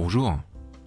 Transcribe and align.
Bonjour. 0.00 0.38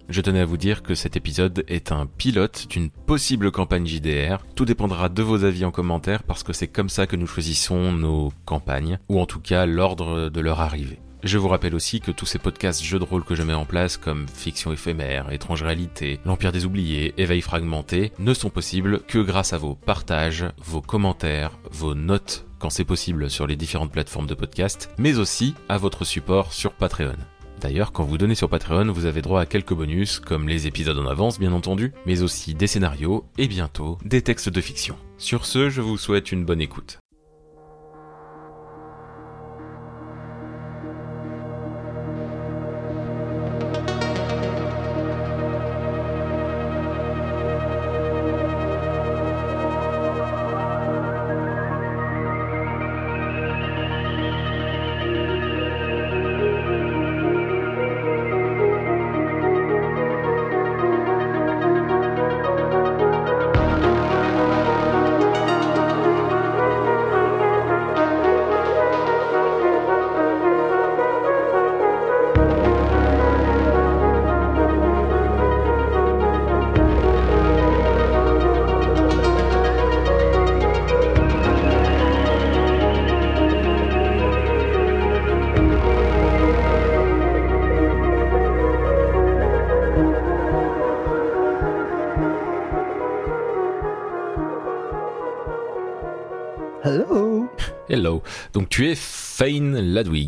Je 0.08 0.22
tenais 0.22 0.40
à 0.40 0.46
vous 0.46 0.56
dire 0.56 0.82
que 0.82 0.94
cet 0.94 1.16
épisode 1.16 1.64
est 1.68 1.92
un 1.92 2.06
pilote 2.06 2.66
d'une 2.70 2.88
possible 2.88 3.50
campagne 3.50 3.86
JDR. 3.86 4.38
Tout 4.56 4.64
dépendra 4.64 5.10
de 5.10 5.22
vos 5.22 5.44
avis 5.44 5.66
en 5.66 5.70
commentaire 5.70 6.22
parce 6.22 6.42
que 6.42 6.54
c'est 6.54 6.66
comme 6.66 6.88
ça 6.88 7.06
que 7.06 7.16
nous 7.16 7.26
choisissons 7.26 7.92
nos 7.92 8.32
campagnes, 8.46 8.98
ou 9.10 9.20
en 9.20 9.26
tout 9.26 9.40
cas 9.40 9.66
l'ordre 9.66 10.30
de 10.30 10.40
leur 10.40 10.62
arrivée. 10.62 10.98
Je 11.24 11.36
vous 11.36 11.48
rappelle 11.48 11.74
aussi 11.74 12.00
que 12.00 12.10
tous 12.10 12.24
ces 12.24 12.38
podcasts 12.38 12.82
jeux 12.82 12.98
de 12.98 13.04
rôle 13.04 13.22
que 13.22 13.34
je 13.34 13.42
mets 13.42 13.52
en 13.52 13.66
place, 13.66 13.98
comme 13.98 14.26
Fiction 14.32 14.72
éphémère, 14.72 15.30
Étrange 15.30 15.62
réalité, 15.62 16.18
L'Empire 16.24 16.50
des 16.50 16.64
oubliés, 16.64 17.12
Éveil 17.18 17.42
fragmenté, 17.42 18.12
ne 18.18 18.32
sont 18.32 18.48
possibles 18.48 19.00
que 19.00 19.18
grâce 19.18 19.52
à 19.52 19.58
vos 19.58 19.74
partages, 19.74 20.46
vos 20.64 20.80
commentaires, 20.80 21.58
vos 21.70 21.94
notes 21.94 22.46
quand 22.58 22.70
c'est 22.70 22.86
possible 22.86 23.28
sur 23.28 23.46
les 23.46 23.56
différentes 23.56 23.92
plateformes 23.92 24.26
de 24.26 24.34
podcast, 24.34 24.88
mais 24.96 25.18
aussi 25.18 25.54
à 25.68 25.76
votre 25.76 26.06
support 26.06 26.54
sur 26.54 26.72
Patreon. 26.72 27.18
D'ailleurs, 27.62 27.92
quand 27.92 28.02
vous 28.02 28.18
donnez 28.18 28.34
sur 28.34 28.48
Patreon, 28.48 28.90
vous 28.90 29.06
avez 29.06 29.22
droit 29.22 29.40
à 29.40 29.46
quelques 29.46 29.72
bonus, 29.72 30.18
comme 30.18 30.48
les 30.48 30.66
épisodes 30.66 30.98
en 30.98 31.06
avance 31.06 31.38
bien 31.38 31.52
entendu, 31.52 31.92
mais 32.06 32.22
aussi 32.22 32.54
des 32.54 32.66
scénarios 32.66 33.24
et 33.38 33.46
bientôt 33.46 33.98
des 34.04 34.20
textes 34.20 34.48
de 34.48 34.60
fiction. 34.60 34.96
Sur 35.16 35.46
ce, 35.46 35.70
je 35.70 35.80
vous 35.80 35.96
souhaite 35.96 36.32
une 36.32 36.44
bonne 36.44 36.60
écoute. 36.60 37.01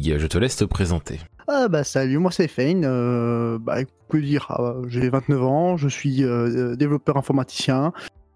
Je 0.07 0.27
te 0.27 0.37
laisse 0.37 0.57
te 0.57 0.65
présenter. 0.65 1.19
Ah 1.49 1.69
bah 1.69 1.83
salut, 1.83 2.19
moi 2.19 2.31
c'est 2.31 2.49
Fane, 2.49 2.85
euh, 2.85 3.59
bah 3.59 3.79
que 4.11 4.19
dire, 4.19 4.47
ah, 4.51 4.75
j'ai 4.87 5.09
29 5.09 5.43
ans, 5.43 5.77
je 5.79 5.89
suis 5.89 6.23
euh, 6.23 6.77
développeur 6.77 7.17
informaticien, 7.17 7.93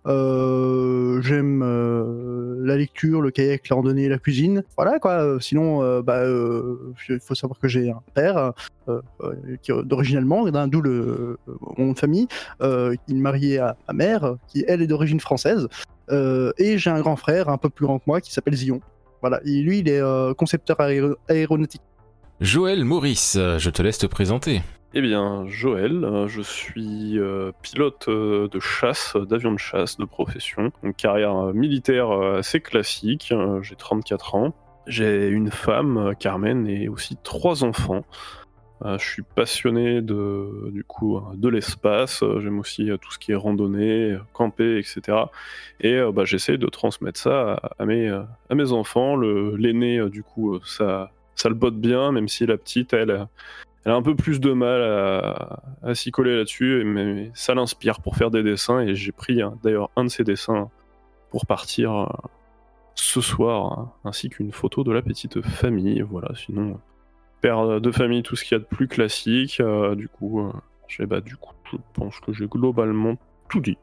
euh, 0.07 1.21
j'aime 1.21 1.63
euh, 1.63 2.57
la 2.61 2.77
lecture, 2.77 3.21
le 3.21 3.31
kayak, 3.31 3.69
la 3.69 3.77
randonnée 3.77 4.09
la 4.09 4.19
cuisine, 4.19 4.63
voilà 4.77 4.99
quoi, 4.99 5.39
sinon 5.41 6.01
bah 6.01 6.23
il 6.27 7.21
faut 7.21 7.35
savoir 7.35 7.59
que 7.59 7.69
j'ai 7.69 7.91
un 7.91 8.03
père 8.15 8.53
d'origine 9.85 10.17
allemande, 10.17 10.51
d'où 10.71 10.83
mon 10.83 11.87
nom 11.87 11.93
de 11.93 11.99
famille, 11.99 12.29
qui 12.61 12.65
est 12.65 13.15
marié 13.15 13.59
à 13.59 13.77
ma 13.89 13.95
mère, 13.95 14.37
qui 14.49 14.65
elle 14.67 14.81
est 14.81 14.87
d'origine 14.87 15.21
française, 15.21 15.69
et 16.11 16.79
j'ai 16.79 16.91
un 16.91 17.01
grand 17.01 17.17
frère 17.17 17.51
un 17.51 17.59
peu 17.59 17.69
plus 17.69 17.85
grand 17.85 17.99
que 17.99 18.05
moi 18.07 18.23
qui 18.23 18.33
s'appelle 18.33 18.55
Zion. 18.57 18.81
Voilà, 19.21 19.41
et 19.45 19.61
lui 19.63 19.79
il 19.81 19.89
est 19.89 20.01
euh, 20.01 20.35
concepteur 20.35 20.79
aéro- 20.81 21.17
aéronautique. 21.29 21.83
Joël 22.41 22.85
Maurice, 22.85 23.37
je 23.37 23.71
te 23.71 23.83
laisse 23.83 23.99
te 23.99 24.07
présenter. 24.07 24.63
Eh 24.95 25.01
bien, 25.03 25.45
Joël, 25.47 26.03
euh, 26.05 26.29
je 26.29 26.41
suis 26.41 27.19
euh, 27.19 27.53
pilote 27.63 28.07
euh, 28.09 28.49
de 28.49 28.59
chasse, 28.59 29.17
d'avion 29.29 29.53
de 29.53 29.59
chasse 29.59 29.99
de 29.99 30.05
profession. 30.07 30.71
Une 30.83 30.95
carrière 30.95 31.37
euh, 31.37 31.53
militaire 31.53 32.11
euh, 32.11 32.39
assez 32.39 32.61
classique. 32.61 33.29
euh, 33.33 33.61
J'ai 33.63 33.75
34 33.77 34.35
ans. 34.35 34.55
J'ai 34.87 35.27
une 35.29 35.51
femme, 35.51 35.99
euh, 35.99 36.13
Carmen, 36.15 36.67
et 36.67 36.89
aussi 36.89 37.19
trois 37.23 37.65
enfants. 37.65 38.03
Euh, 38.85 38.97
je 38.99 39.05
suis 39.05 39.23
passionné 39.23 40.01
de, 40.03 40.71
du 40.71 40.85
coup, 40.85 41.17
euh, 41.17 41.21
de 41.35 41.49
l'espace. 41.49 42.23
Euh, 42.23 42.41
J'aime 42.41 42.59
aussi 42.61 42.91
tout 43.01 43.11
ce 43.11 43.19
qui 43.19 43.33
est 43.33 43.37
randonnée, 43.37 44.17
camper, 44.33 44.79
etc. 44.79 45.19
Et 45.81 46.01
bah, 46.13 46.25
j'essaie 46.25 46.59
de 46.59 46.67
transmettre 46.67 47.19
ça 47.19 47.61
à, 47.79 47.87
mes, 47.87 48.09
à 48.09 48.55
mes 48.55 48.73
enfants. 48.73 49.17
L'aîné, 49.17 50.09
du 50.11 50.23
coup, 50.23 50.59
ça, 50.65 51.11
ça 51.35 51.49
le 51.49 51.55
botte 51.55 51.77
bien, 51.77 52.13
même 52.13 52.29
si 52.29 52.47
la 52.47 52.57
petite, 52.57 52.93
elle, 52.93 53.27
elle 53.85 53.93
a 53.93 53.95
un 53.95 54.03
peu 54.03 54.15
plus 54.15 54.41
de 54.41 54.53
mal 54.53 54.83
à, 54.83 55.63
à 55.83 55.95
s'y 55.95 56.11
coller 56.11 56.37
là-dessus, 56.37 56.83
mais 56.85 57.31
ça 57.35 57.55
l'inspire 57.55 58.01
pour 58.01 58.17
faire 58.17 58.31
des 58.31 58.43
dessins. 58.43 58.81
Et 58.81 58.95
j'ai 58.95 59.13
pris 59.13 59.43
hein, 59.43 59.55
d'ailleurs 59.63 59.91
un 59.97 60.05
de 60.05 60.09
ses 60.09 60.25
dessins 60.25 60.71
pour 61.31 61.47
partir 61.47 62.09
ce 62.95 63.21
soir, 63.21 63.79
hein, 63.79 63.93
ainsi 64.05 64.29
qu'une 64.29 64.53
photo 64.53 64.83
de 64.85 64.93
la 64.93 65.03
petite 65.03 65.41
famille. 65.43 66.01
Voilà, 66.03 66.31
sinon, 66.35 66.81
père 67.41 67.81
de 67.81 67.91
famille, 67.93 68.23
tout 68.23 68.37
ce 68.37 68.45
qu'il 68.45 68.57
y 68.57 68.61
a 68.61 68.61
de 68.61 68.65
plus 68.69 68.89
classique. 68.89 69.61
euh, 69.61 69.95
du 69.95 70.09
coup, 70.09 70.41
euh, 70.41 70.53
j'ai- 70.89 71.07
bah, 71.07 71.21
du 71.21 71.37
coup, 71.37 71.53
je 71.71 71.77
pense 71.95 72.19
que 72.21 72.33
j'ai 72.33 72.47
globalement 72.47 73.15
tout 73.49 73.61
dit. 73.61 73.79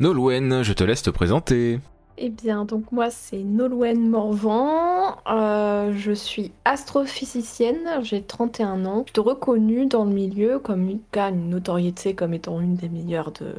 Nolwenn, 0.00 0.62
je 0.62 0.72
te 0.72 0.84
laisse 0.84 1.02
te 1.02 1.10
présenter. 1.10 1.80
Eh 2.18 2.30
bien, 2.30 2.64
donc 2.64 2.90
moi, 2.92 3.10
c'est 3.10 3.38
Nolwenn 3.42 4.08
Morvan. 4.08 5.16
Euh, 5.28 5.92
je 5.96 6.12
suis 6.12 6.52
astrophysicienne, 6.64 7.78
j'ai 8.02 8.22
31 8.22 8.84
ans. 8.86 9.04
Je 9.06 9.12
suis 9.20 9.28
reconnue 9.28 9.86
dans 9.86 10.04
le 10.04 10.12
milieu 10.12 10.58
comme 10.60 10.88
une, 10.88 11.00
une 11.16 11.48
notoriété 11.50 12.14
comme 12.14 12.32
étant 12.34 12.60
une 12.60 12.74
des 12.74 12.88
meilleures 12.88 13.32
de, 13.32 13.54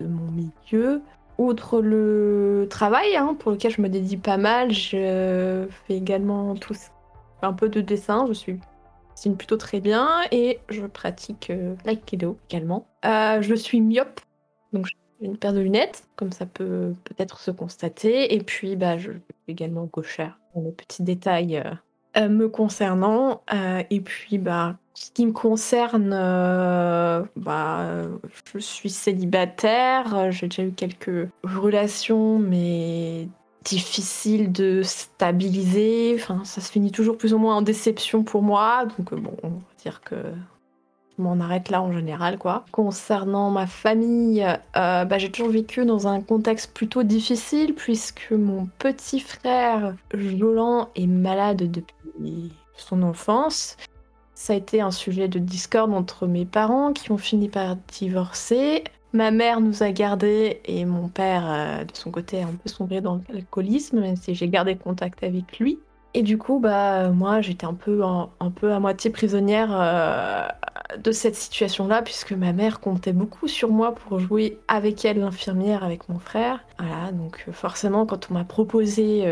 de 0.00 0.06
mon 0.06 0.30
milieu. 0.30 1.02
Outre 1.38 1.80
le 1.82 2.66
travail, 2.70 3.14
hein, 3.16 3.36
pour 3.38 3.52
lequel 3.52 3.70
je 3.70 3.82
me 3.82 3.88
dédie 3.90 4.16
pas 4.16 4.38
mal, 4.38 4.72
je 4.72 5.66
fais 5.86 5.94
également 5.96 6.54
tout 6.54 6.72
ce- 6.72 6.88
un 7.42 7.52
peu 7.52 7.68
de 7.68 7.80
dessin. 7.80 8.26
Je 8.28 8.32
suis 8.32 8.60
dessine 9.16 9.36
plutôt 9.36 9.56
très 9.56 9.80
bien 9.80 10.08
et 10.30 10.60
je 10.68 10.86
pratique 10.86 11.50
euh, 11.50 11.74
l'aïkido 11.84 12.38
également. 12.48 12.86
Euh, 13.04 13.40
je 13.40 13.54
suis 13.54 13.80
myope, 13.80 14.20
donc 14.72 14.86
j'ai 14.86 15.26
une 15.26 15.38
paire 15.38 15.54
de 15.54 15.60
lunettes, 15.60 16.06
comme 16.16 16.32
ça 16.32 16.46
peut 16.46 16.92
peut-être 17.04 17.40
se 17.40 17.50
constater. 17.50 18.34
Et 18.34 18.42
puis, 18.42 18.76
bah, 18.76 18.98
je 18.98 19.12
suis 19.12 19.22
également 19.48 19.84
gauchère, 19.84 20.38
les 20.54 20.72
petits 20.72 21.02
détails 21.02 21.56
euh, 21.56 21.72
euh, 22.18 22.28
me 22.28 22.48
concernant. 22.48 23.42
Et 23.90 24.00
puis, 24.00 24.38
bah, 24.38 24.76
ce 24.94 25.10
qui 25.10 25.26
me 25.26 25.32
concerne, 25.32 26.10
bah, 27.36 28.02
je 28.54 28.58
suis 28.58 28.90
célibataire. 28.90 30.30
J'ai 30.30 30.48
déjà 30.48 30.62
eu 30.64 30.72
quelques 30.72 31.28
relations, 31.42 32.38
mais 32.38 33.28
difficiles 33.66 34.52
de 34.52 34.82
stabiliser. 34.82 36.14
Enfin, 36.14 36.42
ça 36.44 36.60
se 36.60 36.70
finit 36.70 36.92
toujours 36.92 37.18
plus 37.18 37.34
ou 37.34 37.38
moins 37.38 37.56
en 37.56 37.62
déception 37.62 38.22
pour 38.22 38.42
moi. 38.42 38.86
Donc, 38.96 39.12
euh, 39.12 39.16
bon, 39.16 39.36
on 39.42 39.48
va 39.48 39.60
dire 39.82 40.00
que 40.02 40.16
je 41.16 41.22
m'en 41.22 41.40
arrête 41.40 41.70
là 41.70 41.82
en 41.82 41.92
général 41.92 42.38
quoi. 42.38 42.64
Concernant 42.72 43.50
ma 43.50 43.66
famille, 43.66 44.44
euh, 44.76 45.04
bah, 45.04 45.18
j'ai 45.18 45.30
toujours 45.30 45.50
vécu 45.50 45.84
dans 45.84 46.08
un 46.08 46.20
contexte 46.20 46.72
plutôt 46.72 47.02
difficile 47.02 47.74
puisque 47.74 48.30
mon 48.32 48.68
petit 48.78 49.20
frère 49.20 49.94
violent 50.12 50.88
est 50.94 51.06
malade 51.06 51.70
depuis 51.70 52.52
son 52.76 53.02
enfance. 53.02 53.76
Ça 54.34 54.52
a 54.52 54.56
été 54.56 54.82
un 54.82 54.90
sujet 54.90 55.28
de 55.28 55.38
discorde 55.38 55.94
entre 55.94 56.26
mes 56.26 56.44
parents 56.44 56.92
qui 56.92 57.10
ont 57.10 57.18
fini 57.18 57.48
par 57.48 57.76
divorcer. 57.76 58.84
Ma 59.16 59.30
mère 59.30 59.62
nous 59.62 59.82
a 59.82 59.92
gardés 59.92 60.60
et 60.66 60.84
mon 60.84 61.08
père, 61.08 61.44
euh, 61.48 61.84
de 61.84 61.96
son 61.96 62.10
côté, 62.10 62.42
a 62.42 62.46
un 62.46 62.52
peu 62.52 62.68
sombré 62.68 63.00
dans 63.00 63.22
l'alcoolisme, 63.30 64.00
même 64.00 64.16
si 64.16 64.34
j'ai 64.34 64.46
gardé 64.46 64.76
contact 64.76 65.24
avec 65.24 65.58
lui. 65.58 65.78
Et 66.12 66.22
du 66.22 66.36
coup, 66.36 66.60
bah, 66.60 67.08
moi, 67.08 67.40
j'étais 67.40 67.64
un 67.64 67.72
peu, 67.72 68.02
un 68.04 68.50
peu 68.50 68.72
à 68.74 68.78
moitié 68.78 69.08
prisonnière 69.08 69.70
euh, 69.72 70.46
de 70.98 71.12
cette 71.12 71.34
situation-là, 71.34 72.02
puisque 72.02 72.32
ma 72.32 72.52
mère 72.52 72.78
comptait 72.80 73.14
beaucoup 73.14 73.48
sur 73.48 73.70
moi 73.70 73.94
pour 73.94 74.18
jouer 74.18 74.58
avec 74.68 75.02
elle, 75.06 75.20
l'infirmière, 75.20 75.82
avec 75.82 76.10
mon 76.10 76.18
frère. 76.18 76.62
Voilà, 76.78 77.10
donc 77.10 77.42
euh, 77.48 77.52
forcément, 77.52 78.04
quand 78.04 78.30
on 78.30 78.34
m'a 78.34 78.44
proposé 78.44 79.24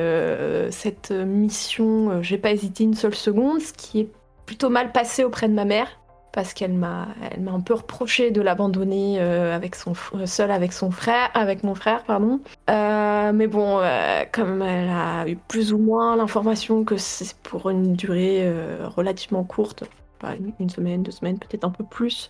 cette 0.71 1.11
mission, 1.11 2.23
j'ai 2.23 2.39
pas 2.39 2.53
hésité 2.53 2.85
une 2.85 2.95
seule 2.95 3.15
seconde, 3.15 3.61
ce 3.61 3.75
qui 3.75 4.01
est 4.01 4.09
plutôt 4.47 4.71
mal 4.71 4.93
passé 4.93 5.25
auprès 5.25 5.49
de 5.49 5.55
ma 5.55 5.67
mère, 5.67 5.89
parce 6.35 6.53
qu'elle 6.53 6.73
m'a, 6.73 7.07
elle 7.31 7.43
m'a 7.43 7.53
un 7.53 7.61
peu 7.61 7.75
reproché 7.75 8.33
de 8.33 8.43
l'abandonner 8.43 9.21
euh, 9.21 9.55
avec 9.55 9.77
son, 9.77 9.93
f- 9.93 10.27
seule 10.27 10.51
avec 10.51 10.73
son 10.73 10.91
frère, 10.91 11.31
avec 11.33 11.63
mon 11.63 11.77
frère, 11.77 12.03
pardon. 12.03 12.41
Euh, 12.69 13.33
mais 13.33 13.47
bon, 13.47 13.79
euh, 13.81 14.25
comme 14.33 14.61
elle 14.61 14.91
a 14.91 15.29
eu 15.29 15.37
plus 15.37 15.73
ou 15.73 15.79
moins 15.79 16.17
l'information 16.17 16.83
que 16.83 16.97
c'est 16.97 17.37
pour 17.45 17.71
une 17.71 17.95
durée 17.95 18.41
euh, 18.43 18.89
relativement 18.89 19.45
courte, 19.45 19.85
pas 20.19 20.35
une, 20.59 20.69
semaine, 20.69 21.05
deux 21.05 21.13
semaines, 21.13 21.39
peut-être 21.39 21.63
un 21.65 21.71
peu 21.71 21.85
plus. 21.85 22.29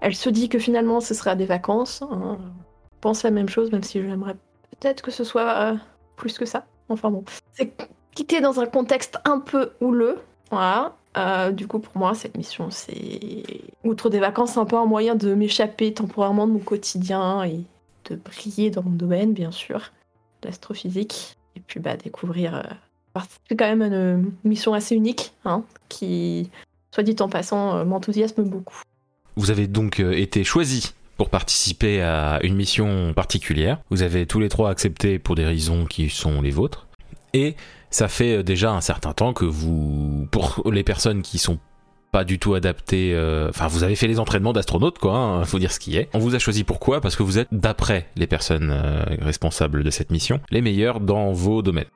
Elle 0.00 0.14
se 0.14 0.30
dit 0.30 0.48
que 0.48 0.60
finalement 0.60 1.00
ce 1.00 1.12
sera 1.12 1.34
des 1.34 1.46
vacances. 1.46 2.02
hein. 2.02 2.38
Je 2.92 2.98
pense 3.00 3.24
la 3.24 3.32
même 3.32 3.48
chose, 3.48 3.72
même 3.72 3.82
si 3.82 4.00
j'aimerais 4.00 4.36
peut-être 4.80 5.02
que 5.02 5.10
ce 5.10 5.24
soit 5.24 5.50
euh, 5.58 5.74
plus 6.16 6.38
que 6.38 6.44
ça. 6.46 6.66
Enfin 6.88 7.10
bon, 7.10 7.24
c'est 7.52 7.72
quitté 8.14 8.40
dans 8.40 8.60
un 8.60 8.66
contexte 8.66 9.18
un 9.24 9.40
peu 9.40 9.72
houleux. 9.80 10.20
Voilà. 10.50 10.94
Euh, 11.16 11.52
du 11.52 11.66
coup, 11.66 11.78
pour 11.78 11.96
moi, 11.96 12.14
cette 12.14 12.36
mission, 12.36 12.70
c'est 12.70 13.42
outre 13.84 14.10
des 14.10 14.18
vacances, 14.18 14.56
un 14.56 14.64
peu 14.64 14.76
un 14.76 14.86
moyen 14.86 15.14
de 15.14 15.34
m'échapper 15.34 15.94
temporairement 15.94 16.46
de 16.46 16.52
mon 16.52 16.58
quotidien 16.58 17.44
et 17.44 17.60
de 18.10 18.16
briller 18.16 18.70
dans 18.70 18.82
mon 18.82 18.90
domaine, 18.90 19.32
bien 19.32 19.52
sûr, 19.52 19.92
l'astrophysique. 20.42 21.36
Et 21.56 21.60
puis, 21.60 21.78
bah, 21.80 21.96
découvrir. 21.96 22.56
euh, 22.56 23.20
C'est 23.48 23.56
quand 23.56 23.76
même 23.76 23.82
une 23.82 24.32
mission 24.42 24.74
assez 24.74 24.94
unique, 24.96 25.32
hein, 25.44 25.62
qui, 25.88 26.50
soit 26.92 27.04
dit 27.04 27.16
en 27.20 27.28
passant, 27.28 27.76
euh, 27.76 27.84
m'enthousiasme 27.84 28.42
beaucoup. 28.42 28.82
Vous 29.36 29.50
avez 29.50 29.66
donc 29.68 30.00
été 30.00 30.42
choisi 30.42 30.94
pour 31.16 31.28
participer 31.28 32.02
à 32.02 32.40
une 32.42 32.56
mission 32.56 33.12
particulière. 33.14 33.78
Vous 33.90 34.02
avez 34.02 34.26
tous 34.26 34.40
les 34.40 34.48
trois 34.48 34.70
accepté 34.70 35.18
pour 35.20 35.36
des 35.36 35.44
raisons 35.44 35.86
qui 35.86 36.10
sont 36.10 36.40
les 36.42 36.50
vôtres. 36.50 36.88
Et 37.34 37.56
ça 37.94 38.08
fait 38.08 38.38
euh, 38.38 38.42
déjà 38.42 38.72
un 38.72 38.80
certain 38.80 39.12
temps 39.12 39.32
que 39.32 39.44
vous, 39.44 40.26
pour 40.30 40.62
les 40.70 40.82
personnes 40.82 41.22
qui 41.22 41.38
sont 41.38 41.58
pas 42.10 42.24
du 42.24 42.38
tout 42.38 42.54
adaptées, 42.54 43.12
euh, 43.14 43.48
enfin 43.48 43.66
vous 43.66 43.82
avez 43.82 43.96
fait 43.96 44.06
les 44.06 44.20
entraînements 44.20 44.52
d'astronautes 44.52 44.98
quoi, 44.98 45.16
hein, 45.16 45.44
faut 45.44 45.58
dire 45.58 45.72
ce 45.72 45.80
qui 45.80 45.96
est. 45.96 46.08
On 46.14 46.18
vous 46.18 46.34
a 46.34 46.38
choisi 46.38 46.62
pourquoi? 46.64 47.00
Parce 47.00 47.16
que 47.16 47.22
vous 47.24 47.38
êtes, 47.38 47.48
d'après 47.52 48.08
les 48.16 48.26
personnes 48.28 48.70
euh, 48.72 49.04
responsables 49.20 49.82
de 49.82 49.90
cette 49.90 50.10
mission, 50.10 50.40
les 50.50 50.60
meilleurs 50.60 51.00
dans 51.00 51.32
vos 51.32 51.62
domaines. 51.62 51.86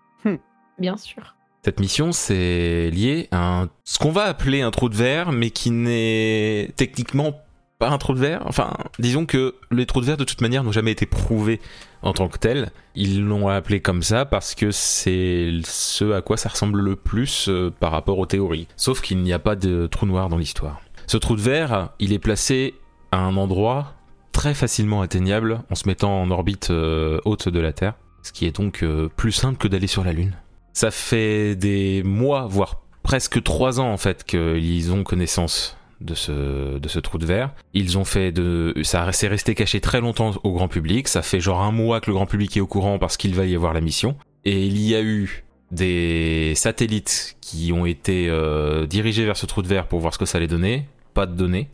Bien 0.78 0.96
sûr. 0.96 1.34
Cette 1.64 1.80
mission, 1.80 2.12
c'est 2.12 2.90
lié 2.90 3.26
à 3.32 3.62
un- 3.62 3.68
ce 3.84 3.98
qu'on 3.98 4.12
va 4.12 4.24
appeler 4.24 4.62
un 4.62 4.70
trou 4.70 4.88
de 4.88 4.94
verre, 4.94 5.32
mais 5.32 5.50
qui 5.50 5.70
n'est 5.72 6.70
techniquement 6.76 7.32
pas 7.80 7.88
un 7.90 7.98
trou 7.98 8.14
de 8.14 8.20
verre. 8.20 8.42
Enfin, 8.46 8.72
disons 9.00 9.26
que 9.26 9.56
les 9.72 9.84
trous 9.86 10.00
de 10.00 10.06
verre, 10.06 10.16
de 10.16 10.24
toute 10.24 10.40
manière, 10.40 10.62
n'ont 10.62 10.72
jamais 10.72 10.92
été 10.92 11.04
prouvés 11.06 11.60
en 12.02 12.12
tant 12.12 12.28
que 12.28 12.38
tels. 12.38 12.70
Ils 12.94 13.24
l'ont 13.24 13.48
appelé 13.48 13.80
comme 13.80 14.02
ça 14.02 14.24
parce 14.24 14.54
que 14.54 14.70
c'est 14.70 15.52
ce 15.64 16.12
à 16.12 16.22
quoi 16.22 16.36
ça 16.36 16.48
ressemble 16.48 16.80
le 16.80 16.96
plus 16.96 17.48
euh, 17.48 17.70
par 17.70 17.92
rapport 17.92 18.18
aux 18.18 18.26
théories. 18.26 18.68
Sauf 18.76 19.00
qu'il 19.00 19.22
n'y 19.22 19.32
a 19.32 19.38
pas 19.38 19.56
de 19.56 19.86
trou 19.86 20.06
noir 20.06 20.28
dans 20.28 20.38
l'histoire. 20.38 20.80
Ce 21.06 21.16
trou 21.16 21.36
de 21.36 21.40
verre, 21.40 21.90
il 21.98 22.12
est 22.12 22.18
placé 22.18 22.74
à 23.12 23.18
un 23.18 23.36
endroit 23.36 23.94
très 24.32 24.54
facilement 24.54 25.00
atteignable 25.00 25.62
en 25.70 25.74
se 25.74 25.88
mettant 25.88 26.20
en 26.20 26.30
orbite 26.30 26.70
euh, 26.70 27.18
haute 27.24 27.48
de 27.48 27.60
la 27.60 27.72
Terre, 27.72 27.94
ce 28.22 28.32
qui 28.32 28.46
est 28.46 28.54
donc 28.54 28.82
euh, 28.82 29.08
plus 29.16 29.32
simple 29.32 29.58
que 29.58 29.68
d'aller 29.68 29.86
sur 29.86 30.04
la 30.04 30.12
Lune. 30.12 30.36
Ça 30.74 30.90
fait 30.90 31.56
des 31.56 32.02
mois, 32.04 32.46
voire 32.46 32.82
presque 33.02 33.42
trois 33.42 33.80
ans 33.80 33.90
en 33.90 33.96
fait, 33.96 34.24
qu'ils 34.24 34.92
ont 34.92 35.02
connaissance 35.02 35.77
de 36.00 36.14
ce, 36.14 36.78
de 36.78 36.88
ce 36.88 36.98
trou 36.98 37.18
de 37.18 37.26
verre. 37.26 37.50
Ils 37.74 37.98
ont 37.98 38.04
fait 38.04 38.32
de, 38.32 38.74
ça 38.82 39.10
s'est 39.12 39.28
resté 39.28 39.54
caché 39.54 39.80
très 39.80 40.00
longtemps 40.00 40.32
au 40.42 40.52
grand 40.52 40.68
public. 40.68 41.08
Ça 41.08 41.22
fait 41.22 41.40
genre 41.40 41.62
un 41.62 41.72
mois 41.72 42.00
que 42.00 42.10
le 42.10 42.14
grand 42.14 42.26
public 42.26 42.56
est 42.56 42.60
au 42.60 42.66
courant 42.66 42.98
parce 42.98 43.16
qu'il 43.16 43.34
va 43.34 43.44
y 43.46 43.54
avoir 43.54 43.72
la 43.72 43.80
mission. 43.80 44.16
Et 44.44 44.66
il 44.66 44.78
y 44.78 44.94
a 44.94 45.02
eu 45.02 45.44
des 45.70 46.54
satellites 46.54 47.36
qui 47.40 47.72
ont 47.72 47.84
été 47.84 48.28
euh, 48.28 48.86
dirigés 48.86 49.24
vers 49.24 49.36
ce 49.36 49.46
trou 49.46 49.62
de 49.62 49.68
verre 49.68 49.86
pour 49.86 50.00
voir 50.00 50.14
ce 50.14 50.18
que 50.18 50.26
ça 50.26 50.38
allait 50.38 50.46
donner. 50.46 50.86
Pas 51.14 51.26
de 51.26 51.34
données. 51.34 51.68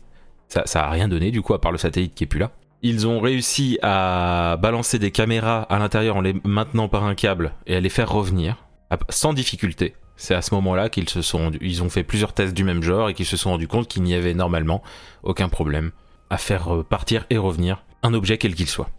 Ça, 0.47 0.63
ça 0.65 0.85
a 0.85 0.89
rien 0.89 1.07
donné 1.07 1.31
du 1.31 1.41
coup 1.41 1.53
à 1.53 1.61
part 1.61 1.71
le 1.71 1.77
satellite 1.77 2.13
qui 2.13 2.23
est 2.23 2.27
plus 2.27 2.39
là. 2.39 2.51
Ils 2.81 3.07
ont 3.07 3.19
réussi 3.19 3.79
à 3.81 4.57
balancer 4.61 4.99
des 4.99 5.11
caméras 5.11 5.63
à 5.63 5.79
l'intérieur 5.79 6.17
en 6.17 6.21
les 6.21 6.35
maintenant 6.43 6.87
par 6.87 7.03
un 7.03 7.15
câble 7.15 7.53
et 7.65 7.75
à 7.75 7.79
les 7.79 7.89
faire 7.89 8.11
revenir 8.11 8.65
sans 9.09 9.33
difficulté. 9.33 9.95
C'est 10.17 10.33
à 10.35 10.41
ce 10.41 10.53
moment-là 10.55 10.89
qu'ils 10.89 11.09
se 11.09 11.21
sont 11.21 11.51
ils 11.61 11.83
ont 11.83 11.89
fait 11.89 12.03
plusieurs 12.03 12.33
tests 12.33 12.53
du 12.53 12.63
même 12.63 12.81
genre 12.83 13.09
et 13.09 13.13
qu'ils 13.13 13.25
se 13.25 13.37
sont 13.37 13.49
rendus 13.51 13.67
compte 13.67 13.87
qu'il 13.87 14.03
n'y 14.03 14.13
avait 14.15 14.33
normalement 14.33 14.81
aucun 15.23 15.49
problème 15.49 15.91
à 16.29 16.37
faire 16.37 16.73
euh, 16.73 16.83
partir 16.83 17.25
et 17.29 17.37
revenir 17.37 17.83
un 18.03 18.13
objet 18.13 18.37
quel 18.37 18.55
qu'il 18.55 18.67
soit. 18.67 18.89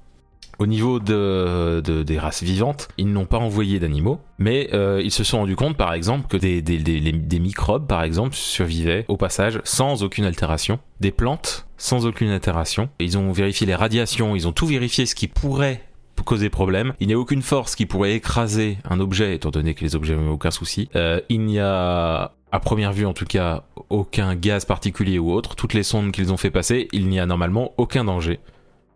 Au 0.59 0.67
niveau 0.67 1.01
de, 1.01 1.83
de- 1.85 2.03
des 2.03 2.19
races 2.19 2.43
vivantes, 2.43 2.89
ils 2.97 3.13
n'ont 3.13 3.27
pas 3.27 3.37
envoyé 3.37 3.79
d'animaux, 3.79 4.21
mais 4.39 4.71
euh, 4.73 5.03
ils 5.05 5.11
se 5.11 5.23
sont 5.23 5.39
rendus 5.41 5.55
compte, 5.55 5.77
par 5.77 5.93
exemple, 5.93 6.29
que 6.29 6.39
des, 6.39 6.63
des- 6.63 6.79
des 6.81 7.39
microbes, 7.41 7.87
par 7.87 8.03
exemple, 8.03 8.35
survivaient 8.35 9.05
au 9.09 9.19
passage 9.19 9.61
sans 9.65 10.03
aucune 10.03 10.25
altération, 10.25 10.79
des 11.01 11.11
plantes 11.11 11.67
sans 11.77 12.07
aucune 12.07 12.31
altération. 12.31 12.89
Ils 13.01 13.19
ont 13.19 13.33
vérifié 13.33 13.67
les 13.67 13.75
radiations, 13.75 14.35
ils 14.35 14.49
ont 14.49 14.53
tout 14.53 14.67
vérifié 14.67 15.05
ce 15.05 15.15
qui 15.15 15.29
pourrait 15.29 15.83
causer 16.25 16.51
problème. 16.51 16.95
Il 17.01 17.09
n'y 17.09 17.15
a 17.15 17.19
aucune 17.19 17.43
force 17.43 17.75
qui 17.75 17.87
pourrait 17.87 18.15
écraser 18.15 18.79
un 18.89 19.01
objet, 19.01 19.35
étant 19.35 19.51
donné 19.51 19.75
que 19.75 19.83
les 19.83 19.95
objets 19.97 20.17
n'ont 20.17 20.33
aucun 20.33 20.51
souci. 20.51 20.89
Euh, 20.97 21.21
il 21.29 21.43
n'y 21.43 21.59
a, 21.61 22.33
à 22.53 22.61
première 22.61 22.93
vue 22.93 23.07
en 23.07 23.13
tout 23.13 23.25
cas, 23.25 23.65
aucun 23.91 24.35
gaz 24.35 24.65
particulier 24.65 25.19
ou 25.19 25.33
autre. 25.33 25.57
Toutes 25.57 25.75
les 25.75 25.83
sondes 25.83 26.13
qu'ils 26.13 26.33
ont 26.33 26.37
fait 26.37 26.51
passer, 26.51 26.89
il 26.93 27.09
n'y 27.09 27.21
a 27.21 27.27
normalement 27.27 27.73
aucun 27.77 28.05
danger 28.05 28.41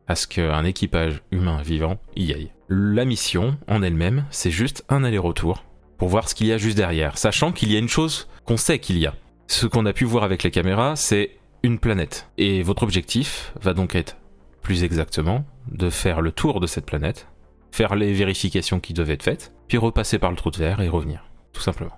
à 0.08 0.16
ce 0.16 0.26
qu'un 0.26 0.64
équipage 0.64 1.22
humain 1.30 1.62
vivant 1.62 1.98
y 2.16 2.32
aille. 2.32 2.50
La 2.68 3.04
mission, 3.04 3.56
en 3.68 3.82
elle-même, 3.82 4.24
c'est 4.30 4.50
juste 4.50 4.84
un 4.88 5.04
aller-retour 5.04 5.64
pour 5.98 6.08
voir 6.08 6.28
ce 6.28 6.34
qu'il 6.34 6.46
y 6.46 6.52
a 6.52 6.58
juste 6.58 6.76
derrière, 6.76 7.18
sachant 7.18 7.52
qu'il 7.52 7.70
y 7.70 7.76
a 7.76 7.78
une 7.78 7.88
chose 7.88 8.28
qu'on 8.44 8.56
sait 8.56 8.78
qu'il 8.78 8.98
y 8.98 9.06
a. 9.06 9.14
Ce 9.46 9.66
qu'on 9.66 9.86
a 9.86 9.92
pu 9.92 10.04
voir 10.04 10.24
avec 10.24 10.42
les 10.42 10.50
caméras, 10.50 10.96
c'est 10.96 11.36
une 11.62 11.78
planète. 11.78 12.28
Et 12.38 12.62
votre 12.62 12.82
objectif 12.82 13.52
va 13.60 13.74
donc 13.74 13.94
être, 13.94 14.16
plus 14.62 14.82
exactement, 14.82 15.44
de 15.70 15.90
faire 15.90 16.20
le 16.20 16.32
tour 16.32 16.60
de 16.60 16.66
cette 16.66 16.86
planète, 16.86 17.28
faire 17.72 17.94
les 17.94 18.12
vérifications 18.12 18.80
qui 18.80 18.92
doivent 18.92 19.10
être 19.10 19.22
faites, 19.22 19.52
puis 19.68 19.78
repasser 19.78 20.18
par 20.18 20.30
le 20.30 20.36
trou 20.36 20.50
de 20.50 20.56
verre 20.56 20.80
et 20.80 20.88
revenir, 20.88 21.24
tout 21.52 21.62
simplement. 21.62 21.96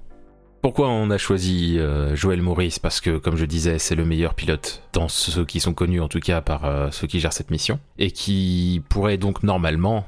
Pourquoi 0.63 0.89
on 0.91 1.11
a 1.11 1.19
choisi 1.19 1.77
euh, 1.81 2.15
Joël 2.15 2.41
Maurice? 2.41 2.79
Parce 2.79 3.01
que, 3.01 3.19
comme 3.19 3.37
je 3.37 3.45
disais, 3.45 3.81
c'est 3.81 3.97
le 3.97 4.05
meilleur 4.05 4.35
pilote 4.35 4.85
dans 4.93 5.09
ceux 5.09 5.45
qui 5.45 5.59
sont 5.59 5.75
connus, 5.75 6.01
en 6.01 6.07
tout 6.07 6.21
cas 6.21 6.41
par 6.41 6.65
euh, 6.67 6.91
ceux 6.93 7.09
qui 7.09 7.19
gèrent 7.19 7.33
cette 7.33 7.51
mission, 7.51 7.81
et 7.99 8.13
qui 8.13 8.81
pourrait 8.89 9.19
donc 9.19 9.43
normalement 9.43 10.07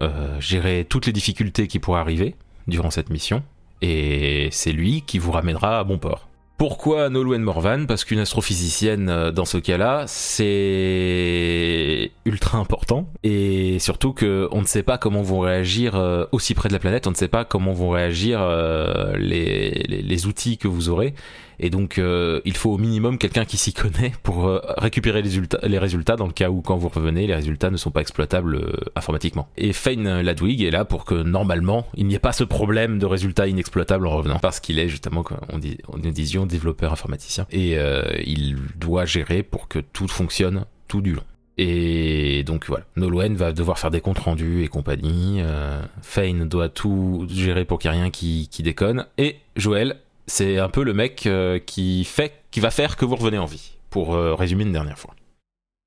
euh, 0.00 0.40
gérer 0.40 0.86
toutes 0.88 1.04
les 1.04 1.12
difficultés 1.12 1.66
qui 1.66 1.80
pourraient 1.80 2.00
arriver 2.00 2.34
durant 2.66 2.90
cette 2.90 3.10
mission, 3.10 3.42
et 3.82 4.48
c'est 4.52 4.72
lui 4.72 5.02
qui 5.02 5.18
vous 5.18 5.32
ramènera 5.32 5.80
à 5.80 5.84
bon 5.84 5.98
port. 5.98 6.29
Pourquoi 6.60 7.08
Nolwenn 7.08 7.40
Morvan? 7.40 7.86
Parce 7.86 8.04
qu'une 8.04 8.18
astrophysicienne, 8.18 9.08
euh, 9.08 9.32
dans 9.32 9.46
ce 9.46 9.56
cas-là, 9.56 10.04
c'est 10.06 12.10
ultra 12.26 12.58
important. 12.58 13.08
Et 13.22 13.78
surtout 13.78 14.12
qu'on 14.12 14.60
ne 14.60 14.66
sait 14.66 14.82
pas 14.82 14.98
comment 14.98 15.22
vont 15.22 15.40
réagir 15.40 15.96
euh, 15.96 16.26
aussi 16.32 16.52
près 16.52 16.68
de 16.68 16.74
la 16.74 16.78
planète, 16.78 17.06
on 17.06 17.12
ne 17.12 17.16
sait 17.16 17.28
pas 17.28 17.46
comment 17.46 17.72
vont 17.72 17.88
réagir 17.88 18.42
euh, 18.42 19.16
les, 19.16 20.26
outils 20.26 20.58
que 20.58 20.68
vous 20.68 20.90
aurez. 20.90 21.14
Et 21.62 21.68
donc, 21.68 21.98
euh, 21.98 22.40
il 22.46 22.56
faut 22.56 22.70
au 22.70 22.78
minimum 22.78 23.18
quelqu'un 23.18 23.44
qui 23.44 23.58
s'y 23.58 23.74
connaît 23.74 24.12
pour 24.22 24.46
euh, 24.46 24.60
récupérer 24.78 25.20
les 25.20 25.28
résultats, 25.28 25.58
les 25.62 25.78
résultats 25.78 26.16
dans 26.16 26.26
le 26.26 26.32
cas 26.32 26.48
où, 26.48 26.62
quand 26.62 26.76
vous 26.76 26.88
revenez, 26.88 27.26
les 27.26 27.34
résultats 27.34 27.70
ne 27.70 27.76
sont 27.76 27.90
pas 27.90 28.00
exploitables 28.00 28.56
euh, 28.56 28.72
informatiquement. 28.96 29.46
Et 29.58 29.74
Fane 29.74 30.22
Ladwig 30.22 30.62
est 30.62 30.70
là 30.70 30.86
pour 30.86 31.04
que, 31.04 31.14
normalement, 31.14 31.86
il 31.94 32.06
n'y 32.06 32.14
ait 32.14 32.18
pas 32.18 32.32
ce 32.32 32.44
problème 32.44 32.98
de 32.98 33.04
résultats 33.04 33.46
inexploitables 33.46 34.06
en 34.06 34.16
revenant. 34.16 34.38
Parce 34.38 34.58
qu'il 34.58 34.78
est, 34.78 34.88
justement, 34.88 35.22
comme 35.22 35.38
on, 35.52 35.58
dit, 35.58 35.76
nous 36.02 36.10
disions, 36.10 36.46
développeur 36.46 36.92
informaticien. 36.92 37.46
Et 37.50 37.76
euh, 37.76 38.02
il 38.24 38.56
doit 38.76 39.04
gérer 39.04 39.42
pour 39.42 39.68
que 39.68 39.78
tout 39.78 40.08
fonctionne 40.08 40.64
tout 40.88 41.02
du 41.02 41.12
long. 41.12 41.24
Et 41.58 42.42
donc 42.44 42.64
voilà, 42.68 42.86
Nolwenn 42.96 43.34
va 43.36 43.52
devoir 43.52 43.78
faire 43.78 43.90
des 43.90 44.00
comptes 44.00 44.18
rendus 44.18 44.62
et 44.62 44.68
compagnie. 44.68 45.42
Euh, 45.42 45.82
Fane 46.00 46.48
doit 46.48 46.70
tout 46.70 47.26
gérer 47.28 47.66
pour 47.66 47.78
qu'il 47.78 47.90
n'y 47.90 47.98
ait 47.98 48.00
rien 48.00 48.10
qui, 48.10 48.48
qui 48.50 48.62
déconne. 48.62 49.04
Et 49.18 49.36
Joël, 49.56 49.98
c'est 50.30 50.58
un 50.58 50.68
peu 50.68 50.84
le 50.84 50.94
mec 50.94 51.26
euh, 51.26 51.58
qui 51.58 52.04
fait, 52.04 52.44
qui 52.52 52.60
va 52.60 52.70
faire 52.70 52.96
que 52.96 53.04
vous 53.04 53.16
revenez 53.16 53.38
en 53.38 53.46
vie. 53.46 53.72
Pour 53.90 54.14
euh, 54.14 54.34
résumer 54.34 54.62
une 54.62 54.72
dernière 54.72 54.98
fois. 54.98 55.14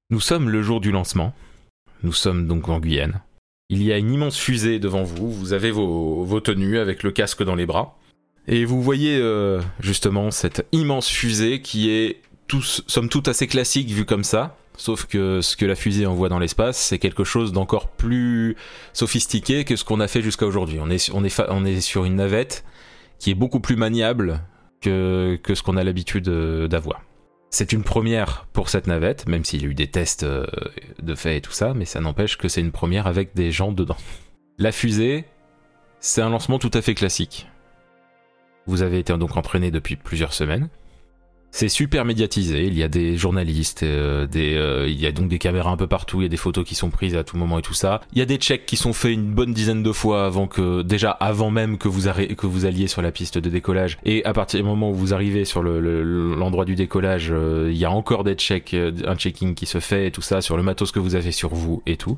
Nous 0.09 0.19
sommes 0.19 0.49
le 0.49 0.61
jour 0.61 0.81
du 0.81 0.91
lancement. 0.91 1.33
Nous 2.03 2.11
sommes 2.11 2.45
donc 2.45 2.67
en 2.67 2.79
Guyane. 2.79 3.21
Il 3.69 3.81
y 3.81 3.93
a 3.93 3.97
une 3.97 4.11
immense 4.11 4.37
fusée 4.37 4.79
devant 4.79 5.03
vous. 5.03 5.31
Vous 5.31 5.53
avez 5.53 5.71
vos, 5.71 6.39
tenues 6.41 6.77
avec 6.77 7.03
le 7.03 7.11
casque 7.11 7.41
dans 7.41 7.55
les 7.55 7.65
bras. 7.65 7.97
Et 8.45 8.65
vous 8.65 8.83
voyez 8.83 9.17
euh, 9.17 9.61
justement 9.79 10.29
cette 10.29 10.67
immense 10.73 11.07
fusée 11.07 11.61
qui 11.61 11.89
est 11.89 12.19
tous, 12.47 12.83
somme 12.87 13.07
toute 13.07 13.29
assez 13.29 13.47
classique 13.47 13.89
vu 13.89 14.03
comme 14.03 14.25
ça. 14.25 14.57
Sauf 14.75 15.05
que 15.05 15.39
ce 15.39 15.55
que 15.55 15.65
la 15.65 15.75
fusée 15.75 16.05
envoie 16.05 16.27
dans 16.27 16.39
l'espace, 16.39 16.77
c'est 16.77 16.99
quelque 16.99 17.23
chose 17.23 17.53
d'encore 17.53 17.87
plus 17.87 18.57
sophistiqué 18.91 19.63
que 19.63 19.77
ce 19.77 19.85
qu'on 19.85 20.01
a 20.01 20.09
fait 20.09 20.21
jusqu'à 20.21 20.45
aujourd'hui. 20.45 20.79
On 20.81 20.89
est 20.89 21.79
sur 21.79 22.03
une 22.03 22.17
navette 22.17 22.65
qui 23.23 23.31
est 23.31 23.35
beaucoup 23.35 23.61
plus 23.61 23.77
maniable 23.77 24.41
que, 24.81 25.39
ce 25.47 25.63
qu'on 25.63 25.77
a 25.77 25.83
l'habitude 25.85 26.27
euh, 26.27 26.67
d'avoir. 26.67 27.03
C'est 27.51 27.71
une 27.71 27.81
première 27.81 28.47
pour 28.51 28.67
cette 28.67 28.85
navette, 28.85 29.29
même 29.29 29.45
s'il 29.45 29.61
y 29.61 29.65
a 29.65 29.69
eu 29.69 29.73
des 29.73 29.87
tests 29.87 30.23
euh, 30.23 30.45
de 31.01 31.15
fait 31.15 31.37
et 31.37 31.41
tout 31.41 31.53
ça, 31.53 31.73
mais 31.73 31.85
ça 31.85 32.01
n'empêche 32.01 32.37
que 32.37 32.49
c'est 32.49 32.59
une 32.59 32.73
première 32.73 33.07
avec 33.07 33.33
des 33.33 33.49
gens 33.49 33.71
dedans. 33.71 33.95
La 34.57 34.73
fusée, 34.73 35.23
c'est 36.01 36.21
un 36.21 36.31
lancement 36.31 36.59
tout 36.59 36.71
à 36.73 36.81
fait 36.81 36.95
classique. 36.95 37.47
Vous 38.65 38.81
avez 38.81 38.99
été 38.99 39.17
donc 39.17 39.37
entraîné 39.37 39.71
depuis 39.71 39.95
plusieurs 39.95 40.33
semaines. 40.33 40.67
C'est 41.55 41.69
super 41.69 42.03
médiatisé. 42.03 42.65
Il 42.65 42.75
y 42.75 42.81
a 42.81 42.87
des 42.87 43.15
journalistes, 43.15 43.83
euh, 43.83 44.25
des, 44.25 44.55
euh, 44.55 44.89
il 44.89 44.99
y 44.99 45.05
a 45.05 45.11
donc 45.11 45.27
des 45.27 45.37
caméras 45.37 45.69
un 45.69 45.77
peu 45.77 45.85
partout. 45.85 46.19
Il 46.19 46.23
y 46.23 46.25
a 46.25 46.29
des 46.29 46.35
photos 46.35 46.65
qui 46.65 46.73
sont 46.73 46.89
prises 46.89 47.15
à 47.15 47.23
tout 47.23 47.37
moment 47.37 47.59
et 47.59 47.61
tout 47.61 47.75
ça. 47.75 48.01
Il 48.11 48.17
y 48.17 48.23
a 48.23 48.25
des 48.25 48.37
checks 48.37 48.65
qui 48.65 48.75
sont 48.75 48.91
faits 48.91 49.13
une 49.13 49.31
bonne 49.35 49.53
dizaine 49.53 49.83
de 49.83 49.91
fois 49.91 50.25
avant 50.25 50.47
que, 50.47 50.81
déjà 50.81 51.11
avant 51.11 51.51
même 51.51 51.77
que 51.77 51.87
vous, 51.87 52.09
que 52.09 52.65
alliez 52.65 52.87
sur 52.87 53.03
la 53.03 53.11
piste 53.11 53.37
de 53.37 53.51
décollage. 53.51 53.99
Et 54.03 54.25
à 54.25 54.33
partir 54.33 54.61
du 54.61 54.65
moment 54.65 54.89
où 54.89 54.95
vous 54.95 55.13
arrivez 55.13 55.45
sur 55.45 55.61
l'endroit 55.61 56.63
le, 56.63 56.71
du 56.71 56.75
décollage, 56.75 57.29
euh, 57.31 57.69
il 57.69 57.77
y 57.77 57.85
a 57.85 57.91
encore 57.91 58.23
des 58.23 58.33
checks, 58.33 58.73
un 59.05 59.15
checking 59.15 59.53
qui 59.53 59.67
se 59.67 59.79
fait 59.79 60.07
et 60.07 60.11
tout 60.11 60.23
ça 60.23 60.41
sur 60.41 60.57
le 60.57 60.63
matos 60.63 60.91
que 60.91 60.99
vous 60.99 61.13
avez 61.13 61.31
sur 61.31 61.53
vous 61.53 61.83
et 61.85 61.97
tout. 61.97 62.17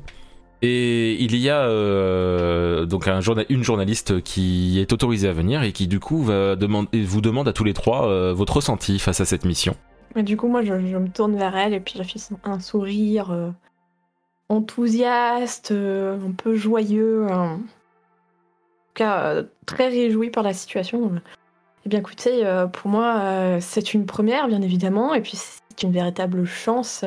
Et 0.62 1.22
il 1.22 1.36
y 1.36 1.50
a 1.50 1.60
euh, 1.60 2.86
donc 2.86 3.08
un 3.08 3.20
une 3.48 3.62
journaliste 3.62 4.22
qui 4.22 4.80
est 4.80 4.92
autorisée 4.92 5.28
à 5.28 5.32
venir 5.32 5.62
et 5.62 5.72
qui 5.72 5.86
du 5.86 6.00
coup 6.00 6.22
va 6.22 6.56
demander, 6.56 7.02
vous 7.02 7.20
demande 7.20 7.46
à 7.48 7.52
tous 7.52 7.64
les 7.64 7.74
trois 7.74 8.08
euh, 8.08 8.32
votre 8.32 8.56
ressenti 8.56 8.98
face 8.98 9.20
à 9.20 9.26
cette 9.26 9.44
mission. 9.44 9.76
Du 10.14 10.38
coup, 10.38 10.48
moi, 10.48 10.62
je, 10.62 10.72
me 10.72 11.08
tourne 11.08 11.36
vers 11.36 11.54
elle 11.56 11.74
et 11.74 11.80
puis 11.80 12.02
fais 12.02 12.34
un 12.44 12.58
sourire 12.58 13.30
euh, 13.32 13.50
enthousiaste, 14.48 15.72
un 15.72 16.32
peu 16.32 16.56
joyeux, 16.56 17.26
en 17.26 17.58
tout 17.58 17.64
cas 18.94 19.42
très 19.66 19.88
réjoui 19.88 20.30
par 20.30 20.42
la 20.42 20.54
situation. 20.54 21.12
Eh 21.84 21.88
bien, 21.90 21.98
écoutez, 21.98 22.44
pour 22.72 22.90
moi, 22.90 23.60
c'est 23.60 23.92
une 23.92 24.06
première, 24.06 24.48
bien 24.48 24.62
évidemment, 24.62 25.12
et 25.12 25.20
puis 25.20 25.36
c'est 25.36 25.82
une 25.82 25.92
véritable 25.92 26.46
chance 26.46 27.04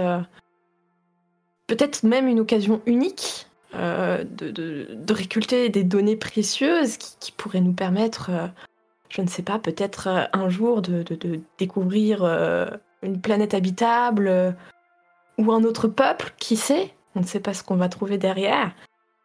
peut-être 1.70 2.04
même 2.04 2.28
une 2.28 2.40
occasion 2.40 2.82
unique 2.88 3.48
euh, 3.76 4.24
de, 4.24 4.50
de, 4.50 5.14
récolter 5.14 5.70
des 5.70 5.84
données 5.84 6.16
précieuses 6.16 6.98
qui, 6.98 7.32
pourraient 7.32 7.62
nous 7.62 7.74
permettre, 7.74 8.32
euh, 8.32 8.48
je 9.10 9.22
ne 9.22 9.28
sais 9.28 9.44
pas, 9.44 9.60
peut-être 9.60 10.08
euh, 10.08 10.24
un 10.34 10.50
jour 10.50 10.82
de, 10.82 11.06
découvrir 11.60 12.24
une 13.04 13.22
planète 13.22 13.54
habitable 13.54 14.56
ou 15.38 15.52
un 15.52 15.64
autre 15.64 15.88
peuple, 15.88 16.34
qui 16.40 16.58
sait? 16.58 16.92
On 17.16 17.22
ne 17.22 17.26
sait 17.26 17.40
pas 17.40 17.54
ce 17.54 17.64
qu'on 17.64 17.76
va 17.76 17.90
trouver 17.90 18.18
derrière. 18.18 18.72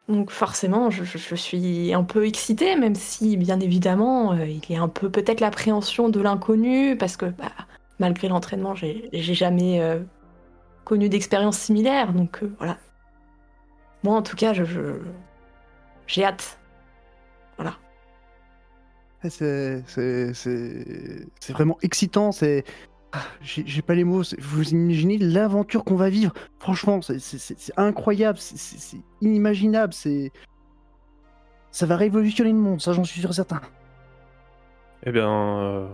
Donc 0.08 0.30
forcément, 0.30 0.90
je, 0.90 1.34
suis 1.34 1.94
un 1.94 2.04
peu 2.04 2.26
excitée, 2.26 2.76
même 2.76 2.94
si 2.94 3.38
bien 3.38 3.58
évidemment, 3.60 4.34
il 4.34 4.60
y 4.68 4.76
a 4.76 4.82
un 4.82 4.88
peu 4.88 5.10
peut-être 5.10 5.40
l'appréhension 5.40 6.10
de 6.10 6.20
l'inconnu, 6.20 6.98
parce 6.98 7.16
que 7.16 7.26
bah, 7.26 7.52
malgré 7.98 8.28
l'entraînement, 8.28 8.74
j'ai 8.74 9.08
jamais 9.12 9.80
connu 10.84 11.08
d'expériences 11.08 11.58
similaires, 11.58 12.12
donc 12.12 12.42
euh, 12.42 12.54
voilà. 12.58 12.78
Moi, 14.02 14.14
en 14.14 14.22
tout 14.22 14.36
cas, 14.36 14.52
je, 14.52 14.64
j'ai 16.06 16.24
hâte. 16.24 16.58
Voilà. 17.56 17.76
C'est, 19.28 19.82
vraiment 21.48 21.78
excitant. 21.80 22.32
C'est, 22.32 22.64
ah, 23.12 23.22
j'ai, 23.40 23.80
pas 23.80 23.94
les 23.94 24.04
mots. 24.04 24.22
Vous 24.38 24.68
imaginez 24.70 25.16
l'aventure 25.16 25.84
qu'on 25.84 25.96
va 25.96 26.10
vivre. 26.10 26.34
Franchement, 26.58 27.00
c'est, 27.00 27.72
incroyable. 27.78 28.38
C'est, 28.38 28.98
inimaginable. 29.22 29.94
C'est, 29.94 30.30
ça 31.70 31.86
va 31.86 31.96
révolutionner 31.96 32.52
le 32.52 32.58
monde. 32.58 32.82
Ça, 32.82 32.92
j'en 32.92 33.04
suis 33.04 33.20
sûr 33.22 33.32
certain. 33.32 33.62
Eh 35.06 35.12
bien, 35.12 35.30
euh, 35.30 35.88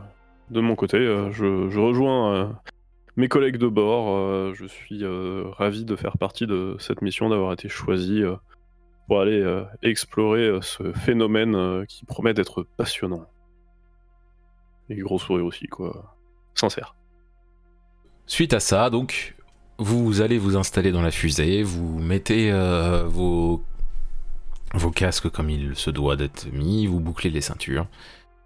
de 0.50 0.60
mon 0.60 0.74
côté, 0.74 0.96
euh, 0.96 1.30
je, 1.30 1.68
je, 1.70 1.78
rejoins 1.78 2.60
mes 3.16 3.28
collègues 3.28 3.56
de 3.56 3.68
bord. 3.68 4.16
Euh, 4.16 4.52
je 4.54 4.66
suis 4.66 5.04
euh, 5.04 5.44
ravi 5.52 5.84
de 5.84 5.96
faire 5.96 6.18
partie 6.18 6.46
de 6.46 6.76
cette 6.78 7.02
mission, 7.02 7.28
d'avoir 7.28 7.52
été 7.52 7.68
choisi 7.68 8.22
euh, 8.22 8.36
pour 9.06 9.20
aller 9.20 9.44
explorer 9.82 10.60
ce 10.62 10.92
phénomène 10.92 11.84
qui 11.88 12.04
promet 12.04 12.32
d'être 12.32 12.64
passionnant. 12.76 13.26
Et 14.88 14.94
gros 14.96 15.18
sourire 15.18 15.46
aussi, 15.46 15.66
quoi. 15.66 16.14
Sincère. 16.54 16.94
Suite 18.26 18.54
à 18.54 18.60
ça, 18.60 18.88
donc, 18.88 19.34
vous 19.78 20.20
allez 20.20 20.38
vous 20.38 20.56
installer 20.56 20.92
dans 20.92 21.02
la 21.02 21.10
fusée, 21.10 21.64
vous 21.64 21.98
mettez 21.98 22.52
vos, 23.08 23.64
casques 24.94 25.28
comme 25.30 25.50
il 25.50 25.74
se 25.74 25.90
doit 25.90 26.14
d'être 26.14 26.46
mis, 26.52 26.86
vous 26.86 27.00
bouclez 27.00 27.30
les 27.30 27.40
ceintures. 27.40 27.88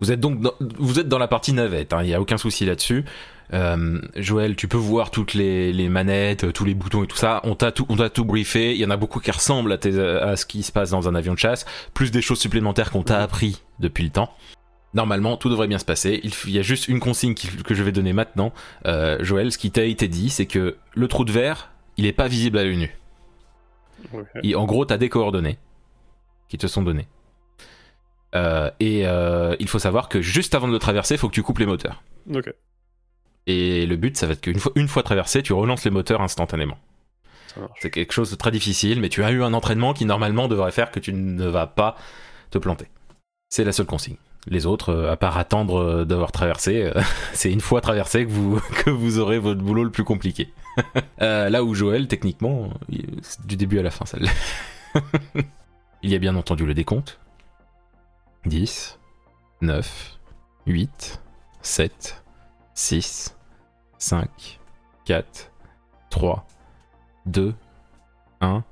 Vous 0.00 0.12
êtes 0.12 0.20
donc 0.20 0.40
dans 0.40 1.18
la 1.18 1.28
partie 1.28 1.52
navette, 1.52 1.92
hein, 1.92 2.02
il 2.02 2.06
n'y 2.06 2.14
a 2.14 2.22
aucun 2.22 2.38
souci 2.38 2.64
là-dessus. 2.64 3.04
Euh, 3.52 4.00
Joël, 4.16 4.56
tu 4.56 4.68
peux 4.68 4.78
voir 4.78 5.10
toutes 5.10 5.34
les, 5.34 5.88
manettes, 5.88 6.52
tous 6.52 6.64
les 6.64 6.74
boutons 6.74 7.04
et 7.04 7.06
tout 7.06 7.16
ça. 7.16 7.40
On 7.44 7.54
t'a 7.54 7.72
tout, 7.72 7.86
on 7.88 7.96
t'a 7.96 8.10
tout 8.10 8.24
briefé. 8.24 8.72
Il 8.72 8.80
y 8.80 8.86
en 8.86 8.90
a 8.90 8.96
beaucoup 8.96 9.20
qui 9.20 9.30
ressemblent 9.30 9.72
à, 9.72 9.76
à, 9.76 10.36
ce 10.36 10.46
qui 10.46 10.62
se 10.62 10.72
passe 10.72 10.90
dans 10.90 11.08
un 11.08 11.14
avion 11.14 11.34
de 11.34 11.38
chasse, 11.38 11.66
plus 11.92 12.10
des 12.10 12.22
choses 12.22 12.40
supplémentaires 12.40 12.90
qu'on 12.90 13.02
t'a 13.02 13.22
appris 13.22 13.62
depuis 13.78 14.04
le 14.04 14.10
temps. 14.10 14.34
Normalement, 14.94 15.36
tout 15.36 15.50
devrait 15.50 15.66
bien 15.66 15.78
se 15.78 15.84
passer. 15.84 16.20
Il, 16.22 16.52
y 16.52 16.58
a 16.58 16.62
juste 16.62 16.86
une 16.86 17.00
consigne 17.00 17.34
que 17.34 17.74
je 17.74 17.82
vais 17.82 17.90
donner 17.90 18.12
maintenant. 18.12 18.52
Euh, 18.86 19.18
Joël, 19.20 19.50
ce 19.50 19.58
qui 19.58 19.72
t'a 19.72 19.84
été 19.84 20.06
dit, 20.06 20.30
c'est 20.30 20.46
que 20.46 20.76
le 20.94 21.08
trou 21.08 21.24
de 21.24 21.32
verre, 21.32 21.72
il 21.96 22.06
est 22.06 22.12
pas 22.12 22.28
visible 22.28 22.58
à 22.58 22.64
l'œil 22.64 22.76
nu. 22.76 22.96
Et 24.44 24.54
en 24.54 24.64
gros, 24.66 24.84
t'as 24.84 24.96
des 24.96 25.08
coordonnées 25.08 25.58
qui 26.48 26.58
te 26.58 26.68
sont 26.68 26.82
données. 26.82 27.08
Euh, 28.36 28.70
et 28.78 29.06
euh, 29.06 29.56
il 29.58 29.68
faut 29.68 29.78
savoir 29.80 30.08
que 30.08 30.20
juste 30.20 30.54
avant 30.54 30.68
de 30.68 30.72
le 30.72 30.78
traverser, 30.78 31.14
il 31.14 31.18
faut 31.18 31.28
que 31.28 31.34
tu 31.34 31.42
coupes 31.42 31.58
les 31.58 31.66
moteurs. 31.66 32.02
Ok. 32.32 32.52
Et 33.46 33.86
le 33.86 33.96
but, 33.96 34.16
ça 34.16 34.26
va 34.26 34.32
être 34.32 34.40
qu'une 34.40 34.58
fois, 34.58 34.72
une 34.74 34.88
fois 34.88 35.02
traversé, 35.02 35.42
tu 35.42 35.52
relances 35.52 35.84
les 35.84 35.90
moteurs 35.90 36.22
instantanément. 36.22 36.78
C'est 37.80 37.90
quelque 37.90 38.12
chose 38.12 38.30
de 38.30 38.36
très 38.36 38.50
difficile, 38.50 39.00
mais 39.00 39.08
tu 39.08 39.22
as 39.22 39.30
eu 39.30 39.42
un 39.42 39.54
entraînement 39.54 39.92
qui 39.92 40.06
normalement 40.06 40.48
devrait 40.48 40.72
faire 40.72 40.90
que 40.90 40.98
tu 40.98 41.12
ne 41.12 41.46
vas 41.46 41.66
pas 41.66 41.96
te 42.50 42.58
planter. 42.58 42.86
C'est 43.48 43.64
la 43.64 43.72
seule 43.72 43.86
consigne. 43.86 44.16
Les 44.48 44.66
autres, 44.66 44.90
euh, 44.90 45.12
à 45.12 45.16
part 45.16 45.38
attendre 45.38 46.04
d'avoir 46.04 46.32
traversé, 46.32 46.90
c'est 47.32 47.52
une 47.52 47.60
fois 47.60 47.80
traversé 47.80 48.24
que 48.24 48.30
vous, 48.30 48.60
que 48.84 48.90
vous 48.90 49.18
aurez 49.18 49.38
votre 49.38 49.60
boulot 49.60 49.84
le 49.84 49.90
plus 49.90 50.04
compliqué. 50.04 50.52
là 51.18 51.62
où 51.62 51.74
Joël, 51.74 52.08
techniquement, 52.08 52.70
du 52.88 53.56
début 53.56 53.78
à 53.78 53.82
la 53.82 53.90
fin, 53.90 54.04
ça 54.04 54.18
Il 56.02 56.10
y 56.10 56.14
a 56.14 56.18
bien 56.18 56.34
entendu 56.34 56.66
le 56.66 56.74
décompte, 56.74 57.20
10, 58.46 58.98
9, 59.62 60.18
8, 60.66 61.20
7, 61.62 62.23
6, 62.74 63.36
5, 63.98 64.60
4, 65.04 65.52
3, 66.10 66.46
2, 67.26 67.54
1. 68.40 68.64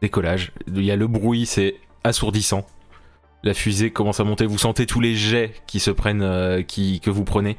Décollage. 0.00 0.52
Il 0.66 0.84
y 0.84 0.90
a 0.90 0.96
le 0.96 1.06
bruit, 1.06 1.46
c'est 1.46 1.76
assourdissant. 2.02 2.66
La 3.42 3.52
fusée 3.52 3.90
commence 3.90 4.20
à 4.20 4.24
monter. 4.24 4.46
Vous 4.46 4.58
sentez 4.58 4.86
tous 4.86 5.00
les 5.00 5.14
jets 5.14 5.54
qui 5.66 5.80
se 5.80 5.90
prennent, 5.90 6.22
euh, 6.22 6.62
qui, 6.62 7.00
que 7.00 7.10
vous 7.10 7.24
prenez. 7.24 7.58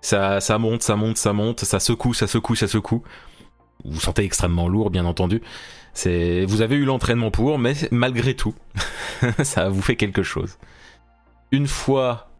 Ça, 0.00 0.40
ça 0.40 0.58
monte, 0.58 0.82
ça 0.82 0.96
monte, 0.96 1.16
ça 1.16 1.32
monte, 1.32 1.60
ça 1.60 1.78
secoue, 1.78 2.12
ça 2.12 2.26
secoue, 2.26 2.56
ça 2.56 2.66
secoue. 2.66 3.02
Vous 3.84 3.92
vous 3.92 4.00
sentez 4.00 4.24
extrêmement 4.24 4.68
lourd, 4.68 4.90
bien 4.90 5.04
entendu. 5.04 5.40
C'est, 5.92 6.44
vous 6.46 6.62
avez 6.62 6.74
eu 6.74 6.84
l'entraînement 6.84 7.30
pour, 7.30 7.58
mais 7.58 7.74
malgré 7.92 8.34
tout, 8.34 8.54
ça 9.44 9.68
vous 9.68 9.82
fait 9.82 9.96
quelque 9.96 10.24
chose. 10.24 10.58
Une 11.52 11.68
fois 11.68 12.33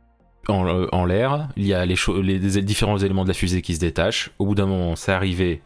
en, 0.49 0.67
euh, 0.67 1.07
l'air, 1.07 1.49
il 1.57 1.67
y 1.67 1.75
a 1.75 1.85
les, 1.85 1.97
les, 2.23 2.63
différents 2.63 2.99
éléments 2.99 3.25
de 3.25 3.29
la 3.29 3.35
fusée 3.35 3.63
qui 3.63 3.75
se 3.75 3.81
détachent. 3.81 4.31
Au 4.39 4.47
bout 4.47 4.55
d'un 4.55 4.67
moment, 4.67 4.97
c'est 4.97 5.13
arrivé 5.13 5.63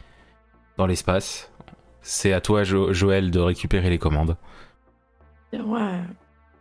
dans 0.77 0.87
l'espace. 0.87 1.53
C'est 2.03 2.33
à 2.33 2.41
toi, 2.41 2.63
Joël, 2.65 3.31
de 3.31 3.41
récupérer 3.41 3.91
les 3.91 3.99
commandes. 3.99 4.37
Ouais. 5.53 6.01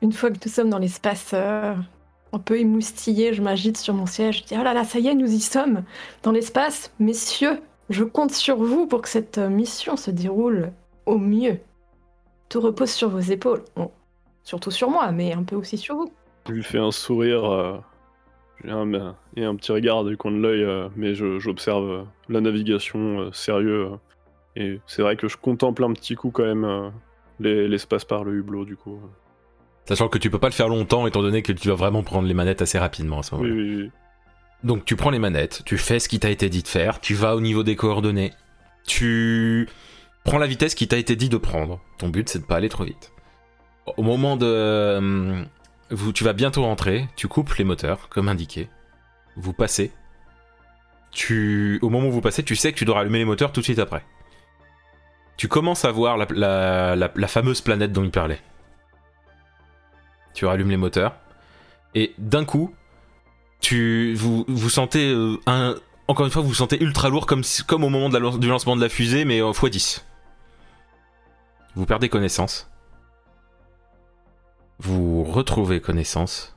Une 0.02 0.12
fois 0.12 0.30
que 0.30 0.38
nous 0.46 0.52
sommes 0.52 0.70
dans 0.70 0.78
l'espace, 0.78 1.32
euh, 1.34 1.74
un 2.34 2.40
peu 2.40 2.60
émoustillé, 2.60 3.34
je 3.34 3.42
m'agite 3.42 3.78
sur 3.78 3.94
mon 3.94 4.06
siège. 4.06 4.40
Je 4.40 4.44
dis 4.46 4.56
Oh 4.60 4.64
là 4.64 4.74
là, 4.74 4.84
ça 4.84 5.00
y 5.00 5.08
est, 5.08 5.16
nous 5.16 5.32
y 5.32 5.40
sommes 5.40 5.84
Dans 6.24 6.32
l'espace, 6.32 6.92
messieurs, 7.00 7.62
je 7.90 8.04
compte 8.04 8.32
sur 8.32 8.58
vous 8.58 8.88
pour 8.88 9.02
que 9.02 9.10
cette 9.10 9.38
mission 9.38 9.98
se 9.98 10.12
déroule 10.12 10.72
au 11.06 11.18
mieux. 11.18 11.60
Tout 12.50 12.62
repose 12.62 12.92
sur 12.92 13.10
vos 13.10 13.20
épaules. 13.20 13.64
Bon, 13.76 13.92
surtout 14.44 14.72
sur 14.72 14.90
moi, 14.90 15.12
mais 15.12 15.34
un 15.34 15.44
peu 15.44 15.56
aussi 15.56 15.78
sur 15.78 15.96
vous. 15.96 16.12
Je 16.48 16.54
lui 16.54 16.64
fais 16.64 16.80
un 16.80 16.92
sourire 16.92 17.46
euh, 17.46 17.78
un, 18.66 19.16
et 19.36 19.44
un 19.44 19.56
petit 19.56 19.72
regard 19.72 20.04
du 20.04 20.18
coin 20.18 20.32
de 20.32 20.38
l'œil, 20.38 20.64
euh, 20.64 20.90
mais 20.96 21.14
j'observe 21.14 21.90
euh, 21.90 22.04
la 22.30 22.42
navigation 22.42 23.32
sérieux. 23.32 23.90
et 24.56 24.80
c'est 24.88 25.02
vrai 25.02 25.16
que 25.16 25.28
je 25.28 25.38
contemple 25.38 25.84
un 25.84 25.94
petit 25.94 26.16
coup 26.16 26.32
quand 26.32 26.46
même 26.46 26.92
l'espace 27.40 28.06
par 28.06 28.24
le 28.24 28.34
hublot, 28.36 28.66
du 28.66 28.76
coup. 28.76 29.00
Sachant 29.86 30.10
que 30.10 30.18
tu 30.18 30.30
peux 30.30 30.40
pas 30.40 30.50
le 30.50 30.54
faire 30.54 30.68
longtemps, 30.68 31.08
étant 31.08 31.22
donné 31.22 31.42
que 31.42 31.54
tu 31.54 31.70
vas 31.70 31.76
vraiment 31.76 32.04
prendre 32.04 32.28
les 32.28 32.34
manettes 32.34 32.62
assez 32.62 32.78
rapidement 32.78 33.20
à 33.20 33.24
ce 33.24 33.36
moment-là. 33.36 33.54
Oui, 33.54 33.62
oui, 33.62 33.76
oui. 33.84 33.92
Donc 34.64 34.86
tu 34.86 34.96
prends 34.96 35.12
les 35.12 35.20
manettes, 35.20 35.62
tu 35.66 35.78
fais 35.78 36.00
ce 36.00 36.10
qui 36.10 36.20
t'a 36.20 36.30
été 36.30 36.50
dit 36.50 36.64
de 36.64 36.68
faire, 36.68 37.00
tu 37.00 37.14
vas 37.14 37.36
au 37.36 37.42
niveau 37.42 37.64
des 37.64 37.76
coordonnées, 37.76 38.34
tu 38.88 39.70
prends 40.24 40.40
la 40.40 40.48
vitesse 40.48 40.74
qui 40.74 40.88
t'a 40.88 40.98
été 40.98 41.16
dit 41.16 41.30
de 41.30 41.38
prendre. 41.38 41.80
Ton 42.00 42.10
but, 42.10 42.28
c'est 42.28 42.40
de 42.40 42.46
pas 42.46 42.56
aller 42.56 42.70
trop 42.70 42.84
vite. 42.84 43.12
Au 43.98 44.04
moment 44.04 44.36
de... 44.36 45.46
Tu 46.13 46.24
vas 46.24 46.34
bientôt 46.34 46.63
rentrer, 46.63 47.08
tu 47.15 47.27
coupes 47.27 47.53
les 47.56 47.63
moteurs, 47.63 48.10
comme 48.10 48.27
indiqué. 48.27 48.70
Vous 49.36 49.53
passez. 49.53 49.91
Au 51.82 51.89
moment 51.89 52.08
où 52.08 52.12
vous 52.12 52.22
passez, 52.22 52.44
tu 52.44 52.56
sais 52.56 52.72
que 52.72 52.77
tu 52.77 52.86
dois 52.86 53.00
allumer 53.00 53.20
les 53.20 53.25
moteurs 53.25 53.51
tout 53.51 53.62
de 53.62 53.65
suite 53.65 53.79
après. 53.79 54.03
Tu 55.38 55.48
commences 55.48 55.86
à 55.86 55.91
voir 55.91 56.17
la, 56.17 57.27
fameuse 57.27 57.62
planète 57.62 57.91
dont 57.91 58.03
il 58.03 58.12
parlait. 58.12 58.41
Tu 60.34 60.46
rallumes 60.46 60.70
les 60.70 60.77
moteurs. 60.77 61.15
Et 61.96 62.13
d'un 62.17 62.46
coup, 62.46 62.74
vous, 63.72 64.70
sentez 64.70 65.10
euh, 65.10 65.38
encore 66.08 66.25
une 66.25 66.32
fois, 66.32 66.41
vous 66.41 66.50
vous 66.50 66.53
sentez 66.53 66.82
ultra 66.82 67.10
lourd 67.10 67.25
comme, 67.25 67.44
au 67.72 67.89
moment 67.89 68.10
du 68.10 68.48
lancement 68.48 68.75
de 68.75 68.82
la 68.82 68.89
fusée, 68.89 69.25
mais 69.25 69.41
euh, 69.41 69.51
x10. 69.51 70.03
Vous 71.75 71.86
perdez 71.86 72.10
connaissance. 72.10 72.70
Vous 74.79 75.24
retrouvez 75.24 75.81
connaissance. 75.81 76.55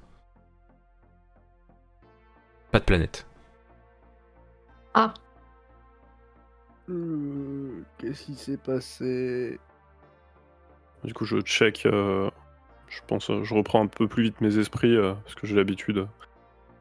Pas 2.70 2.80
de 2.80 2.84
planète. 2.84 3.26
Ah, 4.94 5.14
Euh, 6.88 7.82
Qu'est-ce 7.98 8.24
qui 8.24 8.34
s'est 8.34 8.56
passé? 8.56 9.58
Du 11.04 11.14
coup, 11.14 11.24
je 11.24 11.40
check. 11.40 11.86
euh, 11.86 12.30
je 12.88 13.00
pense, 13.06 13.30
je 13.42 13.54
reprends 13.54 13.82
un 13.82 13.86
peu 13.86 14.08
plus 14.08 14.24
vite 14.24 14.40
mes 14.40 14.58
esprits 14.58 14.96
euh, 14.96 15.14
parce 15.14 15.34
que 15.36 15.46
j'ai 15.46 15.54
l'habitude 15.54 16.08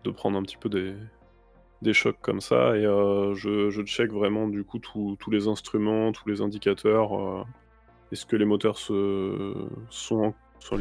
de 0.04 0.12
prendre 0.12 0.38
un 0.40 0.42
petit 0.42 0.58
peu 0.58 0.68
des, 0.70 0.96
des 1.84 1.94
chocs 1.94 2.18
comme 2.22 2.42
ça 2.42 2.76
et 2.76 2.86
euh, 2.86 3.36
je, 3.36 3.70
je 3.70 3.82
check 3.84 4.12
vraiment 4.12 4.48
du 4.48 4.64
coup 4.64 4.80
tous 4.80 5.16
tous 5.20 5.30
les 5.30 5.48
instruments, 5.48 6.12
tous 6.12 6.28
les 6.28 6.42
indicateurs. 6.42 7.16
euh, 7.20 7.44
Est-ce 8.12 8.26
que 8.26 8.36
les 8.36 8.46
moteurs 8.46 8.78
se 8.80 9.54
sont, 9.92 10.34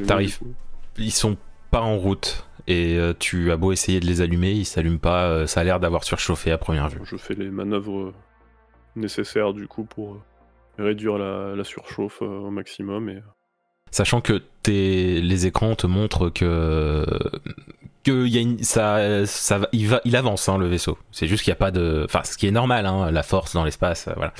T'arrives. 0.06 0.38
coup 0.38 0.52
Ils 0.98 1.12
sont 1.12 1.36
pas 1.70 1.80
en 1.80 1.96
route. 1.96 2.44
Et 2.66 2.98
euh, 2.98 3.14
tu 3.18 3.50
as 3.50 3.56
beau 3.56 3.72
essayer 3.72 3.98
de 3.98 4.06
les 4.06 4.20
allumer, 4.20 4.52
ils 4.52 4.66
s'allument 4.66 4.98
pas. 4.98 5.24
euh, 5.24 5.46
ça 5.46 5.60
a 5.60 5.64
l'air 5.64 5.80
d'avoir 5.80 6.04
surchauffé 6.04 6.50
à 6.52 6.58
première 6.58 6.88
vue. 6.88 7.00
Je 7.04 7.16
fais 7.16 7.34
les 7.34 7.48
manœuvres 7.50 8.12
nécessaires 8.96 9.54
du 9.54 9.66
coup 9.66 9.84
pour 9.84 10.14
euh, 10.14 10.20
réduire 10.78 11.16
la, 11.18 11.54
la 11.56 11.64
surchauffe 11.64 12.20
euh, 12.22 12.26
au 12.26 12.50
maximum 12.50 13.08
et 13.08 13.22
Sachant 13.90 14.20
que 14.20 14.42
tes, 14.62 15.22
les 15.22 15.46
écrans 15.46 15.74
te 15.74 15.86
montrent 15.86 16.28
que, 16.28 17.06
que 18.04 18.26
y 18.26 18.36
a 18.36 18.42
une- 18.42 18.62
ça, 18.62 19.24
ça 19.24 19.58
va, 19.60 19.68
il, 19.72 19.88
va, 19.88 20.02
il 20.04 20.14
avance 20.14 20.46
hein, 20.50 20.58
le 20.58 20.66
vaisseau. 20.66 20.98
C'est 21.10 21.26
juste 21.26 21.42
qu'il 21.42 21.50
n'y 21.52 21.56
a 21.56 21.58
pas 21.58 21.70
de. 21.70 22.02
Enfin, 22.04 22.22
ce 22.22 22.36
qui 22.36 22.46
est 22.46 22.50
normal, 22.50 22.84
hein, 22.84 23.10
la 23.10 23.22
force 23.22 23.54
dans 23.54 23.64
l'espace, 23.64 24.08
euh, 24.08 24.12
voilà. 24.14 24.34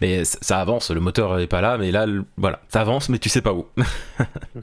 Mais 0.00 0.24
ça, 0.24 0.60
avance, 0.60 0.90
le 0.90 1.00
moteur 1.00 1.36
n'est 1.36 1.46
pas 1.46 1.60
là, 1.60 1.78
mais 1.78 1.90
là, 1.90 2.06
le- 2.06 2.24
voilà, 2.36 2.60
ça 2.68 2.80
avance, 2.80 3.08
mais 3.08 3.18
tu 3.18 3.28
sais 3.28 3.42
pas 3.42 3.52
où. 3.52 3.66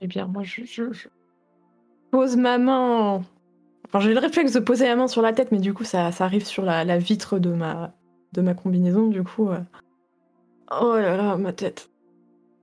eh 0.00 0.06
bien, 0.06 0.26
moi, 0.26 0.42
je, 0.44 0.64
je- 0.64 0.92
je 0.92 1.08
pose 2.10 2.36
ma 2.36 2.58
main. 2.58 3.22
Enfin, 3.86 4.00
j'ai 4.00 4.12
le 4.14 4.20
réflexe 4.20 4.52
de 4.52 4.60
poser 4.60 4.86
la 4.86 4.96
main 4.96 5.08
sur 5.08 5.22
la 5.22 5.32
tête, 5.32 5.52
mais 5.52 5.58
du 5.60 5.74
coup, 5.74 5.84
ça, 5.84 6.12
ça 6.12 6.24
arrive 6.24 6.44
sur 6.44 6.64
la, 6.64 6.84
la 6.84 6.98
vitre 6.98 7.38
de 7.38 7.52
ma, 7.52 7.92
de 8.32 8.40
ma 8.42 8.54
combinaison, 8.54 9.06
du 9.08 9.22
coup. 9.22 9.50
euh. 9.50 9.60
Oh 10.70 10.94
là 10.96 11.16
là, 11.16 11.36
ma 11.36 11.52
tête. 11.52 11.90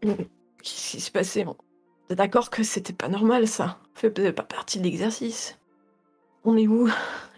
Qu'est-ce 0.02 0.92
qui 0.92 1.02
s'est 1.02 1.12
passé 1.12 1.46
T'es 2.08 2.16
d'accord 2.16 2.50
que 2.52 2.64
c'était 2.64 2.94
pas 2.94 3.08
normal, 3.08 3.48
ça? 3.48 3.80
Ça 3.96 4.10
faisait 4.12 4.34
pas 4.34 4.44
partie 4.44 4.78
de 4.80 4.84
l'exercice? 4.84 5.58
On 6.44 6.56
est 6.58 6.68
où? 6.68 6.88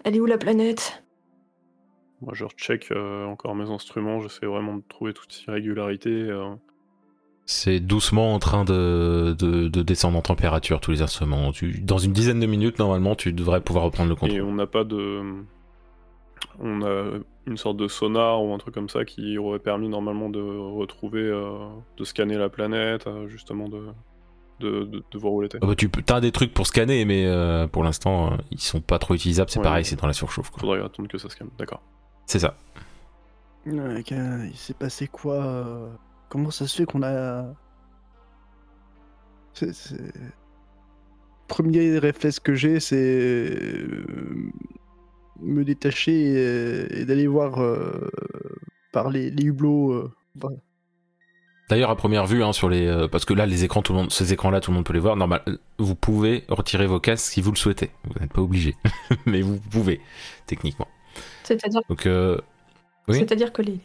Elle 0.03 0.17
est 0.17 0.19
où 0.19 0.25
la 0.25 0.37
planète? 0.37 1.03
Moi 2.21 2.33
je 2.35 2.45
recheck 2.45 2.87
euh, 2.91 3.25
encore 3.25 3.55
mes 3.55 3.69
instruments, 3.69 4.19
j'essaie 4.21 4.45
vraiment 4.45 4.77
de 4.77 4.83
trouver 4.89 5.13
toutes 5.13 5.43
irrégularités. 5.47 6.09
euh, 6.09 6.55
C'est 7.45 7.79
doucement 7.79 8.33
en 8.33 8.39
train 8.39 8.65
de, 8.65 9.35
de, 9.37 9.67
de 9.67 9.81
descendre 9.81 10.17
en 10.17 10.21
température, 10.21 10.79
tous 10.81 10.91
les 10.91 11.01
instruments. 11.01 11.51
Tu, 11.51 11.79
dans 11.81 11.97
une 11.97 12.11
dizaine 12.13 12.39
de 12.39 12.45
minutes, 12.45 12.79
normalement, 12.79 13.15
tu 13.15 13.31
devrais 13.33 13.61
pouvoir 13.61 13.85
reprendre 13.85 14.09
le 14.09 14.15
Et 14.15 14.19
contrôle. 14.19 14.41
on 14.41 14.53
n'a 14.53 14.67
pas 14.67 14.83
de. 14.83 15.21
On 16.59 16.81
a 16.83 17.19
une 17.45 17.57
sorte 17.57 17.77
de 17.77 17.87
sonar 17.87 18.43
ou 18.43 18.53
un 18.53 18.57
truc 18.57 18.73
comme 18.73 18.89
ça 18.89 19.05
qui 19.05 19.37
aurait 19.37 19.59
permis 19.59 19.89
normalement 19.89 20.29
de 20.29 20.39
retrouver, 20.41 21.21
euh, 21.21 21.67
de 21.97 22.03
scanner 22.03 22.35
la 22.35 22.49
planète, 22.49 23.07
euh, 23.07 23.27
justement 23.27 23.69
de, 23.69 23.87
de, 24.59 24.83
de, 24.83 25.03
de 25.09 25.17
voir 25.17 25.33
où 25.33 25.41
elle 25.41 25.47
était. 25.47 25.59
Ah 25.61 25.67
bah, 25.67 25.75
tu 25.75 25.87
peux- 25.89 26.01
t'as 26.01 26.19
des 26.19 26.31
trucs 26.31 26.53
pour 26.53 26.67
scanner, 26.67 27.05
mais 27.05 27.25
euh, 27.25 27.67
pour 27.67 27.83
l'instant, 27.83 28.33
euh, 28.33 28.37
ils 28.51 28.59
sont 28.59 28.81
pas 28.81 28.99
trop 28.99 29.13
utilisables. 29.13 29.49
C'est 29.49 29.59
Ouais, 29.59 29.63
pareil, 29.63 29.85
c'est 29.85 29.99
dans 29.99 30.07
la 30.07 30.13
surchauffe. 30.13 30.49
quoi. 30.49 30.59
Faudrait 30.59 30.81
attendre 30.83 31.07
que 31.09 31.17
ça 31.17 31.29
scanne, 31.29 31.49
d'accord. 31.57 31.81
C'est 32.27 32.39
ça. 32.39 32.55
Il 33.65 34.55
s'est 34.55 34.73
passé 34.73 35.07
quoi 35.07 35.35
euh, 35.45 35.89
Comment 36.29 36.51
ça 36.51 36.67
se 36.67 36.75
fait 36.77 36.85
qu'on 36.85 37.03
a. 37.03 37.53
Premier 41.47 41.97
réflexe 41.99 42.39
que 42.39 42.53
j'ai, 42.53 42.79
c'est. 42.79 42.95
euh, 42.97 44.05
me 45.39 45.63
détacher 45.63 46.11
et, 46.13 47.01
et 47.01 47.05
d'aller 47.05 47.27
voir 47.27 47.61
euh, 47.61 48.09
par 48.91 49.09
les, 49.09 49.29
les 49.31 49.45
hublots. 49.45 49.91
euh. 49.93 50.11
D'ailleurs, 51.69 51.89
à 51.89 51.95
première 51.95 52.25
vue, 52.25 52.43
hein, 52.43 52.53
sur 52.53 52.69
les, 52.69 52.87
euh, 52.87 53.07
parce 53.07 53.25
que 53.25 53.33
là, 53.33 53.45
les 53.45 53.63
écrans, 53.63 53.81
tout 53.81 53.93
le 53.93 53.99
monde, 53.99 54.11
ces 54.11 54.31
écrans-là, 54.33 54.61
tout 54.61 54.71
le 54.71 54.75
monde 54.75 54.85
peut 54.85 54.93
les 54.93 54.99
voir. 54.99 55.15
Normal, 55.15 55.41
vous 55.79 55.95
pouvez 55.95 56.45
retirer 56.49 56.87
vos 56.87 56.99
casques 56.99 57.25
si 57.31 57.41
vous 57.41 57.51
le 57.51 57.57
souhaitez. 57.57 57.91
Vous 58.05 58.19
n'êtes 58.19 58.31
pas 58.33 58.41
obligé, 58.41 58.75
mais 59.25 59.41
vous 59.41 59.59
pouvez 59.59 60.01
techniquement. 60.45 60.87
C'est-à-dire 61.47 61.81
Donc, 61.89 62.05
euh, 62.05 62.37
Oui. 63.07 63.17
c'est-à-dire 63.19 63.53
que 63.53 63.61
les... 63.61 63.79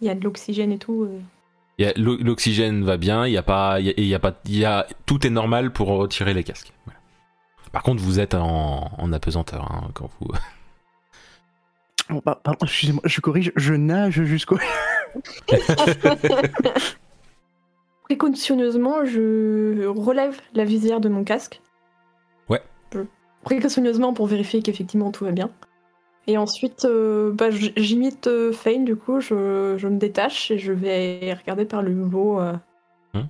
il 0.00 0.06
y 0.06 0.10
a 0.10 0.14
de 0.14 0.22
l'oxygène 0.24 0.72
et 0.72 0.78
tout. 0.78 1.08
euh. 1.08 1.92
l'oxygène 1.96 2.84
va 2.84 2.96
bien. 2.96 3.26
Il 3.26 3.32
y 3.32 3.36
a 3.38 3.42
pas, 3.42 3.80
il 3.80 3.86
y 3.86 3.90
a, 3.90 3.94
il 3.96 4.04
y 4.06 4.14
a 4.14 4.18
pas, 4.18 4.34
il 4.44 4.58
y 4.58 4.64
a, 4.64 4.86
tout 5.06 5.26
est 5.26 5.30
normal 5.30 5.72
pour 5.72 5.88
retirer 5.88 6.34
les 6.34 6.44
casques. 6.44 6.72
Voilà. 6.84 6.98
Par 7.72 7.82
contre, 7.82 8.02
vous 8.02 8.20
êtes 8.20 8.34
en, 8.34 8.90
en 8.98 9.12
apesanteur 9.12 9.70
hein, 9.72 9.90
quand 9.94 10.10
vous. 10.20 10.28
Oh, 12.10 12.20
pa- 12.20 12.34
pardon, 12.34 12.58
excusez-moi, 12.66 13.00
je 13.06 13.20
corrige, 13.20 13.52
je 13.56 13.72
nage 13.74 14.24
jusqu'au. 14.24 14.58
Précautionneusement, 18.04 19.04
je 19.04 19.86
relève 19.86 20.38
la 20.54 20.64
visière 20.64 21.00
de 21.00 21.08
mon 21.08 21.24
casque. 21.24 21.60
Ouais. 22.48 22.60
Précautionneusement 23.44 24.12
pour 24.12 24.26
vérifier 24.26 24.62
qu'effectivement 24.62 25.10
tout 25.12 25.24
va 25.24 25.30
bien. 25.32 25.50
Et 26.28 26.38
ensuite, 26.38 26.84
euh, 26.84 27.32
bah, 27.32 27.50
j'imite 27.50 28.26
euh, 28.28 28.52
Fane, 28.52 28.84
du 28.84 28.94
coup, 28.96 29.20
je, 29.20 29.74
je 29.76 29.88
me 29.88 29.98
détache 29.98 30.50
et 30.52 30.58
je 30.58 30.72
vais 30.72 31.34
regarder 31.34 31.64
par 31.64 31.82
le 31.82 31.90
hublot. 31.90 32.40
euh, 32.40 32.52
Hmm. 33.14 33.26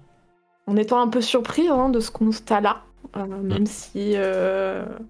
En 0.69 0.77
étant 0.77 1.01
un 1.01 1.09
peu 1.09 1.21
surpris 1.21 1.67
hein, 1.69 1.89
de 1.89 1.99
ce 2.01 2.11
constat-là. 2.11 2.83
euh, 3.17 3.27
même 3.27 3.67
si. 3.67 4.15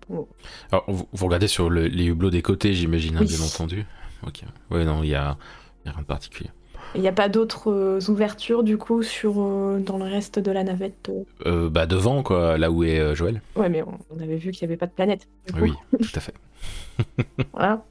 bon, 0.09 0.27
Alors, 0.71 0.85
vous, 0.88 1.07
vous 1.12 1.27
regardez 1.27 1.49
sur 1.49 1.68
le- 1.68 1.87
les 1.88 2.07
hublots 2.07 2.31
des 2.31 2.40
côtés, 2.42 2.73
j'imagine, 2.73 3.16
hein, 3.16 3.21
Oui. 3.23 3.27
bien 3.27 3.45
entendu. 3.45 3.85
Ok. 4.27 4.42
Ouais, 4.71 4.85
non, 4.85 5.03
il 5.03 5.11
y 5.11 5.14
a, 5.14 5.37
il 5.85 5.88
y 5.88 5.90
a 5.90 5.92
rien 5.92 6.03
de 6.03 6.07
particulier. 6.07 6.51
Il 6.94 7.00
n'y 7.00 7.09
a 7.09 7.12
pas 7.12 7.28
d'autres 7.28 7.70
euh, 7.70 8.00
ouvertures, 8.11 8.62
du 8.62 8.76
coup, 8.76 9.02
sur, 9.02 9.35
euh, 9.38 9.78
dans 9.78 9.98
le 9.98 10.05
reste 10.05 10.38
de 10.38 10.50
la 10.50 10.62
navette. 10.62 11.11
euh. 11.46 11.68
Bah 11.70 11.87
devant, 11.87 12.22
quoi, 12.22 12.59
là 12.59 12.70
où 12.70 12.85
est 12.85 13.14
Joël. 13.14 13.40
Ouais, 13.57 13.68
mais 13.68 13.83
on, 13.83 14.20
avait 14.22 14.37
vu 14.37 14.50
qu'il 14.50 14.66
n'y 14.66 14.72
avait 14.72 14.78
pas 14.78 14.87
de 14.87 14.92
planète. 14.92 15.26
Oui, 15.61 15.72
tout 15.90 16.11
à 16.14 16.20
fait. 16.20 16.35
Voilà. 17.52 17.83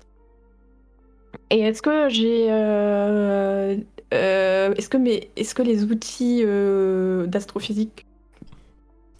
Et 1.49 1.59
est-ce 1.59 1.81
que 1.81 2.09
j'ai. 2.09 2.47
euh, 2.49 3.77
euh, 4.13 4.73
est-ce 4.75 4.89
que, 4.89 4.97
mes, 4.97 5.29
est-ce 5.35 5.55
que 5.55 5.61
les 5.61 5.83
outils 5.83 6.41
euh, 6.45 7.25
d'astrophysique, 7.27 8.05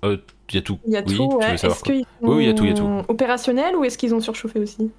il 0.04 0.20
y 0.54 0.58
a 0.58 0.62
tout. 0.62 0.80
il 0.86 0.94
y 0.94 0.98
a 0.98 1.04
oui, 1.06 1.16
tout, 1.16 1.38
ouais, 1.38 1.54
est-ce 1.54 1.84
qu'ils 1.84 2.00
sont 2.00 2.06
Oui, 2.22 2.46
y 2.46 2.50
a 2.50 2.54
tout, 2.54 2.66
y 2.66 2.72
a 2.72 2.74
tout. 2.74 2.88
opérationnels 3.08 3.76
ou 3.76 3.84
est-ce 3.84 3.98
qu'ils 3.98 4.16
ont 4.16 4.20
surchauffé 4.20 4.60
aussi? 4.60 4.92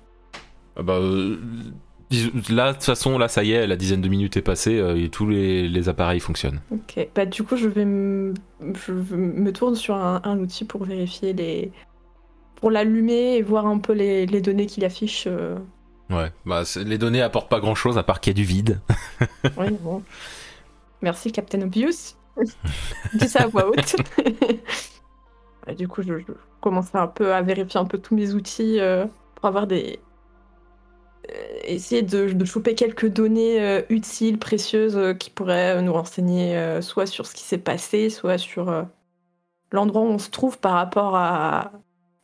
Ah 0.76 0.82
bah, 0.82 1.00
là, 2.50 2.68
de 2.72 2.76
toute 2.76 2.84
façon, 2.84 3.18
là, 3.18 3.28
ça 3.28 3.44
y 3.44 3.52
est, 3.52 3.66
la 3.66 3.76
dizaine 3.76 4.00
de 4.00 4.08
minutes 4.08 4.36
est 4.36 4.42
passée 4.42 4.78
euh, 4.78 4.96
et 4.96 5.08
tous 5.08 5.26
les, 5.28 5.68
les 5.68 5.88
appareils 5.88 6.20
fonctionnent. 6.20 6.60
Ok, 6.70 7.08
bah 7.14 7.26
du 7.26 7.42
coup 7.42 7.56
je 7.56 7.68
vais 7.68 7.84
me, 7.84 8.34
je 8.60 8.92
me 8.92 9.52
tourne 9.52 9.74
sur 9.74 9.94
un, 9.96 10.20
un 10.24 10.38
outil 10.38 10.64
pour 10.64 10.84
vérifier 10.84 11.32
les. 11.32 11.72
pour 12.56 12.70
l'allumer 12.70 13.36
et 13.36 13.42
voir 13.42 13.66
un 13.66 13.78
peu 13.78 13.92
les, 13.92 14.26
les 14.26 14.40
données 14.40 14.66
qu'il 14.66 14.84
affiche. 14.84 15.24
euh. 15.26 15.58
Ouais, 16.10 16.30
bah, 16.44 16.62
les 16.84 16.98
données 16.98 17.22
apportent 17.22 17.48
pas 17.50 17.60
grand 17.60 17.74
chose 17.74 17.96
à 17.98 18.02
part 18.02 18.20
qu'il 18.20 18.32
y 18.32 18.34
a 18.34 18.40
du 18.42 18.44
vide. 18.44 18.80
Oui, 19.56 19.66
bon. 19.80 20.02
Merci 21.02 21.32
Captain 21.32 21.62
Obvious. 21.62 22.14
Dis 23.14 23.28
ça 23.28 23.42
à 23.44 23.46
voix 23.46 23.68
haute. 23.68 23.96
Et 25.66 25.74
du 25.76 25.88
coup, 25.88 26.02
je, 26.02 26.18
je 26.18 26.32
commence 26.60 26.94
un 26.94 27.06
peu 27.06 27.32
à 27.34 27.42
vérifier 27.42 27.80
un 27.80 27.84
peu 27.84 27.98
tous 27.98 28.14
mes 28.14 28.34
outils 28.34 28.80
euh, 28.80 29.06
pour 29.34 29.46
avoir 29.46 29.66
des. 29.66 30.00
Euh, 31.30 31.58
essayer 31.64 32.02
de, 32.02 32.44
choper 32.44 32.74
quelques 32.74 33.06
données 33.06 33.62
euh, 33.62 33.82
utiles, 33.90 34.38
précieuses, 34.38 34.96
euh, 34.96 35.14
qui 35.14 35.30
pourraient 35.30 35.80
nous 35.80 35.92
renseigner 35.92 36.80
soit 36.82 37.06
sur 37.06 37.26
ce 37.26 37.34
qui 37.34 37.42
s'est 37.42 37.58
passé, 37.58 38.10
soit 38.10 38.38
sur 38.38 38.86
l'endroit 39.70 40.02
où 40.02 40.06
on 40.06 40.18
se 40.18 40.30
trouve 40.30 40.58
par 40.58 40.72
rapport 40.72 41.16
à, 41.16 41.72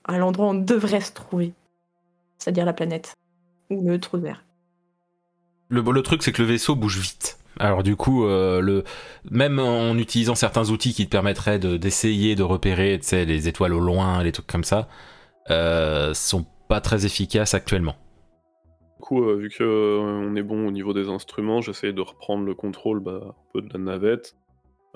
l'endroit 0.09 0.47
où 0.47 0.51
on 0.51 0.55
devrait 0.55 1.01
se 1.01 1.13
trouver. 1.13 1.53
C'est-à-dire 2.39 2.65
la 2.65 2.73
planète. 2.73 3.15
Ou 3.71 3.89
le 3.89 3.99
trou 3.99 4.17
de 4.17 4.23
verre. 4.23 4.45
Le, 5.69 5.83
le 5.83 6.03
truc, 6.03 6.23
c'est 6.23 6.33
que 6.33 6.43
le 6.43 6.49
vaisseau 6.49 6.75
bouge 6.75 6.99
vite. 6.99 7.39
Alors 7.61 7.83
du 7.83 7.97
coup, 7.97 8.25
le, 8.25 8.85
même 9.31 9.59
en 9.59 9.95
utilisant 9.97 10.37
certains 10.37 10.71
outils 10.71 10.95
qui 10.95 11.07
te 11.07 11.11
permettraient 11.11 11.59
de- 11.59 11.77
d'essayer 11.77 12.37
de, 12.37 12.45
repérer 12.45 13.01
tu 13.03 13.25
les 13.25 13.49
étoiles 13.49 13.75
au 13.75 13.81
loin, 13.81 14.23
les 14.23 14.33
trucs 14.33 14.47
comme 14.47 14.65
ça, 14.65 14.89
sont 16.15 16.47
pas 16.69 16.81
très 16.81 17.05
efficaces 17.05 17.55
actuellement. 17.55 17.97
Du 18.99 19.05
coup, 19.05 19.23
euh, 19.23 19.37
vu 19.37 19.49
que 19.49 19.63
euh, 19.63 20.01
on 20.01 20.35
est 20.35 20.43
bon 20.43 20.67
au 20.67 20.73
niveau 20.73 20.93
des 20.93 21.09
instruments, 21.09 21.61
j'essaie 21.61 21.93
de 21.93 22.01
reprendre 22.01 22.45
le 22.45 22.55
contrôle 22.55 22.99
bah, 22.99 23.21
un 23.29 23.35
peu 23.53 23.63
de 23.63 23.73
la 23.73 23.79
navette. 23.79 24.35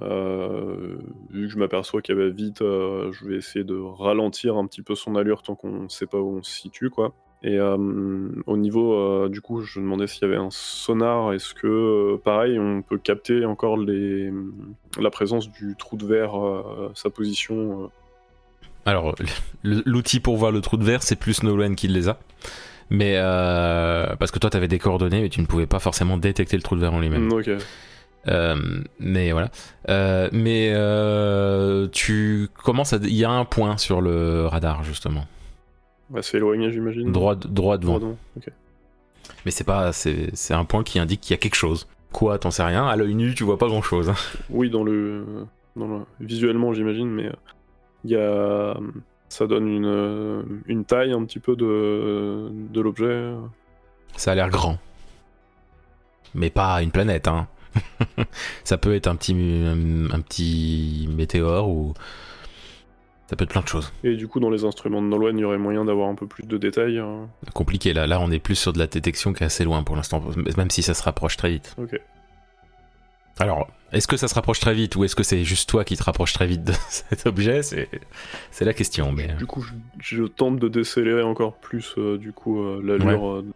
Euh, 0.00 0.96
vu 1.30 1.46
que 1.46 1.52
je 1.52 1.56
m'aperçois 1.56 2.02
qu'elle 2.02 2.16
va 2.16 2.28
vite, 2.28 2.58
je 2.58 3.24
vais 3.24 3.36
essayer 3.36 3.64
de 3.64 3.76
ralentir 3.76 4.56
un 4.56 4.66
petit 4.66 4.82
peu 4.82 4.96
son 4.96 5.14
allure 5.14 5.42
tant 5.42 5.54
qu'on 5.54 5.82
ne 5.84 5.88
sait 5.88 6.06
pas 6.06 6.18
où 6.18 6.36
on 6.38 6.42
se 6.42 6.50
situe, 6.50 6.90
quoi. 6.90 7.12
Et 7.44 7.60
au 7.60 8.56
niveau, 8.56 9.28
du 9.28 9.40
coup, 9.40 9.62
je 9.62 9.78
demandais 9.78 10.08
s'il 10.08 10.22
y 10.22 10.24
avait 10.24 10.36
un 10.36 10.50
sonar. 10.50 11.32
Est-ce 11.32 11.54
que, 11.54 12.16
pareil, 12.24 12.58
on 12.58 12.82
peut 12.82 12.98
capter 12.98 13.44
encore 13.44 13.76
la 13.76 15.10
présence 15.10 15.48
du 15.48 15.76
trou 15.76 15.96
de 15.96 16.06
verre, 16.06 16.34
sa 16.94 17.10
position. 17.10 17.90
Alors, 18.84 19.14
l'outil 19.62 20.18
pour 20.18 20.36
voir 20.36 20.50
le 20.50 20.60
trou 20.60 20.76
de 20.76 20.84
verre, 20.84 21.04
c'est 21.04 21.16
plus 21.16 21.44
Nolan 21.44 21.74
qui 21.74 21.86
les 21.86 22.08
a. 22.08 22.18
Mais 22.90 23.14
euh, 23.16 24.14
parce 24.16 24.30
que 24.30 24.38
toi, 24.38 24.50
t'avais 24.50 24.68
des 24.68 24.78
coordonnées, 24.78 25.22
mais 25.22 25.28
tu 25.28 25.40
ne 25.40 25.46
pouvais 25.46 25.66
pas 25.66 25.78
forcément 25.78 26.16
détecter 26.16 26.56
le 26.56 26.62
trou 26.62 26.76
de 26.76 26.80
verre 26.80 26.94
en 26.94 27.00
lui-même. 27.00 27.26
Mm, 27.28 27.32
Ok. 27.32 27.50
Euh, 28.28 28.54
mais 29.00 29.32
voilà. 29.32 29.50
Euh, 29.88 30.28
mais 30.32 30.70
tu 31.92 32.48
commences 32.62 32.92
à. 32.92 32.96
Il 33.02 33.14
y 33.16 33.24
a 33.24 33.30
un 33.30 33.44
point 33.44 33.76
sur 33.78 34.00
le 34.00 34.46
radar 34.46 34.84
justement, 34.84 35.26
Bah, 36.10 36.22
c'est 36.22 36.36
éloigné, 36.36 36.70
j'imagine. 36.70 37.10
droit, 37.12 37.34
droit 37.34 37.78
devant. 37.78 37.98
Droit 37.98 38.10
devant, 38.10 38.18
ok. 38.36 38.48
Mais 39.44 39.50
c'est 39.50 39.64
pas. 39.64 39.92
C'est 39.92 40.30
c'est 40.34 40.54
un 40.54 40.64
point 40.64 40.84
qui 40.84 40.98
indique 40.98 41.20
qu'il 41.20 41.32
y 41.32 41.34
a 41.34 41.38
quelque 41.38 41.54
chose. 41.56 41.88
Quoi, 42.12 42.38
t'en 42.38 42.50
sais 42.50 42.62
rien? 42.62 42.86
À 42.86 42.94
l'œil 42.96 43.14
nu, 43.14 43.34
tu 43.34 43.42
vois 43.42 43.58
pas 43.58 43.66
grand 43.68 43.82
chose. 43.82 44.12
Oui, 44.50 44.68
dans 44.70 44.84
le, 44.84 45.24
dans 45.76 45.86
le- 45.88 46.04
visuellement, 46.20 46.72
j'imagine, 46.74 47.08
mais 47.08 47.30
il 48.04 48.10
y 48.10 48.16
a, 48.16 48.76
ça 49.32 49.46
donne 49.46 49.66
une, 49.68 49.86
euh, 49.86 50.42
une 50.66 50.84
taille 50.84 51.12
un 51.12 51.24
petit 51.24 51.38
peu 51.40 51.56
de, 51.56 52.50
de 52.52 52.80
l'objet. 52.80 53.32
Ça 54.16 54.32
a 54.32 54.34
l'air 54.34 54.50
grand. 54.50 54.78
Mais 56.34 56.50
pas 56.50 56.82
une 56.82 56.90
planète, 56.90 57.28
hein. 57.28 57.48
ça 58.64 58.76
peut 58.76 58.94
être 58.94 59.06
un 59.06 59.16
petit, 59.16 59.32
un, 59.34 60.10
un 60.10 60.20
petit 60.20 61.08
météore 61.16 61.68
ou. 61.70 61.94
Ça 63.28 63.36
peut 63.36 63.44
être 63.44 63.50
plein 63.50 63.62
de 63.62 63.68
choses. 63.68 63.90
Et 64.04 64.14
du 64.16 64.28
coup, 64.28 64.40
dans 64.40 64.50
les 64.50 64.64
instruments 64.64 65.00
de 65.00 65.06
Nolwenn, 65.06 65.38
il 65.38 65.40
y 65.40 65.44
aurait 65.44 65.56
moyen 65.56 65.86
d'avoir 65.86 66.10
un 66.10 66.14
peu 66.14 66.26
plus 66.26 66.44
de 66.44 66.58
détails. 66.58 66.98
hein. 66.98 67.28
Compliqué 67.54 67.94
là. 67.94 68.06
Là, 68.06 68.20
on 68.20 68.30
est 68.30 68.38
plus 68.38 68.56
sur 68.56 68.74
de 68.74 68.78
la 68.78 68.86
détection 68.86 69.32
qui 69.32 69.42
est 69.42 69.46
assez 69.46 69.64
loin 69.64 69.82
pour 69.82 69.96
l'instant, 69.96 70.22
même 70.58 70.70
si 70.70 70.82
ça 70.82 70.92
se 70.92 71.02
rapproche 71.02 71.38
très 71.38 71.48
vite. 71.48 71.74
Ok. 71.78 71.98
Alors, 73.38 73.68
est-ce 73.92 74.06
que 74.06 74.16
ça 74.16 74.28
se 74.28 74.34
rapproche 74.34 74.60
très 74.60 74.74
vite 74.74 74.96
ou 74.96 75.04
est-ce 75.04 75.16
que 75.16 75.22
c'est 75.22 75.44
juste 75.44 75.68
toi 75.68 75.84
qui 75.84 75.96
te 75.96 76.02
rapproches 76.02 76.32
très 76.32 76.46
vite 76.46 76.64
de 76.64 76.72
cet 76.88 77.26
objet 77.26 77.62
C'est 77.62 78.64
la 78.64 78.74
question. 78.74 79.12
Mais... 79.12 79.28
Du 79.34 79.46
coup, 79.46 79.62
je, 79.62 79.72
je 79.98 80.24
tente 80.24 80.58
de 80.58 80.68
décélérer 80.68 81.22
encore 81.22 81.56
plus, 81.56 81.94
euh, 81.98 82.18
du 82.18 82.32
coup, 82.32 82.62
euh, 82.62 82.80
l'allure, 82.84 83.28
euh, 83.28 83.46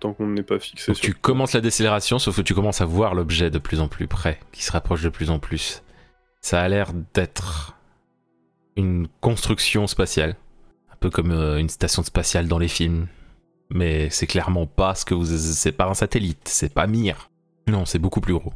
tant 0.00 0.12
qu'on 0.12 0.26
n'est 0.26 0.42
pas 0.42 0.58
fixé 0.58 0.94
sur... 0.94 1.04
tu 1.04 1.14
commences 1.14 1.52
la 1.52 1.60
décélération, 1.60 2.18
sauf 2.18 2.36
que 2.36 2.42
tu 2.42 2.54
commences 2.54 2.80
à 2.80 2.86
voir 2.86 3.14
l'objet 3.14 3.50
de 3.50 3.58
plus 3.58 3.80
en 3.80 3.88
plus 3.88 4.08
près, 4.08 4.40
qui 4.52 4.64
se 4.64 4.72
rapproche 4.72 5.02
de 5.02 5.08
plus 5.08 5.30
en 5.30 5.38
plus. 5.38 5.82
Ça 6.40 6.60
a 6.62 6.68
l'air 6.68 6.92
d'être 7.14 7.76
une 8.76 9.08
construction 9.20 9.86
spatiale, 9.86 10.36
un 10.92 10.96
peu 10.98 11.10
comme 11.10 11.32
euh, 11.32 11.58
une 11.58 11.68
station 11.68 12.02
spatiale 12.02 12.48
dans 12.48 12.58
les 12.58 12.68
films. 12.68 13.06
Mais 13.72 14.10
c'est 14.10 14.26
clairement 14.26 14.66
pas 14.66 14.94
ce 14.94 15.04
que 15.04 15.14
vous. 15.14 15.26
C'est 15.26 15.72
pas 15.72 15.86
un 15.86 15.94
satellite, 15.94 16.48
c'est 16.48 16.74
pas 16.74 16.88
Mir. 16.88 17.30
Non, 17.68 17.84
c'est 17.84 18.00
beaucoup 18.00 18.20
plus 18.20 18.34
gros. 18.34 18.52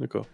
D'accord. 0.00 0.26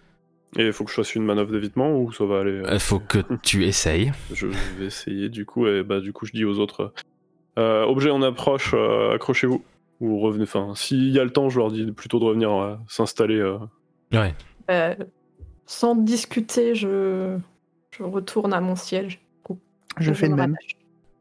Et 0.59 0.67
il 0.67 0.73
faut 0.73 0.85
que 0.85 0.91
je 0.91 0.97
fasse 0.97 1.15
une 1.15 1.25
manœuvre 1.25 1.51
d'évitement 1.53 1.97
ou 1.99 2.13
ça 2.13 2.25
va 2.27 2.41
aller 2.41 2.51
euh, 2.53 2.69
Il 2.73 2.81
faut 2.81 2.99
que 2.99 3.19
tu 3.43 3.65
essayes. 3.65 4.13
Je 4.35 4.47
vais 4.49 4.87
essayer 4.87 5.29
du 5.29 5.47
coup, 5.47 5.67
et 5.67 5.83
bah 5.83 6.01
du 6.01 6.13
coup 6.13 6.27
je 6.27 6.33
dis 6.33 6.45
aux 6.45 6.59
autres 6.59 6.93
euh, 7.59 7.85
objet 7.85 8.11
en 8.11 8.23
approche, 8.23 8.73
euh, 8.75 9.15
accrochez-vous. 9.15 9.63
Ou 10.01 10.19
revenez, 10.19 10.43
enfin, 10.45 10.73
s'il 10.75 11.11
y 11.11 11.19
a 11.21 11.25
le 11.25 11.31
temps, 11.31 11.49
je 11.49 11.59
leur 11.59 11.71
dis 11.71 11.91
plutôt 11.93 12.19
de 12.19 12.25
revenir 12.25 12.51
euh, 12.51 12.75
s'installer. 12.89 13.37
euh. 13.39 13.59
Ouais. 14.13 14.35
Euh, 14.71 14.95
sans 15.65 15.95
discuter, 15.95 16.75
je, 16.75 17.39
je 17.97 18.03
retourne 18.03 18.53
à 18.53 18.61
mon 18.61 18.75
siège. 18.75 19.21
Je 20.01 20.13
fais 20.13 20.29
de 20.29 20.35
même. 20.35 20.57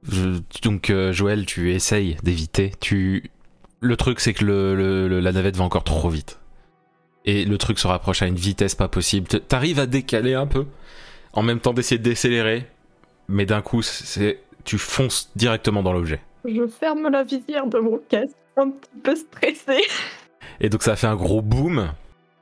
Je- 0.09 0.39
donc 0.63 0.89
euh, 0.89 1.11
Joël, 1.13 1.45
tu 1.45 1.71
essayes 1.71 2.17
d'éviter. 2.23 2.71
Tu, 2.79 3.29
le 3.81 3.95
truc 3.97 4.19
c'est 4.19 4.33
que 4.33 4.43
le, 4.45 4.75
le- 4.75 5.07
le- 5.07 5.19
la 5.19 5.31
navette 5.31 5.57
va 5.57 5.63
encore 5.63 5.83
trop 5.83 6.09
vite. 6.09 6.39
Et 7.25 7.45
le 7.45 7.57
truc 7.57 7.79
se 7.79 7.87
rapproche 7.87 8.21
à 8.21 8.27
une 8.27 8.35
vitesse 8.35 8.75
pas 8.75 8.87
possible. 8.87 9.27
T'arrives 9.27 9.79
à 9.79 9.85
décaler 9.85 10.33
un 10.33 10.47
peu, 10.47 10.65
en 11.33 11.43
même 11.43 11.59
temps 11.59 11.73
d'essayer 11.73 11.99
de 11.99 12.03
décélérer, 12.03 12.65
mais 13.27 13.45
d'un 13.45 13.61
coup 13.61 13.81
c'est, 13.81 14.39
tu 14.63 14.77
fonces 14.77 15.29
directement 15.35 15.83
dans 15.83 15.93
l'objet. 15.93 16.21
Je 16.45 16.67
ferme 16.67 17.09
la 17.09 17.23
visière 17.23 17.67
de 17.67 17.79
mon 17.79 17.99
casque, 18.09 18.35
un 18.57 18.69
petit 18.71 19.01
peu 19.03 19.15
stressée. 19.15 19.83
Et 20.59 20.69
donc 20.69 20.83
ça 20.83 20.93
a 20.93 20.95
fait 20.95 21.07
un 21.07 21.15
gros 21.15 21.41
boom. 21.41 21.91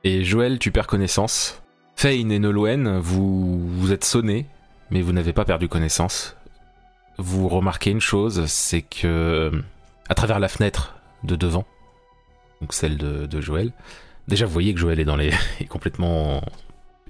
Et 0.04 0.24
Joël, 0.24 0.58
tu 0.58 0.70
perds 0.70 0.86
connaissance. 0.86 1.62
Fane 1.94 2.32
et 2.32 2.38
Nolwenn, 2.38 2.98
vous 2.98 3.60
vous 3.60 3.92
êtes 3.92 4.04
sonnés, 4.04 4.46
mais 4.90 5.02
vous 5.02 5.12
n'avez 5.12 5.34
pas 5.34 5.44
perdu 5.44 5.68
connaissance. 5.68 6.36
Vous 7.18 7.48
remarquez 7.48 7.90
une 7.90 8.00
chose, 8.00 8.46
c'est 8.46 8.80
que 8.80 9.52
à 10.08 10.14
travers 10.14 10.40
la 10.40 10.48
fenêtre 10.48 10.96
de 11.22 11.36
devant, 11.36 11.66
donc 12.62 12.72
celle 12.72 12.96
de, 12.96 13.26
de 13.26 13.40
Joël, 13.42 13.72
déjà 14.30 14.46
vous 14.46 14.52
voyez 14.52 14.72
que 14.72 14.80
Joël 14.80 14.98
est 14.98 15.04
dans 15.04 15.16
les 15.16 15.32
est 15.60 15.66
complètement 15.66 16.40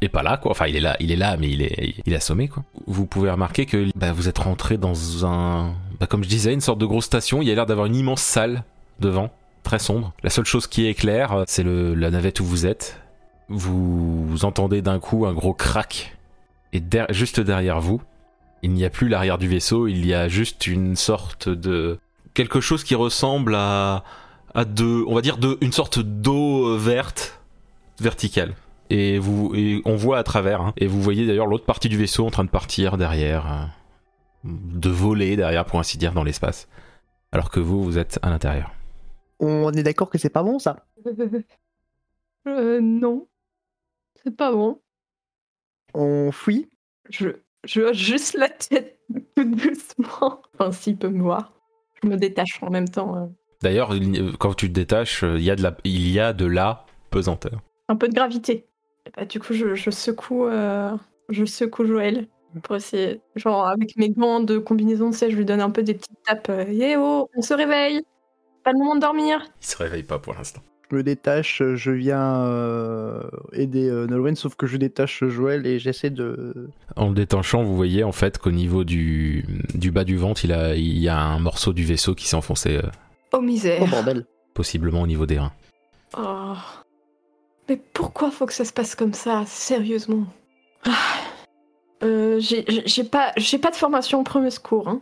est 0.00 0.08
pas 0.08 0.22
là 0.22 0.38
quoi. 0.38 0.50
Enfin 0.50 0.66
il 0.66 0.76
est 0.76 0.80
là, 0.80 0.96
il 0.98 1.12
est 1.12 1.16
là, 1.16 1.36
mais 1.36 1.50
il 1.50 1.62
est 1.62 1.94
il 2.04 2.12
est 2.12 2.16
assommé 2.16 2.48
quoi. 2.48 2.64
Vous 2.86 3.06
pouvez 3.06 3.30
remarquer 3.30 3.66
que 3.66 3.86
bah, 3.94 4.12
vous 4.12 4.28
êtes 4.28 4.38
rentré 4.38 4.78
dans 4.78 5.26
un 5.26 5.74
bah, 6.00 6.06
comme 6.06 6.24
je 6.24 6.28
disais 6.28 6.52
une 6.52 6.60
sorte 6.60 6.78
de 6.78 6.86
grosse 6.86 7.04
station. 7.04 7.42
Il 7.42 7.48
y 7.48 7.52
a 7.52 7.54
l'air 7.54 7.66
d'avoir 7.66 7.86
une 7.86 7.94
immense 7.94 8.22
salle 8.22 8.64
devant 8.98 9.30
très 9.62 9.78
sombre. 9.78 10.12
La 10.22 10.30
seule 10.30 10.46
chose 10.46 10.66
qui 10.66 10.86
est 10.86 10.94
claire, 10.94 11.44
c'est 11.46 11.62
le, 11.62 11.94
la 11.94 12.10
navette 12.10 12.40
où 12.40 12.44
vous 12.44 12.66
êtes. 12.66 12.98
Vous 13.48 14.38
entendez 14.42 14.80
d'un 14.80 14.98
coup 14.98 15.26
un 15.26 15.34
gros 15.34 15.54
crack. 15.54 16.16
Et 16.72 16.82
juste 17.10 17.40
derrière 17.40 17.80
vous, 17.80 18.00
il 18.62 18.72
n'y 18.72 18.84
a 18.84 18.90
plus 18.90 19.08
l'arrière 19.08 19.38
du 19.38 19.48
vaisseau, 19.48 19.88
il 19.88 20.06
y 20.06 20.14
a 20.14 20.28
juste 20.28 20.66
une 20.66 20.96
sorte 20.96 21.48
de... 21.48 21.98
Quelque 22.34 22.60
chose 22.60 22.84
qui 22.84 22.94
ressemble 22.94 23.54
à... 23.56 24.04
à 24.54 24.64
de... 24.64 25.04
On 25.06 25.14
va 25.14 25.20
dire 25.22 25.38
de, 25.38 25.58
une 25.60 25.72
sorte 25.72 25.98
d'eau 26.00 26.68
euh, 26.68 26.78
verte, 26.78 27.40
verticale. 28.00 28.54
Et, 28.90 29.18
vous, 29.18 29.52
et 29.54 29.82
on 29.84 29.96
voit 29.96 30.18
à 30.18 30.22
travers. 30.24 30.60
hein. 30.60 30.74
Et 30.76 30.86
vous 30.86 31.00
voyez 31.00 31.26
d'ailleurs 31.26 31.46
l'autre 31.46 31.64
partie 31.66 31.88
du 31.88 31.96
vaisseau 31.96 32.26
en 32.26 32.30
train 32.30 32.44
de 32.44 32.50
partir 32.50 32.96
derrière. 32.96 33.46
euh, 33.46 33.66
de 34.44 34.90
voler 34.90 35.36
derrière, 35.36 35.64
pour 35.66 35.78
ainsi 35.80 35.98
dire, 35.98 36.12
dans 36.12 36.24
l'espace. 36.24 36.68
Alors 37.32 37.50
que 37.50 37.60
vous, 37.60 37.82
vous 37.84 37.98
êtes 37.98 38.18
à 38.22 38.30
l'intérieur. 38.30 38.72
On 39.38 39.72
est 39.72 39.82
d'accord 39.82 40.10
que 40.10 40.18
c'est 40.18 40.30
pas 40.30 40.42
bon 40.42 40.58
ça? 40.58 40.86
Euh, 42.48 42.80
non. 42.80 43.28
C'est 44.24 44.34
pas 44.36 44.50
bon. 44.52 44.80
On 45.94 46.32
fuit? 46.32 46.68
Je, 47.10 47.28
je 47.64 47.82
hoche 47.82 47.96
juste 47.98 48.34
la 48.34 48.48
tête 48.48 48.98
tout 49.36 49.44
doucement. 49.44 50.40
Enfin, 50.54 50.72
s'il 50.72 50.96
peut 50.96 51.08
me 51.08 51.22
voir. 51.22 51.52
Je 52.02 52.08
me 52.08 52.16
détache 52.16 52.62
en 52.62 52.70
même 52.70 52.88
temps. 52.88 53.30
D'ailleurs, 53.62 53.94
il- 53.94 54.36
quand 54.38 54.54
tu 54.54 54.68
te 54.68 54.72
détaches, 54.74 55.22
il 55.22 55.42
y 55.42 55.50
a 55.50 55.56
de 55.56 55.62
la, 55.62 55.76
il 55.84 56.10
y 56.10 56.18
a 56.20 56.32
de 56.32 56.46
la 56.46 56.86
pesanteur. 57.10 57.60
Un 57.88 57.96
peu 57.96 58.08
de 58.08 58.14
gravité. 58.14 58.66
Et 59.06 59.10
bah, 59.16 59.24
du 59.24 59.40
coup, 59.40 59.52
je, 59.54 59.74
je 59.74 59.90
secoue, 59.90 60.46
euh, 60.46 60.90
je 61.28 61.44
secoue 61.44 61.84
Joël 61.84 62.26
pour 62.62 62.76
essayer, 62.76 63.20
genre 63.36 63.66
avec 63.66 63.96
mes 63.96 64.10
gants 64.10 64.40
de 64.40 64.58
combinaison, 64.58 65.10
tu 65.10 65.18
sais, 65.18 65.30
je 65.30 65.36
lui 65.36 65.44
donne 65.44 65.60
un 65.60 65.70
peu 65.70 65.82
des 65.82 65.94
petites 65.94 66.18
tapes. 66.26 66.50
Eh 66.68 66.96
oh, 66.96 67.28
on 67.36 67.42
se 67.42 67.54
réveille. 67.54 68.00
Pas 68.64 68.72
le 68.72 68.78
moment 68.78 68.94
de 68.96 69.00
dormir. 69.00 69.40
Il 69.62 69.66
se 69.66 69.76
réveille 69.76 70.02
pas 70.02 70.18
pour 70.18 70.34
l'instant. 70.34 70.60
Je 70.90 70.96
me 70.96 71.02
détache, 71.04 71.62
je 71.76 71.90
viens 71.92 72.44
euh, 72.46 73.22
aider 73.52 73.88
euh, 73.88 74.06
Nolwenn, 74.08 74.34
sauf 74.34 74.56
que 74.56 74.66
je 74.66 74.76
détache 74.76 75.22
Joël 75.28 75.64
et 75.66 75.78
j'essaie 75.78 76.10
de. 76.10 76.68
En 76.96 77.08
le 77.10 77.14
détachant, 77.14 77.62
vous 77.62 77.76
voyez 77.76 78.02
en 78.02 78.10
fait 78.12 78.38
qu'au 78.38 78.50
niveau 78.50 78.82
du, 78.82 79.44
du 79.74 79.92
bas 79.92 80.02
du 80.04 80.16
ventre, 80.16 80.44
il, 80.44 80.52
a, 80.52 80.74
il 80.74 80.98
y 80.98 81.08
a 81.08 81.16
un 81.18 81.38
morceau 81.38 81.72
du 81.72 81.84
vaisseau 81.84 82.14
qui 82.16 82.26
s'est 82.26 82.34
enfoncé, 82.36 82.76
euh, 82.78 82.82
Oh 83.32 83.40
misère. 83.40 83.80
Oh 83.82 83.86
bordel 83.86 84.26
possiblement 84.54 85.02
au 85.02 85.06
niveau 85.06 85.26
des 85.26 85.38
reins. 85.38 85.52
Oh. 86.18 86.54
Mais 87.68 87.80
pourquoi 87.94 88.30
faut 88.30 88.46
que 88.46 88.52
ça 88.52 88.64
se 88.64 88.72
passe 88.72 88.94
comme 88.94 89.14
ça, 89.14 89.44
sérieusement? 89.46 90.26
Ah. 90.84 90.90
Euh, 92.02 92.40
j'ai 92.40 93.04
pas, 93.04 93.32
j'ai 93.36 93.58
pas 93.58 93.70
de 93.70 93.76
formation 93.76 94.20
au 94.20 94.22
premier 94.24 94.50
secours. 94.50 94.88
Hein. 94.88 95.00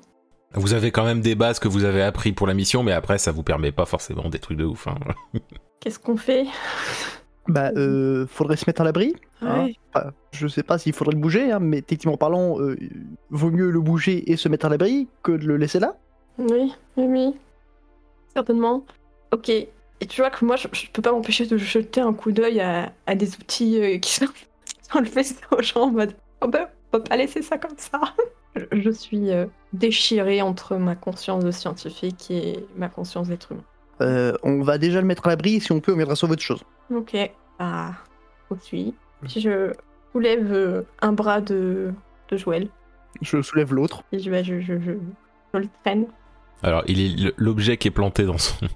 Vous 0.52 0.74
avez 0.74 0.90
quand 0.90 1.04
même 1.04 1.20
des 1.20 1.34
bases 1.34 1.58
que 1.58 1.68
vous 1.68 1.84
avez 1.84 2.02
appris 2.02 2.32
pour 2.32 2.46
la 2.46 2.54
mission, 2.54 2.82
mais 2.82 2.92
après, 2.92 3.18
ça 3.18 3.32
vous 3.32 3.42
permet 3.42 3.72
pas 3.72 3.86
forcément 3.86 4.28
des 4.28 4.38
trucs 4.38 4.58
de 4.58 4.64
ouf. 4.64 4.86
hein. 4.88 4.96
Qu'est-ce 5.80 5.98
qu'on 5.98 6.16
fait? 6.16 6.46
Bah, 7.46 7.70
euh, 7.76 8.26
faudrait 8.26 8.56
se 8.56 8.64
mettre 8.66 8.82
à 8.82 8.84
l'abri. 8.84 9.14
Hein. 9.40 9.68
Enfin, 9.94 10.10
je 10.32 10.46
sais 10.48 10.62
pas 10.62 10.78
s'il 10.78 10.92
faudrait 10.92 11.14
le 11.14 11.20
bouger, 11.20 11.52
hein, 11.52 11.60
mais 11.60 11.82
techniquement 11.82 12.16
parlant, 12.16 12.60
euh, 12.60 12.76
vaut 13.30 13.50
mieux 13.50 13.70
le 13.70 13.80
bouger 13.80 14.30
et 14.30 14.36
se 14.36 14.48
mettre 14.48 14.66
à 14.66 14.68
l'abri 14.68 15.08
que 15.22 15.32
de 15.32 15.46
le 15.46 15.56
laisser 15.56 15.78
là. 15.78 15.96
Oui, 16.38 16.74
oui, 16.96 17.06
oui. 17.08 17.34
Certainement. 18.34 18.84
Ok. 19.32 19.48
Et 20.00 20.06
tu 20.06 20.20
vois 20.20 20.30
que 20.30 20.44
moi, 20.44 20.56
je, 20.56 20.68
je 20.72 20.86
peux 20.92 21.02
pas 21.02 21.12
m'empêcher 21.12 21.46
de 21.46 21.56
jeter 21.56 22.00
un 22.00 22.12
coup 22.12 22.32
d'œil 22.32 22.60
à, 22.60 22.92
à 23.06 23.14
des 23.14 23.34
outils 23.36 23.80
euh, 23.80 23.98
qui 23.98 24.12
sont 24.12 24.26
le 25.00 25.08
vaisseau, 25.08 25.60
genre 25.60 25.84
en 25.84 25.90
mode 25.90 26.14
oh 26.40 26.48
ben, 26.48 26.68
on 26.92 26.98
peut 26.98 27.04
pas 27.04 27.16
laisser 27.16 27.42
ça 27.42 27.58
comme 27.58 27.76
ça. 27.76 28.00
Je, 28.56 28.80
je 28.80 28.90
suis 28.90 29.30
euh, 29.30 29.46
déchirée 29.72 30.42
entre 30.42 30.76
ma 30.76 30.96
conscience 30.96 31.44
de 31.44 31.50
scientifique 31.50 32.28
et 32.30 32.64
ma 32.76 32.88
conscience 32.88 33.28
d'être 33.28 33.52
humain. 33.52 33.62
Euh, 34.00 34.32
on 34.42 34.62
va 34.62 34.78
déjà 34.78 35.00
le 35.00 35.06
mettre 35.06 35.26
à 35.26 35.30
l'abri 35.30 35.60
si 35.60 35.70
on 35.70 35.80
peut, 35.80 35.92
on 35.92 35.96
viendra 35.96 36.16
sauver 36.16 36.32
autre 36.32 36.42
chose. 36.42 36.64
Ok. 36.92 37.14
Ah. 37.60 37.92
Puis 38.60 38.94
je 39.36 39.72
soulève 40.12 40.84
un 41.02 41.12
bras 41.12 41.40
de, 41.40 41.92
de 42.30 42.36
Joël. 42.36 42.68
Je 43.20 43.42
soulève 43.42 43.74
l'autre. 43.74 44.02
Et 44.10 44.18
je, 44.18 44.32
je, 44.42 44.60
je, 44.60 44.80
je, 44.80 44.92
je 45.52 45.58
le 45.58 45.68
traîne. 45.84 46.06
Alors, 46.62 46.82
il 46.86 47.00
est 47.00 47.32
l'objet 47.36 47.76
qui 47.76 47.88
est 47.88 47.92
planté 47.92 48.24
dans 48.24 48.38
son. 48.38 48.66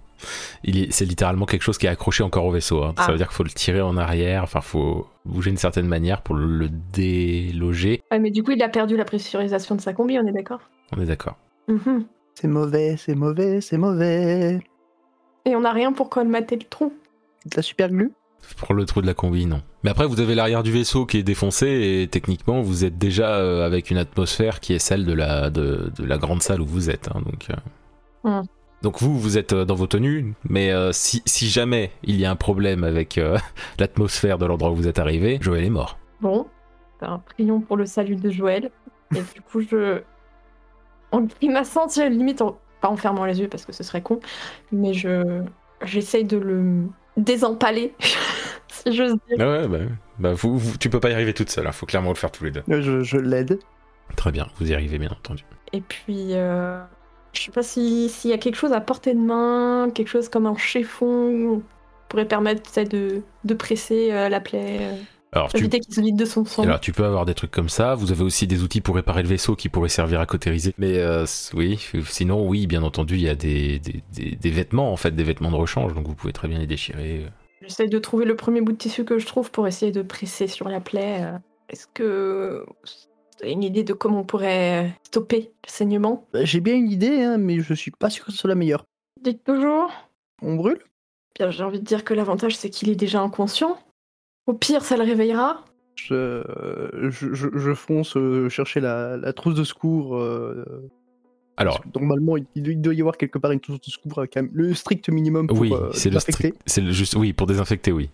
Il 0.62 0.78
est, 0.78 0.92
c'est 0.92 1.04
littéralement 1.04 1.46
quelque 1.46 1.62
chose 1.62 1.78
qui 1.78 1.86
est 1.86 1.88
accroché 1.88 2.22
encore 2.22 2.44
au 2.44 2.52
vaisseau. 2.52 2.84
hein. 2.84 2.94
Ah. 2.96 3.06
Ça 3.06 3.10
veut 3.12 3.18
dire 3.18 3.26
qu'il 3.26 3.34
faut 3.34 3.42
le 3.42 3.50
tirer 3.50 3.80
en 3.80 3.96
arrière. 3.96 4.44
Enfin, 4.44 4.60
faut 4.60 5.08
bouger 5.24 5.50
d'une 5.50 5.56
certaine 5.58 5.88
manière 5.88 6.22
pour 6.22 6.36
le 6.36 6.68
déloger. 6.68 8.02
Ouais, 8.12 8.20
mais 8.20 8.30
du 8.30 8.44
coup, 8.44 8.52
il 8.52 8.62
a 8.62 8.68
perdu 8.68 8.96
la 8.96 9.04
pressurisation 9.04 9.74
de 9.74 9.80
sa 9.80 9.92
combi, 9.92 10.18
on 10.18 10.26
est 10.26 10.32
d'accord? 10.32 10.60
On 10.96 11.00
est 11.00 11.06
d'accord. 11.06 11.36
Mhm. 11.66 12.04
C'est 12.34 12.48
mauvais, 12.48 12.96
c'est 12.96 13.14
mauvais, 13.16 13.60
c'est 13.60 13.78
mauvais. 13.78 14.60
Et 15.44 15.56
on 15.56 15.60
n'a 15.60 15.72
rien 15.72 15.92
pour 15.92 16.08
colmater 16.08 16.56
le 16.56 16.64
trou. 16.64 16.92
De 17.46 17.56
la 17.56 17.62
super 17.62 17.88
glue? 17.90 18.12
Pour 18.56 18.74
le 18.74 18.84
trou 18.84 19.00
de 19.00 19.06
la 19.06 19.14
combi, 19.14 19.46
non. 19.46 19.62
Mais 19.82 19.90
après, 19.90 20.06
vous 20.06 20.20
avez 20.20 20.34
l'arrière 20.34 20.62
du 20.62 20.70
vaisseau 20.72 21.06
qui 21.06 21.18
est 21.18 21.22
défoncé 21.22 21.66
et 22.02 22.08
techniquement, 22.08 22.60
vous 22.60 22.84
êtes 22.84 22.98
déjà 22.98 23.36
euh, 23.36 23.64
avec 23.66 23.90
une 23.90 23.98
atmosphère 23.98 24.60
qui 24.60 24.72
est 24.72 24.78
celle 24.78 25.04
de 25.04 25.12
la, 25.12 25.50
de, 25.50 25.90
de 25.96 26.04
la 26.04 26.18
grande 26.18 26.42
salle 26.42 26.60
où 26.60 26.66
vous 26.66 26.90
êtes. 26.90 27.08
hein, 27.08 27.22
donc, 27.24 27.48
euh. 27.50 28.42
Donc 28.82 29.00
vous, 29.00 29.18
vous 29.18 29.38
êtes 29.38 29.52
euh, 29.52 29.64
dans 29.64 29.76
vos 29.76 29.86
tenues, 29.86 30.34
mais 30.48 30.72
euh, 30.72 30.90
si, 30.92 31.22
si 31.24 31.48
jamais 31.48 31.92
il 32.02 32.20
y 32.20 32.24
a 32.24 32.30
un 32.30 32.36
problème 32.36 32.82
avec 32.84 33.16
euh, 33.16 33.38
l'atmosphère 33.78 34.38
de 34.38 34.46
l'endroit 34.46 34.70
où 34.72 34.76
vous 34.76 34.88
êtes 34.88 34.98
arrivé, 34.98 35.38
Joël 35.40 35.64
est 35.64 35.70
mort. 35.70 35.98
Bon, 36.20 36.46
ben, 37.00 37.22
prions 37.26 37.60
pour 37.60 37.76
le 37.76 37.86
salut 37.86 38.16
de 38.16 38.30
Joël. 38.30 38.70
Et 39.14 39.22
du 39.34 39.40
coup, 39.40 39.60
je. 39.60 40.02
En 41.12 41.22
grimaçant, 41.22 41.86
limite, 41.96 42.40
en... 42.42 42.58
pas 42.80 42.88
en 42.88 42.96
fermant 42.96 43.24
les 43.24 43.40
yeux 43.40 43.48
parce 43.48 43.66
que 43.66 43.72
ce 43.72 43.82
serait 43.82 44.02
con, 44.02 44.20
mais 44.72 44.94
je. 44.94 45.44
J'essaye 45.84 46.24
de 46.24 46.36
le 46.38 46.86
désempaler, 47.16 47.94
si 48.68 48.92
j'ose 48.96 49.14
dire. 49.28 49.36
Ah 49.40 49.50
ouais, 49.50 49.68
bah, 49.68 49.78
bah, 50.18 50.32
vous, 50.34 50.58
vous- 50.58 50.78
tu 50.78 50.90
peux 50.90 51.00
pas 51.00 51.10
y 51.10 51.14
arriver 51.14 51.34
toute 51.34 51.50
seule, 51.50 51.66
il 51.66 51.72
faut 51.72 51.86
clairement 51.86 52.10
le 52.10 52.14
faire 52.16 52.30
tous 52.30 52.44
les 52.44 52.50
deux. 52.50 52.62
Je, 52.68 53.02
je 53.02 53.16
l'aide. 53.18 53.58
Très 54.16 54.30
bien, 54.32 54.48
vous 54.58 54.70
y 54.70 54.74
arrivez 54.74 54.98
bien 54.98 55.10
entendu. 55.10 55.44
Et 55.72 55.80
puis, 55.80 56.34
euh, 56.34 56.80
je 57.32 57.42
sais 57.42 57.50
pas 57.52 57.62
si- 57.62 58.08
s'il 58.08 58.30
y 58.30 58.34
a 58.34 58.38
quelque 58.38 58.56
chose 58.56 58.72
à 58.72 58.80
portée 58.80 59.14
de 59.14 59.20
main, 59.20 59.88
quelque 59.94 60.08
chose 60.08 60.28
comme 60.28 60.46
un 60.46 60.56
chiffon 60.56 61.58
qui 61.60 61.64
pourrait 62.08 62.28
permettre 62.28 62.82
de, 62.84 63.22
de 63.44 63.54
presser 63.54 64.10
euh, 64.12 64.28
la 64.28 64.40
plaie, 64.40 64.78
euh, 64.82 64.96
Alors 65.34 65.48
tu, 65.50 65.56
éviter 65.58 65.80
qu'il 65.80 65.94
se 65.94 66.00
vide 66.00 66.16
de 66.16 66.24
son 66.26 66.44
sang. 66.44 66.62
alors 66.64 66.78
tu 66.80 66.92
peux 66.92 67.04
avoir 67.04 67.24
des 67.24 67.32
trucs 67.34 67.50
comme 67.50 67.68
ça, 67.70 67.94
vous 67.94 68.12
avez 68.12 68.22
aussi 68.22 68.46
des 68.46 68.62
outils 68.62 68.80
pour 68.82 68.96
réparer 68.96 69.22
le 69.22 69.28
vaisseau 69.28 69.56
qui 69.56 69.68
pourraient 69.70 69.88
servir 69.88 70.20
à 70.20 70.26
cautériser. 70.26 70.74
Mais 70.76 70.98
euh, 70.98 71.24
oui, 71.54 71.78
sinon 72.06 72.46
oui, 72.46 72.66
bien 72.66 72.82
entendu, 72.82 73.14
il 73.14 73.22
y 73.22 73.28
a 73.30 73.34
des, 73.34 73.78
des, 73.78 74.02
des- 74.12 74.36
des 74.36 74.50
vêtements 74.50 74.92
en 74.92 74.96
fait, 74.96 75.12
des 75.12 75.24
vêtements 75.24 75.50
de 75.50 75.56
rechange, 75.56 75.94
donc 75.94 76.06
vous 76.06 76.14
pouvez 76.14 76.32
très 76.34 76.48
bien 76.48 76.58
les 76.58 76.66
déchirer. 76.66 77.24
J'essaye 77.62 77.88
de 77.88 77.98
trouver 77.98 78.24
le 78.26 78.36
premier 78.36 78.60
bout 78.60 78.72
de 78.72 78.76
tissu 78.76 79.04
que 79.04 79.18
je 79.18 79.26
trouve 79.26 79.50
pour 79.50 79.66
essayer 79.66 79.92
de 79.92 80.02
presser 80.02 80.48
sur 80.48 80.68
la 80.68 80.80
plaie. 80.80 81.22
euh. 81.22 81.38
Est-ce 81.70 81.86
que 81.86 82.66
vous 82.66 83.42
avez 83.42 83.52
une 83.52 83.62
idée 83.62 83.84
de 83.84 83.94
comment 83.94 84.20
on 84.20 84.24
pourrait 84.24 84.92
stopper 85.04 85.52
le 85.64 85.70
saignement? 85.70 86.26
Bah, 86.34 86.44
J'ai 86.44 86.60
bien 86.60 86.74
une 86.74 86.90
idée, 86.90 87.22
hein, 87.22 87.38
mais 87.38 87.60
je 87.60 87.72
suis 87.72 87.90
pas 87.92 88.10
sûr 88.10 88.26
que 88.26 88.32
ce 88.32 88.36
soit 88.38 88.48
la 88.48 88.54
meilleure. 88.56 88.84
Dites 89.22 89.44
toujours. 89.44 89.90
On 90.42 90.56
brûle? 90.56 90.80
Bien, 91.38 91.50
j'ai 91.50 91.62
envie 91.64 91.78
de 91.80 91.84
dire 91.86 92.04
que 92.04 92.12
l'avantage 92.12 92.56
c'est 92.56 92.68
qu'il 92.68 92.90
est 92.90 92.96
déjà 92.96 93.22
inconscient. 93.22 93.78
Au 94.46 94.54
pire, 94.54 94.84
ça 94.84 94.96
le 94.96 95.04
réveillera. 95.04 95.64
je, 95.96 96.42
je, 97.10 97.32
je- 97.34 97.56
je 97.56 97.74
fonce 97.74 98.16
euh, 98.16 98.48
chercher 98.48 98.80
la, 98.80 99.16
la 99.16 99.32
trousse 99.32 99.54
de 99.54 99.64
secours. 99.64 100.16
euh, 100.16 100.64
Alors, 101.56 101.80
parce 101.80 101.92
que 101.92 101.98
normalement, 101.98 102.36
il, 102.36 102.46
il 102.56 102.80
doit 102.80 102.94
y 102.94 103.00
avoir 103.00 103.16
quelque 103.16 103.38
part 103.38 103.52
une 103.52 103.60
trousse 103.60 103.80
de 103.80 103.90
secours 103.90 104.18
avec 104.18 104.36
un- 104.36 104.48
le 104.52 104.74
strict 104.74 105.08
minimum 105.10 105.46
pour 105.46 105.60
oui, 105.60 105.72
euh, 105.72 105.90
c'est 105.92 106.10
le 106.10 106.18
strict, 106.18 106.58
c'est 106.66 106.80
le 106.80 106.90
juste, 106.92 107.14
oui, 107.14 107.32
pour 107.32 107.46
désinfecter, 107.46 107.92
oui, 107.92 108.10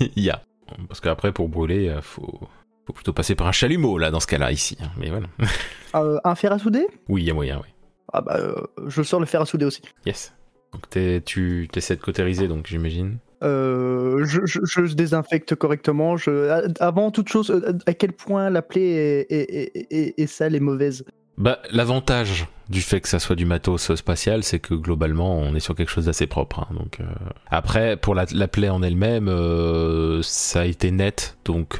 il 0.00 0.22
y 0.22 0.30
a. 0.30 0.42
Parce 0.88 1.00
qu'après, 1.00 1.32
pour 1.32 1.48
brûler, 1.48 1.88
euh, 1.88 2.00
faut, 2.02 2.40
faut 2.86 2.92
plutôt 2.92 3.12
passer 3.12 3.34
par 3.34 3.46
un 3.46 3.52
chalumeau 3.52 3.98
là, 3.98 4.10
dans 4.10 4.20
ce 4.20 4.26
cas-là 4.26 4.52
ici. 4.52 4.76
hein. 4.82 4.90
Mais 4.98 5.10
voilà. 5.10 5.26
Euh, 5.94 6.18
un 6.24 6.34
fer 6.34 6.52
à 6.52 6.58
souder? 6.58 6.86
Oui, 7.08 7.22
il 7.22 7.26
y 7.26 7.30
a 7.30 7.34
moyen, 7.34 7.58
oui. 7.62 7.68
Ah 8.12 8.20
bah, 8.20 8.36
euh, 8.38 8.54
je 8.86 9.02
sors 9.02 9.18
le 9.18 9.24
fer 9.24 9.40
à 9.40 9.46
souder 9.46 9.64
aussi. 9.64 9.80
Yes. 10.04 10.34
Donc 10.74 10.90
t'es- 10.90 11.22
tu 11.24 11.68
essaies 11.74 11.96
de 11.96 12.02
cautériser, 12.02 12.48
donc 12.48 12.66
j'imagine. 12.66 13.16
Euh, 13.42 14.24
je, 14.24 14.40
je- 14.44 14.60
je 14.86 14.94
désinfecte 14.94 15.54
correctement. 15.54 16.16
Je, 16.16 16.72
avant 16.80 17.10
toute 17.10 17.28
chose, 17.28 17.50
euh, 17.50 17.72
à 17.86 17.92
quel 17.94 18.12
point 18.12 18.48
la 18.50 18.62
plaie 18.62 18.80
est, 18.80 19.26
est- 19.30 19.70
est- 19.74 19.86
est- 19.90 20.14
est 20.20 20.26
sale 20.26 20.54
et 20.54 20.60
mauvaise? 20.60 21.04
Bah, 21.38 21.58
l'avantage 21.70 22.46
du 22.70 22.80
fait 22.80 23.00
que 23.02 23.08
ça 23.08 23.18
soit 23.18 23.36
du 23.36 23.44
matos 23.44 23.94
spatial, 23.94 24.42
c'est 24.42 24.58
que 24.58 24.72
globalement, 24.74 25.38
on 25.38 25.54
est 25.54 25.60
sur 25.60 25.74
quelque 25.74 25.90
chose 25.90 26.06
d'assez 26.06 26.26
propre. 26.26 26.60
hein. 26.60 26.74
donc, 26.74 26.98
euh, 27.00 27.04
Après, 27.50 27.98
pour 27.98 28.14
la, 28.14 28.24
la 28.32 28.48
plaie 28.48 28.70
en 28.70 28.82
elle-même, 28.82 29.28
euh, 29.28 30.22
ça 30.22 30.62
a 30.62 30.64
été 30.64 30.90
net, 30.90 31.36
donc 31.44 31.78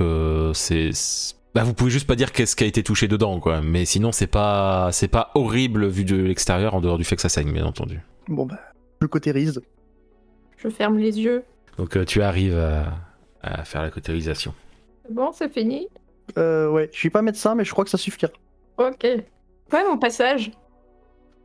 c'est- 0.53 0.91
Bah, 1.55 1.63
vous 1.65 1.73
pouvez 1.73 1.91
juste 1.91 2.07
pas 2.07 2.17
dire 2.17 2.33
qu'est-ce 2.33 2.55
qui 2.55 2.65
a 2.65 2.67
été 2.67 2.83
touché 2.83 3.09
dedans, 3.09 3.41
quoi. 3.41 3.63
Mais 3.63 3.87
sinon, 3.87 4.13
c'est 4.13 4.27
pas, 4.27 4.91
c'est 4.93 5.09
pas 5.09 5.31
horrible 5.35 5.87
vu 5.89 6.05
de 6.05 6.17
l'extérieur, 6.17 6.75
en 6.75 6.83
dehors 6.83 6.99
du 6.99 7.05
fait 7.05 7.17
que 7.17 7.23
ça 7.23 7.31
saigne, 7.31 7.51
bien 7.51 7.65
entendu. 7.65 8.03
Bon 8.29 8.45
bah, 8.45 8.59
je 9.01 9.07
cautérise. 9.07 9.63
Je 10.57 10.69
ferme 10.69 10.99
les 10.99 11.21
yeux. 11.21 11.45
Donc, 11.79 11.97
euh, 11.97 12.05
tu 12.05 12.23
arrives 12.23 12.57
à, 12.59 12.95
à 13.43 13.65
faire 13.65 13.83
la 13.83 13.91
cautérisation. 13.91 14.55
C'est 15.05 15.13
Bon, 15.15 15.33
c'est 15.33 15.53
fini. 15.53 15.89
Euh, 16.39 16.69
ouais, 16.71 16.89
je 16.93 16.99
suis 16.99 17.11
pas 17.11 17.23
médecin, 17.23 17.55
mais 17.55 17.65
je 17.65 17.71
crois 17.73 17.85
que 17.85 17.91
ça 17.91 17.99
suffira. 17.99 18.33
Ok. 18.79 19.05
Ouais, 19.05 19.85
mon 19.89 19.99
passage. 19.99 20.51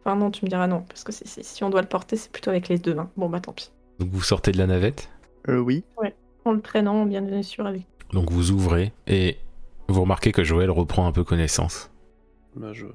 Enfin 0.03 0.15
non, 0.15 0.31
tu 0.31 0.43
me 0.45 0.49
diras 0.49 0.65
non, 0.65 0.81
parce 0.81 1.03
que 1.03 1.11
si 1.11 1.63
on 1.63 1.69
doit 1.69 1.81
le 1.81 1.87
porter, 1.87 2.15
c'est 2.15 2.31
plutôt 2.31 2.49
avec 2.49 2.69
les 2.69 2.79
deux 2.79 2.95
mains. 2.95 3.11
Bon 3.17 3.29
bah 3.29 3.39
tant 3.39 3.53
pis. 3.53 3.71
Donc, 3.99 4.09
vous 4.09 4.21
sortez 4.23 4.51
de 4.51 4.57
la 4.57 4.65
navette. 4.65 5.09
Euh, 5.47 5.59
oui. 5.59 5.83
En 6.43 6.53
le 6.53 6.61
traînant, 6.61 7.05
bien 7.05 7.43
sûr, 7.43 7.67
avec. 7.67 7.83
Donc, 8.13 8.31
vous 8.31 8.49
ouvrez 8.51 8.93
et 9.05 9.37
vous 9.87 10.01
remarquez 10.01 10.31
que 10.31 10.43
Joël 10.43 10.71
reprend 10.71 11.05
un 11.05 11.11
peu 11.11 11.23
connaissance. 11.23 11.91
Bah, 12.55 12.73
je 12.73 12.87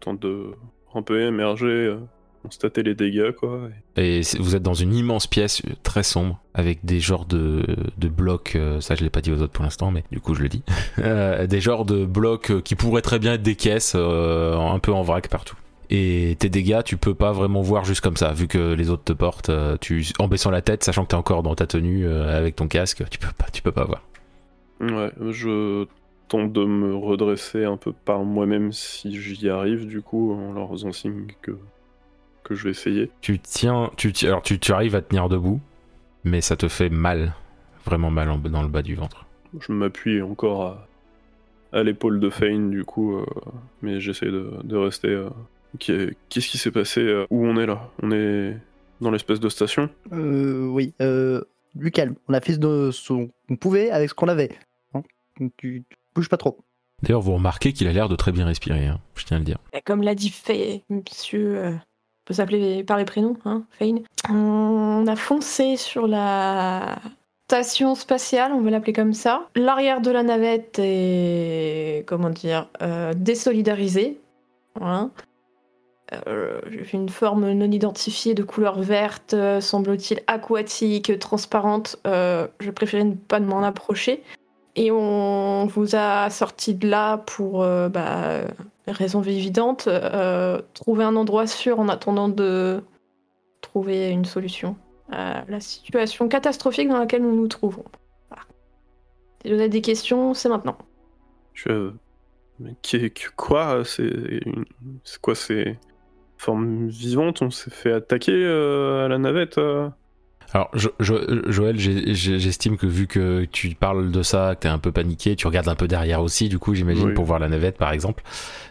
tente 0.00 0.18
de 0.20 0.52
un 0.94 1.02
peu 1.02 1.20
émerger, 1.22 1.66
euh, 1.66 2.00
constater 2.42 2.82
les 2.82 2.94
dégâts, 2.94 3.32
quoi. 3.32 3.68
et- 3.96 4.20
vous 4.38 4.56
êtes 4.56 4.62
dans 4.62 4.74
une 4.74 4.92
immense 4.94 5.26
pièce 5.26 5.62
très 5.82 6.02
sombre 6.02 6.40
avec 6.54 6.84
des 6.84 7.00
genres 7.00 7.24
de, 7.24 7.64
de 7.96 8.08
blocs, 8.08 8.54
euh, 8.56 8.80
ça 8.80 8.94
je 8.94 9.02
l'ai 9.04 9.10
pas 9.10 9.20
dit 9.20 9.32
aux 9.32 9.40
autres 9.40 9.52
pour 9.52 9.64
l'instant, 9.64 9.90
mais 9.90 10.04
du 10.12 10.20
coup 10.20 10.34
je 10.34 10.42
le 10.42 10.48
dis, 10.48 10.62
Euh, 10.98 11.46
des 11.46 11.60
genres 11.60 11.84
de 11.84 12.04
blocs 12.04 12.50
euh, 12.50 12.60
qui 12.60 12.74
pourraient 12.74 13.02
très 13.02 13.18
bien 13.18 13.34
être 13.34 13.42
des 13.42 13.54
caisses, 13.56 13.94
euh, 13.96 14.56
un 14.58 14.78
peu 14.78 14.92
en 14.92 15.02
vrac 15.02 15.28
partout. 15.28 15.56
Et 15.90 16.36
tes 16.38 16.48
dégâts, 16.48 16.82
tu 16.84 16.96
peux 16.96 17.14
pas 17.14 17.32
vraiment 17.32 17.60
voir 17.60 17.84
juste 17.84 18.00
comme 18.00 18.16
ça, 18.16 18.32
vu 18.32 18.48
que 18.48 18.72
les 18.72 18.88
autres 18.88 19.04
te 19.04 19.12
portent. 19.12 19.50
tu, 19.80 20.06
en 20.18 20.26
baissant 20.26 20.50
la 20.50 20.62
tête, 20.62 20.82
sachant 20.84 21.02
que 21.04 21.08
t'es 21.08 21.16
encore 21.16 21.42
dans 21.42 21.54
ta 21.54 21.66
tenue 21.66 22.08
avec 22.08 22.56
ton 22.56 22.66
casque, 22.66 23.04
tu 23.10 23.18
peux 23.18 23.32
pas, 23.36 23.46
tu 23.52 23.60
peux 23.60 23.72
pas 23.72 23.84
voir. 23.84 24.02
Ouais, 24.80 25.12
je 25.30 25.84
tente 26.28 26.50
de 26.52 26.64
me 26.64 26.96
redresser 26.96 27.64
un 27.64 27.76
peu 27.76 27.92
par 27.92 28.24
moi-même 28.24 28.72
si 28.72 29.20
j'y 29.20 29.50
arrive, 29.50 29.86
du 29.86 30.00
coup, 30.00 30.32
en 30.32 30.52
leur 30.54 30.70
faisant 30.70 30.92
signe 30.92 31.26
que, 31.42 31.52
que 32.44 32.54
je 32.54 32.64
vais 32.64 32.70
essayer. 32.70 33.10
Tu 33.20 33.38
tiens, 33.38 33.90
tu, 33.96 34.12
alors 34.24 34.42
tu, 34.42 34.58
tu 34.58 34.72
arrives 34.72 34.94
à 34.94 35.02
tenir 35.02 35.28
debout, 35.28 35.60
mais 36.24 36.40
ça 36.40 36.56
te 36.56 36.68
fait 36.68 36.88
mal, 36.90 37.34
vraiment 37.84 38.10
mal 38.10 38.30
en- 38.30 38.38
dans 38.38 38.62
le 38.62 38.68
bas 38.68 38.82
du 38.82 38.94
ventre. 38.94 39.26
Je 39.60 39.72
m'appuie 39.72 40.22
encore 40.22 40.62
à, 40.62 40.88
à 41.78 41.82
l'épaule 41.82 42.20
de 42.20 42.30
Fane, 42.30 42.70
du 42.70 42.84
coup, 42.84 43.16
euh, 43.16 43.24
mais 43.82 44.00
j'essaie 44.00 44.26
de, 44.26 44.52
de 44.64 44.76
rester. 44.76 45.08
euh, 45.08 45.28
qu'est- 45.78 46.16
Qu'est-ce 46.28 46.48
qui 46.48 46.58
s'est 46.58 46.70
passé 46.70 47.00
euh, 47.00 47.26
Où 47.30 47.46
on 47.46 47.56
est 47.58 47.66
là? 47.66 47.90
On 48.02 48.10
est 48.12 48.56
dans 49.00 49.10
l'espèce 49.10 49.40
de 49.40 49.48
station? 49.48 49.88
Euh, 50.12 50.66
oui. 50.66 50.94
Euh, 51.00 51.42
du 51.74 51.90
calme. 51.90 52.14
On 52.28 52.34
a 52.34 52.40
fait 52.40 52.58
de 52.58 52.90
ce 52.92 53.12
qu'on 53.48 53.56
pouvait 53.56 53.90
avec 53.90 54.10
ce 54.10 54.14
qu'on 54.14 54.28
avait. 54.28 54.56
Hein? 54.94 55.02
Donc, 55.40 55.52
tu, 55.56 55.84
tu 55.88 55.96
bouges 56.14 56.28
pas 56.28 56.36
trop. 56.36 56.58
D'ailleurs, 57.02 57.20
vous 57.22 57.32
remarquez 57.34 57.72
qu'il 57.72 57.88
a 57.88 57.92
l'air 57.92 58.08
de 58.08 58.14
très 58.16 58.30
bien 58.30 58.46
respirer, 58.46 58.86
hein, 58.86 59.00
je 59.16 59.24
tiens 59.24 59.38
à 59.38 59.40
le 59.40 59.44
dire. 59.46 59.58
Et 59.72 59.80
Comme 59.82 60.02
l'a 60.02 60.14
dit 60.14 60.30
Fay, 60.30 60.84
monsieur, 60.88 61.56
euh, 61.58 61.72
on 62.22 62.26
peut 62.26 62.34
s'appeler 62.34 62.84
par 62.84 62.98
les 62.98 63.04
prénoms, 63.04 63.36
hein, 63.44 63.64
Fane. 63.78 64.00
On 64.28 65.04
a 65.08 65.16
foncé 65.16 65.76
sur 65.76 66.06
la 66.06 66.96
station 67.48 67.96
spatiale, 67.96 68.52
on 68.52 68.60
va 68.60 68.70
l'appeler 68.70 68.92
comme 68.92 69.12
ça. 69.12 69.48
L'arrière 69.56 70.00
de 70.00 70.10
la 70.10 70.22
navette 70.22 70.78
est, 70.78 72.04
comment 72.06 72.30
dire, 72.30 72.68
euh, 72.80 73.12
désolidarisé. 73.14 74.20
Voilà. 74.76 75.10
Euh, 76.26 76.60
une 76.92 77.08
forme 77.08 77.50
non 77.52 77.70
identifiée 77.70 78.34
de 78.34 78.42
couleur 78.42 78.80
verte, 78.80 79.34
euh, 79.34 79.60
semble-t-il 79.60 80.20
aquatique, 80.26 81.18
transparente. 81.18 81.96
Euh, 82.06 82.46
je 82.60 82.70
préférais 82.70 83.04
ne 83.04 83.14
pas 83.14 83.40
m'en 83.40 83.62
approcher. 83.62 84.22
Et 84.74 84.90
on 84.90 85.66
vous 85.66 85.94
a 85.96 86.30
sorti 86.30 86.74
de 86.74 86.88
là 86.88 87.18
pour 87.18 87.62
euh, 87.62 87.88
bah, 87.88 88.40
raison 88.86 89.22
évidente, 89.22 89.86
euh, 89.86 90.62
trouver 90.72 91.04
un 91.04 91.14
endroit 91.16 91.46
sûr 91.46 91.78
en 91.78 91.88
attendant 91.88 92.28
de 92.28 92.82
trouver 93.60 94.08
une 94.08 94.24
solution 94.24 94.76
à 95.10 95.44
la 95.48 95.60
situation 95.60 96.28
catastrophique 96.28 96.88
dans 96.88 96.98
laquelle 96.98 97.22
nous 97.22 97.36
nous 97.36 97.48
trouvons. 97.48 97.84
Si 99.42 99.48
vous 99.48 99.58
avez 99.58 99.68
des 99.68 99.82
questions, 99.82 100.34
c'est 100.34 100.48
maintenant. 100.48 100.78
Mais 102.60 102.76
quoi 103.36 103.82
C'est 103.84 104.40
quoi 105.20 105.34
C'est 105.34 105.78
forme 106.38 106.88
vivante? 106.88 107.42
On 107.42 107.50
s'est 107.50 107.70
fait 107.70 107.92
attaquer 107.92 108.32
euh, 108.32 109.04
à 109.04 109.08
la 109.08 109.18
navette 109.18 109.58
Alors, 110.54 110.68
Jo- 110.74 110.92
Jo- 111.00 111.50
Joël, 111.50 111.78
j'estime 111.78 112.76
que 112.76 112.86
vu 112.86 113.06
que 113.06 113.46
tu 113.46 113.74
parles 113.74 114.10
de 114.10 114.22
ça, 114.22 114.54
que 114.54 114.60
t'es 114.60 114.68
un 114.68 114.78
peu 114.78 114.92
paniqué, 114.92 115.34
tu 115.34 115.46
regardes 115.46 115.68
un 115.68 115.74
peu 115.74 115.88
derrière 115.88 116.20
aussi, 116.22 116.50
du 116.50 116.58
coup, 116.58 116.74
j'imagine, 116.74 117.06
Oui. 117.08 117.14
pour 117.14 117.24
voir 117.24 117.38
la 117.38 117.48
navette, 117.48 117.78
par 117.78 117.90
exemple. 117.92 118.22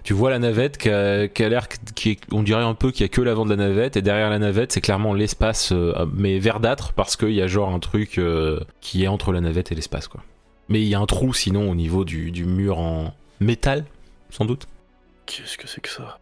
Tu 0.04 0.13
vois 0.13 0.30
la 0.30 0.38
navette 0.38 0.78
qui 0.78 0.89
a, 0.89 1.26
l'air, 1.50 1.67
est- 2.06 2.20
on 2.32 2.44
dirait 2.44 2.62
un 2.63 2.76
peu 2.76 2.91
qu'il 2.91 3.02
y 3.02 3.06
a 3.06 3.08
que 3.10 3.22
l'avant 3.22 3.46
de 3.46 3.50
la 3.50 3.56
navette, 3.56 3.98
et 3.98 4.04
derrière 4.04 4.30
la 4.30 4.38
navette, 4.38 4.72
c'est 4.72 4.82
clairement 4.82 5.15
l'espace, 5.15 5.72
euh, 5.72 6.06
mais 6.13 6.38
verdâtre, 6.38 6.94
parce 6.94 7.17
qu'il 7.17 7.32
y 7.34 7.41
a 7.41 7.48
genre 7.48 7.70
un 7.74 7.80
truc 7.80 8.20
euh, 8.20 8.60
qui 8.80 9.04
est 9.04 9.08
entre 9.08 9.32
la 9.32 9.41
navette 9.41 9.72
et 9.72 9.76
l'espace, 9.76 10.08
quoi. 10.08 10.22
Mais 10.70 10.82
il 10.82 10.88
y 10.88 10.94
a 10.94 11.00
un 11.00 11.06
trou, 11.08 11.34
sinon, 11.34 11.70
au 11.72 11.76
niveau 11.76 12.06
du, 12.06 12.30
du 12.32 12.46
mur 12.46 12.78
en 12.78 13.13
métal, 13.39 13.86
sans 14.30 14.46
doute. 14.46 14.67
Qu'est-ce 15.26 15.58
que 15.58 15.67
c'est 15.67 15.82
que 15.82 15.89
ça? 15.89 16.20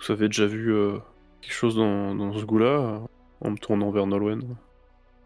Vous 0.00 0.10
avez 0.12 0.26
déjà 0.28 0.46
vu 0.46 0.72
euh, 0.72 0.96
quelque 1.42 1.52
chose 1.54 1.76
dans, 1.76 2.14
dans 2.14 2.32
ce 2.36 2.44
goût-là? 2.44 3.00
En 3.44 3.50
me 3.50 3.56
tournant 3.56 3.90
vers 3.90 4.06
Nolwenn. 4.06 4.56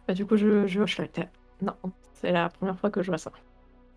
Bah, 0.08 0.14
du 0.14 0.24
coup, 0.24 0.36
je, 0.36 0.66
je 0.66 0.80
hoche 0.80 0.98
la 0.98 1.06
tête. 1.06 1.28
Non, 1.60 1.74
c'est 2.14 2.32
la 2.32 2.48
première 2.48 2.78
fois 2.78 2.90
que 2.90 3.02
je 3.02 3.10
vois 3.10 3.18
ça. 3.18 3.30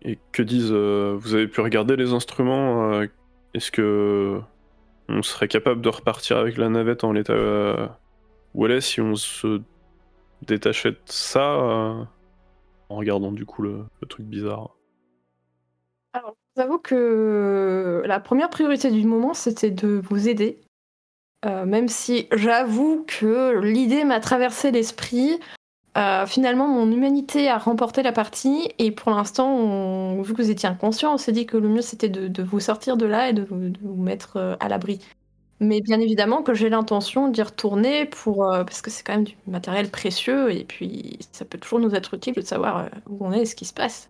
Et 0.02 0.18
que 0.32 0.42
disent 0.42 0.72
euh, 0.72 1.16
Vous 1.18 1.34
avez 1.34 1.48
pu 1.48 1.60
regarder 1.60 1.96
les 1.96 2.12
instruments 2.12 2.92
euh, 2.92 3.06
Est-ce 3.54 3.70
que 3.70 4.40
on 5.08 5.22
serait 5.22 5.48
capable 5.48 5.80
de 5.80 5.88
repartir 5.88 6.38
avec 6.38 6.56
la 6.56 6.68
navette 6.68 7.02
en 7.02 7.12
l'état 7.12 7.32
euh, 7.32 7.88
où 8.54 8.66
elle 8.66 8.72
est 8.72 8.80
si 8.80 9.00
on 9.00 9.16
se 9.16 9.60
détachait 10.42 10.92
de 10.92 10.98
ça 11.06 11.54
euh, 11.54 12.04
en 12.88 12.96
regardant 12.96 13.32
du 13.32 13.44
coup 13.44 13.62
le, 13.62 13.84
le 14.00 14.08
truc 14.08 14.26
bizarre? 14.26 14.76
Alors, 16.12 16.34
je 16.56 16.62
vous 16.62 16.68
avoue 16.68 16.78
que 16.78 18.02
la 18.06 18.20
première 18.20 18.50
priorité 18.50 18.90
du 18.90 19.04
moment, 19.04 19.34
c'était 19.34 19.70
de 19.70 20.00
vous 20.02 20.28
aider. 20.28 20.60
Euh, 21.46 21.64
même 21.64 21.88
si 21.88 22.28
j'avoue 22.32 23.04
que 23.06 23.58
l'idée 23.60 24.04
m'a 24.04 24.20
traversé 24.20 24.70
l'esprit. 24.70 25.38
Euh, 25.96 26.26
finalement, 26.26 26.68
mon 26.68 26.90
humanité 26.90 27.48
a 27.48 27.58
remporté 27.58 28.02
la 28.02 28.12
partie 28.12 28.70
et 28.78 28.92
pour 28.92 29.10
l'instant, 29.10 30.20
vu 30.22 30.34
que 30.34 30.42
vous 30.42 30.50
étiez 30.50 30.68
inconscient, 30.68 31.14
on 31.14 31.18
s'est 31.18 31.32
dit 31.32 31.46
que 31.46 31.56
le 31.56 31.68
mieux 31.68 31.82
c'était 31.82 32.08
de, 32.08 32.42
vous 32.42 32.60
sortir 32.60 32.96
de 32.96 33.06
là 33.06 33.30
et 33.30 33.32
de, 33.32 33.42
vous- 33.42 33.96
mettre 33.96 34.36
euh, 34.36 34.56
à 34.60 34.68
l'abri. 34.68 35.00
Mais 35.60 35.80
bien 35.80 36.00
évidemment 36.00 36.42
que 36.42 36.54
j'ai 36.54 36.68
l'intention 36.70 37.28
d'y 37.28 37.42
retourner 37.42 38.06
pour 38.06 38.48
parce 38.48 38.80
que 38.80 38.90
c'est 38.90 39.02
quand 39.02 39.12
même 39.14 39.24
du 39.24 39.36
matériel 39.46 39.90
précieux 39.90 40.50
et 40.52 40.64
puis 40.64 41.18
ça 41.32 41.44
peut 41.44 41.58
toujours 41.58 41.80
nous 41.80 41.94
être 41.94 42.14
utile 42.14 42.34
de 42.34 42.40
savoir 42.40 42.88
où 43.10 43.18
on 43.26 43.30
est 43.32 43.42
et 43.42 43.46
ce 43.46 43.54
qui 43.54 43.66
se 43.66 43.74
passe. 43.74 44.08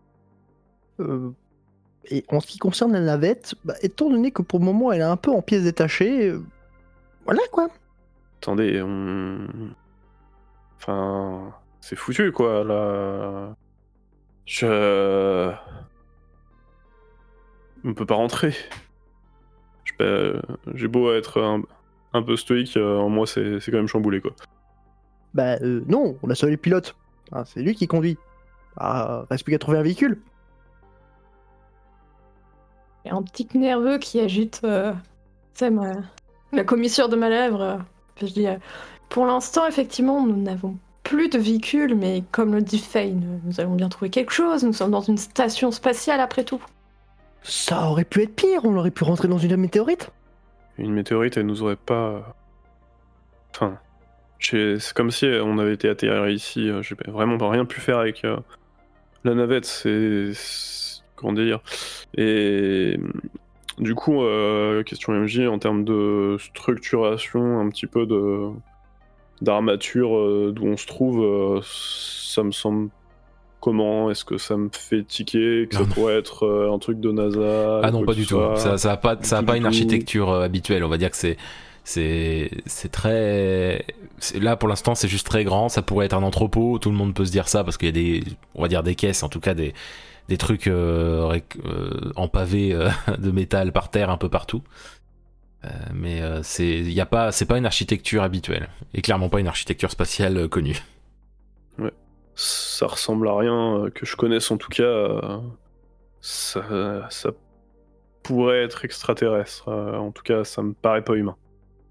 Et 2.10 2.24
en 2.28 2.40
ce 2.40 2.46
qui 2.46 2.58
concerne 2.58 2.92
la 2.92 3.00
navette, 3.00 3.54
bah, 3.64 3.74
étant 3.82 4.10
donné 4.10 4.30
que 4.30 4.42
pour 4.42 4.60
le 4.60 4.64
moment 4.64 4.92
elle 4.92 5.00
est 5.00 5.04
un 5.04 5.16
peu 5.16 5.32
en 5.32 5.42
pièces 5.42 5.64
détachées, 5.64 6.32
voilà 7.30 7.42
quoi. 7.52 7.68
Attendez, 8.38 8.82
on. 8.82 9.46
Enfin. 10.76 11.54
C'est 11.80 11.96
foutu 11.96 12.30
quoi 12.32 12.62
là. 12.64 13.54
Je. 14.44 15.52
On 17.84 17.94
peut 17.94 18.04
pas 18.04 18.16
rentrer. 18.16 18.52
Je 19.84 19.92
peux- 19.96 20.42
J'ai 20.74 20.88
beau 20.88 21.12
être 21.14 21.40
un, 21.40 21.62
un 22.12 22.22
peu 22.22 22.36
stoïque, 22.36 22.76
euh, 22.76 22.98
en 22.98 23.08
moi 23.08 23.26
c'est 23.26 23.60
c'est 23.60 23.70
quand 23.70 23.78
même 23.78 23.86
chamboulé 23.86 24.20
quoi. 24.20 24.32
Bah 25.32 25.56
euh, 25.62 25.82
non, 25.86 26.18
on 26.22 26.28
a 26.30 26.34
seul 26.34 26.50
les 26.50 26.56
pilotes. 26.58 26.94
Ah, 27.32 27.44
c'est 27.46 27.62
lui 27.62 27.74
qui 27.74 27.86
conduit. 27.86 28.18
Ah, 28.76 29.24
reste 29.30 29.44
plus 29.44 29.52
qu'à 29.52 29.58
trouver 29.58 29.78
un 29.78 29.82
véhicule. 29.82 30.20
Il 33.04 33.08
y 33.08 33.10
a 33.10 33.16
un 33.16 33.22
petit 33.22 33.48
nerveux 33.56 33.98
qui 33.98 34.20
agite 34.20 34.60
euh, 34.64 34.92
ma- 35.70 36.02
la 36.52 36.64
commissure 36.64 37.08
de 37.08 37.16
ma 37.16 37.28
lèvre. 37.28 37.60
euh. 37.62 37.76
Je 38.20 38.26
dis, 38.26 38.46
euh, 38.46 38.56
pour 39.08 39.26
l'instant, 39.26 39.66
effectivement, 39.66 40.26
nous 40.26 40.36
n'avons 40.36 40.76
plus 41.02 41.28
de 41.28 41.38
véhicule, 41.38 41.94
mais 41.94 42.22
comme 42.32 42.54
le 42.54 42.60
dit 42.62 42.78
Faye, 42.78 43.12
nous, 43.14 43.60
allons 43.60 43.74
bien 43.74 43.88
trouver 43.88 44.10
quelque 44.10 44.32
chose. 44.32 44.62
Nous 44.64 44.72
sommes 44.72 44.90
dans 44.90 45.00
une 45.00 45.16
station 45.16 45.70
spatiale 45.70 46.20
après 46.20 46.44
tout. 46.44 46.62
Ça 47.42 47.86
aurait 47.88 48.04
pu 48.04 48.22
être 48.22 48.34
pire, 48.36 48.60
on 48.64 48.76
aurait 48.76 48.90
pu 48.90 49.02
rentrer 49.04 49.26
dans 49.26 49.38
une 49.38 49.56
météorite. 49.56 50.10
Une 50.78 50.92
météorite, 50.92 51.36
elle 51.36 51.46
nous 51.46 51.62
aurait 51.62 51.76
pas. 51.76 52.34
Enfin. 53.54 53.78
j'ai- 54.38 54.78
C'est 54.78 54.94
comme 54.94 55.10
si 55.10 55.26
on 55.26 55.58
avait 55.58 55.74
été 55.74 55.88
atterri 55.88 56.34
ici. 56.34 56.68
euh, 56.68 56.82
J'ai 56.82 56.94
vraiment 57.08 57.36
pas 57.38 57.50
rien 57.50 57.64
pu 57.64 57.80
faire 57.80 57.98
avec 57.98 58.24
euh, 58.24 58.36
la 59.24 59.34
navette. 59.34 59.64
C'est. 59.64 60.32
c'est- 60.34 61.02
Comment 61.16 61.32
dire 61.34 61.60
Et. 62.16 62.98
Du 63.80 63.94
coup, 63.94 64.22
euh, 64.22 64.82
question 64.82 65.14
MJ, 65.14 65.40
en 65.40 65.58
termes 65.58 65.84
de 65.84 66.36
structuration, 66.38 67.60
un 67.60 67.68
petit 67.70 67.86
peu 67.86 68.06
de 68.06 68.50
d'armature 69.40 70.16
euh, 70.16 70.52
d'où 70.54 70.66
on 70.66 70.76
se 70.76 70.86
trouve, 70.86 71.22
euh, 71.22 71.60
ça 71.64 72.42
me 72.42 72.52
semble 72.52 72.90
comment? 73.60 74.10
Est-ce 74.10 74.24
que 74.24 74.36
ça 74.36 74.58
me 74.58 74.68
fait 74.70 75.02
tiquer 75.02 75.66
Que 75.70 75.76
ça 75.76 75.84
pourrait 75.84 76.18
être 76.18 76.44
euh, 76.44 76.72
un 76.72 76.78
truc 76.78 77.00
de 77.00 77.10
NASA 77.10 77.80
Ah 77.82 77.90
non, 77.90 78.04
pas 78.04 78.12
du 78.12 78.26
tout. 78.26 78.38
Ça, 78.56 78.76
ça 78.76 78.92
a 78.92 78.96
pas, 78.98 79.16
ça 79.22 79.38
a 79.38 79.42
pas 79.42 79.56
une 79.56 79.64
architecture 79.66 80.30
habituelle. 80.30 80.84
On 80.84 80.88
va 80.88 80.98
dire 80.98 81.10
que 81.10 81.16
c'est, 81.16 81.38
c'est, 81.82 82.50
c'est 82.66 82.92
très. 82.92 83.84
Là, 84.38 84.56
pour 84.56 84.68
l'instant, 84.68 84.94
c'est 84.94 85.08
juste 85.08 85.26
très 85.26 85.44
grand. 85.44 85.70
Ça 85.70 85.80
pourrait 85.80 86.04
être 86.06 86.16
un 86.16 86.22
entrepôt. 86.22 86.78
Tout 86.78 86.90
le 86.90 86.96
monde 86.96 87.14
peut 87.14 87.24
se 87.24 87.32
dire 87.32 87.48
ça 87.48 87.64
parce 87.64 87.78
qu'il 87.78 87.86
y 87.86 87.90
a 87.90 87.92
des, 87.92 88.22
on 88.54 88.60
va 88.60 88.68
dire 88.68 88.82
des 88.82 88.94
caisses, 88.94 89.22
en 89.22 89.30
tout 89.30 89.40
cas 89.40 89.54
des, 89.54 89.72
des 90.30 90.38
trucs 90.38 90.68
euh, 90.68 91.26
réc- 91.28 91.60
euh, 91.66 92.12
en 92.16 92.28
pavé 92.28 92.72
euh, 92.72 92.88
de 93.18 93.30
métal 93.32 93.72
par 93.72 93.90
terre 93.90 94.08
un 94.10 94.16
peu 94.16 94.28
partout. 94.28 94.62
Euh, 95.64 95.68
mais 95.92 96.22
euh, 96.22 96.40
c'est, 96.42 96.68
il 96.68 96.92
y 96.92 97.00
a 97.02 97.06
pas, 97.06 97.32
c'est 97.32 97.44
pas 97.46 97.58
une 97.58 97.66
architecture 97.66 98.22
habituelle 98.22 98.68
et 98.94 99.02
clairement 99.02 99.28
pas 99.28 99.40
une 99.40 99.48
architecture 99.48 99.90
spatiale 99.90 100.36
euh, 100.38 100.48
connue. 100.48 100.78
ça 102.34 102.86
ressemble 102.86 103.28
à 103.28 103.36
rien 103.36 103.76
euh, 103.76 103.90
que 103.90 104.06
je 104.06 104.16
connaisse 104.16 104.50
en 104.50 104.56
tout 104.56 104.70
cas. 104.70 104.82
euh, 104.84 105.38
Ça, 106.20 107.06
ça 107.10 107.30
pourrait 108.22 108.62
être 108.62 108.84
extraterrestre. 108.84 109.68
euh, 109.68 109.96
En 109.96 110.12
tout 110.12 110.22
cas, 110.22 110.44
ça 110.44 110.62
me 110.62 110.72
paraît 110.72 111.02
pas 111.04 111.14
humain. 111.14 111.36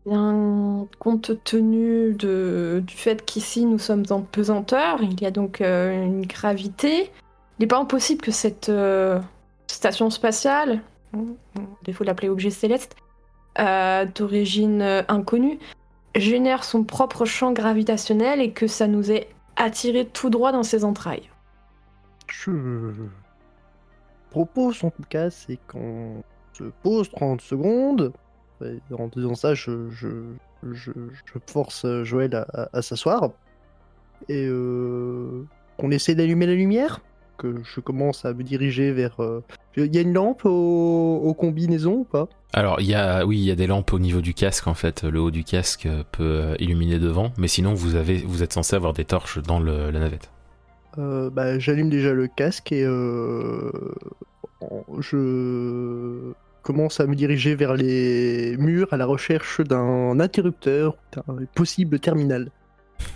Bien, 0.05 0.87
compte 0.97 1.43
tenu 1.43 2.13
de, 2.15 2.81
du 2.87 2.95
fait 2.95 3.23
qu'ici 3.25 3.65
nous 3.65 3.77
sommes 3.79 4.05
en 4.09 4.21
pesanteur, 4.21 4.99
il 5.03 5.21
y 5.21 5.25
a 5.25 5.31
donc 5.31 5.61
euh, 5.61 5.93
une 6.03 6.25
gravité. 6.25 7.11
Il 7.59 7.63
n'est 7.63 7.67
pas 7.67 7.79
impossible 7.79 8.21
que 8.21 8.31
cette 8.31 8.69
euh, 8.69 9.19
station 9.67 10.09
spatiale, 10.09 10.81
défaut 11.83 12.05
de 12.05 12.07
l'appeler 12.07 12.29
objet 12.29 12.51
céleste, 12.51 12.95
euh, 13.59 14.05
d'origine 14.05 14.81
euh, 14.81 15.01
inconnue, 15.09 15.59
génère 16.15 16.63
son 16.63 16.85
propre 16.85 17.25
champ 17.25 17.51
gravitationnel 17.51 18.39
et 18.39 18.51
que 18.51 18.67
ça 18.67 18.87
nous 18.87 19.11
ait 19.11 19.27
attiré 19.57 20.05
tout 20.05 20.29
droit 20.29 20.53
dans 20.53 20.63
ses 20.63 20.85
entrailles. 20.85 21.29
Je 22.27 22.93
propose 24.29 24.81
en 24.85 24.91
tout 24.91 25.03
cas, 25.09 25.29
c'est 25.29 25.59
qu'on 25.67 26.23
se 26.53 26.63
pose 26.81 27.09
30 27.11 27.41
secondes. 27.41 28.13
En 28.97 29.07
disant 29.07 29.35
ça, 29.35 29.53
je, 29.53 29.89
je, 29.89 30.07
je, 30.63 30.91
force 31.47 31.85
Joël 32.03 32.45
à, 32.53 32.81
s'asseoir. 32.81 33.31
Et 34.29 34.47
qu'on 35.77 35.91
essaie 35.91 36.15
d'allumer 36.15 36.45
la 36.45 36.55
lumière? 36.55 37.01
Que 37.39 37.55
je 37.63 37.79
commence 37.79 38.25
à 38.25 38.33
me 38.33 38.43
diriger 38.43 38.91
vers. 38.91 39.15
euh, 39.21 39.41
Il 39.77 39.95
y 39.95 39.97
a 39.97 40.01
une 40.01 40.13
lampe 40.13 40.43
au, 40.45 41.21
aux 41.23 41.33
combinaisons 41.33 41.93
ou 41.99 42.03
pas? 42.03 42.27
Alors, 42.51 42.81
il 42.81 42.87
y 42.87 42.95
a, 42.95 43.25
oui, 43.25 43.37
il 43.37 43.43
y 43.45 43.51
a 43.51 43.55
des 43.55 43.65
lampes 43.67 43.93
au 43.93 43.99
niveau 43.99 44.19
du 44.21 44.33
casque 44.33 44.67
en 44.67 44.73
fait. 44.73 45.03
Le 45.05 45.21
haut 45.21 45.31
du 45.31 45.43
casque 45.45 45.87
peut 46.11 46.23
euh, 46.23 46.55
illuminer 46.59 46.99
devant, 46.99 47.31
mais 47.37 47.47
sinon 47.47 47.73
vous 47.73 47.95
avez, 47.95 48.17
vous 48.17 48.43
êtes 48.43 48.51
censé 48.53 48.75
avoir 48.75 48.91
des 48.93 49.05
torches 49.05 49.39
dans 49.41 49.59
le- 49.59 49.89
la 49.89 49.99
navette. 49.99 50.29
Euh, 50.97 51.29
bah, 51.29 51.57
J'allume 51.59 51.89
déjà 51.89 52.11
le 52.13 52.27
casque 52.27 52.71
et 52.73 52.83
euh, 52.83 53.71
je 54.99 56.31
commence 56.61 56.99
à 56.99 57.07
me 57.07 57.15
diriger 57.15 57.55
vers 57.55 57.73
les 57.75 58.55
murs 58.57 58.87
à 58.91 58.97
la 58.97 59.05
recherche 59.05 59.61
d'un 59.61 60.19
interrupteur, 60.19 60.97
d'un 61.13 61.23
possible 61.55 61.99
terminal. 61.99 62.51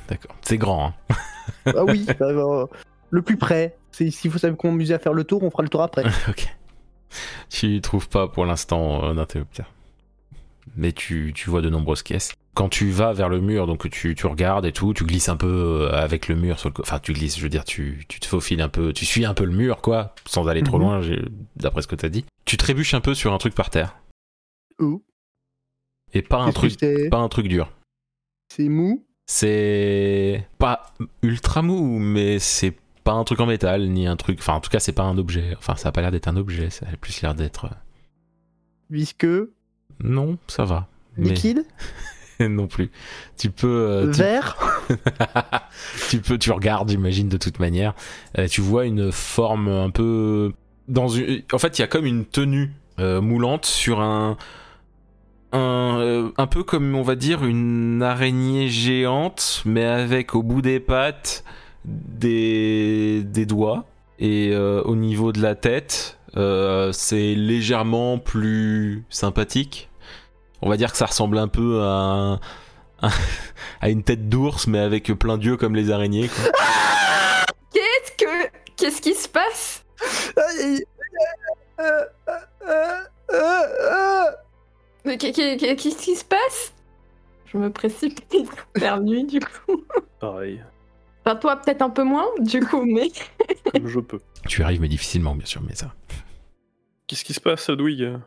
D'accord. 0.07 0.35
C'est 0.41 0.57
grand. 0.57 0.93
Hein. 1.09 1.15
Ah 1.75 1.83
oui, 1.85 2.05
euh, 2.21 2.65
le 3.09 3.21
plus 3.21 3.37
près. 3.37 3.77
S'il 3.93 4.31
faut 4.31 4.39
s'amuser 4.39 4.93
à 4.93 4.99
faire 4.99 5.13
le 5.13 5.23
tour, 5.23 5.43
on 5.43 5.49
fera 5.51 5.63
le 5.63 5.69
tour 5.69 5.81
après. 5.81 6.03
ok. 6.27 6.47
Tu 7.49 7.79
trouves 7.79 8.09
pas 8.09 8.27
pour 8.27 8.45
l'instant 8.45 9.03
un 9.03 9.17
interrupteur. 9.17 9.71
Mais 10.75 10.91
tu, 10.91 11.31
tu 11.35 11.49
vois 11.49 11.61
de 11.61 11.69
nombreuses 11.69 12.01
caisses. 12.03 12.33
Quand 12.55 12.69
tu 12.69 12.89
vas 12.91 13.13
vers 13.13 13.29
le 13.29 13.39
mur, 13.41 13.67
donc 13.67 13.89
tu, 13.89 14.15
tu 14.15 14.27
regardes 14.27 14.65
et 14.65 14.71
tout, 14.71 14.93
tu 14.93 15.03
glisses 15.05 15.29
un 15.29 15.35
peu 15.37 15.47
euh, 15.91 15.91
avec 15.95 16.27
le 16.27 16.35
mur 16.35 16.59
sur 16.59 16.69
le 16.69 16.75
Enfin, 16.81 16.99
tu 16.99 17.13
glisses, 17.13 17.37
je 17.37 17.43
veux 17.43 17.49
dire, 17.49 17.65
tu, 17.65 18.05
tu 18.07 18.19
te 18.19 18.25
faufiles 18.27 18.61
un 18.61 18.69
peu, 18.69 18.93
tu 18.93 19.05
suis 19.05 19.25
un 19.25 19.33
peu 19.33 19.43
le 19.45 19.51
mur, 19.51 19.81
quoi, 19.81 20.13
sans 20.25 20.47
aller 20.47 20.63
trop 20.63 20.77
Mhm. 20.77 20.83
loin, 20.83 21.01
d'après 21.55 21.81
ce 21.81 21.87
que 21.87 21.95
t'as 21.95 22.09
dit. 22.09 22.25
Tu 22.45 22.57
trébuches 22.57 22.93
un 22.93 23.01
peu 23.01 23.13
sur 23.13 23.33
un 23.33 23.37
truc 23.37 23.53
par 23.55 23.69
terre. 23.69 23.95
Où? 24.79 25.03
Et 26.13 26.21
pas 26.21 26.39
un 26.41 26.51
truc, 26.51 26.75
pas 27.09 27.17
un 27.17 27.29
truc 27.29 27.47
dur. 27.47 27.71
C'est 28.55 28.69
mou? 28.69 29.03
C'est 29.25 30.45
pas 30.59 30.93
ultra 31.23 31.61
mou, 31.63 31.97
mais 31.99 32.37
c'est 32.39 32.73
pas 33.03 33.13
un 33.13 33.23
truc 33.23 33.39
en 33.39 33.45
métal, 33.45 33.87
ni 33.89 34.07
un 34.07 34.15
truc. 34.15 34.39
Enfin, 34.39 34.53
en 34.53 34.59
tout 34.61 34.69
cas, 34.69 34.79
c'est 34.79 34.91
pas 34.93 35.03
un 35.03 35.17
objet. 35.17 35.55
Enfin, 35.57 35.75
ça 35.75 35.89
a 35.89 35.91
pas 35.91 36.01
l'air 36.01 36.11
d'être 36.11 36.27
un 36.27 36.37
objet, 36.37 36.69
ça 36.69 36.85
a 36.91 36.95
plus 36.97 37.21
l'air 37.21 37.35
d'être. 37.35 37.69
Visqueux 38.89 39.53
Non, 40.03 40.37
ça 40.47 40.65
va. 40.65 40.87
Mais 41.17 41.29
Liquide 41.29 41.65
non 42.39 42.67
plus. 42.67 42.91
Tu 43.37 43.49
peux. 43.51 43.67
euh, 43.67 44.11
tu- 44.11 44.19
Vert 44.19 44.57
tu 46.09 46.19
peux, 46.19 46.37
tu 46.37 46.51
regardes, 46.51 46.89
j'imagine 46.89 47.29
de 47.29 47.37
toute 47.37 47.59
manière. 47.59 47.93
Euh, 48.37 48.47
tu 48.47 48.61
vois 48.61 48.85
une 48.85 49.11
forme 49.11 49.67
un 49.69 49.89
peu 49.89 50.53
dans 50.87 51.07
une. 51.07 51.41
En 51.53 51.57
fait, 51.59 51.77
il 51.77 51.81
y 51.81 51.85
a 51.85 51.87
comme 51.87 52.05
une 52.05 52.25
tenue 52.25 52.71
euh, 52.99 53.21
moulante 53.21 53.65
sur 53.65 53.99
un. 54.01 54.37
Un, 55.55 55.99
euh, 55.99 56.31
un 56.37 56.47
peu 56.47 56.63
comme 56.63 56.95
on 56.95 57.03
va 57.03 57.15
dire 57.15 57.45
une 57.45 58.01
araignée 58.01 58.69
géante, 58.69 59.61
mais 59.65 59.83
avec 59.85 60.33
au 60.33 60.41
bout 60.41 60.63
des 60.63 60.79
pattes 60.79 61.43
des, 61.85 63.23
des 63.23 63.45
doigts. 63.45 63.85
Et 64.19 64.51
euh, 64.53 64.81
au 64.83 64.95
niveau 64.95 65.31
de 65.31 65.41
la 65.41 65.55
tête, 65.55 66.17
euh, 66.37 66.91
c'est 66.91 67.35
légèrement 67.35 68.17
plus 68.19 69.03
sympathique. 69.09 69.89
On 70.61 70.69
va 70.69 70.77
dire 70.77 70.91
que 70.91 70.97
ça 70.97 71.05
ressemble 71.07 71.37
un 71.37 71.47
peu 71.47 71.81
à, 71.81 72.39
un- 73.01 73.09
à 73.81 73.89
une 73.89 74.03
tête 74.03 74.29
d'ours, 74.29 74.67
mais 74.67 74.79
avec 74.79 75.07
plein 75.13 75.37
d'yeux 75.37 75.57
comme 75.57 75.75
les 75.75 75.91
araignées. 75.91 76.29
quoi. 76.29 76.51
Qu'est-ce 77.73 78.11
que. 78.17 78.49
Qu'est-ce 78.77 79.01
qui 79.01 79.13
se 79.13 79.27
passe? 79.27 79.83
Mais 85.05 85.17
qu'est- 85.17 85.31
qu'est- 85.33 85.57
qu'est- 85.57 85.75
Qu'est-ce 85.75 85.97
qui 85.97 86.15
se 86.15 86.23
passe? 86.25 86.73
Je 87.45 87.57
me 87.57 87.69
précipite 87.71 88.49
vers 88.75 88.99
lui, 88.99 89.25
du 89.25 89.39
coup. 89.39 89.83
Pareil, 90.19 90.63
Enfin, 91.25 91.35
toi, 91.37 91.55
peut-être 91.57 91.81
un 91.81 91.89
peu 91.89 92.03
moins, 92.03 92.25
du 92.39 92.59
coup, 92.61 92.83
mais. 92.85 93.09
comme 93.71 93.87
je 93.87 93.99
peux. 93.99 94.19
Tu 94.47 94.61
y 94.61 94.63
arrives, 94.63 94.81
mais 94.81 94.87
difficilement, 94.89 95.35
bien 95.35 95.45
sûr, 95.45 95.61
mais 95.67 95.75
ça. 95.75 95.93
Qu'est-ce 97.07 97.23
qui 97.23 97.33
se 97.33 97.39
passe, 97.41 97.69
Ludwig? 97.69 98.17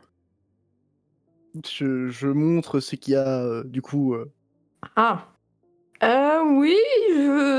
Je, 1.67 2.09
je 2.09 2.27
montre 2.27 2.79
ce 2.79 2.95
qu'il 2.95 3.13
y 3.13 3.17
a, 3.17 3.39
euh, 3.43 3.63
du 3.63 3.81
coup. 3.81 4.13
euh. 4.13 4.31
Ah. 4.95 5.27
Euh, 6.03 6.43
oui, 6.45 6.75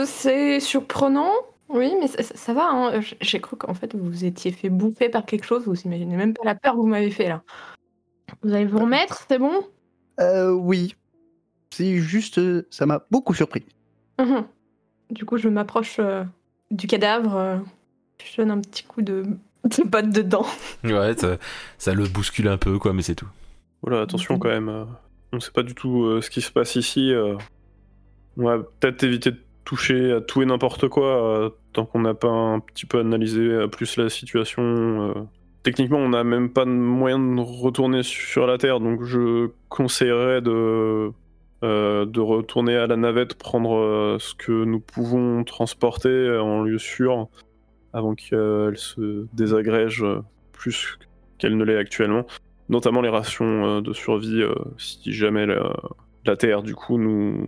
c'est 0.06 0.60
surprenant. 0.60 1.32
Oui, 1.68 1.92
mais 2.00 2.06
ça, 2.06 2.22
ça- 2.22 2.36
ça 2.36 2.54
va. 2.54 2.68
hein. 2.70 3.00
J'ai 3.20 3.40
cru 3.40 3.56
qu'en 3.56 3.74
fait 3.74 3.94
vous 3.94 4.24
étiez 4.24 4.52
fait 4.52 4.70
bouffer 4.70 5.08
par 5.08 5.26
quelque 5.26 5.44
chose. 5.44 5.64
Vous 5.66 5.78
imaginez 5.82 6.16
même 6.16 6.32
pas 6.34 6.44
la 6.44 6.54
peur 6.54 6.74
que 6.74 6.78
vous 6.78 6.86
m'avez 6.86 7.10
fait 7.10 7.28
là. 7.28 7.42
Vous 8.42 8.54
allez 8.54 8.64
vous 8.66 8.78
remettre, 8.78 9.26
c'est 9.28 9.38
bon? 9.38 9.66
Euh, 10.20 10.50
oui. 10.52 10.94
C'est 11.70 11.96
juste. 11.98 12.38
euh, 12.38 12.66
Ça 12.70 12.86
m'a 12.86 13.04
beaucoup 13.10 13.34
surpris. 13.34 13.66
Mhm. 14.20 14.46
Du 15.10 15.24
coup, 15.24 15.38
je 15.38 15.48
m'approche 15.48 15.96
euh, 15.98 16.24
du 16.70 16.86
cadavre. 16.86 17.36
euh, 17.36 17.56
je 18.24 18.36
donne 18.42 18.50
un 18.50 18.60
petit 18.60 18.84
coup 18.84 19.02
de, 19.02 19.22
de 19.64 19.88
botte 19.88 20.10
dedans. 20.10 20.46
Ouais, 20.84 21.14
ça, 21.16 21.36
ça 21.78 21.94
le 21.94 22.04
bouscule 22.04 22.48
un 22.48 22.58
peu, 22.58 22.78
quoi, 22.78 22.92
mais 22.92 23.02
c'est 23.02 23.14
tout. 23.14 23.28
Voilà, 23.82 24.02
attention 24.02 24.34
Mhm. 24.34 24.40
quand 24.40 24.48
même. 24.48 24.68
euh, 24.68 24.84
on 25.32 25.40
sait 25.40 25.52
pas 25.52 25.62
du 25.62 25.74
tout 25.74 26.04
euh, 26.04 26.20
ce 26.20 26.30
qui 26.30 26.40
se 26.40 26.50
passe 26.50 26.76
ici. 26.76 27.12
euh. 27.12 27.36
On 28.36 28.44
va 28.44 28.58
peut-être 28.58 29.02
éviter 29.04 29.30
de 29.32 29.38
toucher 29.64 30.12
à 30.12 30.20
tout 30.20 30.42
et 30.42 30.46
n'importe 30.46 30.88
quoi 30.88 31.06
euh, 31.44 31.50
tant 31.72 31.84
qu'on 31.84 32.00
n'a 32.00 32.14
pas 32.14 32.28
un 32.28 32.60
petit 32.60 32.86
peu 32.86 33.00
analysé 33.00 33.40
euh, 33.40 33.66
plus 33.68 33.96
la 33.96 34.08
situation. 34.08 34.62
euh. 34.62 35.14
Techniquement, 35.64 35.98
on 35.98 36.08
n'a 36.10 36.24
même 36.24 36.50
pas 36.50 36.64
de 36.64 36.70
moyen 36.70 37.18
de 37.18 37.40
retourner 37.40 38.02
sur 38.02 38.46
la 38.46 38.56
Terre, 38.58 38.80
donc 38.80 39.04
je 39.04 39.50
conseillerais 39.68 40.40
de, 40.40 41.10
euh, 41.64 42.06
de 42.06 42.20
retourner 42.20 42.76
à 42.76 42.86
la 42.86 42.96
navette, 42.96 43.34
prendre 43.34 43.74
euh, 43.74 44.16
ce 44.20 44.32
que 44.32 44.64
nous 44.64 44.78
pouvons 44.78 45.42
transporter 45.42 46.38
en 46.38 46.62
lieu 46.62 46.78
sûr 46.78 47.28
avant 47.92 48.14
qu'elle 48.14 48.76
se 48.76 49.26
désagrège 49.32 50.04
euh, 50.04 50.20
plus 50.52 51.00
qu'elle 51.38 51.56
ne 51.56 51.64
l'est 51.64 51.76
actuellement 51.76 52.26
notamment 52.68 53.00
les 53.00 53.08
rations 53.08 53.80
de 53.80 53.92
survie 53.92 54.44
si 54.76 55.12
jamais 55.12 55.46
la, 55.46 56.36
Terre 56.36 56.62
du 56.62 56.74
coup 56.74 56.98
nous, 56.98 57.46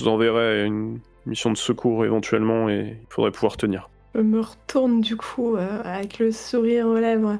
nous 0.00 0.08
enverrait 0.08 0.66
une 0.66 0.98
mission 1.24 1.52
de 1.52 1.56
secours 1.56 2.04
éventuellement 2.04 2.68
et 2.68 2.98
il 3.00 3.06
faudrait 3.08 3.30
pouvoir 3.30 3.56
tenir. 3.56 3.88
Me 4.16 4.40
retourne 4.40 5.00
du 5.00 5.16
coup 5.16 5.56
avec 5.56 6.18
le 6.18 6.32
sourire 6.32 6.88
aux 6.88 6.98
lèvres. 6.98 7.38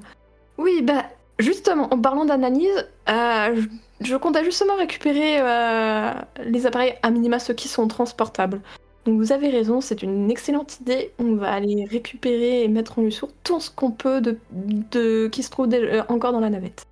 Oui, 0.57 0.83
bah 0.83 1.03
justement, 1.39 1.93
en 1.93 2.01
parlant 2.01 2.25
d'analyse, 2.25 2.89
euh, 3.09 3.63
je, 4.01 4.17
comptais 4.17 4.45
justement 4.45 4.77
récupérer 4.77 5.39
euh, 5.41 6.13
les 6.45 6.67
appareils 6.67 6.95
à 7.03 7.11
minima, 7.11 7.39
ceux 7.39 7.55
qui 7.55 7.69
sont 7.69 7.89
transportables. 7.89 8.61
Donc 9.05 9.19
vous 9.19 9.33
avez 9.33 9.51
raison, 9.51 9.81
c'est 9.81 10.03
une 10.03 10.31
excellente 10.31 10.81
idée. 10.81 11.13
On 11.19 11.37
va 11.37 11.53
aller 11.53 11.87
récupérer 11.89 12.65
et 12.65 12.69
mettre 12.69 12.99
en 12.99 13.11
sûr 13.11 13.29
tout 13.45 13.61
ce 13.61 13.71
qu'on 13.71 13.93
peut 13.93 14.21
de, 14.21 15.29
qui 15.29 15.43
se 15.43 15.51
trouve 15.51 15.69
euh, 15.73 16.03
encore 16.09 16.33
dans 16.33 16.41
la 16.41 16.51
navette. 16.51 16.85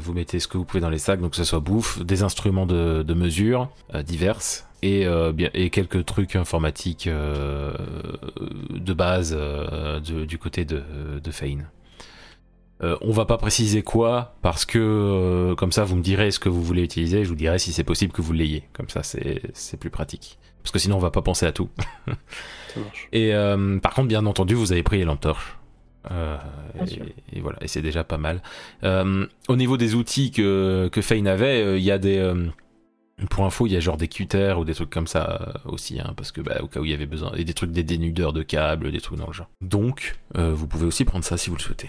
Vous 0.00 0.14
mettez 0.14 0.40
ce 0.40 0.48
que 0.48 0.56
vous 0.56 0.64
pouvez 0.64 0.80
dans 0.80 0.88
les 0.88 0.96
sacs, 0.98 1.20
donc 1.20 1.32
que 1.32 1.36
ce 1.36 1.44
soit 1.44 1.60
bouffe, 1.60 2.02
des 2.02 2.22
instruments 2.22 2.64
de, 2.64 3.12
mesure 3.12 3.68
diverses 4.02 4.66
et, 4.80 5.06
quelques 5.70 6.06
trucs 6.06 6.36
informatiques 6.36 7.06
de 7.06 8.92
base 8.94 9.36
du 10.00 10.38
côté 10.38 10.64
de, 10.64 10.82
de. 11.22 11.30
Euh, 12.82 12.96
on 13.00 13.10
va 13.10 13.24
pas 13.24 13.38
préciser 13.38 13.82
quoi 13.82 14.36
parce 14.40 14.64
que 14.64 14.78
euh, 14.78 15.54
comme 15.56 15.72
ça 15.72 15.82
vous 15.84 15.96
me 15.96 16.02
direz 16.02 16.30
ce 16.30 16.38
que 16.38 16.48
vous 16.48 16.62
voulez 16.62 16.82
utiliser, 16.84 17.24
je 17.24 17.28
vous 17.28 17.34
dirai 17.34 17.58
si 17.58 17.72
c'est 17.72 17.82
possible 17.84 18.12
que 18.12 18.22
vous 18.22 18.32
l'ayez. 18.32 18.68
Comme 18.72 18.88
ça 18.88 19.02
c'est 19.02 19.42
c'est 19.52 19.76
plus 19.78 19.90
pratique. 19.90 20.38
Parce 20.62 20.70
que 20.72 20.78
sinon 20.78 20.96
on 20.96 21.00
va 21.00 21.10
pas 21.10 21.22
penser 21.22 21.46
à 21.46 21.52
tout. 21.52 21.68
Ça 22.06 22.80
marche. 22.80 23.08
Et 23.12 23.34
euh, 23.34 23.78
par 23.78 23.94
contre, 23.94 24.08
bien 24.08 24.26
entendu, 24.26 24.54
vous 24.54 24.72
avez 24.72 24.82
pris 24.82 24.98
les 24.98 25.04
lampes 25.04 25.20
torches. 25.22 25.56
Euh, 26.10 26.36
et, 26.86 27.36
et 27.38 27.40
voilà, 27.40 27.58
et 27.62 27.68
c'est 27.68 27.82
déjà 27.82 28.04
pas 28.04 28.18
mal. 28.18 28.42
Euh, 28.84 29.26
au 29.48 29.56
niveau 29.56 29.76
des 29.76 29.94
outils 29.94 30.30
que, 30.30 30.88
que 30.92 31.00
Fane 31.02 31.26
avait, 31.26 31.62
euh, 31.62 31.78
il 31.78 31.84
y 31.84 31.90
a 31.90 31.98
des. 31.98 32.18
euh, 32.18 32.46
pour 33.30 33.44
info, 33.44 33.66
il 33.66 33.72
y 33.72 33.76
a 33.76 33.80
genre 33.80 33.96
des 33.96 34.06
cutters 34.08 34.58
ou 34.60 34.64
des 34.64 34.74
trucs 34.74 34.90
comme 34.90 35.06
ça 35.08 35.54
aussi, 35.64 35.98
hein, 35.98 36.12
parce 36.16 36.30
que 36.30 36.40
bah, 36.40 36.58
au 36.62 36.68
cas 36.68 36.80
où 36.80 36.84
il 36.84 36.90
y 36.90 36.94
avait 36.94 37.06
besoin. 37.06 37.32
Et 37.36 37.44
des 37.44 37.54
trucs, 37.54 37.72
des 37.72 37.82
dénudeurs 37.82 38.32
de 38.32 38.42
câbles, 38.42 38.92
des 38.92 39.00
trucs 39.00 39.18
dans 39.18 39.26
le 39.26 39.32
genre. 39.32 39.48
Donc, 39.60 40.16
euh, 40.36 40.52
vous 40.54 40.66
pouvez 40.68 40.86
aussi 40.86 41.04
prendre 41.04 41.24
ça 41.24 41.36
si 41.36 41.50
vous 41.50 41.56
le 41.56 41.62
souhaitez. 41.62 41.88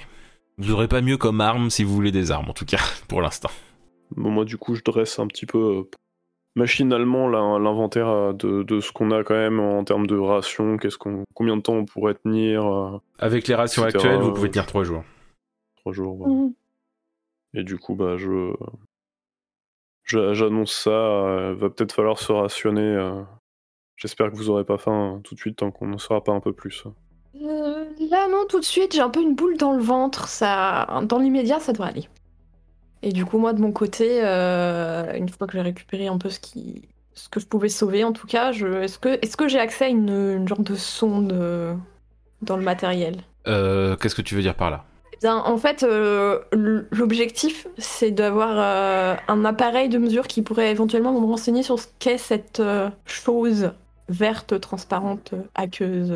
Vous 0.60 0.72
aurez 0.72 0.88
pas 0.88 1.02
mieux 1.02 1.18
comme 1.18 1.42
arme 1.42 1.70
si 1.70 1.84
vous 1.84 1.94
voulez 1.96 2.12
des 2.12 2.32
armes, 2.32 2.50
en 2.50 2.54
tout 2.54 2.66
cas, 2.66 2.78
pour 3.08 3.22
l'instant. 3.22 3.50
Bon, 4.16 4.30
moi 4.30 4.44
du 4.46 4.58
coup 4.58 4.76
je 4.76 4.82
dresse 4.84 5.20
un 5.20 5.28
petit 5.28 5.46
peu 5.46 5.58
euh, 5.58 5.84
machinalement 6.56 7.28
l'in- 7.28 7.60
l'inventaire 7.60 8.08
euh, 8.10 8.34
de, 8.34 8.64
de 8.64 8.80
ce 8.80 8.92
qu'on 8.92 9.12
a 9.12 9.24
quand 9.24 9.36
même 9.36 9.60
en 9.60 9.84
termes 9.84 10.08
de 10.08 10.18
rations, 10.18 10.78
qu'est-ce 10.78 10.98
qu'on, 10.98 11.24
combien 11.34 11.56
de 11.58 11.62
temps 11.62 11.76
on 11.76 11.86
pourrait 11.86 12.16
tenir, 12.16 12.66
euh, 12.66 12.98
Avec 13.20 13.48
les 13.48 13.56
rations 13.56 13.84
Etc., 13.88 13.98
actuelles, 13.98 14.22
vous 14.22 14.34
pouvez 14.34 14.50
tenir 14.52 14.66
3 14.66 14.84
jours. 14.84 15.04
trois 15.78 15.94
jours. 15.94 16.16
voilà. 16.18 16.50
Et 17.54 17.64
du 17.64 17.78
coup, 17.78 17.96
bah, 17.96 18.18
je, 18.18 18.54
je- 20.04 20.34
j'annonce 20.34 20.74
ça. 20.74 20.90
euh, 20.92 21.56
va 21.56 21.70
peut-être 21.70 21.94
falloir 21.94 22.20
se 22.20 22.32
rationner. 22.32 22.82
euh. 22.82 23.22
J'espère 23.96 24.32
que 24.32 24.36
vous 24.36 24.50
aurez 24.50 24.64
pas 24.66 24.78
faim 24.78 25.16
euh, 25.18 25.20
tout 25.22 25.36
de 25.36 25.40
suite 25.40 25.58
tant 25.58 25.72
qu'on 25.72 25.88
n'en 25.88 25.98
saura 25.98 26.24
pas 26.24 26.32
un 26.32 26.40
peu 26.40 26.54
plus. 26.54 26.84
Non, 28.40 28.46
tout 28.48 28.60
de 28.60 28.66
suite, 28.66 28.94
j'ai 28.94 29.02
un 29.02 29.10
peu 29.10 29.22
une 29.22 29.36
boule 29.36 29.58
dans 29.58 29.74
le 29.74 29.82
ventre. 29.82 30.28
Ça, 30.30 31.02
dans 31.04 31.20
l'immédiat, 31.20 31.60
ça 31.60 31.74
devrait 31.74 31.90
aller. 31.90 32.10
Et 33.02 33.12
du 33.12 33.26
coup, 33.26 33.38
moi 33.38 33.54
de 33.54 33.62
mon 33.62 33.72
côté, 33.72 34.20
euh, 34.24 35.14
une 35.14 35.30
fois 35.30 35.48
que 35.48 35.54
j'ai 35.54 35.62
récupéré 35.62 36.08
un 36.08 36.18
peu 36.18 36.30
ce 36.30 36.40
qui, 36.40 36.84
ce 37.14 37.30
que 37.30 37.40
je 37.40 37.46
pouvais 37.46 37.70
sauver, 37.70 38.04
en 38.04 38.12
tout 38.14 38.28
cas, 38.28 38.52
je, 38.52 38.68
est-ce 38.82 39.00
que, 39.00 39.20
est-ce 39.22 39.38
que 39.38 39.48
j'ai 39.48 39.60
accès 39.60 39.86
à 39.86 39.88
une, 39.90 40.10
une 40.10 40.48
genre 40.48 40.60
de 40.60 40.76
sonde 40.76 41.32
euh, 41.34 41.74
dans 42.42 42.58
le 42.58 42.64
matériel? 42.64 43.18
Euh, 43.48 43.96
Qu'est-ce 43.98 44.16
que 44.16 44.22
tu 44.22 44.36
veux 44.36 44.42
dire 44.42 44.56
par 44.56 44.70
là? 44.70 44.86
Eh 45.14 45.18
Bien, 45.18 45.38
en 45.38 45.58
fait, 45.58 45.84
euh, 45.84 46.40
l'objectif, 46.52 47.68
c'est 47.78 48.12
d'avoir 48.12 49.20
un 49.28 49.46
appareil 49.46 49.90
de 49.90 49.98
mesure 49.98 50.28
qui 50.28 50.42
pourrait 50.42 50.72
éventuellement 50.72 51.12
me 51.14 51.26
renseigner 51.26 51.64
sur 51.64 51.80
ce 51.80 51.88
qu'est 52.00 52.18
cette 52.18 52.62
chose 53.06 53.72
verte, 54.08 54.60
transparente, 54.60 55.34
aqueuse, 55.56 56.14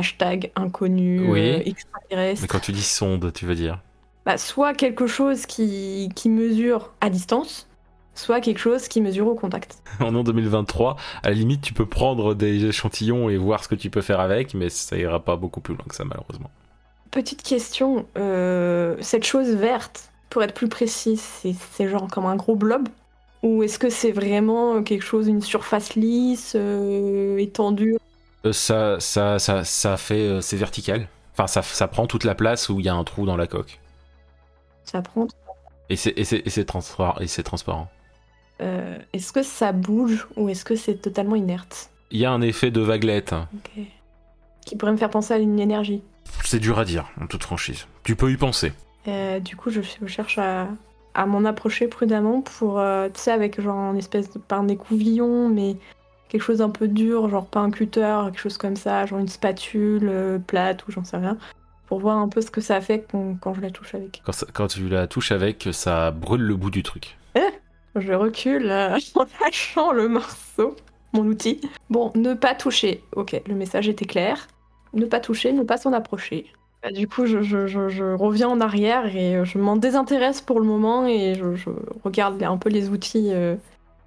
hashtag 0.00 0.50
inconnu, 0.56 1.20
Oui. 1.30 1.40
euh, 1.40 1.62
extraterrestre. 1.64 2.42
Mais 2.42 2.48
quand 2.48 2.60
tu 2.60 2.72
dis 2.72 2.82
sonde, 2.82 3.32
tu 3.32 3.46
veux 3.46 3.54
dire 3.54 3.82
Bah, 4.26 4.38
soit 4.38 4.74
quelque 4.74 5.06
chose 5.06 5.46
qui, 5.46 6.10
qui 6.14 6.28
mesure 6.28 6.92
à 7.00 7.10
distance, 7.10 7.68
soit 8.14 8.40
quelque 8.40 8.58
chose 8.58 8.88
qui 8.88 9.00
mesure 9.00 9.26
au 9.28 9.34
contact. 9.34 9.82
en 10.00 10.14
an 10.14 10.22
2023, 10.24 10.96
à 11.22 11.28
la 11.30 11.34
limite, 11.34 11.62
tu 11.62 11.72
peux 11.74 11.86
prendre 11.88 12.34
des 12.34 12.66
échantillons 12.66 13.30
et 13.30 13.36
voir 13.36 13.62
ce 13.64 13.68
que 13.68 13.74
tu 13.74 13.90
peux 13.90 14.02
faire 14.02 14.20
avec, 14.20 14.54
mais 14.54 14.68
ça 14.70 14.96
ira 14.96 15.24
pas 15.24 15.36
beaucoup 15.36 15.60
plus 15.60 15.74
loin 15.74 15.84
que 15.88 15.94
ça, 15.94 16.04
malheureusement. 16.04 16.50
Petite 17.10 17.42
question, 17.42 18.06
euh, 18.16 18.96
cette 19.00 19.24
chose 19.24 19.48
verte, 19.50 20.12
pour 20.28 20.42
être 20.44 20.54
plus 20.54 20.68
précis, 20.68 21.16
c'est 21.18 21.88
genre 21.88 22.08
comme 22.08 22.26
un 22.26 22.36
gros 22.36 22.54
blob? 22.56 22.88
Ou 23.42 23.62
est-ce 23.62 23.78
que 23.78 23.90
c'est 23.90 24.12
vraiment 24.12 24.82
quelque 24.82 25.02
chose, 25.04 25.26
une 25.28 25.40
surface 25.42 25.94
lisse, 25.96 26.52
euh, 26.56 27.38
étendue? 27.38 27.94
Euh, 27.94 27.98
ça, 28.52 28.98
ça, 29.00 29.38
ça, 29.38 29.64
ça 29.64 29.96
fait. 29.96 30.26
euh, 30.26 30.40
c'est 30.40 30.56
vertical. 30.56 31.08
Enfin, 31.32 31.46
ça, 31.46 31.62
ça 31.62 31.88
prend 31.88 32.06
toute 32.06 32.24
la 32.24 32.34
place 32.34 32.68
où 32.68 32.80
il 32.80 32.86
y 32.86 32.88
a 32.88 32.94
un 32.94 33.04
trou 33.04 33.26
dans 33.26 33.36
la 33.36 33.46
coque. 33.46 33.80
Ça 34.84 35.02
prend 35.02 35.28
Et 35.88 35.96
c'est, 35.96 36.12
et 36.16 36.24
c'est, 36.24 36.42
et 36.44 36.50
c'est 36.50 36.64
transparent. 36.64 37.18
Et 37.20 37.26
c'est 37.26 37.42
transparent. 37.42 37.88
Euh, 38.60 38.98
Est-ce 39.12 39.32
que 39.32 39.42
ça 39.42 39.72
bouge 39.72 40.26
ou 40.36 40.48
est-ce 40.48 40.64
que 40.64 40.76
c'est 40.76 40.96
totalement 40.96 41.36
inerte? 41.36 41.90
Il 42.10 42.18
y 42.18 42.24
a 42.26 42.32
un 42.32 42.42
effet 42.42 42.70
de 42.70 42.80
vaguelette. 42.80 43.32
Ok. 43.32 43.84
Qui 44.66 44.76
pourrait 44.76 44.92
me 44.92 44.96
faire 44.98 45.10
penser 45.10 45.32
à 45.34 45.38
une 45.38 45.58
énergie. 45.60 46.02
C'est 46.44 46.58
dur 46.60 46.78
à 46.78 46.84
dire, 46.84 47.10
en 47.20 47.26
toute 47.26 47.44
franchise. 47.44 47.86
Tu 48.02 48.16
peux 48.16 48.30
y 48.30 48.36
penser. 48.36 48.72
Euh, 49.08 49.40
du 49.40 49.56
coup, 49.56 49.70
je, 49.70 49.80
je 49.80 50.06
cherche 50.06 50.38
à 50.38 50.68
à 51.12 51.26
m'en 51.26 51.44
approcher 51.44 51.88
prudemment 51.88 52.40
pour, 52.40 52.78
euh, 52.78 53.08
tu 53.12 53.20
sais, 53.20 53.32
avec 53.32 53.60
genre 53.60 53.90
une 53.90 53.98
espèce 53.98 54.30
de 54.32 54.38
pas 54.38 54.56
un 54.56 54.68
écouvillon, 54.68 55.48
mais 55.48 55.76
quelque 56.30 56.40
chose 56.42 56.62
un 56.62 56.70
peu 56.70 56.88
dur, 56.88 57.28
genre 57.28 57.46
pas 57.46 57.60
un 57.60 57.70
cutter, 57.70 58.16
quelque 58.26 58.40
chose 58.40 58.56
comme 58.56 58.76
ça, 58.76 59.04
genre 59.04 59.18
une 59.18 59.28
spatule 59.28 60.08
euh, 60.08 60.38
plate 60.38 60.86
ou 60.88 60.92
j'en 60.92 61.04
sais 61.04 61.18
rien, 61.18 61.36
pour 61.86 62.00
voir 62.00 62.16
un 62.16 62.28
peu 62.28 62.40
ce 62.40 62.50
que 62.50 62.60
ça 62.62 62.80
fait 62.80 63.04
quand, 63.10 63.36
quand 63.40 63.52
je 63.52 63.60
la 63.60 63.70
touche 63.70 63.94
avec. 63.94 64.22
Quand, 64.24 64.32
ça- 64.32 64.46
quand 64.52 64.68
tu 64.68 64.88
la 64.88 65.06
touches 65.06 65.32
avec, 65.32 65.68
ça 65.72 66.10
brûle 66.12 66.42
le 66.42 66.56
bout 66.56 66.70
du 66.70 66.82
truc. 66.82 67.18
Je 67.96 68.12
recule 68.12 68.70
euh, 68.70 68.96
en 69.16 69.26
lâchant 69.44 69.92
le 69.92 70.08
morceau, 70.08 70.76
mon 71.12 71.24
outil. 71.26 71.60
Bon, 71.90 72.12
ne 72.14 72.34
pas 72.34 72.54
toucher. 72.54 73.02
Ok, 73.16 73.40
le 73.46 73.54
message 73.56 73.88
était 73.88 74.04
clair. 74.04 74.46
Ne 74.94 75.06
pas 75.06 75.18
toucher, 75.20 75.52
ne 75.52 75.64
pas 75.64 75.76
s'en 75.76 75.92
approcher. 75.92 76.46
Bah, 76.84 76.92
du 76.92 77.08
coup, 77.08 77.26
je, 77.26 77.42
je- 77.42 77.66
je- 77.66 77.88
je 77.88 78.04
reviens 78.14 78.48
en 78.48 78.60
arrière 78.60 79.14
et 79.14 79.36
euh, 79.36 79.44
je 79.44 79.58
m'en 79.58 79.74
désintéresse 79.76 80.40
pour 80.40 80.60
le 80.60 80.66
moment 80.66 81.06
et 81.06 81.34
je, 81.34 81.56
je 81.56 81.68
regarde 82.04 82.40
un 82.44 82.56
peu 82.56 82.68
les 82.70 82.88
outils 82.88 83.30
euh, 83.32 83.56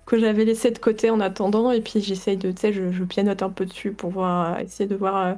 que 0.06 0.20
j'avais 0.20 0.46
laissés 0.46 0.72
de 0.72 0.80
côté 0.80 1.10
en 1.10 1.20
attendant 1.20 1.72
et 1.72 1.82
puis 1.82 2.02
j'essaye 2.02 2.38
de, 2.38 2.52
tu 2.52 2.60
sais, 2.62 2.74
je, 2.74 2.92
je 2.92 3.04
pianote 3.04 3.42
un 3.42 3.50
peu 3.50 3.66
dessus 3.66 3.92
pour 3.92 4.10
voir, 4.12 4.60
essayer 4.60 4.88
de 4.90 4.96
voir 4.96 5.18
euh, 5.28 5.34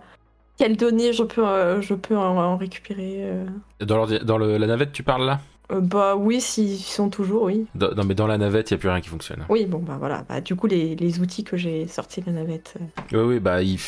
quelles 0.57 0.77
données 0.77 1.13
je 1.13 1.23
peux, 1.23 1.45
euh, 1.47 1.81
je 1.81 1.93
peux 1.93 2.17
en, 2.17 2.37
en 2.37 2.57
récupérer. 2.57 3.17
euh. 3.23 3.45
Dans, 3.81 4.07
dans 4.23 4.37
le- 4.37 4.57
la 4.57 4.67
navette, 4.67 4.91
tu 4.91 5.03
parles 5.03 5.25
là? 5.25 5.39
Euh, 5.71 5.79
bah 5.81 6.15
oui, 6.15 6.41
s'ils 6.41 6.77
sont 6.77 7.09
toujours, 7.09 7.43
oui. 7.43 7.65
dans, 7.73 7.91
non, 7.95 8.03
mais 8.03 8.13
dans 8.13 8.27
la 8.27 8.37
navette, 8.37 8.69
il 8.69 8.75
n'y 8.75 8.77
a 8.77 8.79
plus 8.79 8.89
rien 8.89 9.01
qui 9.01 9.09
fonctionne. 9.09 9.45
Oui, 9.49 9.65
bon, 9.65 9.79
bah 9.79 9.97
voilà. 9.99 10.23
Bah, 10.29 10.39
du 10.39 10.55
coup, 10.55 10.67
les, 10.67 10.95
les 10.95 11.19
outils 11.19 11.43
que 11.43 11.57
j'ai 11.57 11.87
sortis 11.87 12.21
de 12.21 12.27
la 12.27 12.33
navette. 12.33 12.75
Oui, 13.11 13.19
oui, 13.19 13.39
bah, 13.39 13.63
il 13.63 13.79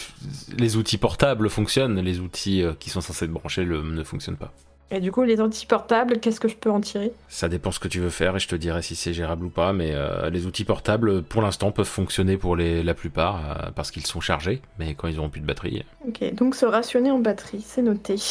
les 0.57 0.75
outils 0.75 0.97
portables 0.97 1.49
fonctionnent, 1.49 1.99
les 1.99 2.19
outils 2.19 2.63
qui 2.79 2.89
sont 2.89 3.01
censés 3.01 3.25
être 3.25 3.31
branchés 3.31 3.63
le- 3.63 3.83
ne 3.83 4.03
fonctionnent 4.03 4.37
pas. 4.37 4.51
Et 4.89 4.99
du 5.01 5.11
coup, 5.11 5.23
les 5.23 5.41
outils 5.41 5.65
portables, 5.65 6.19
qu'est-ce 6.19 6.39
que 6.39 6.47
je 6.47 6.55
peux 6.55 6.71
en 6.71 6.79
tirer? 6.79 7.11
Ça 7.27 7.49
dépend 7.49 7.71
ce 7.71 7.79
que 7.79 7.89
tu 7.89 7.99
veux 7.99 8.09
faire 8.09 8.35
et 8.37 8.39
je 8.39 8.47
te 8.47 8.55
dirai 8.55 8.81
si 8.81 8.95
c'est 8.95 9.13
gérable 9.13 9.45
ou 9.45 9.49
pas, 9.49 9.73
mais 9.73 9.91
euh, 9.93 10.29
les 10.29 10.45
outils 10.45 10.63
portables, 10.63 11.23
pour 11.23 11.41
l'instant, 11.41 11.71
peuvent 11.71 11.85
fonctionner 11.85 12.37
pour 12.37 12.55
les, 12.55 12.83
la 12.83 12.93
plupart 12.93 13.35
euh, 13.65 13.71
parce 13.75 13.91
qu'ils 13.91 14.05
sont 14.05 14.21
chargés, 14.21 14.61
mais 14.79 14.93
quand 14.93 15.07
ils 15.09 15.19
auront 15.19 15.29
plus 15.29 15.41
de 15.41 15.45
batterie. 15.45 15.83
Ok, 16.07 16.33
donc 16.35 16.55
se 16.55 16.65
rationner 16.65 17.11
en 17.11 17.19
batterie, 17.19 17.63
c'est 17.65 17.81
noté. 17.81 18.15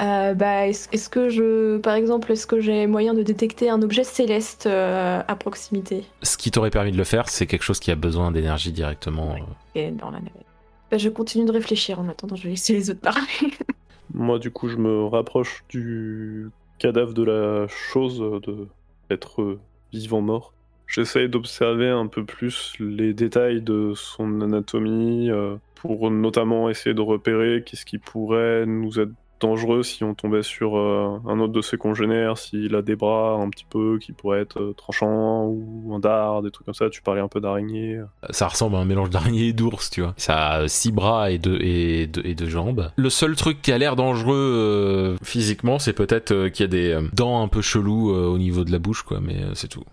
Euh, 0.00 0.32
bah, 0.32 0.66
est-ce 0.66 1.10
que 1.10 1.28
je, 1.28 1.76
par 1.78 1.94
exemple, 1.94 2.32
est-ce 2.32 2.46
que 2.46 2.58
j'ai 2.60 2.86
moyen 2.86 3.12
de 3.12 3.22
détecter 3.22 3.68
un 3.68 3.82
objet 3.82 4.02
céleste 4.04 4.66
euh, 4.66 5.22
à 5.26 5.36
proximité? 5.36 6.04
Ce 6.22 6.38
qui 6.38 6.50
t'aurait 6.50 6.70
permis 6.70 6.92
de 6.92 6.96
le 6.96 7.04
faire, 7.04 7.28
c'est 7.28 7.46
quelque 7.46 7.64
chose 7.64 7.80
qui 7.80 7.90
a 7.90 7.96
besoin 7.96 8.30
d'énergie 8.30 8.72
directement. 8.72 9.34
Ouais. 9.34 9.40
euh. 9.40 9.78
Et 9.78 9.90
dans 9.90 10.10
la 10.10 10.18
navette. 10.18 10.46
Bah, 10.90 10.96
je 10.96 11.08
continue 11.10 11.44
de 11.44 11.52
réfléchir 11.52 12.00
en 12.00 12.08
attendant, 12.08 12.34
je 12.34 12.44
vais 12.44 12.50
laisser 12.50 12.72
les 12.72 12.88
autres 12.90 13.00
parler. 13.00 13.20
Moi, 14.12 14.38
du 14.38 14.50
coup, 14.50 14.68
je 14.68 14.76
me 14.76 15.06
rapproche 15.06 15.64
du 15.68 16.50
cadavre 16.78 17.14
de 17.14 17.22
la 17.22 17.68
chose, 17.68 18.18
de 18.18 18.68
l'être 19.08 19.58
vivant-mort. 19.92 20.52
J'essaye 20.86 21.28
d'observer 21.28 21.88
un 21.88 22.08
peu 22.08 22.24
plus 22.24 22.74
les 22.80 23.14
détails 23.14 23.62
de 23.62 23.92
son 23.94 24.40
anatomie, 24.40 25.30
euh, 25.30 25.56
pour 25.76 26.10
notamment 26.10 26.68
essayer 26.68 26.94
de 26.94 27.00
repérer 27.00 27.62
qu'est-ce 27.64 27.86
qui 27.86 27.98
pourrait 27.98 28.66
nous 28.66 28.98
être 28.98 29.12
dangereux 29.40 29.82
si 29.82 30.04
on 30.04 30.14
tombait 30.14 30.42
sur 30.42 30.76
euh, 30.76 31.18
un 31.26 31.40
autre 31.40 31.52
de 31.52 31.60
ses 31.60 31.76
congénères, 31.76 32.38
s'il 32.38 32.74
a 32.74 32.82
des 32.82 32.96
bras 32.96 33.34
un 33.34 33.48
petit 33.50 33.66
peu 33.68 33.98
qui 33.98 34.12
pourraient 34.12 34.40
être 34.40 34.60
euh, 34.60 34.74
tranchants, 34.74 35.46
ou 35.46 35.92
un 35.94 35.98
dard, 35.98 36.42
des 36.42 36.50
trucs 36.50 36.66
comme 36.66 36.74
ça. 36.74 36.88
Tu 36.90 37.02
parlais 37.02 37.20
un 37.20 37.28
peu 37.28 37.40
d'araignée. 37.40 38.00
Ça 38.30 38.48
ressemble 38.48 38.76
à 38.76 38.78
un 38.78 38.84
mélange 38.84 39.10
d'araignée 39.10 39.48
et 39.48 39.52
d'ours, 39.52 39.90
tu 39.90 40.02
vois. 40.02 40.14
Ça 40.16 40.50
a 40.50 40.68
six 40.68 40.92
bras 40.92 41.30
et 41.30 41.38
deux, 41.38 41.58
et, 41.60 42.06
deux, 42.06 42.22
et 42.24 42.34
deux 42.34 42.48
jambes. 42.48 42.90
Le 42.96 43.10
seul 43.10 43.34
truc 43.36 43.62
qui 43.62 43.72
a 43.72 43.78
l'air 43.78 43.96
dangereux 43.96 44.36
euh, 44.36 45.16
physiquement, 45.22 45.78
c'est 45.78 45.94
peut-être 45.94 46.48
qu'il 46.48 46.64
y 46.64 46.68
a 46.68 46.70
des 46.70 47.08
dents 47.12 47.42
un 47.42 47.48
peu 47.48 47.62
cheloues 47.62 48.10
au 48.10 48.38
niveau 48.38 48.64
de 48.64 48.72
la 48.72 48.78
bouche, 48.78 49.02
quoi, 49.02 49.20
mais 49.20 49.36
c'est 49.54 49.68
tout. 49.68 49.84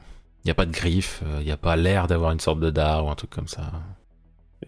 Il 0.43 0.47
n'y 0.47 0.51
a 0.51 0.55
pas 0.55 0.65
de 0.65 0.71
griffes, 0.71 1.23
il 1.39 1.45
n'y 1.45 1.51
a 1.51 1.57
pas 1.57 1.75
l'air 1.75 2.07
d'avoir 2.07 2.31
une 2.31 2.39
sorte 2.39 2.59
de 2.59 2.69
dard 2.69 3.05
ou 3.05 3.09
un 3.09 3.15
truc 3.15 3.29
comme 3.29 3.47
ça. 3.47 3.71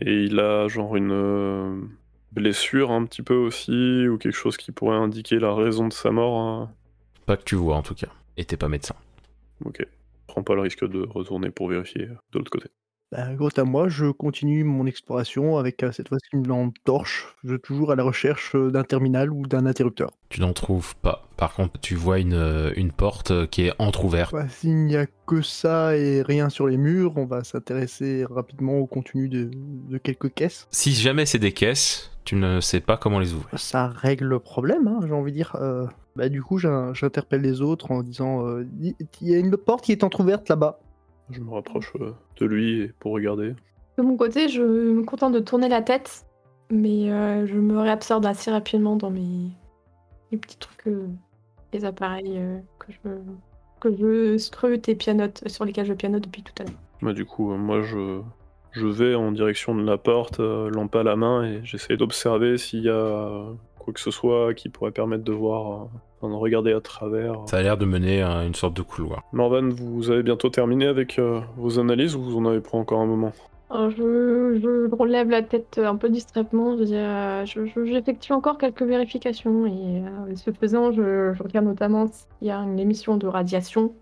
Et 0.02 0.24
il 0.24 0.40
a 0.40 0.68
genre 0.68 0.96
une 0.96 1.90
blessure 2.32 2.92
un 2.92 3.06
petit 3.06 3.22
peu 3.22 3.36
aussi, 3.36 4.08
ou 4.08 4.18
quelque 4.18 4.36
chose 4.36 4.58
qui 4.58 4.72
pourrait 4.72 4.98
indiquer 4.98 5.40
la 5.40 5.54
raison 5.54 5.88
de 5.88 5.94
sa 5.94 6.12
mort. 6.12 6.40
hein. 6.40 6.72
Pas 7.26 7.38
que 7.38 7.44
tu 7.44 7.56
vois 7.56 7.76
en 7.76 7.82
tout 7.84 7.96
cas. 7.96 8.10
Et 8.38 8.46
t'es 8.46 8.58
pas 8.58 8.70
médecin. 8.70 8.96
Ok. 9.66 9.86
Prends 10.28 10.44
pas 10.44 10.56
le 10.56 10.62
risque 10.62 10.88
de 10.88 11.06
retourner 11.08 11.50
pour 11.50 11.68
vérifier 11.70 12.06
de 12.06 12.18
l'autre 12.34 12.52
côté. 12.52 12.70
Bah, 13.12 13.26
quant 13.40 13.48
à 13.58 13.64
moi, 13.64 13.90
je 13.90 14.06
continue 14.12 14.64
mon 14.64 14.86
exploration 14.86 15.58
avec 15.58 15.82
euh, 15.82 15.92
cette 15.92 16.10
fois-ci 16.10 16.28
une 16.34 16.48
lampe 16.48 16.76
torche. 16.84 17.36
Je 17.44 17.54
suis 17.54 17.60
toujours 17.60 17.92
à 17.92 17.96
la 17.96 18.04
recherche 18.04 18.56
euh, 18.56 18.70
d'un 18.70 18.84
terminal 18.84 19.32
ou 19.32 19.48
d'un 19.48 19.66
interrupteur. 19.66 20.12
Tu 20.30 20.42
n'en 20.42 20.54
trouves 20.54 20.96
pas. 20.98 21.28
Par 21.36 21.54
contre, 21.56 21.80
tu 21.82 21.96
vois 21.96 22.20
une, 22.20 22.36
euh, 22.36 22.72
une 22.76 22.92
porte 22.92 23.48
qui 23.50 23.64
est 23.66 23.74
entr'ouverte. 23.80 24.32
Bah, 24.32 24.48
S'il 24.48 24.86
n'y 24.86 24.96
a 24.96 25.08
que 25.26 25.42
ça 25.42 25.98
et 25.98 26.22
rien 26.22 26.50
sur 26.50 26.68
les 26.68 26.78
murs, 26.78 27.14
on 27.18 27.26
va 27.26 27.44
s'intéresser 27.44 28.26
rapidement 28.30 28.78
au 28.78 28.86
contenu 28.86 29.28
de, 29.28 29.50
de 29.90 29.98
quelques 29.98 30.32
caisses. 30.32 30.68
Si 30.70 30.92
jamais 30.94 31.26
c'est 31.26 31.40
des 31.40 31.52
caisses, 31.52 32.12
tu 32.26 32.36
ne 32.36 32.62
sais 32.62 32.80
pas 32.80 32.96
comment 32.98 33.18
les 33.18 33.34
ouvrir. 33.34 33.60
Ça 33.60 33.88
règle 33.88 34.26
le 34.26 34.38
problème, 34.40 34.88
hein, 34.88 35.00
j'ai 35.08 35.14
envie 35.14 35.32
de 35.32 35.38
dire. 35.38 35.56
Euh, 35.60 35.88
bah, 36.16 36.30
du 36.30 36.44
coup, 36.44 36.60
j'in- 36.60 36.94
j'interpelle 36.94 37.42
les 37.42 37.62
autres 37.62 37.90
en 37.90 38.04
disant 38.04 38.46
il 38.80 38.94
y 39.22 39.34
a 39.34 39.40
une 39.40 39.58
porte 39.58 39.84
qui 39.84 39.94
est 39.94 40.04
entrouverte 40.04 40.48
là-bas. 40.48 40.80
Je 41.32 41.42
me 41.42 41.52
rapproche 41.52 41.94
euh, 42.00 42.12
de 42.38 42.46
lui 42.46 42.92
pour 43.00 43.14
regarder. 43.14 43.54
De 44.00 44.04
mon 44.04 44.16
côté, 44.16 44.48
je 44.48 44.62
me 44.62 45.04
contente 45.04 45.34
de 45.34 45.40
tourner 45.40 45.68
la 45.68 45.82
tête, 45.82 46.26
mais 46.72 47.12
euh, 47.12 47.46
je 47.46 47.56
me 47.56 47.80
réabsorbe 47.80 48.26
assez 48.26 48.50
rapidement 48.50 48.96
dans 48.96 49.10
mes, 49.10 49.52
petits 50.32 50.58
trucs, 50.58 50.88
euh, 50.88 51.08
les 51.74 51.84
appareils 51.84 52.38
euh, 52.38 52.60
que 52.80 52.94
je 52.94 53.10
que 53.82 53.96
je 53.96 54.38
scrute 54.38 54.88
et 54.88 54.96
pianote, 54.96 55.44
sur 55.48 55.66
lesquels 55.66 55.86
je 55.86 55.94
pianote 55.94 56.24
depuis 56.24 56.44
tout 56.44 56.54
à 56.60 56.64
l'heure. 56.64 56.80
Bah, 57.02 57.14
du 57.14 57.26
coup, 57.26 57.54
moi, 57.56 57.82
je, 57.82 58.22
je 58.72 58.88
vais 58.88 59.16
en 59.16 59.32
direction 59.34 59.74
de 59.74 59.84
la 59.84 59.98
porte, 59.98 60.40
lampe 60.40 60.96
à 60.96 61.04
la 61.04 61.16
main, 61.16 61.44
et 61.44 61.62
j'essaie 61.64 61.96
d'observer 61.96 62.58
s'il 62.58 62.84
y 62.84 62.90
a 62.90 63.46
quoi 63.90 63.94
que 63.94 64.00
ce 64.00 64.12
soit 64.12 64.54
qui 64.54 64.70
pourrait 64.70 64.92
permettre 64.92 65.24
de 65.24 65.32
voir, 65.34 65.90
euh, 66.24 66.28
de 66.30 66.34
regarder 66.34 66.74
à 66.74 66.82
travers. 66.82 67.34
Ça 67.48 67.58
a 67.58 67.62
l'air 67.62 67.78
de 67.78 67.86
mener 67.86 68.22
à 68.22 68.44
une 68.46 68.56
sorte 68.56 68.76
de 68.76 68.82
couloir. 68.82 69.24
Morvan, 69.34 69.70
vous 69.70 70.12
avez 70.12 70.24
bientôt 70.24 70.50
terminé 70.50 70.86
avec 70.88 71.18
euh, 71.20 71.40
vos 71.58 71.80
analyses 71.80 72.16
ou 72.16 72.22
vous 72.22 72.38
en 72.38 72.46
avez 72.46 72.60
pour 72.62 72.76
encore 72.76 73.02
un 73.02 73.06
moment? 73.06 73.32
Alors, 73.72 73.92
je, 73.92 74.60
je 74.62 74.96
relève 74.96 75.30
la 75.30 75.44
tête 75.44 75.80
un 75.84 75.96
peu 75.96 76.10
distraitement, 76.10 76.76
je, 76.78 76.84
dis, 76.86 76.96
euh, 76.96 77.46
je- 77.46 77.66
je- 77.66 77.86
j'effectue 77.86 78.32
encore 78.34 78.58
quelques 78.58 78.82
vérifications 78.82 79.66
et 79.68 79.72
euh, 80.04 80.36
ce 80.36 80.52
faisant, 80.52 80.92
je, 80.92 81.34
je 81.36 81.44
regarde 81.44 81.66
notamment 81.68 82.08
s'il 82.08 82.48
y 82.48 82.52
a 82.52 82.58
une 82.58 82.80
émission 82.80 83.18
de 83.18 83.28
radiation, 83.28 83.94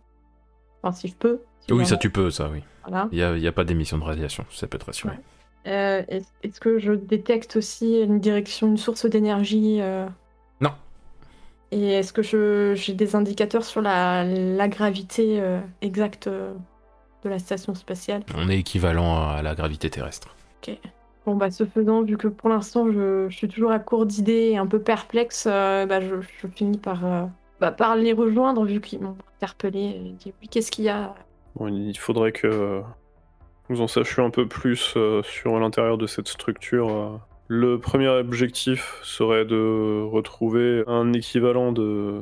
enfin 0.81 0.93
si 0.93 1.09
je 1.09 1.15
peux. 1.15 1.39
si 1.59 1.73
Oui, 1.73 1.85
ça 1.85 1.97
tu 1.97 2.09
peux, 2.09 2.29
ça, 2.31 2.49
oui. 2.51 2.61
Voilà. 2.87 3.09
Il 3.11 3.17
n'y 3.17 3.45
a, 3.45 3.49
a 3.49 3.51
pas 3.51 3.65
d'émission 3.65 3.97
de 3.97 4.03
radiation, 4.05 4.45
ça 4.51 4.67
peut 4.67 4.79
rassurer. 4.85 5.13
Ouais. 5.15 5.19
Euh, 5.67 6.01
est- 6.07 6.25
Est-ce 6.43 6.59
que 6.59 6.79
je 6.79 6.93
détecte 6.93 7.55
aussi 7.57 7.99
une 8.01 8.19
direction, 8.19 8.67
une 8.67 8.77
source 8.77 9.05
d'énergie 9.05 9.79
euh, 9.81 10.07
Non. 10.61 10.71
Et 11.71 11.89
est-ce 11.93 12.13
que 12.13 12.21
je- 12.21 12.73
j'ai 12.75 12.93
des 12.93 13.15
indicateurs 13.15 13.63
sur 13.65 13.81
la, 13.81 14.23
la 14.23 14.67
gravité 14.69 15.39
euh, 15.41 15.59
exacte 15.81 16.27
de 16.29 17.29
la 17.29 17.39
station 17.39 17.75
spatiale? 17.75 18.23
On 18.35 18.47
est 18.49 18.57
équivalent 18.59 19.27
à 19.27 19.41
la 19.41 19.53
gravité 19.55 19.89
terrestre. 19.89 20.33
Bon, 21.25 21.35
bah, 21.35 21.51
ce 21.51 21.65
faisant, 21.65 22.03
vu 22.03 22.15
que 22.15 22.29
pour 22.29 22.47
l'instant 22.47 22.89
je, 22.89 23.27
je 23.29 23.35
suis 23.35 23.49
toujours 23.49 23.71
à 23.71 23.79
court 23.79 24.05
d'idées 24.05 24.51
et 24.51 24.57
un 24.57 24.65
peu 24.65 24.79
perplexe, 24.79 25.45
euh, 25.45 25.85
bah, 25.85 25.99
je, 25.99 26.15
je 26.21 26.47
finis 26.47 26.77
par, 26.77 27.05
euh, 27.05 27.25
bah, 27.59 27.71
par 27.73 27.97
les 27.97 28.13
rejoindre, 28.13 28.63
vu 28.63 28.79
qu'ils 28.79 29.01
m'ont 29.01 29.17
interpellé. 29.37 29.79
et 30.05 30.13
dit, 30.17 30.33
oui, 30.41 30.47
qu'est-ce 30.47 30.71
qu'il 30.71 30.85
y 30.85 30.89
a? 30.89 31.13
Bon, 31.57 31.67
il 31.67 31.97
faudrait 31.97 32.31
que 32.31 32.81
nous 33.69 33.81
en 33.81 33.87
sachions 33.87 34.25
un 34.25 34.29
peu 34.29 34.47
plus 34.47 34.93
euh, 34.95 35.21
sur 35.23 35.59
l'intérieur 35.59 35.97
de 35.97 36.07
cette 36.07 36.27
structure. 36.27 36.89
euh. 36.89 37.17
Le 37.49 37.79
premier 37.79 38.07
objectif 38.07 38.99
serait 39.03 39.45
de 39.45 40.03
retrouver 40.03 40.83
un 40.87 41.13
équivalent 41.13 41.71
de 41.71 42.21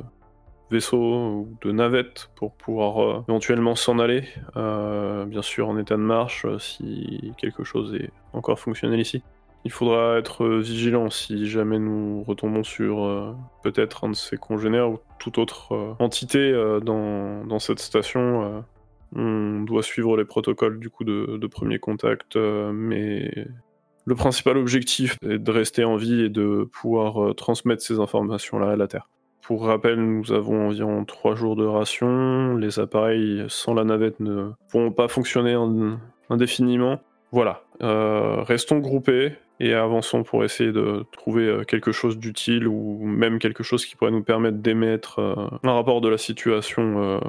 vaisseau 0.70 0.98
ou 0.98 1.56
de 1.62 1.72
navette 1.72 2.30
pour 2.36 2.52
pouvoir 2.54 3.02
euh, 3.02 3.24
éventuellement 3.28 3.74
s'en 3.74 3.98
aller. 3.98 4.24
Bien 4.54 5.42
sûr 5.42 5.68
en 5.68 5.78
état 5.78 5.96
de 5.96 6.00
marche 6.00 6.46
si 6.58 7.32
quelque 7.38 7.64
chose 7.64 7.94
est 7.94 8.10
encore 8.32 8.58
fonctionnel 8.60 9.00
ici. 9.00 9.22
Il 9.64 9.72
faudra 9.72 10.16
être 10.16 10.46
vigilant 10.46 11.10
si 11.10 11.48
jamais 11.48 11.80
nous 11.80 12.22
retombons 12.22 12.62
sur 12.62 13.34
peut-être 13.64 14.04
un 14.04 14.10
de 14.10 14.14
ses 14.14 14.36
congénères 14.36 14.90
ou 14.90 15.00
toute 15.18 15.38
autre 15.38 15.96
entité 15.98 16.52
dans, 16.84 17.44
dans 17.44 17.58
cette 17.58 17.80
station. 17.80 18.62
On 19.14 19.62
doit 19.62 19.82
suivre 19.82 20.16
les 20.16 20.24
protocoles 20.24 20.78
du 20.78 20.90
coup 20.90 21.04
de, 21.04 21.46
premier 21.46 21.78
contact, 21.78 22.36
euh, 22.36 22.72
mais 22.72 23.30
le 24.04 24.14
principal 24.14 24.56
objectif 24.56 25.16
est 25.22 25.38
de 25.38 25.50
rester 25.50 25.84
en 25.84 25.96
vie 25.96 26.22
et 26.22 26.28
de 26.28 26.68
pouvoir 26.72 27.22
euh, 27.24 27.34
transmettre 27.34 27.82
ces 27.82 28.00
informations-là 28.00 28.70
à 28.70 28.76
la 28.76 28.88
Terre. 28.88 29.08
Pour 29.42 29.64
rappel, 29.66 29.96
nous 30.00 30.32
avons 30.32 30.66
environ 30.66 31.04
3 31.04 31.36
jours 31.36 31.54
de 31.54 31.64
ration. 31.64 32.56
Les 32.56 32.80
appareils 32.80 33.44
sans 33.48 33.74
la 33.74 33.84
navette 33.84 34.18
ne 34.18 34.50
pourront 34.70 34.90
pas 34.90 35.06
fonctionner 35.06 35.54
en- 35.54 35.98
indéfiniment. 36.30 37.00
Voilà. 37.30 37.62
Euh, 37.82 38.42
restons 38.42 38.78
groupés 38.78 39.34
et 39.60 39.72
avançons 39.72 40.24
pour 40.24 40.44
essayer 40.44 40.72
de 40.72 41.04
trouver 41.12 41.62
quelque 41.68 41.92
chose 41.92 42.18
d'utile 42.18 42.66
ou 42.66 42.98
même 43.04 43.38
quelque 43.38 43.62
chose 43.62 43.86
qui 43.86 43.94
pourrait 43.94 44.10
nous 44.10 44.24
permettre 44.24 44.58
d'émettre 44.58 45.20
un 45.62 45.72
rapport 45.72 46.00
de 46.00 46.08
la 46.08 46.18
situation 46.18 47.20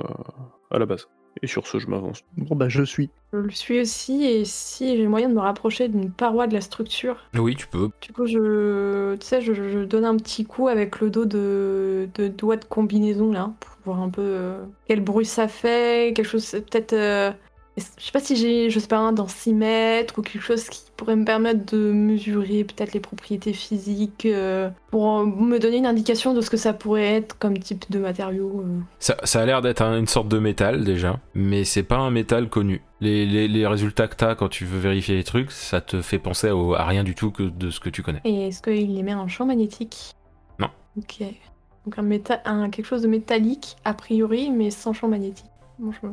à 0.72 0.80
la 0.80 0.86
base. 0.86 1.08
Et 1.42 1.48
sur 1.48 1.68
ce, 1.68 1.80
je 1.80 1.88
m'avance. 1.88 2.24
Bon, 2.38 2.56
bah, 2.56 2.70
je 2.70 2.84
suis. 2.84 3.10
Je 3.34 3.38
le 3.40 3.52
suis 3.52 3.82
aussi, 3.82 4.24
et 4.26 4.46
si 4.46 4.96
j'ai 4.98 5.08
moyen 5.08 5.30
de 5.30 5.34
me 5.34 5.40
rapprocher 5.42 5.90
d'une 5.90 6.12
paroi 6.12 6.48
de 6.48 6.54
la 6.54 6.62
structure, 6.62 7.18
Oui, 7.36 7.56
tu 7.56 7.68
peux. 7.68 7.90
du 8.02 8.14
coup, 8.14 8.26
je, 8.26 9.16
tu 9.16 9.26
sais, 9.26 9.42
je, 9.42 9.54
je 9.54 9.80
donne 9.84 10.06
un 10.06 10.16
petit 10.18 10.46
coup 10.46 10.68
avec 10.70 11.00
le 11.02 11.10
dos 11.10 11.26
de, 11.26 12.08
de 12.16 12.28
doigt 12.30 12.56
de 12.58 12.66
combinaison 12.66 13.32
là, 13.32 13.54
pour 13.60 13.72
voir 13.94 14.02
un 14.02 14.10
peu 14.10 14.22
euh, 14.22 14.66
quel 14.88 15.02
bruit 15.02 15.26
ça 15.26 15.48
fait, 15.50 16.14
quelque 16.16 16.26
chose, 16.28 16.50
peut-être. 16.52 16.94
euh, 16.94 17.32
je 17.78 18.04
sais 18.06 18.12
pas 18.12 18.20
si 18.20 18.36
j'ai, 18.36 18.70
je 18.70 18.80
sais 18.80 18.88
pas, 18.88 18.98
un 18.98 19.12
densimètre 19.12 20.18
ou 20.18 20.22
quelque 20.22 20.42
chose 20.42 20.68
qui 20.70 20.82
pourrait 20.98 21.16
me 21.16 21.26
permettre 21.26 21.64
de 21.74 21.92
mesurer 21.92 22.64
peut-être 22.64 22.94
les 22.94 23.00
propriétés 23.00 23.54
physiques 23.54 24.26
euh, 24.26 24.70
pour 24.90 25.24
me 25.26 25.60
donner 25.60 25.78
une 25.78 25.86
indication 25.86 26.34
de 26.34 26.42
ce 26.42 26.50
que 26.50 26.58
ça 26.58 26.74
pourrait 26.74 27.16
être 27.18 27.38
comme 27.38 27.58
type 27.60 27.86
de 27.92 28.00
matériau. 28.00 28.64
euh. 28.66 28.80
Ça, 29.00 29.16
ça 29.24 29.42
a 29.42 29.46
l'air 29.46 29.62
d'être 29.62 29.82
un- 29.82 30.00
une 30.00 30.08
sorte 30.08 30.28
de 30.28 30.40
métal 30.40 30.84
déjà, 30.84 31.20
mais 31.36 31.64
c'est 31.66 31.84
pas 31.84 31.98
un 31.98 32.10
métal 32.10 32.50
connu. 32.50 32.82
Les, 33.00 33.26
les- 33.28 33.48
les 33.48 33.68
résultats 33.68 34.08
que 34.08 34.16
t'as 34.16 34.34
quand 34.34 34.50
tu 34.50 34.66
veux 34.66 34.80
vérifier 34.80 35.16
les 35.16 35.24
trucs, 35.24 35.52
ça 35.52 35.80
te 35.82 36.02
fait 36.02 36.18
penser 36.20 36.50
au- 36.50 36.74
à 36.74 36.84
rien 36.86 37.04
du 37.04 37.14
tout 37.14 37.30
que 37.30 37.44
de 37.44 37.70
ce 37.70 37.80
que 37.80 37.90
tu 37.90 38.02
connais. 38.02 38.22
Et 38.26 38.48
est-ce 38.48 38.62
qu'il 38.64 38.98
émet 38.98 39.12
un 39.12 39.28
champ 39.28 39.46
magnétique? 39.46 40.14
Non. 40.60 40.70
Ok. 40.98 41.20
Donc 41.86 42.00
un, 42.00 42.04
méta- 42.04 42.42
un 42.46 42.70
quelque 42.72 42.86
chose 42.88 43.04
de 43.04 43.08
métallique, 43.08 43.76
a 43.86 43.94
priori, 43.94 44.50
mais 44.50 44.72
sans 44.72 44.94
champ 44.94 45.08
magnétique. 45.08 45.46
Bon, 45.80 45.92
je 45.92 46.08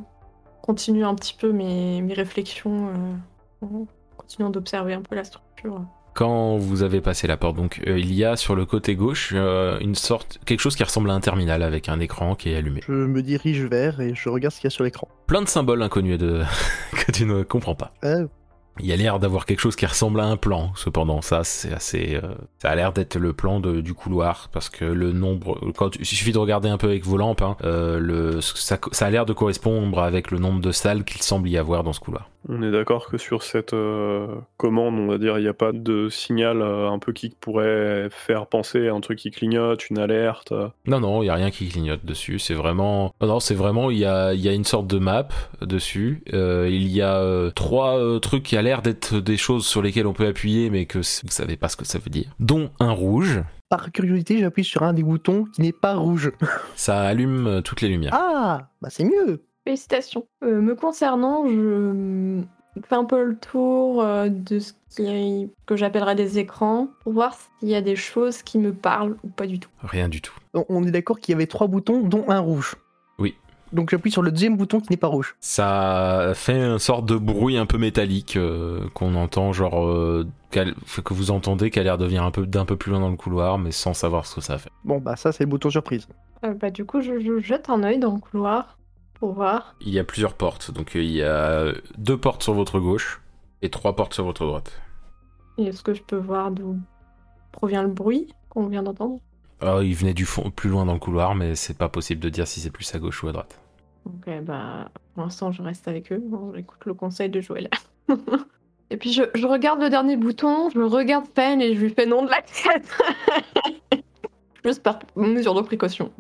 continue 0.65 1.05
un 1.05 1.15
petit 1.15 1.37
peu 1.39 1.53
mes, 1.53 2.01
mes 2.01 2.15
réflexions, 2.15 2.89
euh, 2.89 3.67
en 3.67 3.87
continuant 4.17 4.49
d'observer 4.49 4.95
un 4.95 5.03
peu 5.03 5.15
la 5.15 5.25
structure. 5.25 5.83
Quand 6.15 6.57
vous 6.57 6.83
avez 6.83 7.03
passé 7.03 7.27
la 7.27 7.37
porte, 7.37 7.57
donc 7.57 7.83
euh, 7.87 7.99
il 7.99 8.15
y 8.15 8.25
a 8.25 8.37
sur 8.37 8.55
le 8.55 8.65
côté 8.65 8.97
gauche 8.97 9.33
euh, 9.35 9.79
une 9.81 9.95
sorte 9.95 10.39
quelque 10.47 10.61
chose 10.61 10.75
qui 10.75 10.83
ressemble 10.83 11.11
à 11.11 11.13
un 11.13 11.21
terminal 11.21 11.63
avec 11.63 11.91
un 11.91 12.01
écran 12.01 12.35
qui 12.35 12.51
est 12.51 12.57
allumé. 12.57 12.81
Je 12.87 12.93
me 12.93 13.21
dirige 13.21 13.63
vers 13.65 14.01
et 14.01 14.15
je 14.15 14.29
regarde 14.31 14.55
ce 14.55 14.61
qu'il 14.61 14.69
y 14.69 14.73
a 14.73 14.75
sur 14.75 14.85
l'écran. 14.85 15.07
Plein 15.27 15.43
de 15.43 15.49
symboles 15.49 15.83
inconnus 15.83 16.19
de... 16.19 16.43
que 16.93 17.13
tu 17.13 17.27
ne 17.27 17.43
comprends 17.43 17.75
pas. 17.75 17.93
Euh, 18.05 18.27
Il 18.81 18.87
y 18.87 18.93
a 18.93 18.97
l'air 18.97 19.19
d'avoir 19.21 19.47
quelque 19.47 19.61
chose 19.61 19.77
qui 19.77 19.87
ressemble 19.87 20.19
à 20.21 20.25
un 20.25 20.37
plan, 20.37 20.73
cependant. 20.75 21.21
Ça, 21.23 21.45
c'est 21.45 21.73
assez. 21.73 22.17
euh, 22.23 22.35
ça 22.61 22.71
a 22.71 22.75
l'air 22.75 22.93
d'être 22.93 23.17
le 23.17 23.33
plan 23.33 23.61
de- 23.61 23.81
du 23.81 23.95
couloir, 23.95 24.49
parce 24.53 24.69
que 24.69 24.85
le 24.85 25.13
nombre. 25.13 25.61
Quand 25.77 25.95
il 25.97 26.05
suffit 26.05 26.33
de 26.33 26.39
regarder 26.39 26.69
un 26.69 26.77
peu 26.79 26.89
avec 26.89 27.05
vos 27.05 27.17
lampes, 27.17 27.43
hein, 27.43 27.57
euh, 27.65 27.99
le, 28.01 28.41
ça, 28.41 28.79
ça 28.93 29.07
a 29.07 29.11
l'air 29.11 29.27
de 29.27 29.33
correspondre 29.33 30.01
avec 30.01 30.31
le 30.31 30.39
nombre 30.39 30.61
de 30.61 30.73
salles 30.73 31.05
qu'il 31.05 31.23
semble 31.23 31.49
y 31.49 31.57
avoir 31.57 31.85
dans 31.85 31.93
ce 31.93 32.01
couloir. 32.01 32.29
On 32.47 32.63
est 32.63 32.71
d'accord 32.71 33.07
que 33.07 33.17
sur 33.17 33.43
cette 33.43 33.73
euh, 33.73 34.27
commande, 34.59 34.97
on 34.99 35.07
va 35.07 35.17
dire, 35.17 35.39
il 35.39 35.43
n'y 35.43 35.49
a 35.49 35.55
pas 35.55 35.73
de 35.73 36.11
signal 36.11 36.61
un 36.61 36.99
peu 36.99 37.13
qui 37.15 37.31
pourrait 37.41 38.09
faire 38.11 38.47
penser 38.49 38.89
à 38.89 38.93
un 38.93 39.01
truc 39.01 39.19
qui 39.19 39.31
clignote, 39.31 39.89
une 39.89 39.99
alerte. 39.99 40.53
Non, 40.85 41.01
non, 41.01 41.23
il 41.23 41.27
y 41.27 41.31
a 41.31 41.35
rien 41.35 41.51
qui 41.51 41.69
clignote 41.69 42.05
dessus. 42.05 42.39
C'est 42.39 42.53
vraiment. 42.53 43.15
Non, 43.23 43.29
non, 43.29 43.41
c'est 43.41 43.55
vraiment. 43.55 43.91
Il 43.91 43.97
y 43.99 44.05
a, 44.05 44.35
y 44.35 44.47
a 44.49 44.53
une 44.53 44.65
sorte 44.65 44.87
de 44.89 44.99
map 44.99 45.29
dessus. 45.63 46.23
Il 46.33 46.89
y 46.89 47.01
a 47.01 47.51
trois 47.55 47.99
trucs 48.21 48.43
qui 48.43 48.59
l'air 48.65 48.83
d'être 48.83 49.21
des 49.21 49.37
choses 49.37 49.65
sur 49.67 49.81
lesquelles 49.83 50.07
on 50.09 50.13
peut 50.13 50.27
appuyer, 50.27 50.69
mais 50.71 50.87
que 50.87 50.99
vous 50.99 51.05
savez 51.31 51.57
pas 51.57 51.69
ce 51.69 51.77
que 51.77 51.85
ça 51.85 51.99
veut 52.01 52.11
dire. 52.11 52.35
Dont 52.41 52.71
un 52.81 52.91
rouge. 52.91 53.43
par 53.69 53.93
curiosité, 53.93 54.39
j'appuie 54.39 54.65
sur 54.65 54.83
un 54.83 54.93
des 54.93 55.03
boutons 55.05 55.45
qui 55.45 55.63
n'est 55.63 55.73
pas 55.73 55.95
rouge. 55.95 56.33
Ça 56.75 57.01
allume 57.03 57.47
euh, 57.47 57.61
toutes 57.61 57.81
les 57.81 57.89
lumières. 57.89 58.13
Ah, 58.15 58.69
bah 58.83 58.89
c'est 58.91 59.05
mieux. 59.05 59.45
Félicitations. 59.65 60.27
Euh, 60.45 60.61
me 60.61 60.75
concernant, 60.75 61.47
je 61.49 62.43
fais 62.89 62.95
un 62.97 63.05
peu 63.05 63.25
le 63.25 63.37
tour 63.37 64.03
euh, 64.03 64.29
de 64.29 64.59
ce 64.59 64.73
qui, 64.91 65.51
que 65.67 65.77
j'appellerais 65.77 66.15
des 66.17 66.39
écrans 66.39 66.89
pour 67.03 67.13
voir 67.13 67.35
s'il 67.35 67.69
y 67.69 67.75
a 67.75 67.81
des 67.81 67.97
choses 67.97 68.43
qui 68.43 68.59
me 68.59 68.73
parlent 68.75 69.17
ou 69.23 69.29
pas 69.29 69.47
du 69.47 69.59
tout. 69.59 69.71
Rien 69.83 70.09
du 70.09 70.21
tout. 70.21 70.35
On- 70.55 70.65
On 70.69 70.85
est 70.85 70.91
d'accord 70.91 71.19
qu'il 71.19 71.33
y 71.33 71.35
avait 71.37 71.47
trois 71.47 71.67
boutons, 71.67 72.01
dont 72.03 72.25
un 72.29 72.41
rouge. 72.41 72.77
Donc 73.75 73.91
j'appuie 73.91 74.13
sur 74.13 74.23
le 74.23 74.31
deuxième 74.31 74.57
bouton 74.57 74.81
qui 74.81 74.87
n'est 74.91 74.97
pas 74.97 75.09
rouge. 75.09 75.35
Ça 75.41 76.31
fait 76.35 76.57
une 76.57 76.79
sorte 76.79 77.07
de 77.07 77.17
bruit 77.17 77.57
un 77.57 77.67
peu 77.67 77.77
métallique 77.77 78.37
euh, 78.37 78.89
qu'on 78.95 79.17
entend, 79.17 79.53
genre 79.53 79.85
euh, 79.85 80.25
que 80.53 81.13
vous 81.13 81.33
entendez 81.33 81.71
qui 81.71 81.81
a 81.81 81.83
l'air 81.83 81.99
de 81.99 82.05
venir 82.07 82.23
un 82.23 82.31
peu 82.31 82.47
d'un 82.47 82.65
peu 82.65 82.77
plus 82.77 82.93
loin 82.93 83.01
dans 83.01 83.11
le 83.11 83.17
couloir, 83.17 83.59
mais 83.59 83.73
sans 83.73 83.93
savoir 83.93 84.27
ce 84.27 84.37
que 84.37 84.41
ça 84.41 84.59
fait. 84.59 84.71
Bon, 84.85 84.99
bah 84.99 85.17
ça 85.17 85.33
c'est 85.33 85.43
le 85.43 85.51
bouton 85.51 85.71
surprise. 85.71 86.07
Euh, 86.45 86.55
bah, 86.55 86.71
du 86.71 86.85
coup, 86.85 87.01
je, 87.01 87.19
je 87.19 87.41
jette 87.41 87.69
un 87.69 87.83
œil 87.83 87.99
dans 87.99 88.15
le 88.15 88.21
couloir 88.21 88.79
pour 89.19 89.33
voir. 89.33 89.75
Il 89.81 89.93
y 89.93 89.99
a 89.99 90.05
plusieurs 90.05 90.35
portes, 90.35 90.71
donc 90.71 90.93
il 90.95 91.11
y 91.11 91.23
a 91.25 91.73
deux 91.99 92.17
portes 92.17 92.45
sur 92.45 92.55
votre 92.55 92.79
gauche 92.79 93.21
et 93.61 93.71
trois 93.71 93.97
portes 93.97 94.15
sur 94.15 94.25
votre 94.25 94.47
droite. 94.47 94.81
Et 95.59 95.65
Est-ce 95.65 95.83
que 95.83 95.95
je 95.95 96.03
peux 96.03 96.17
voir 96.17 96.53
d'où 96.53 96.79
provient 97.51 97.83
le 97.83 97.89
bruit 97.89 98.33
qu'on 98.51 98.69
vient 98.69 98.85
d'entendre? 98.85 99.19
Ah, 99.61 99.81
il 99.83 99.95
venait 99.95 100.15
du 100.15 100.27
fond, 100.27 100.51
plus 100.51 100.71
loin 100.71 100.85
dans 100.85 100.93
le 100.93 100.99
couloir, 100.99 101.35
mais 101.35 101.57
c'est 101.57 101.79
pas 101.79 101.89
possible 101.89 102.21
de 102.21 102.29
dire 102.29 102.47
si 102.47 102.61
c'est 102.61 102.71
plus 102.71 102.95
à 102.95 102.99
gauche 102.99 103.25
ou 103.25 103.29
à 103.29 103.33
droite. 103.33 103.61
Ok, 104.07 104.29
bah, 104.43 104.91
pour 105.15 105.23
l'instant, 105.25 105.51
je 105.53 105.63
reste 105.63 105.89
avec 105.89 106.13
eux. 106.13 106.23
Bon, 106.23 106.53
J'écoute 106.55 106.85
le 106.85 106.95
conseil 106.95 107.29
de 107.31 107.41
Joël. 107.41 107.69
et 108.91 108.97
puis, 108.97 109.13
je, 109.13 109.23
je 109.35 109.47
regarde 109.47 109.81
le 109.81 109.89
dernier 109.91 110.17
bouton, 110.17 110.69
je 110.71 110.81
regarde 110.81 111.29
Pen 111.29 111.61
et 111.61 111.75
je 111.75 111.81
lui 111.81 111.91
fais 111.91 112.07
non 112.07 112.25
de 112.25 112.31
la 112.31 112.43
tête. 112.43 112.89
Juste 114.65 114.83
par 114.83 114.99
mesure 115.17 115.55
de 115.55 115.63
précaution. 115.63 116.11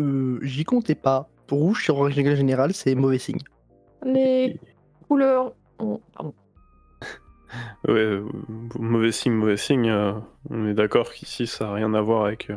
Euh, 0.00 0.38
j'y 0.42 0.64
comptais 0.64 0.94
pas. 0.94 1.28
Rouge, 1.50 1.84
sur 1.84 2.02
règle 2.02 2.34
générale, 2.34 2.72
c'est 2.74 2.94
mauvais 2.94 3.18
signe. 3.18 3.38
Les 4.04 4.58
couleurs. 5.08 5.52
oh, 5.78 6.00
pardon. 6.14 6.34
Ouais, 7.88 7.94
euh, 7.94 8.24
mauvais 8.78 9.12
signe, 9.12 9.32
mauvais 9.32 9.56
signe. 9.56 9.88
euh, 9.88 10.12
on 10.50 10.66
est 10.66 10.74
d'accord 10.74 11.12
qu'ici, 11.12 11.46
ça 11.46 11.66
n'a 11.66 11.72
rien 11.74 11.94
à 11.94 12.00
voir 12.00 12.24
avec 12.26 12.50
euh, 12.50 12.56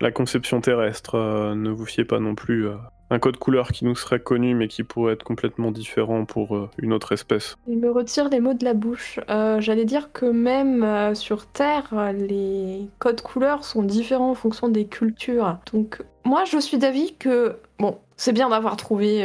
la 0.00 0.10
conception 0.10 0.60
terrestre. 0.62 1.16
euh, 1.16 1.54
ne 1.54 1.70
vous 1.70 1.84
fiez 1.84 2.04
pas 2.04 2.18
non 2.18 2.34
plus 2.34 2.68
à 2.68 2.90
un 3.10 3.18
code 3.18 3.36
couleur 3.36 3.72
qui 3.72 3.84
nous 3.84 3.94
serait 3.94 4.20
connu, 4.20 4.54
mais 4.54 4.68
qui 4.68 4.84
pourrait 4.84 5.14
être 5.14 5.24
complètement 5.24 5.70
différent 5.70 6.24
pour 6.24 6.56
euh, 6.56 6.70
une 6.78 6.92
autre 6.92 7.12
espèce. 7.12 7.56
Il 7.66 7.78
me 7.78 7.90
retire 7.90 8.28
les 8.28 8.40
mots 8.40 8.54
de 8.54 8.64
la 8.64 8.74
bouche. 8.74 9.18
Euh, 9.30 9.60
J'allais 9.60 9.84
dire 9.84 10.12
que 10.12 10.26
même 10.26 10.82
euh, 10.82 11.14
sur 11.14 11.46
Terre, 11.46 12.12
les 12.12 12.88
codes 12.98 13.22
couleurs 13.22 13.64
sont 13.64 13.82
différents 13.82 14.30
en 14.30 14.34
fonction 14.34 14.68
des 14.68 14.86
cultures. 14.86 15.58
Donc, 15.72 16.02
moi, 16.24 16.44
je 16.44 16.58
suis 16.58 16.78
d'avis 16.78 17.14
que, 17.14 17.56
bon, 17.78 17.98
c'est 18.16 18.32
bien 18.32 18.50
d'avoir 18.50 18.76
trouvé 18.76 19.18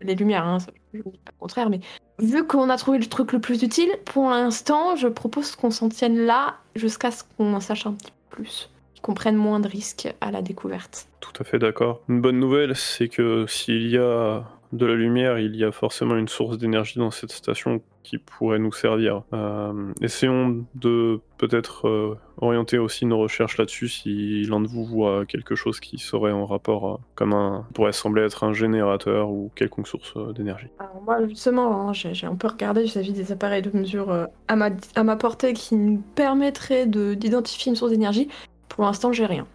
les 0.00 0.14
lumières, 0.14 0.44
hein, 0.46 0.58
ça, 0.58 0.70
je 0.92 1.00
pas 1.00 1.10
le 1.10 1.38
contraire, 1.38 1.70
mais 1.70 1.80
vu 2.18 2.46
qu'on 2.46 2.68
a 2.68 2.76
trouvé 2.76 2.98
le 2.98 3.06
truc 3.06 3.32
le 3.32 3.40
plus 3.40 3.62
utile, 3.62 3.90
pour 4.04 4.28
l'instant, 4.28 4.96
je 4.96 5.08
propose 5.08 5.56
qu'on 5.56 5.70
s'en 5.70 5.88
tienne 5.88 6.18
là 6.18 6.56
jusqu'à 6.74 7.10
ce 7.10 7.22
qu'on 7.36 7.54
en 7.54 7.60
sache 7.60 7.86
un 7.86 7.92
petit 7.92 8.10
peu 8.10 8.36
plus, 8.36 8.68
qu'on 9.02 9.14
prenne 9.14 9.36
moins 9.36 9.60
de 9.60 9.68
risques 9.68 10.12
à 10.20 10.30
la 10.30 10.42
découverte. 10.42 11.08
Tout 11.20 11.32
à 11.40 11.44
fait 11.44 11.58
d'accord. 11.58 12.00
Une 12.08 12.20
bonne 12.20 12.38
nouvelle, 12.38 12.74
c'est 12.76 13.08
que 13.08 13.46
s'il 13.46 13.88
y 13.88 13.96
a 13.98 14.44
de 14.72 14.86
la 14.86 14.94
lumière, 14.94 15.38
il 15.38 15.56
y 15.56 15.64
a 15.64 15.72
forcément 15.72 16.16
une 16.16 16.28
source 16.28 16.56
d'énergie 16.56 16.98
dans 17.00 17.10
cette 17.10 17.32
station 17.32 17.82
qui 18.04 18.18
pourrait 18.18 18.60
nous 18.60 18.72
servir. 18.72 19.22
Euh, 19.32 19.92
essayons 20.00 20.64
de 20.76 21.20
peut-être 21.38 21.88
euh, 21.88 22.16
orienter 22.40 22.78
aussi 22.78 23.04
nos 23.04 23.18
recherches 23.18 23.58
là-dessus 23.58 23.88
si 23.88 24.42
l'un 24.44 24.60
de 24.60 24.68
vous 24.68 24.84
voit 24.84 25.26
quelque 25.26 25.54
chose 25.56 25.80
qui 25.80 25.98
serait 25.98 26.30
en 26.32 26.46
rapport 26.46 26.88
euh, 26.94 26.96
comme 27.16 27.32
un 27.32 27.66
pourrait 27.74 27.92
sembler 27.92 28.22
être 28.22 28.44
un 28.44 28.52
générateur 28.52 29.30
ou 29.30 29.50
quelconque 29.54 29.88
source 29.88 30.14
euh, 30.16 30.32
d'énergie. 30.32 30.68
Alors 30.78 31.02
moi 31.04 31.26
justement, 31.28 31.88
hein, 31.88 31.92
j'ai 31.92 32.26
un 32.26 32.36
peu 32.36 32.48
regardé 32.48 32.84
vis-à-vis 32.84 33.12
des 33.12 33.32
appareils 33.32 33.62
de 33.62 33.76
mesure 33.76 34.10
euh, 34.10 34.26
à, 34.48 34.56
ma, 34.56 34.70
à 34.94 35.02
ma 35.04 35.16
portée 35.16 35.52
qui 35.52 35.76
me 35.76 35.98
permettraient 36.14 36.86
de- 36.86 37.14
d'identifier 37.14 37.70
une 37.70 37.76
source 37.76 37.90
d'énergie. 37.90 38.28
Pour 38.70 38.84
l'instant, 38.84 39.12
j'ai 39.12 39.26
rien. 39.26 39.46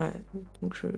Ouais, 0.00 0.12
donc 0.62 0.74
je... 0.76 0.88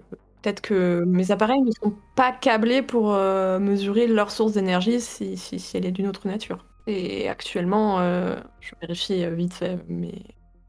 peut-être 0.42 0.62
que 0.62 1.04
mes 1.06 1.30
appareils 1.30 1.60
ne 1.62 1.70
sont 1.72 1.94
pas 2.16 2.32
câblés 2.32 2.82
pour 2.82 3.12
euh, 3.14 3.58
mesurer 3.60 4.08
leur 4.08 4.30
source 4.30 4.52
d'énergie 4.54 5.00
si, 5.00 5.36
si, 5.36 5.60
si 5.60 5.76
elle 5.76 5.86
est 5.86 5.92
d'une 5.92 6.08
autre 6.08 6.26
nature. 6.26 6.66
Et 6.86 7.28
actuellement, 7.28 8.00
euh, 8.00 8.36
je 8.60 8.72
vérifie 8.80 9.24
euh, 9.24 9.34
vite 9.34 9.54
fait 9.54 9.78
mes 9.88 10.24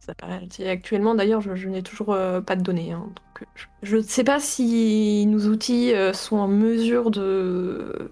appareils. 0.08 0.50
Et 0.60 0.70
actuellement, 0.70 1.16
d'ailleurs, 1.16 1.42
je, 1.42 1.56
je 1.56 1.70
n'ai 1.70 1.84
toujours 1.84 2.14
euh, 2.14 2.42
pas 2.42 2.56
de 2.58 2.64
données. 2.64 2.92
hein, 2.94 3.10
donc, 3.16 3.48
je- 3.84 3.98
ne 3.98 4.02
sais 4.04 4.24
pas 4.26 4.40
si 4.40 5.26
nos 5.28 5.48
outils 5.48 5.94
sont 6.14 6.38
en 6.38 6.48
mesure 6.50 7.12
de 7.12 8.12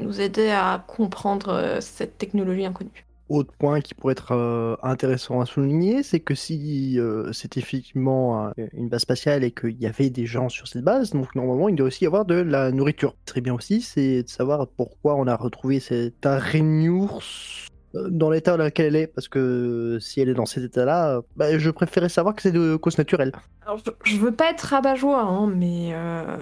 nous 0.00 0.20
aider 0.20 0.50
à 0.50 0.84
comprendre 0.88 1.78
cette 1.80 2.18
technologie 2.18 2.66
inconnue. 2.66 3.06
Autre 3.34 3.52
point 3.58 3.80
qui 3.80 3.94
pourrait 3.94 4.12
être 4.12 4.32
euh, 4.32 4.76
intéressant 4.82 5.40
à 5.40 5.46
souligner, 5.46 6.02
c'est 6.02 6.20
que 6.20 6.34
si 6.34 6.98
euh, 6.98 7.32
c'est 7.32 7.56
effectivement 7.56 8.46
euh, 8.46 8.50
une 8.72 8.88
base 8.88 9.02
spatiale 9.02 9.44
et 9.44 9.50
qu'il 9.50 9.80
y 9.80 9.86
avait 9.86 10.10
des 10.10 10.26
gens 10.26 10.48
sur 10.48 10.68
cette 10.68 10.84
base, 10.84 11.10
donc 11.10 11.34
normalement 11.34 11.68
il 11.68 11.74
doit 11.74 11.88
aussi 11.88 12.04
y 12.04 12.06
avoir 12.06 12.24
de 12.24 12.36
la 12.36 12.70
nourriture. 12.70 13.16
Serait 13.28 13.40
bien 13.40 13.54
aussi, 13.54 13.80
c'est 13.80 14.22
de 14.22 14.28
savoir 14.28 14.68
pourquoi 14.68 15.16
on 15.16 15.26
a 15.26 15.36
retrouvé 15.36 15.80
cette 15.80 16.24
araignée 16.24 16.88
ours 16.88 17.68
euh, 17.94 18.08
dans 18.10 18.30
l'état 18.30 18.56
dans 18.56 18.64
lequel 18.64 18.86
elle 18.86 18.96
est, 18.96 19.06
parce 19.06 19.28
que 19.28 19.98
si 20.00 20.20
elle 20.20 20.28
est 20.28 20.34
dans 20.34 20.46
cet 20.46 20.64
état-là, 20.64 21.16
euh, 21.16 21.22
bah, 21.36 21.56
je 21.58 21.70
préférais 21.70 22.08
savoir 22.08 22.34
que 22.34 22.42
c'est 22.42 22.52
de 22.52 22.76
cause 22.76 22.98
naturelle. 22.98 23.32
Alors, 23.62 23.80
je, 24.04 24.16
veux 24.16 24.32
pas 24.32 24.50
être 24.50 24.62
rabat-joie, 24.62 25.22
hein, 25.22 25.46
mais 25.46 25.90
euh, 25.92 26.36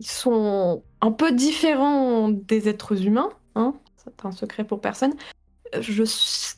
ils 0.00 0.06
sont 0.06 0.82
un 1.00 1.12
peu 1.12 1.32
différents 1.32 2.28
des 2.28 2.68
êtres 2.68 3.06
humains. 3.06 3.30
Hein, 3.54 3.74
c'est 3.96 4.24
un 4.24 4.32
secret 4.32 4.64
pour 4.64 4.80
personne. 4.80 5.14
Je, 5.80 6.04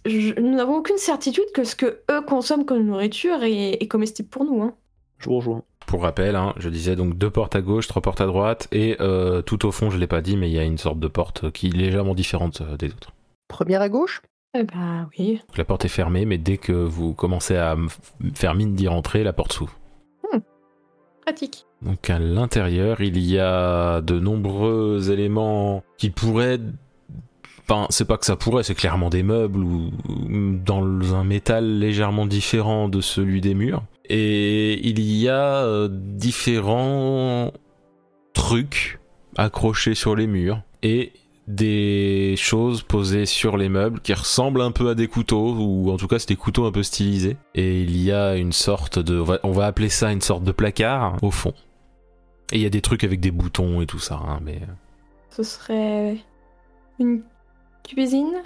je- 0.07 0.41
nous 0.41 0.55
n'avons 0.55 0.77
aucune 0.77 0.99
certitude 0.99 1.51
que 1.55 1.65
ce 1.65 1.77
que 1.77 2.01
eux 2.11 2.23
consomment 2.23 2.65
comme 2.65 2.85
nourriture 2.85 3.43
est, 3.43 3.83
est 3.83 3.89
comestible 3.89 4.29
pour 4.29 4.45
nous. 4.45 4.63
Hein. 4.63 4.75
Je 5.19 5.29
vous 5.29 5.37
rejoins. 5.37 5.63
Pour 5.87 6.03
rappel, 6.03 6.35
hein, 6.37 6.53
je 6.59 6.69
disais 6.69 6.97
donc 6.97 7.17
deux 7.17 7.31
portes 7.31 7.55
à 7.55 7.61
gauche, 7.61 7.87
trois 7.87 8.03
portes 8.03 8.21
à 8.21 8.27
droite, 8.27 8.67
et 8.73 8.97
euh, 9.01 9.41
tout 9.41 9.65
au 9.67 9.71
fond, 9.73 9.89
je 9.89 9.99
l'ai 9.99 10.09
pas 10.09 10.21
dit, 10.21 10.37
mais 10.37 10.51
il 10.51 10.55
y 10.55 10.59
a 10.59 10.65
une 10.65 10.79
sorte 10.79 10.99
de 10.99 11.09
porte 11.09 11.51
qui 11.53 11.69
est 11.69 11.77
légèrement 11.77 12.15
différente 12.15 12.61
euh, 12.61 12.77
des 12.77 12.89
autres. 12.89 13.13
Première 13.49 13.83
à 13.83 13.89
gauche? 13.89 14.21
Eh 14.59 14.65
bah 14.65 15.09
oui. 15.19 15.41
Donc, 15.49 15.59
la 15.59 15.65
porte 15.65 15.85
est 15.85 15.89
fermée, 15.89 16.25
mais 16.25 16.39
dès 16.39 16.57
que 16.57 16.73
vous 16.73 17.15
commencez 17.15 17.57
à 17.57 17.77
faire 18.35 18.55
mine 18.55 18.75
d'y 18.75 18.89
rentrer, 18.89 19.23
la 19.23 19.33
porte 19.33 19.53
s'ouvre. 19.53 19.79
Pratique. 21.23 21.67
Donc 21.83 22.09
à 22.09 22.21
l'intérieur, 22.21 23.01
il 23.01 23.19
y 23.19 23.37
a 23.41 24.01
de 24.01 24.21
nombreux 24.21 25.11
éléments 25.11 25.83
qui 25.99 26.11
pourraient... 26.11 26.61
Enfin, 27.69 27.87
c'est 27.91 28.05
pas 28.05 28.17
que 28.17 28.25
ça 28.25 28.37
pourrait, 28.37 28.63
c'est 28.63 28.77
clairement 28.77 29.11
des 29.11 29.25
meubles 29.25 29.59
ou 29.59 29.91
dans 30.65 31.15
un 31.15 31.25
métal 31.25 31.79
légèrement 31.81 32.27
différent 32.27 32.89
de 32.89 33.01
celui 33.01 33.41
des 33.41 33.55
murs. 33.55 33.83
Et 34.09 34.87
il 34.87 35.01
y 35.01 35.29
a 35.29 35.65
euh, 35.65 35.89
différents 35.91 37.53
trucs 38.35 39.01
accrochés 39.37 39.97
sur 39.97 40.15
les 40.15 40.29
murs 40.29 40.63
et 40.85 41.13
des 41.49 42.35
choses 42.37 42.83
posées 42.83 43.27
sur 43.27 43.57
les 43.57 43.69
meubles 43.69 44.01
qui 44.01 44.15
ressemblent 44.15 44.63
un 44.63 44.73
peu 44.73 44.91
à 44.91 44.95
des 44.95 45.09
couteaux 45.09 45.55
ou 45.55 45.91
en 45.91 45.97
tout 45.97 46.09
cas 46.09 46.19
c'est 46.19 46.29
des 46.29 46.37
couteaux 46.37 46.67
un 46.67 46.73
peu 46.73 46.85
stylisés. 46.85 47.37
Et 47.57 47.81
il 47.81 48.01
y 48.01 48.13
a 48.13 48.37
une 48.37 48.53
sorte 48.53 49.01
de 49.01 49.25
on 49.43 49.51
va, 49.51 49.67
appeler 49.67 49.89
ça 49.89 50.13
une 50.13 50.21
sorte 50.21 50.45
de 50.45 50.53
placard 50.53 51.17
au 51.23 51.33
fond. 51.33 51.55
Et 52.53 52.57
il 52.57 52.63
y 52.63 52.67
a 52.67 52.71
des 52.71 52.81
trucs 52.81 53.03
avec 53.03 53.19
des 53.19 53.33
boutons 53.33 53.81
et 53.81 53.87
tout 53.87 53.99
ça 53.99 54.21
hein, 54.25 54.39
mais 54.41 54.61
Ce 55.31 55.43
serait 55.43 56.19
une 57.01 57.23
cuisine. 57.87 58.43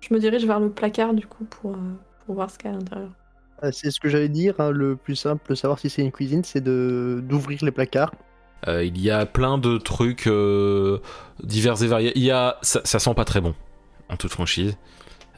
Je 0.00 0.12
me 0.14 0.18
dirige 0.20 0.46
vers 0.46 0.60
le 0.60 0.70
placard 0.70 1.14
du 1.14 1.26
coup 1.26 1.44
pour, 1.44 1.72
euh, 1.72 1.94
pour 2.24 2.34
voir 2.34 2.50
ce 2.50 2.58
qu'il 2.58 2.70
y 2.70 2.72
a 2.72 2.76
à 2.76 2.78
l'intérieur. 2.78 3.10
Euh, 3.62 3.70
C'est 3.72 3.90
ce 3.90 4.00
que 4.00 4.08
j'allais 4.08 4.28
dire. 4.28 4.54
hein, 4.58 4.70
le 4.70 4.96
plus 4.96 5.16
simple 5.16 5.42
de 5.48 5.54
savoir 5.54 5.78
si 5.78 5.88
c'est 5.90 6.02
une 6.02 6.12
cuisine, 6.12 6.44
c'est 6.44 6.60
de 6.60 7.22
d'ouvrir 7.26 7.64
les 7.64 7.70
placards. 7.70 8.12
Euh, 8.68 8.84
il 8.84 9.00
y 9.00 9.10
a 9.10 9.26
plein 9.26 9.58
de 9.58 9.78
trucs 9.78 10.26
euh, 10.26 10.98
divers 11.42 11.82
et 11.82 11.86
variés. 11.86 12.12
Il 12.16 12.22
y 12.22 12.30
a, 12.30 12.56
ça, 12.62 12.80
ça 12.84 12.98
sent 12.98 13.14
pas 13.14 13.24
très 13.24 13.40
bon, 13.40 13.54
en 14.08 14.16
toute 14.16 14.30
franchise. 14.30 14.76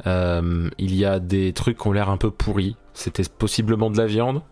Euh, 0.07 0.69
il 0.79 0.95
y 0.95 1.05
a 1.05 1.19
des 1.19 1.53
trucs 1.53 1.79
qui 1.79 1.89
ont 1.89 1.93
l'air 1.93 2.09
un 2.11 2.19
peu 2.19 2.31
pourris. 2.31 2.77
C'était 2.95 3.25
possiblement 3.39 3.91
de 3.91 3.99
la 3.99 4.07
viande, 4.07 4.43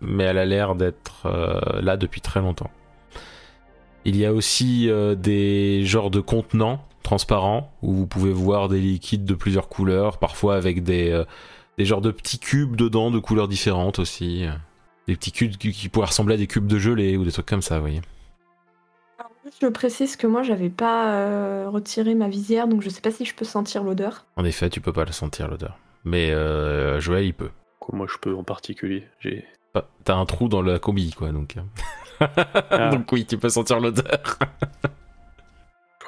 mais 0.00 0.24
elle 0.24 0.38
a 0.38 0.44
l'air 0.44 0.74
d'être 0.76 1.26
euh, 1.26 1.80
là 1.82 1.96
depuis 1.96 2.20
très 2.20 2.40
longtemps. 2.40 2.70
Il 4.04 4.16
y 4.16 4.24
a 4.24 4.32
aussi 4.32 4.88
euh, 4.88 5.14
des 5.14 5.84
genres 5.84 6.10
de 6.10 6.20
contenants 6.20 6.86
transparents 7.02 7.72
où 7.82 7.92
vous 7.92 8.06
pouvez 8.06 8.32
voir 8.32 8.68
des 8.68 8.80
liquides 8.80 9.24
de 9.24 9.34
plusieurs 9.34 9.68
couleurs, 9.68 10.18
parfois 10.18 10.56
avec 10.56 10.82
des, 10.82 11.10
euh, 11.10 11.24
des 11.78 11.84
genres 11.84 12.00
de 12.00 12.10
petits 12.10 12.38
cubes 12.38 12.76
dedans 12.76 13.10
de 13.10 13.18
couleurs 13.18 13.48
différentes 13.48 13.98
aussi. 13.98 14.46
Des 15.06 15.16
petits 15.16 15.32
cubes 15.32 15.56
qui, 15.56 15.72
qui 15.72 15.88
pourraient 15.88 16.06
ressembler 16.06 16.34
à 16.34 16.38
des 16.38 16.46
cubes 16.46 16.66
de 16.66 16.78
gelée 16.78 17.16
ou 17.16 17.24
des 17.24 17.32
trucs 17.32 17.46
comme 17.46 17.62
ça, 17.62 17.76
vous 17.76 17.82
voyez. 17.82 18.02
Alors, 19.18 19.32
je 19.60 19.66
précise 19.66 20.16
que 20.16 20.26
moi 20.26 20.42
j'avais 20.42 20.70
pas 20.70 21.14
euh, 21.14 21.68
retiré 21.68 22.14
ma 22.14 22.28
visière 22.28 22.68
donc 22.68 22.82
je 22.82 22.88
sais 22.88 23.00
pas 23.00 23.10
si 23.10 23.24
je 23.24 23.34
peux 23.34 23.44
sentir 23.44 23.82
l'odeur. 23.82 24.26
En 24.36 24.44
effet, 24.44 24.70
tu 24.70 24.80
peux 24.80 24.92
pas 24.92 25.04
la 25.04 25.12
sentir 25.12 25.48
l'odeur. 25.48 25.78
Mais 26.04 26.30
euh, 26.30 27.00
Joël, 27.00 27.24
il 27.24 27.34
peut. 27.34 27.50
Quoi, 27.78 27.96
moi, 27.96 28.06
je 28.10 28.18
peux 28.18 28.34
en 28.34 28.44
particulier. 28.44 29.04
J'ai. 29.20 29.44
T'as 30.04 30.16
un 30.16 30.26
trou 30.26 30.48
dans 30.48 30.62
la 30.62 30.78
combi, 30.78 31.12
quoi, 31.12 31.32
donc. 31.32 31.56
Ah. 32.70 32.90
donc 32.90 33.10
oui, 33.12 33.24
tu 33.24 33.38
peux 33.38 33.48
sentir 33.48 33.80
l'odeur. 33.80 34.20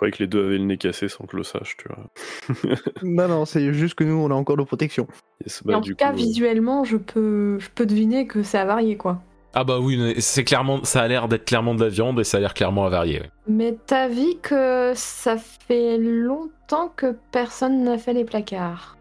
Croyais 0.03 0.11
que 0.11 0.23
les 0.25 0.27
deux 0.27 0.45
avaient 0.47 0.59
le 0.59 0.65
nez 0.65 0.79
cassé 0.79 1.07
sans 1.07 1.27
que 1.27 1.31
je 1.31 1.37
le 1.37 1.43
sache, 1.45 1.77
tu 1.77 1.87
vois. 1.87 2.77
Non, 3.05 3.29
non, 3.29 3.45
c'est 3.45 3.73
juste 3.73 3.95
que 3.95 4.03
nous, 4.03 4.17
on 4.17 4.33
a 4.33 4.35
encore 4.35 4.57
nos 4.57 4.65
protections. 4.65 5.07
Yes, 5.45 5.63
bah, 5.65 5.77
en 5.77 5.81
du 5.81 5.91
tout 5.91 5.97
cas, 5.97 6.11
euh, 6.11 6.17
visuellement, 6.17 6.83
je 6.83 6.97
peux, 6.97 7.61
je 7.61 7.69
peux 7.73 7.87
deviner 7.87 8.27
que 8.27 8.43
c'est 8.43 8.59
avarié 8.59 8.97
quoi. 8.97 9.23
Ah 9.55 9.63
bah 9.63 9.79
oui, 9.79 9.97
mais 9.97 10.21
c'est 10.21 10.43
clairement, 10.43 10.83
ça 10.83 11.03
a 11.03 11.07
l'air 11.07 11.29
d'être 11.29 11.45
clairement 11.45 11.77
de 11.77 11.85
la 11.85 11.89
viande 11.89 12.19
et 12.19 12.25
ça 12.25 12.39
a 12.39 12.41
l'air 12.41 12.53
clairement 12.53 12.85
avarié. 12.85 13.21
ouais. 13.21 13.31
Mais 13.47 13.77
t'as 13.87 14.09
vu 14.09 14.27
que 14.43 14.93
ça 14.97 15.37
fait 15.37 15.99
longtemps 15.99 16.93
que 16.97 17.15
personne 17.31 17.85
n'a 17.85 17.97
fait 17.97 18.13
les 18.13 18.25
placards. 18.25 18.97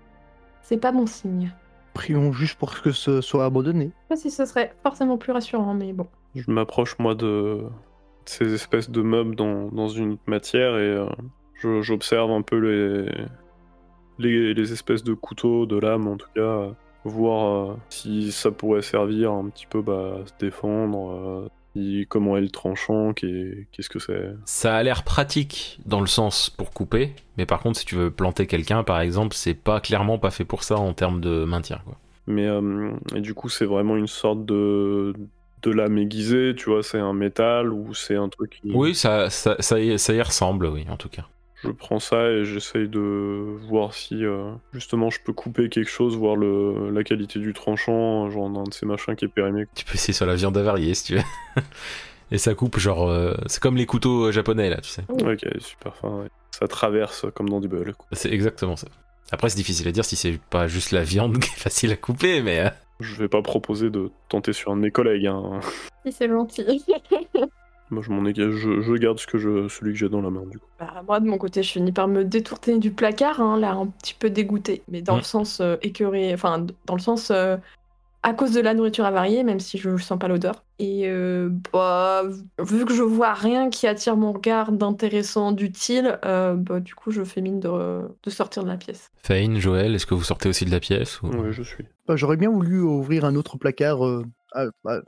C'est 0.61 0.77
pas 0.77 0.91
bon 0.91 1.07
signe. 1.07 1.51
Prions 1.95 2.31
juste 2.31 2.59
pour 2.59 2.79
que 2.79 2.91
ce 2.91 3.21
soit 3.21 3.45
abandonné. 3.45 3.85
Je 3.85 3.89
sais 3.89 4.07
pas 4.09 4.15
si 4.17 4.29
ce 4.29 4.45
serait 4.45 4.71
forcément 4.83 5.17
plus 5.17 5.31
rassurant, 5.31 5.73
mais 5.73 5.93
bon. 5.93 6.05
Je 6.35 6.51
m'approche 6.51 6.99
moi 6.99 7.15
de 7.15 7.63
ces 8.25 8.53
espèces 8.53 8.89
de 8.89 9.01
meubles 9.01 9.35
dans, 9.35 9.69
dans 9.69 9.87
une 9.89 10.17
matière 10.27 10.77
et 10.77 11.05
euh, 11.63 11.81
j'observe 11.81 12.31
un 12.31 12.41
peu 12.41 12.57
les, 12.57 13.11
les 14.19 14.53
les 14.53 14.73
espèces 14.73 15.03
de 15.03 15.13
couteaux, 15.13 15.65
de 15.65 15.77
lames 15.77 16.07
en 16.07 16.17
tout 16.17 16.29
cas, 16.35 16.41
euh, 16.41 16.71
voir 17.05 17.71
euh, 17.71 17.75
si 17.89 18.31
ça 18.31 18.51
pourrait 18.51 18.81
servir 18.81 19.31
un 19.31 19.49
petit 19.49 19.65
peu 19.67 19.81
bah, 19.81 20.19
à 20.23 20.27
se 20.27 20.33
défendre, 20.39 21.49
euh, 21.75 22.03
comment 22.09 22.35
est 22.37 22.41
le 22.41 22.49
tranchant, 22.49 23.13
qu'est- 23.13 23.67
qu'est-ce 23.71 23.89
que 23.89 23.99
c'est. 23.99 24.33
Ça 24.45 24.75
a 24.75 24.83
l'air 24.83 25.03
pratique 25.03 25.79
dans 25.85 26.01
le 26.01 26.07
sens 26.07 26.49
pour 26.49 26.71
couper, 26.71 27.15
mais 27.37 27.45
par 27.45 27.61
contre, 27.61 27.79
si 27.79 27.85
tu 27.85 27.95
veux 27.95 28.11
planter 28.11 28.45
quelqu'un, 28.45 28.83
par 28.83 28.99
exemple, 29.01 29.35
c'est 29.35 29.53
pas 29.53 29.79
clairement 29.79 30.19
pas 30.19 30.31
fait 30.31 30.45
pour 30.45 30.63
ça 30.63 30.75
en 30.77 30.93
termes 30.93 31.21
de 31.21 31.45
maintien. 31.45 31.79
Quoi. 31.85 31.97
Mais 32.27 32.45
euh, 32.47 32.91
et 33.15 33.21
du 33.21 33.33
coup 33.33 33.49
c'est 33.49 33.65
vraiment 33.65 33.95
une 33.97 34.07
sorte 34.07 34.45
de 34.45 35.13
de 35.63 35.71
lame 35.71 35.97
aiguisée, 35.97 36.53
tu 36.55 36.69
vois, 36.69 36.83
c'est 36.83 36.99
un 36.99 37.13
métal 37.13 37.71
ou 37.73 37.93
c'est 37.93 38.15
un 38.15 38.29
truc 38.29 38.59
qui... 38.61 38.71
Oui, 38.73 38.95
ça, 38.95 39.29
ça, 39.29 39.55
ça, 39.59 39.79
y, 39.79 39.97
ça 39.99 40.13
y 40.13 40.21
ressemble, 40.21 40.67
oui, 40.67 40.85
en 40.89 40.97
tout 40.97 41.09
cas. 41.09 41.25
Je 41.63 41.69
prends 41.69 41.99
ça 41.99 42.29
et 42.31 42.43
j'essaye 42.43 42.89
de 42.89 43.57
voir 43.67 43.93
si 43.93 44.25
euh, 44.25 44.51
justement 44.73 45.11
je 45.11 45.19
peux 45.23 45.31
couper 45.31 45.69
quelque 45.69 45.89
chose, 45.89 46.17
voir 46.17 46.35
le, 46.35 46.89
la 46.89 47.03
qualité 47.03 47.39
du 47.39 47.53
tranchant, 47.53 48.31
genre 48.31 48.47
un 48.47 48.63
de 48.63 48.73
ces 48.73 48.87
machins 48.87 49.15
qui 49.15 49.25
est 49.25 49.27
périmé. 49.27 49.67
Tu 49.75 49.85
peux 49.85 49.93
essayer 49.93 50.13
sur 50.13 50.25
la 50.25 50.33
viande 50.33 50.57
avariée 50.57 50.95
si 50.95 51.03
tu 51.03 51.15
veux. 51.17 51.21
et 52.31 52.39
ça 52.39 52.55
coupe, 52.55 52.79
genre. 52.79 53.07
euh, 53.07 53.35
c'est 53.45 53.61
comme 53.61 53.77
les 53.77 53.85
couteaux 53.85 54.25
euh, 54.25 54.31
japonais, 54.31 54.71
là, 54.71 54.77
tu 54.81 54.89
sais. 54.89 55.03
Ok, 55.09 55.45
super 55.59 55.95
fin. 55.95 56.09
ouais. 56.09 56.29
Ça 56.49 56.67
traverse 56.67 57.27
comme 57.35 57.49
dans 57.49 57.59
du 57.59 57.69
quoi. 57.69 57.83
C'est 58.13 58.31
exactement 58.33 58.75
ça. 58.75 58.87
Après, 59.31 59.49
c'est 59.49 59.55
difficile 59.57 59.87
à 59.87 59.91
dire 59.91 60.05
si 60.05 60.15
c'est 60.15 60.39
pas 60.49 60.67
juste 60.67 60.91
la 60.91 61.03
viande 61.03 61.39
qui 61.39 61.49
est 61.49 61.59
facile 61.59 61.91
à 61.91 61.95
couper, 61.95 62.41
mais. 62.41 62.59
euh, 62.59 62.69
Je 62.99 63.15
vais 63.15 63.27
pas 63.29 63.41
proposer 63.41 63.89
de 63.89 64.11
tenter 64.29 64.53
sur 64.53 64.71
un 64.71 64.75
de 64.75 64.81
mes 64.81 64.91
collègues. 64.91 65.27
Hein. 65.27 65.59
Si 66.05 66.11
c'est 66.11 66.27
gentil. 66.27 66.63
Moi, 67.91 68.01
je 68.01 68.09
m'en 68.09 68.25
ai, 68.25 68.33
je, 68.33 68.81
je 68.81 68.93
garde 68.93 69.19
ce 69.19 69.27
que 69.27 69.37
je, 69.37 69.67
celui 69.67 69.91
que 69.91 69.99
j'ai 69.99 70.07
dans 70.07 70.21
la 70.21 70.29
main 70.29 70.43
du 70.45 70.57
coup. 70.59 70.65
Bah, 70.79 71.03
moi, 71.05 71.19
de 71.19 71.27
mon 71.27 71.37
côté, 71.37 71.61
je 71.61 71.71
finis 71.73 71.91
par 71.91 72.07
me 72.07 72.23
détourner 72.23 72.79
du 72.79 72.91
placard, 72.91 73.41
hein, 73.41 73.59
là, 73.59 73.71
un 73.73 73.87
petit 73.87 74.13
peu 74.13 74.29
dégoûté. 74.29 74.81
Mais 74.87 75.01
dans 75.01 75.15
Mm. 75.15 75.17
le 75.17 75.23
sens 75.23 75.59
euh, 75.59 75.75
écœuré, 75.81 76.33
enfin, 76.33 76.65
dans 76.85 76.95
le 76.95 77.01
sens 77.01 77.31
euh, 77.31 77.57
à 78.23 78.33
cause 78.33 78.53
de 78.53 78.61
la 78.61 78.73
nourriture 78.73 79.05
avariée, 79.05 79.43
même 79.43 79.59
si 79.59 79.77
je 79.77 79.97
sens 79.97 80.19
pas 80.19 80.27
l'odeur. 80.27 80.63
Et 80.79 81.03
euh, 81.09 81.49
bah, 81.73 82.23
vu 82.59 82.85
que 82.85 82.93
je 82.93 83.01
vois 83.03 83.33
rien 83.33 83.69
qui 83.69 83.87
attire 83.87 84.15
mon 84.17 84.31
regard 84.33 84.71
d'intéressant, 84.71 85.51
d'utile, 85.51 86.19
euh, 86.25 86.55
bah, 86.55 86.79
du 86.79 86.93
coup, 86.95 87.11
je 87.11 87.23
fais 87.23 87.41
mine 87.41 87.59
de, 87.59 88.01
de 88.23 88.29
sortir 88.29 88.63
de 88.63 88.67
la 88.69 88.77
pièce. 88.77 89.11
Faïn, 89.23 89.59
Joël, 89.59 89.95
est-ce 89.95 90.05
que 90.05 90.13
vous 90.15 90.23
sortez 90.23 90.49
aussi 90.49 90.65
de 90.65 90.71
la 90.71 90.79
pièce 90.79 91.21
ou... 91.21 91.27
Ouais, 91.27 91.51
je 91.51 91.63
suis. 91.63 91.85
Bah, 92.07 92.15
J'aurais 92.15 92.37
bien 92.37 92.49
voulu 92.51 92.79
ouvrir 92.81 93.25
un 93.25 93.35
autre 93.35 93.57
placard. 93.57 94.05
euh, 94.05 94.23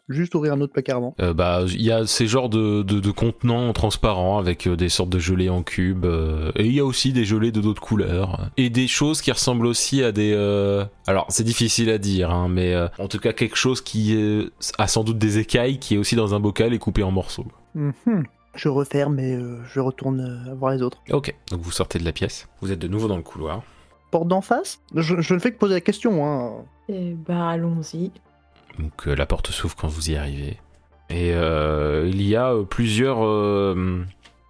juste 0.10 0.36
ouvrir 0.36 0.54
un 0.54 0.62
autre 0.62 0.74
placard 0.74 0.98
avant. 0.98 1.16
Euh, 1.20 1.34
bah, 1.34 1.64
il 1.68 1.82
y 1.82 1.92
a 1.92 2.06
ces 2.06 2.28
genres 2.28 2.50
de, 2.50 2.82
de, 2.82 3.00
de 3.00 3.12
contenants 3.12 3.72
transparents 3.74 4.38
avec 4.38 4.68
euh, 4.68 4.76
des 4.76 4.90
sortes 4.90 5.10
de 5.10 5.20
gelées 5.20 5.50
en 5.50 5.64
cube, 5.64 6.06
euh, 6.06 6.52
et 6.56 6.66
il 6.66 6.74
y 6.74 6.80
a 6.80 6.86
aussi 6.86 7.14
des 7.14 7.26
gelées 7.26 7.52
de 7.52 7.62
d'autres 7.62 7.82
couleurs, 7.82 8.50
et 8.58 8.70
des 8.70 8.88
choses 8.88 9.22
qui 9.22 9.32
ressemblent 9.32 9.66
aussi 9.66 10.04
à 10.04 10.12
des. 10.12 10.34
euh, 10.34 10.86
Alors, 11.08 11.26
c'est 11.30 11.44
difficile 11.44 11.90
à 11.90 11.98
dire, 11.98 12.32
hein, 12.32 12.48
mais 12.50 12.74
euh, 12.74 12.88
en 13.00 13.08
tout 13.08 13.20
cas 13.20 13.34
quelque 13.34 13.56
chose 13.58 13.82
qui 13.82 14.16
euh, 14.16 14.50
a 14.78 14.88
sans 14.88 15.04
doute 15.04 15.18
des 15.18 15.40
écailles, 15.40 15.80
qui 15.80 15.96
est 15.96 15.98
aussi 15.98 16.16
dans 16.16 16.34
un 16.34 16.40
bocal 16.40 16.74
et 16.74 16.80
coupé 16.80 17.04
en 17.04 17.12
morceaux. 17.12 17.46
Mhm. 17.76 18.24
Je 18.56 18.70
referme 18.70 19.18
et 19.20 19.34
euh, 19.34 19.58
je 19.74 19.80
retourne 19.80 20.20
euh, 20.48 20.54
voir 20.54 20.72
les 20.74 20.84
autres. 20.84 21.00
Ok, 21.12 21.34
donc 21.50 21.62
vous 21.62 21.72
sortez 21.72 21.98
de 21.98 22.06
la 22.06 22.12
pièce, 22.12 22.48
vous 22.62 22.72
êtes 22.72 22.80
de 22.80 22.88
nouveau 22.88 23.08
dans 23.08 23.18
le 23.18 23.24
couloir. 23.24 23.64
Porte 24.12 24.28
d'en 24.28 24.42
face? 24.42 24.80
Je, 24.94 25.22
je 25.22 25.34
ne 25.34 25.40
fais 25.40 25.52
que 25.52 25.58
poser 25.58 25.74
la 25.74 25.82
question. 25.82 26.24
Hein. 26.24 26.66
Et 26.88 27.16
bah, 27.28 27.50
allons-y. 27.50 28.12
Donc 28.80 29.08
euh, 29.08 29.16
la 29.16 29.26
porte 29.26 29.52
s'ouvre 29.52 29.76
quand 29.76 29.88
vous 29.88 30.10
y 30.12 30.16
arrivez. 30.16 30.58
Et 31.10 31.34
euh, 31.34 32.10
il 32.12 32.22
y 32.22 32.36
a 32.36 32.54
euh, 32.54 32.64
plusieurs 32.64 33.20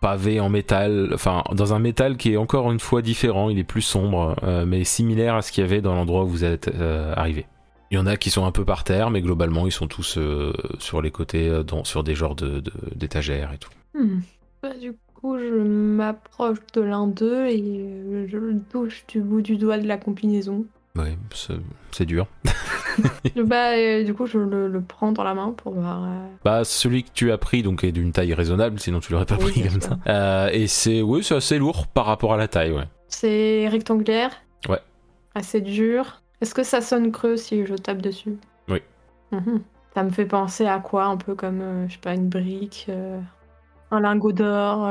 pavés 0.02 0.40
en 0.40 0.50
métal, 0.50 1.12
enfin 1.14 1.44
dans 1.54 1.74
un 1.74 1.80
métal 1.80 2.18
qui 2.18 2.34
est 2.34 2.38
encore 2.38 2.72
une 2.72 2.80
fois 2.80 3.02
différent, 3.02 3.50
il 3.50 3.58
est 3.60 3.64
plus 3.64 3.82
sombre, 3.82 4.36
euh, 4.44 4.66
mais 4.66 4.84
similaire 4.84 5.36
à 5.36 5.42
ce 5.42 5.52
qu'il 5.52 5.64
y 5.64 5.66
avait 5.68 5.82
dans 5.82 5.96
l'endroit 5.96 6.24
où 6.24 6.28
vous 6.28 6.44
êtes 6.44 6.68
euh, 6.74 7.14
arrivé. 7.16 7.46
Il 7.92 7.96
y 7.96 7.98
en 7.98 8.06
a 8.06 8.18
qui 8.18 8.30
sont 8.30 8.46
un 8.46 8.52
peu 8.52 8.66
par 8.66 8.84
terre, 8.84 9.10
mais 9.12 9.22
globalement 9.22 9.66
ils 9.66 9.72
sont 9.72 9.88
tous 9.88 10.18
euh, 10.18 10.52
sur 10.80 11.02
les 11.02 11.12
côtés, 11.12 11.64
dans- 11.66 11.84
sur 11.84 12.04
des 12.04 12.16
genres 12.16 12.36
de- 12.36 12.62
d'étagères 12.96 13.52
et 13.54 13.58
tout. 13.58 13.70
Hmm. 13.98 14.20
Bah, 14.62 14.74
du 14.82 14.94
coup, 15.16 15.38
je 15.38 15.54
m'approche 15.62 16.58
de 16.74 16.82
l'un 16.82 17.08
d'eux 17.08 17.46
et 17.48 18.28
je 18.30 18.38
le 18.38 18.60
touche 18.72 19.06
du 19.08 19.22
bout 19.22 19.42
du 19.42 19.58
doigt 19.58 19.78
de 19.78 19.88
la 19.88 19.98
combinaison. 19.98 20.66
Ouais, 20.98 21.18
c'est- 21.34 21.54
c'est 21.92 22.06
dur. 22.06 22.28
bah, 23.46 23.72
euh, 23.74 24.04
du 24.04 24.14
coup, 24.14 24.26
je 24.26 24.38
le, 24.38 24.68
le 24.68 24.82
prends 24.82 25.12
dans 25.12 25.24
la 25.24 25.34
main 25.34 25.52
pour 25.56 25.74
voir. 25.74 26.04
euh, 26.04 26.28
Bah 26.44 26.64
celui 26.64 27.04
que 27.04 27.10
tu 27.14 27.32
as 27.32 27.38
pris 27.38 27.64
donc 27.64 27.84
est 27.84 27.92
d'une 27.92 28.12
taille 28.12 28.34
raisonnable, 28.34 28.80
sinon 28.80 29.00
tu 29.00 29.12
l'aurais 29.14 29.26
pas 29.26 29.38
Oui, 29.42 29.52
pris 29.52 29.64
comme 29.70 29.82
ça. 29.82 29.98
Euh, 30.08 30.50
et 30.52 30.68
c'est 30.68 31.02
oui, 31.02 31.24
c'est 31.24 31.36
assez 31.36 31.58
lourd 31.58 31.88
par 31.88 32.06
rapport 32.06 32.34
à 32.34 32.38
la 32.38 32.48
taille, 32.48 32.72
ouais. 32.72 32.86
C'est 33.08 33.68
rectangulaire. 33.68 34.32
Ouais. 34.70 34.80
Assez 35.36 35.62
dur. 35.62 36.22
Est-ce 36.42 36.54
que 36.56 36.64
ça 36.64 36.82
sonne 36.82 37.12
creux 37.12 37.38
si 37.38 37.66
je 37.66 37.76
tape 37.76 38.02
dessus? 38.02 38.38
Oui. 38.68 38.82
Mhm. 39.32 39.62
Ça 39.94 40.04
me 40.04 40.10
fait 40.10 40.26
penser 40.26 40.66
à 40.66 40.80
quoi 40.80 41.06
Un 41.06 41.18
peu 41.18 41.36
comme, 41.36 41.62
euh, 41.62 41.88
je 41.88 41.94
sais 41.94 42.00
pas, 42.00 42.14
une 42.16 42.28
brique, 42.30 42.88
un 43.92 44.00
lingot 44.00 44.32
d'or. 44.32 44.90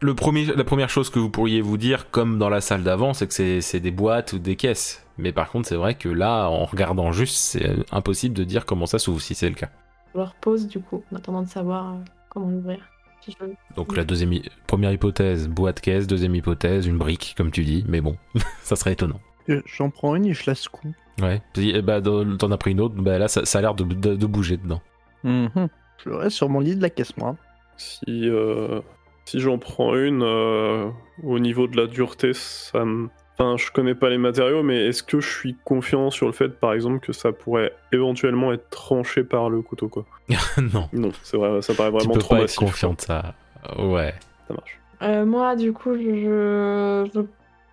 Le 0.00 0.14
premier, 0.14 0.46
la 0.46 0.64
première 0.64 0.88
chose 0.90 1.10
que 1.10 1.18
vous 1.18 1.30
pourriez 1.30 1.60
vous 1.60 1.76
dire, 1.76 2.10
comme 2.10 2.38
dans 2.38 2.48
la 2.48 2.60
salle 2.60 2.82
d'avant, 2.82 3.14
c'est 3.14 3.26
que 3.26 3.60
c'est 3.60 3.80
des 3.80 3.90
boîtes 3.90 4.32
ou 4.32 4.38
des 4.38 4.56
caisses. 4.56 5.03
Mais 5.18 5.32
par 5.32 5.50
contre, 5.50 5.68
c'est 5.68 5.76
vrai 5.76 5.94
que 5.94 6.08
là, 6.08 6.48
en 6.48 6.64
regardant 6.64 7.12
juste, 7.12 7.36
c'est 7.36 7.70
impossible 7.92 8.34
de 8.34 8.44
dire 8.44 8.66
comment 8.66 8.86
ça 8.86 8.98
s'ouvre 8.98 9.20
si 9.20 9.34
c'est 9.34 9.48
le 9.48 9.54
cas. 9.54 9.70
Je 10.12 10.18
leur 10.18 10.34
pose 10.34 10.66
du 10.68 10.80
coup, 10.80 11.02
en 11.12 11.16
attendant 11.16 11.42
de 11.42 11.48
savoir 11.48 11.94
euh, 11.94 11.98
comment 12.28 12.48
l'ouvrir. 12.50 12.78
Si 13.20 13.32
je 13.32 13.44
veux. 13.44 13.54
Donc 13.76 13.96
la 13.96 14.04
deuxième, 14.04 14.32
première 14.66 14.92
hypothèse, 14.92 15.48
boîte 15.48 15.80
caisse, 15.80 16.06
deuxième 16.06 16.34
hypothèse, 16.34 16.86
une 16.86 16.98
brique, 16.98 17.34
comme 17.36 17.50
tu 17.50 17.64
dis, 17.64 17.84
mais 17.88 18.00
bon, 18.00 18.16
ça 18.62 18.76
serait 18.76 18.92
étonnant. 18.92 19.20
Euh, 19.48 19.62
J'en 19.66 19.90
prends 19.90 20.14
une 20.16 20.26
et 20.26 20.34
je 20.34 20.42
la 20.46 20.54
secoue. 20.54 20.92
Ouais. 21.22 21.40
Puis, 21.52 21.72
eh 21.74 21.80
bah, 21.82 22.00
t'en 22.02 22.50
as 22.50 22.56
pris 22.58 22.72
une 22.72 22.80
autre, 22.80 22.96
bah 22.96 23.18
là, 23.18 23.28
ça, 23.28 23.44
ça 23.44 23.58
a 23.58 23.62
l'air 23.62 23.74
de, 23.74 23.84
de- 23.84 24.16
de 24.16 24.26
bouger 24.26 24.56
dedans. 24.56 24.80
Je 25.24 26.10
reste 26.10 26.36
sur 26.36 26.48
mon 26.48 26.60
lit 26.60 26.76
de 26.76 26.82
la 26.82 26.90
caisse, 26.90 27.16
moi. 27.16 27.36
Si, 27.76 28.02
euh, 28.08 28.80
si 29.24 29.40
j'en 29.40 29.58
prends 29.58 29.94
une, 29.96 30.22
euh, 30.22 30.90
au 31.22 31.38
niveau 31.38 31.66
de 31.66 31.76
la 31.76 31.86
dureté, 31.86 32.32
ça 32.34 32.84
me. 32.84 33.08
Enfin, 33.36 33.56
je 33.56 33.70
connais 33.72 33.94
pas 33.96 34.10
les 34.10 34.18
matériaux, 34.18 34.62
mais 34.62 34.86
est-ce 34.86 35.02
que 35.02 35.20
je 35.20 35.28
suis 35.28 35.56
confiant 35.64 36.10
sur 36.10 36.26
le 36.26 36.32
fait, 36.32 36.50
par 36.50 36.72
exemple, 36.72 37.00
que 37.04 37.12
ça 37.12 37.32
pourrait 37.32 37.72
éventuellement 37.92 38.52
être 38.52 38.70
tranché 38.70 39.24
par 39.24 39.50
le 39.50 39.60
couteau, 39.62 39.88
quoi 39.88 40.04
non, 40.72 40.88
Non, 40.92 41.10
c'est 41.22 41.36
vrai, 41.36 41.60
ça 41.62 41.74
paraît 41.74 41.90
tu 41.90 41.96
vraiment 41.96 42.14
peux 42.14 42.20
trop 42.20 42.30
pas 42.36 42.36
être 42.36 42.42
massif. 42.42 42.58
confiant 42.60 42.92
de 42.94 43.00
ça. 43.00 43.34
Ouais. 43.78 44.14
Ça 44.46 44.54
marche. 44.54 44.78
Euh, 45.02 45.26
moi, 45.26 45.56
du 45.56 45.72
coup, 45.72 45.94
je, 45.94 47.08
je 47.12 47.20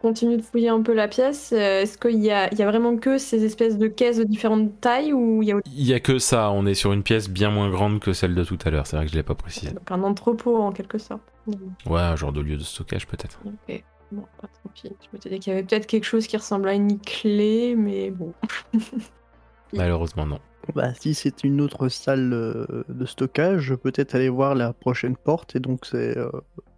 continue 0.02 0.38
de 0.38 0.42
fouiller 0.42 0.70
un 0.70 0.82
peu 0.82 0.94
la 0.96 1.08
pièce. 1.08 1.54
Euh, 1.56 1.82
Est-ce 1.84 1.96
qu'il 2.00 2.24
y 2.24 2.32
a, 2.32 2.52
il 2.52 2.58
y 2.58 2.64
a 2.64 2.66
vraiment 2.66 2.98
que 2.98 3.20
ces 3.20 3.46
espèces 3.46 3.78
de 3.78 3.88
caisses 3.88 4.18
de 4.18 4.24
différentes 4.24 4.82
tailles 4.82 5.14
ou 5.14 5.44
il 5.44 5.50
y 5.50 5.52
a 5.52 5.58
Il 5.68 5.86
y 5.88 5.94
a 5.94 6.00
que 6.00 6.18
ça, 6.18 6.50
on 6.50 6.66
est 6.66 6.74
sur 6.74 6.92
une 6.92 7.04
pièce 7.04 7.30
bien 7.30 7.52
moins 7.52 7.70
grande 7.70 8.00
que 8.00 8.14
celle 8.14 8.34
de 8.34 8.44
tout 8.44 8.58
à 8.66 8.72
l'heure, 8.72 8.88
c'est 8.88 8.96
vrai 8.96 9.06
que 9.06 9.12
je 9.12 9.16
l'ai 9.16 9.22
pas 9.24 9.36
précisé. 9.36 9.72
donc 9.74 9.92
un 9.92 10.02
entrepôt 10.02 10.58
en 10.58 10.72
quelque 10.72 10.98
sorte 10.98 11.22
Ouais, 11.86 12.00
un 12.02 12.16
genre 12.16 12.32
de 12.32 12.42
lieu 12.42 12.58
de 12.58 12.64
stockage 12.64 13.06
peut-être. 13.06 13.40
Ok. 13.46 13.84
Bon, 14.12 14.24
bah, 14.42 14.50
tant 14.64 14.70
pis. 14.74 14.90
Je 15.02 15.08
m'étais 15.14 15.30
dit 15.30 15.40
qu'il 15.40 15.54
y 15.54 15.56
avait 15.56 15.64
peut-être 15.64 15.88
quelque 15.88 16.04
chose 16.04 16.28
qui 16.28 16.38
ressemble 16.38 16.68
à 16.70 16.74
une 16.74 17.00
clé, 17.00 17.76
mais 17.78 18.12
bon. 18.12 18.34
Malheureusement 19.74 20.26
non. 20.26 20.40
Bah, 20.76 20.94
si 20.94 21.14
c'est 21.14 21.44
une 21.44 21.60
autre 21.62 21.90
salle 21.90 22.34
euh, 22.34 22.84
de 22.88 23.06
stockage, 23.06 23.62
je 23.62 23.74
peux 23.74 23.92
peut-être 23.92 24.16
aller 24.16 24.30
voir 24.30 24.54
la 24.54 24.74
prochaine 24.74 25.16
porte, 25.16 25.56
et 25.56 25.60
donc 25.60 25.86
c'est 25.86 26.18
euh, 26.18 26.30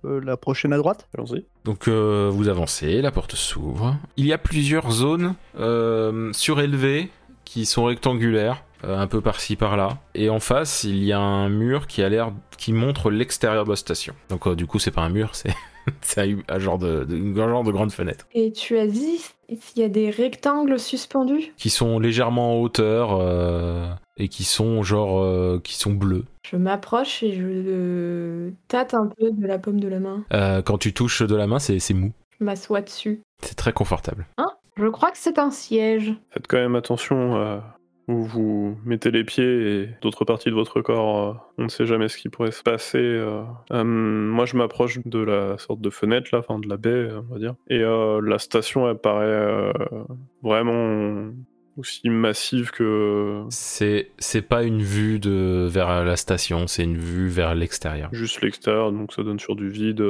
euh, 0.05 0.21
la 0.23 0.37
prochaine 0.37 0.73
à 0.73 0.77
droite. 0.77 1.07
Allons-y. 1.17 1.45
Donc 1.65 1.87
euh, 1.87 2.29
vous 2.31 2.47
avancez, 2.47 3.01
la 3.01 3.11
porte 3.11 3.35
s'ouvre. 3.35 3.97
Il 4.15 4.25
y 4.25 4.33
a 4.33 4.37
plusieurs 4.37 4.89
zones 4.91 5.35
euh, 5.59 6.31
surélevées 6.33 7.09
qui 7.45 7.65
sont 7.65 7.85
rectangulaires, 7.85 8.63
euh, 8.83 8.97
un 8.97 9.07
peu 9.07 9.21
par-ci 9.21 9.55
par-là. 9.55 9.97
Et 10.15 10.29
en 10.29 10.39
face, 10.39 10.83
il 10.85 11.03
y 11.03 11.11
a 11.11 11.19
un 11.19 11.49
mur 11.49 11.87
qui 11.87 12.03
a 12.03 12.09
l'air 12.09 12.31
qui 12.57 12.73
montre 12.73 13.11
l'extérieur 13.11 13.65
de 13.65 13.69
la 13.69 13.75
station. 13.75 14.15
Donc 14.29 14.47
euh, 14.47 14.55
du 14.55 14.65
coup, 14.65 14.79
c'est 14.79 14.91
pas 14.91 15.01
un 15.01 15.09
mur, 15.09 15.35
c'est 15.35 15.53
c'est 16.01 16.21
un, 16.21 16.37
un 16.47 16.59
genre 16.59 16.77
de, 16.77 17.03
de- 17.03 17.39
un 17.41 17.47
genre 17.49 17.63
de 17.63 17.71
grande 17.71 17.91
fenêtre 17.91 18.27
Et 18.33 18.51
tu 18.51 18.77
as 18.77 18.87
dit 18.87 19.19
s'il 19.59 19.81
y 19.81 19.85
a 19.85 19.89
des 19.89 20.09
rectangles 20.09 20.79
suspendus? 20.79 21.53
Qui 21.57 21.69
sont 21.69 21.99
légèrement 21.99 22.53
en 22.57 22.61
hauteur 22.61 23.17
euh, 23.19 23.87
et 24.17 24.27
qui 24.27 24.43
sont 24.43 24.81
genre 24.83 25.21
euh, 25.21 25.59
qui 25.63 25.75
sont 25.75 25.91
bleus. 25.93 26.25
Je 26.49 26.55
m'approche 26.57 27.21
et 27.23 27.33
je 27.33 27.41
euh, 27.45 28.51
tâte 28.67 28.93
un 28.93 29.07
peu 29.07 29.31
de 29.31 29.45
la 29.47 29.59
paume 29.59 29.79
de 29.79 29.87
la 29.87 29.99
main. 29.99 30.23
Euh, 30.33 30.61
quand 30.61 30.77
tu 30.77 30.93
touches 30.93 31.21
de 31.21 31.35
la 31.35 31.47
main, 31.47 31.59
c'est 31.59 31.79
c'est 31.79 31.93
mou. 31.93 32.11
Je 32.39 32.45
m'assois 32.45 32.81
dessus. 32.81 33.21
C'est 33.41 33.55
très 33.55 33.73
confortable. 33.73 34.25
Je 34.75 34.87
crois 34.87 35.11
que 35.11 35.17
c'est 35.19 35.37
un 35.37 35.51
siège. 35.51 36.13
Faites 36.31 36.47
quand 36.47 36.57
même 36.57 36.75
attention 36.75 37.35
à 37.35 37.77
où 38.07 38.23
vous 38.23 38.77
mettez 38.85 39.11
les 39.11 39.23
pieds 39.23 39.81
et 39.83 39.89
d'autres 40.01 40.25
parties 40.25 40.49
de 40.49 40.55
votre 40.55 40.81
corps. 40.81 41.29
euh, 41.29 41.33
on 41.57 41.63
ne 41.63 41.69
sait 41.69 41.85
jamais 41.85 42.09
ce 42.09 42.17
qui 42.17 42.29
pourrait 42.29 42.51
se 42.51 42.61
passer. 42.63 42.97
euh. 42.97 43.43
Euh, 43.71 43.83
moi, 43.83 44.45
je 44.45 44.57
m'approche 44.57 44.99
de 45.05 45.19
la 45.19 45.57
sorte 45.57 45.79
de 45.81 45.89
fenêtre, 45.89 46.29
là, 46.33 46.39
enfin 46.39 46.59
de 46.59 46.67
la 46.67 46.77
baie, 46.77 47.09
on 47.29 47.33
va 47.33 47.39
dire. 47.39 47.55
Et 47.69 47.79
la 47.79 48.39
station, 48.39 48.89
elle 48.89 48.97
paraît 48.97 49.71
vraiment 50.41 51.31
aussi 51.75 52.07
massive 52.09 52.69
que 52.69 53.45
C'est 53.49 54.11
c'est 54.19 54.43
pas 54.43 54.61
une 54.63 54.83
vue 54.83 55.17
de 55.19 55.67
vers 55.67 56.03
la 56.05 56.15
station, 56.17 56.67
c'est 56.67 56.83
une 56.83 56.97
vue 56.97 57.29
vers 57.29 57.55
l'extérieur. 57.55 58.09
juste 58.11 58.41
l'extérieur, 58.41 58.91
donc 58.91 59.11
ça 59.11 59.23
donne 59.23 59.39
sur 59.39 59.55
du 59.55 59.69
vide. 59.69 60.01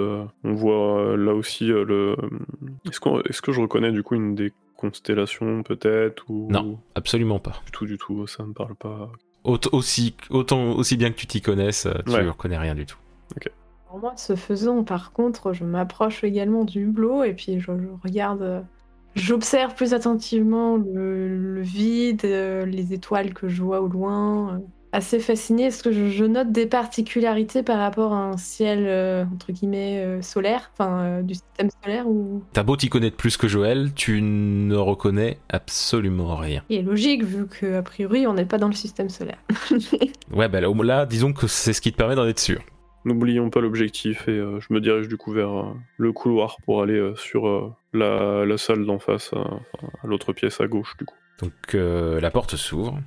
On 0.43 0.51
voit 0.53 1.15
là 1.15 1.33
aussi 1.33 1.67
le. 1.67 2.15
Est-ce 2.89 2.99
qu'on- 2.99 3.21
est-ce 3.21 3.41
que 3.41 3.53
je 3.53 3.61
reconnais 3.61 3.91
du 3.93 4.03
coup 4.03 4.15
une 4.15 4.35
des 4.35 4.51
constellations 4.87 5.63
peut-être 5.63 6.25
ou 6.29 6.47
Non. 6.51 6.77
Absolument 6.95 7.39
pas. 7.39 7.61
du 7.65 7.71
tout, 7.71 7.85
du 7.85 7.97
tout, 7.97 8.27
ça 8.27 8.43
me 8.43 8.53
parle 8.53 8.75
pas. 8.75 9.11
Aut- 9.43 9.59
aussi, 9.73 10.15
autant, 10.29 10.71
aussi 10.73 10.97
bien 10.97 11.09
que 11.11 11.15
tu 11.17 11.27
t'y 11.27 11.41
connaisses, 11.41 11.85
euh, 11.85 11.93
tu 12.05 12.11
Ouais. 12.13 12.23
ne 12.23 12.29
reconnais 12.29 12.57
rien 12.57 12.75
du 12.75 12.85
tout. 12.85 12.97
Pour 13.89 13.99
moi, 13.99 14.13
ce 14.17 14.35
faisant, 14.35 14.83
par 14.83 15.11
contre, 15.11 15.53
je 15.53 15.63
m'approche 15.63 16.23
également 16.23 16.63
du 16.65 16.81
hublot 16.85 17.23
et 17.23 17.33
puis 17.33 17.59
je, 17.59 17.65
je 17.65 17.87
regarde, 18.03 18.41
euh, 18.41 18.61
j'observe 19.15 19.75
plus 19.75 19.93
attentivement 19.93 20.77
le, 20.77 21.27
le 21.55 21.61
vide, 21.61 22.21
euh, 22.25 22.65
les 22.65 22.93
étoiles 22.93 23.33
que 23.35 23.47
je 23.47 23.61
vois 23.61 23.81
au 23.81 23.87
loin. 23.87 24.61
Assez 24.95 25.19
fascinée, 25.19 25.63
est-ce 25.65 25.81
que 25.81 25.91
je, 25.91 26.09
je 26.09 26.23
note 26.23 26.51
des 26.51 26.67
particularités 26.67 27.63
par 27.63 27.79
rapport 27.79 28.13
à 28.13 28.17
un 28.17 28.37
ciel, 28.37 28.85
euh, 28.85 29.25
entre 29.33 29.51
guillemets, 29.51 30.03
euh, 30.05 30.21
solaire, 30.21 30.69
enfin, 30.73 30.99
euh, 30.99 31.21
du 31.23 31.33
système 31.33 31.69
solaire 31.83 32.07
ou... 32.07 32.43
T'as 32.53 32.61
beau 32.61 32.77
t'y 32.77 32.89
connaître 32.89 33.17
plus 33.17 33.35
que 33.35 33.47
Joël, 33.47 33.91
tu 33.95 34.21
ne 34.21 34.75
reconnais 34.75 35.39
absolument 35.49 36.35
rien. 36.35 36.61
Il 36.69 36.77
est 36.77 36.83
logique, 36.83 37.23
vu 37.23 37.47
que 37.47 37.79
a 37.79 37.81
priori, 37.81 38.27
on 38.27 38.35
n'est 38.35 38.45
pas 38.45 38.59
dans 38.59 38.67
le 38.67 38.75
système 38.75 39.09
solaire. 39.09 39.39
Ouais, 40.31 40.47
bah 40.47 40.61
là, 40.61 40.67
là, 40.83 41.05
disons 41.07 41.33
que 41.33 41.47
c'est 41.47 41.73
ce 41.73 41.81
qui 41.81 41.91
te 41.91 41.97
permet 41.97 42.15
d'en 42.15 42.25
être 42.27 42.39
sûr. 42.39 42.61
N'oublions 43.05 43.49
pas 43.49 43.59
l'objectif 43.61 44.27
et 44.27 44.31
euh, 44.31 44.59
je 44.61 44.73
me 44.73 44.79
dirige 44.79 45.07
du 45.07 45.17
coup 45.17 45.31
vers 45.31 45.49
euh, 45.49 45.73
le 45.97 46.13
couloir 46.13 46.57
pour 46.65 46.81
aller 46.81 46.97
euh, 46.97 47.15
sur 47.15 47.47
euh, 47.47 47.73
la, 47.93 48.45
la 48.45 48.57
salle 48.57 48.85
d'en 48.85 48.97
face, 48.99 49.31
euh, 49.33 49.43
à 50.03 50.07
l'autre 50.07 50.33
pièce 50.33 50.61
à 50.61 50.67
gauche 50.67 50.95
du 50.97 51.05
coup. 51.05 51.15
Donc 51.41 51.53
euh, 51.75 52.21
la 52.21 52.31
porte 52.31 52.55
s'ouvre. 52.55 52.97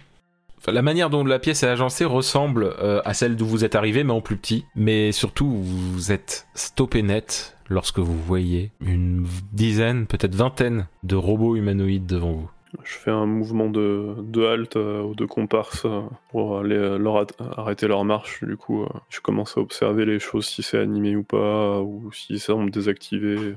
La 0.69 0.83
manière 0.83 1.11
dont 1.11 1.25
la 1.25 1.39
pièce 1.39 1.63
est 1.63 1.69
agencée 1.69 2.05
ressemble 2.05 2.75
euh, 2.81 3.01
à 3.05 3.15
celle 3.15 3.37
d'où 3.37 3.47
vous 3.47 3.65
êtes 3.65 3.77
arrivé, 3.77 4.03
mais 4.03 4.13
en 4.13 4.21
plus 4.21 4.37
petit. 4.37 4.65
Mais 4.75 5.13
surtout, 5.13 5.49
vous 5.49 6.11
êtes 6.11 6.49
stoppé 6.55 7.03
net 7.03 7.57
lorsque 7.69 8.01
vous 8.01 8.19
voyez 8.19 8.73
une 8.81 9.27
dizaine, 9.53 10.07
peut-être 10.07 10.35
vingtaine 10.35 10.89
de 11.05 11.15
robots 11.15 11.57
humanoïdes 11.57 12.07
devant 12.07 12.33
vous. 12.33 12.51
Je 12.83 12.95
fais 12.95 13.13
un 13.13 13.27
mouvement 13.27 13.71
de, 13.71 14.17
de 14.19 14.45
halte 14.45 14.77
euh, 14.77 15.01
aux 15.03 15.15
deux 15.15 15.29
comparses 15.29 15.85
euh, 15.87 16.03
pour 16.31 16.59
aller 16.59 16.99
leur 16.99 17.25
arrêter 17.57 17.87
leur 17.87 18.05
marche. 18.05 18.43
Du 18.43 18.57
coup, 18.57 18.87
je 19.09 19.21
commence 19.21 19.57
à 19.57 19.61
observer 19.61 20.05
les 20.05 20.19
choses, 20.19 20.47
si 20.47 20.63
c'est 20.63 20.79
animé 20.79 21.15
ou 21.15 21.23
pas, 21.23 21.81
ou 21.81 22.11
si 22.13 22.39
ça 22.41 22.49
semble 22.49 22.71
désactivé. 22.71 23.55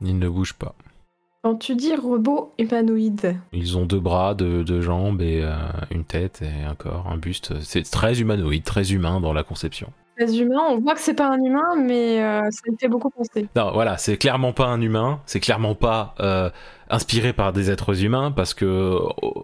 Ils 0.00 0.18
ne 0.18 0.28
bougent 0.28 0.54
pas. 0.54 0.74
Quand 1.48 1.56
tu 1.56 1.76
dis 1.76 1.96
robot 1.96 2.52
humanoïde, 2.58 3.36
Ils 3.54 3.78
ont 3.78 3.86
deux 3.86 4.00
bras, 4.00 4.34
deux, 4.34 4.64
deux 4.64 4.82
jambes 4.82 5.22
et 5.22 5.40
euh, 5.42 5.56
une 5.90 6.04
tête 6.04 6.42
et 6.42 6.62
un 6.62 6.74
corps, 6.74 7.06
un 7.10 7.16
buste. 7.16 7.58
C'est 7.62 7.90
très 7.90 8.20
humanoïde, 8.20 8.64
très 8.64 8.92
humain 8.92 9.18
dans 9.18 9.32
la 9.32 9.44
conception. 9.44 9.90
On 10.20 10.78
voit 10.80 10.94
que 10.94 11.00
c'est 11.00 11.14
pas 11.14 11.28
un 11.28 11.42
humain, 11.42 11.74
mais 11.76 12.22
euh, 12.22 12.42
ça 12.50 12.70
me 12.70 12.76
fait 12.76 12.88
beaucoup 12.88 13.10
penser. 13.10 13.46
Non, 13.54 13.72
voilà, 13.72 13.96
c'est 13.98 14.16
clairement 14.16 14.52
pas 14.52 14.66
un 14.66 14.80
humain, 14.80 15.20
c'est 15.26 15.40
clairement 15.40 15.74
pas 15.74 16.14
euh, 16.20 16.50
inspiré 16.90 17.32
par 17.32 17.52
des 17.52 17.70
êtres 17.70 18.02
humains, 18.04 18.32
parce 18.32 18.54
que 18.54 18.98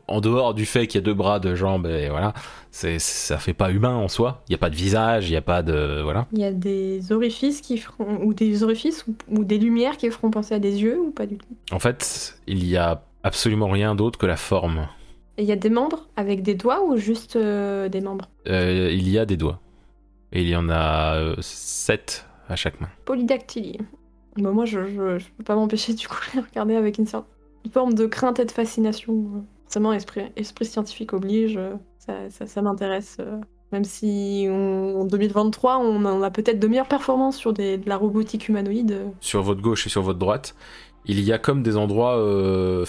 en 0.08 0.20
dehors 0.20 0.54
du 0.54 0.66
fait 0.66 0.86
qu'il 0.86 1.00
y 1.00 1.02
a 1.02 1.04
deux 1.04 1.14
bras, 1.14 1.40
deux 1.40 1.54
jambes, 1.54 1.86
et 1.86 2.08
voilà, 2.08 2.34
c'est 2.70 2.98
ça 2.98 3.38
fait 3.38 3.54
pas 3.54 3.70
humain 3.70 3.94
en 3.94 4.08
soi. 4.08 4.42
Il 4.48 4.52
y 4.52 4.54
a 4.54 4.58
pas 4.58 4.70
de 4.70 4.76
visage, 4.76 5.28
il 5.28 5.32
y 5.32 5.36
a 5.36 5.42
pas 5.42 5.62
de 5.62 6.00
voilà. 6.02 6.26
Il 6.32 6.40
y 6.40 6.44
a 6.44 6.52
des 6.52 7.12
orifices 7.12 7.60
qui 7.60 7.78
feront, 7.78 8.20
ou 8.22 8.34
des 8.34 8.62
orifices 8.62 9.06
ou, 9.06 9.14
ou 9.28 9.44
des 9.44 9.58
lumières 9.58 9.96
qui 9.96 10.10
feront 10.10 10.30
penser 10.30 10.54
à 10.54 10.58
des 10.58 10.82
yeux 10.82 10.98
ou 11.00 11.10
pas 11.10 11.26
du 11.26 11.38
tout? 11.38 11.46
En 11.72 11.78
fait, 11.78 12.36
il 12.46 12.66
y 12.66 12.76
a 12.76 13.02
absolument 13.22 13.68
rien 13.68 13.94
d'autre 13.94 14.18
que 14.18 14.26
la 14.26 14.36
forme. 14.36 14.88
Et 15.36 15.42
il 15.42 15.48
y 15.48 15.52
a 15.52 15.56
des 15.56 15.70
membres 15.70 16.06
avec 16.16 16.42
des 16.42 16.54
doigts 16.54 16.84
ou 16.84 16.96
juste 16.96 17.34
euh, 17.34 17.88
des 17.88 18.00
membres? 18.00 18.28
Euh, 18.46 18.90
il 18.92 19.08
y 19.08 19.18
a 19.18 19.26
des 19.26 19.36
doigts, 19.36 19.58
et 20.34 20.42
il 20.42 20.48
y 20.48 20.56
en 20.56 20.68
a 20.68 21.14
euh, 21.16 21.36
sept 21.40 22.26
à 22.48 22.56
chaque 22.56 22.80
main. 22.80 22.88
Polydactylie. 23.06 23.78
Bah, 24.36 24.50
moi, 24.50 24.64
je, 24.66 24.86
je, 24.88 25.18
je 25.18 25.26
peux 25.38 25.44
pas 25.44 25.54
m'empêcher 25.54 25.94
du 25.94 26.06
coup 26.08 26.16
de 26.34 26.40
les 26.40 26.46
regarder 26.46 26.76
avec 26.76 26.98
une 26.98 27.06
certaine 27.06 27.30
forme 27.72 27.94
de 27.94 28.04
crainte 28.06 28.38
et 28.40 28.44
de 28.44 28.50
fascination. 28.50 29.44
Forcément, 29.64 29.92
esprit, 29.92 30.22
esprit 30.36 30.66
scientifique 30.66 31.12
oblige, 31.14 31.56
euh, 31.56 31.74
ça, 31.98 32.12
ça, 32.30 32.46
ça 32.46 32.60
m'intéresse. 32.62 33.16
euh. 33.20 33.38
Même 33.72 33.84
si 33.84 34.46
on- 34.50 35.00
en 35.00 35.04
2023, 35.04 35.78
on 35.78 36.04
a, 36.04 36.12
on 36.12 36.22
a 36.22 36.30
peut-être 36.30 36.60
de 36.60 36.66
meilleures 36.68 36.86
performances 36.86 37.36
sur 37.36 37.52
des- 37.52 37.78
de 37.78 37.88
la 37.88 37.96
robotique 37.96 38.48
humanoïde. 38.48 38.92
euh. 38.92 39.08
sur 39.20 39.42
votre 39.42 39.62
gauche 39.62 39.86
et 39.86 39.90
sur 39.90 40.02
votre 40.02 40.18
droite, 40.18 40.54
il 41.06 41.18
y 41.20 41.32
a 41.32 41.38
comme 41.38 41.62
des 41.62 41.76
endroits 41.76 42.16
euh, 42.18 42.84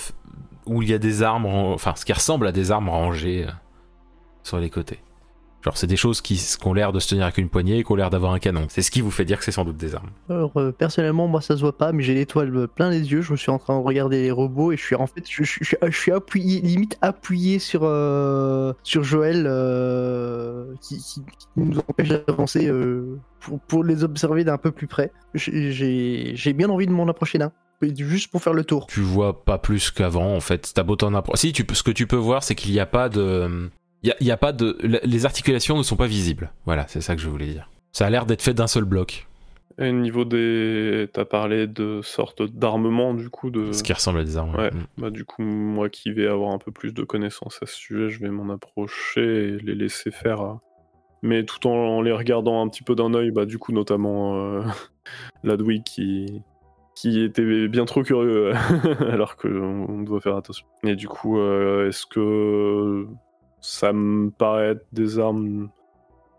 où 0.67 0.81
il 0.83 0.89
y 0.89 0.93
a 0.93 0.97
des 0.99 1.23
armes, 1.23 1.45
enfin 1.45 1.93
ce 1.95 2.05
qui 2.05 2.13
ressemble 2.13 2.45
à 2.45 2.51
des 2.51 2.71
armes 2.71 2.89
rangées 2.89 3.45
euh, 3.47 3.51
sur 4.43 4.59
les 4.59 4.69
côtés. 4.69 4.99
Genre 5.65 5.75
c'est 5.77 5.87
des 5.87 5.97
choses 5.97 6.21
qui, 6.21 6.35
qui 6.35 6.67
ont 6.67 6.73
l'air 6.73 6.93
de 6.93 6.99
se 6.99 7.09
tenir 7.09 7.23
avec 7.23 7.37
une 7.39 7.49
poignée 7.49 7.79
et 7.79 7.83
qui 7.83 7.91
ont 7.91 7.95
l'air 7.95 8.09
d'avoir 8.11 8.31
un 8.33 8.39
canon. 8.39 8.67
C'est 8.69 8.83
ce 8.83 8.91
qui 8.91 9.01
vous 9.01 9.09
fait 9.11 9.25
dire 9.25 9.39
que 9.39 9.43
c'est 9.45 9.51
sans 9.51 9.65
doute 9.65 9.77
des 9.77 9.95
armes. 9.95 10.09
Alors, 10.29 10.51
euh, 10.57 10.71
personnellement, 10.71 11.27
moi, 11.27 11.41
ça 11.41 11.55
se 11.55 11.61
voit 11.61 11.75
pas, 11.77 11.91
mais 11.91 12.03
j'ai 12.03 12.13
l'étoile 12.13 12.67
plein 12.67 12.89
les 12.91 13.11
yeux. 13.11 13.21
Je 13.21 13.31
me 13.31 13.37
suis 13.37 13.49
en 13.51 13.57
train 13.57 13.77
de 13.79 13.83
regarder 13.83 14.21
les 14.21 14.31
robots 14.31 14.71
et 14.71 14.77
je 14.77 14.83
suis 14.83 14.95
en 14.95 15.07
fait, 15.07 15.23
je, 15.29 15.43
je- 15.43 15.57
je- 15.61 15.75
je 15.89 15.97
suis 15.97 16.11
appuyé, 16.11 16.61
limite 16.61 16.97
appuyé 17.01 17.57
sur 17.59 17.81
euh, 17.83 18.73
sur 18.83 19.03
Joël, 19.03 19.45
euh, 19.47 20.65
qui, 20.81 20.97
qui- 20.97 21.21
qui 21.21 21.47
nous 21.57 21.79
empêche 21.79 22.09
d'avancer 22.09 22.67
euh, 22.67 23.17
pour, 23.39 23.59
pour 23.61 23.83
les 23.83 24.03
observer 24.03 24.43
d'un 24.43 24.57
peu 24.57 24.71
plus 24.71 24.87
près. 24.87 25.11
J'ai- 25.33 26.53
bien 26.53 26.69
envie 26.69 26.85
de 26.87 26.91
m'en 26.91 27.07
approcher 27.07 27.37
d'un, 27.37 27.51
juste 27.97 28.31
pour 28.31 28.41
faire 28.41 28.53
le 28.53 28.63
tour. 28.63 28.87
Tu 28.87 29.01
vois 29.01 29.43
pas 29.43 29.57
plus 29.57 29.91
qu'avant 29.91 30.35
en 30.35 30.39
fait. 30.39 30.71
T'as 30.73 30.83
beau 30.83 30.95
t'en 30.95 31.13
approcher. 31.13 31.47
Si, 31.47 31.53
tu 31.53 31.65
ce 31.73 31.83
que 31.83 31.91
tu 31.91 32.07
peux 32.07 32.15
voir, 32.15 32.43
c'est 32.43 32.55
qu'il 32.55 32.71
n'y 32.71 32.79
a 32.79 32.85
pas 32.85 33.09
de. 33.09 33.69
Il 34.19 34.31
a, 34.31 34.37
pas 34.37 34.51
de. 34.51 34.77
Les 35.03 35.25
articulations 35.25 35.77
ne 35.77 35.83
sont 35.83 35.95
pas 35.95 36.07
visibles. 36.07 36.51
Voilà, 36.65 36.85
c'est 36.87 37.01
ça 37.01 37.15
que 37.15 37.21
je 37.21 37.29
voulais 37.29 37.47
dire. 37.47 37.69
Ça 37.91 38.05
a 38.05 38.09
l'air 38.09 38.25
d'être 38.25 38.41
fait 38.41 38.53
d'un 38.53 38.67
seul 38.67 38.83
bloc. 38.83 39.27
Et 39.79 39.89
au 39.89 39.93
niveau 39.93 40.25
des. 40.25 41.09
T'as 41.11 41.25
parlé 41.25 41.67
de 41.67 42.01
sorte 42.01 42.43
d'armement, 42.43 43.13
du 43.13 43.29
coup, 43.29 43.49
de. 43.49 43.71
Ce 43.71 43.83
qui 43.83 43.93
ressemble 43.93 44.19
à 44.19 44.23
des 44.23 44.37
armes. 44.37 44.55
Ouais. 44.55 44.71
Mm. 44.71 44.85
Bah, 44.97 45.09
du 45.09 45.25
coup, 45.25 45.41
moi 45.41 45.89
qui 45.89 46.11
vais 46.11 46.27
avoir 46.27 46.51
un 46.51 46.59
peu 46.59 46.71
plus 46.71 46.93
de 46.93 47.03
connaissances 47.03 47.59
à 47.61 47.65
ce 47.65 47.75
sujet, 47.75 48.09
je 48.09 48.19
vais 48.19 48.29
m'en 48.29 48.53
approcher 48.53 49.21
et 49.21 49.57
les 49.57 49.75
laisser 49.75 50.11
faire. 50.11 50.41
euh, 50.41 50.53
Mais 51.23 51.43
tout 51.43 51.67
en, 51.67 52.01
les 52.01 52.11
regardant 52.11 52.61
un 52.61 52.69
petit 52.69 52.83
peu 52.83 52.95
d'un 52.95 53.13
œil, 53.13 53.31
bah, 53.31 53.45
du 53.45 53.57
coup, 53.57 53.71
notamment 53.73 54.35
euh, 54.35 54.61
Ladwig 55.43 55.83
qui, 55.83 56.41
qui 56.95 57.21
était 57.21 57.67
bien 57.67 57.85
trop 57.85 58.03
curieux, 58.03 58.53
alors 59.09 59.35
qu'on 59.35 59.49
on 59.89 60.01
doit 60.03 60.21
faire 60.21 60.37
attention. 60.37 60.65
Et 60.83 60.95
du 60.95 61.07
coup, 61.09 61.37
euh, 61.37 61.89
est-ce 61.89 62.05
que 62.05 63.07
ça 63.65 63.93
me 63.93 64.29
paraît 64.29 64.71
être 64.71 64.85
des 64.93 65.19
armes, 65.19 65.69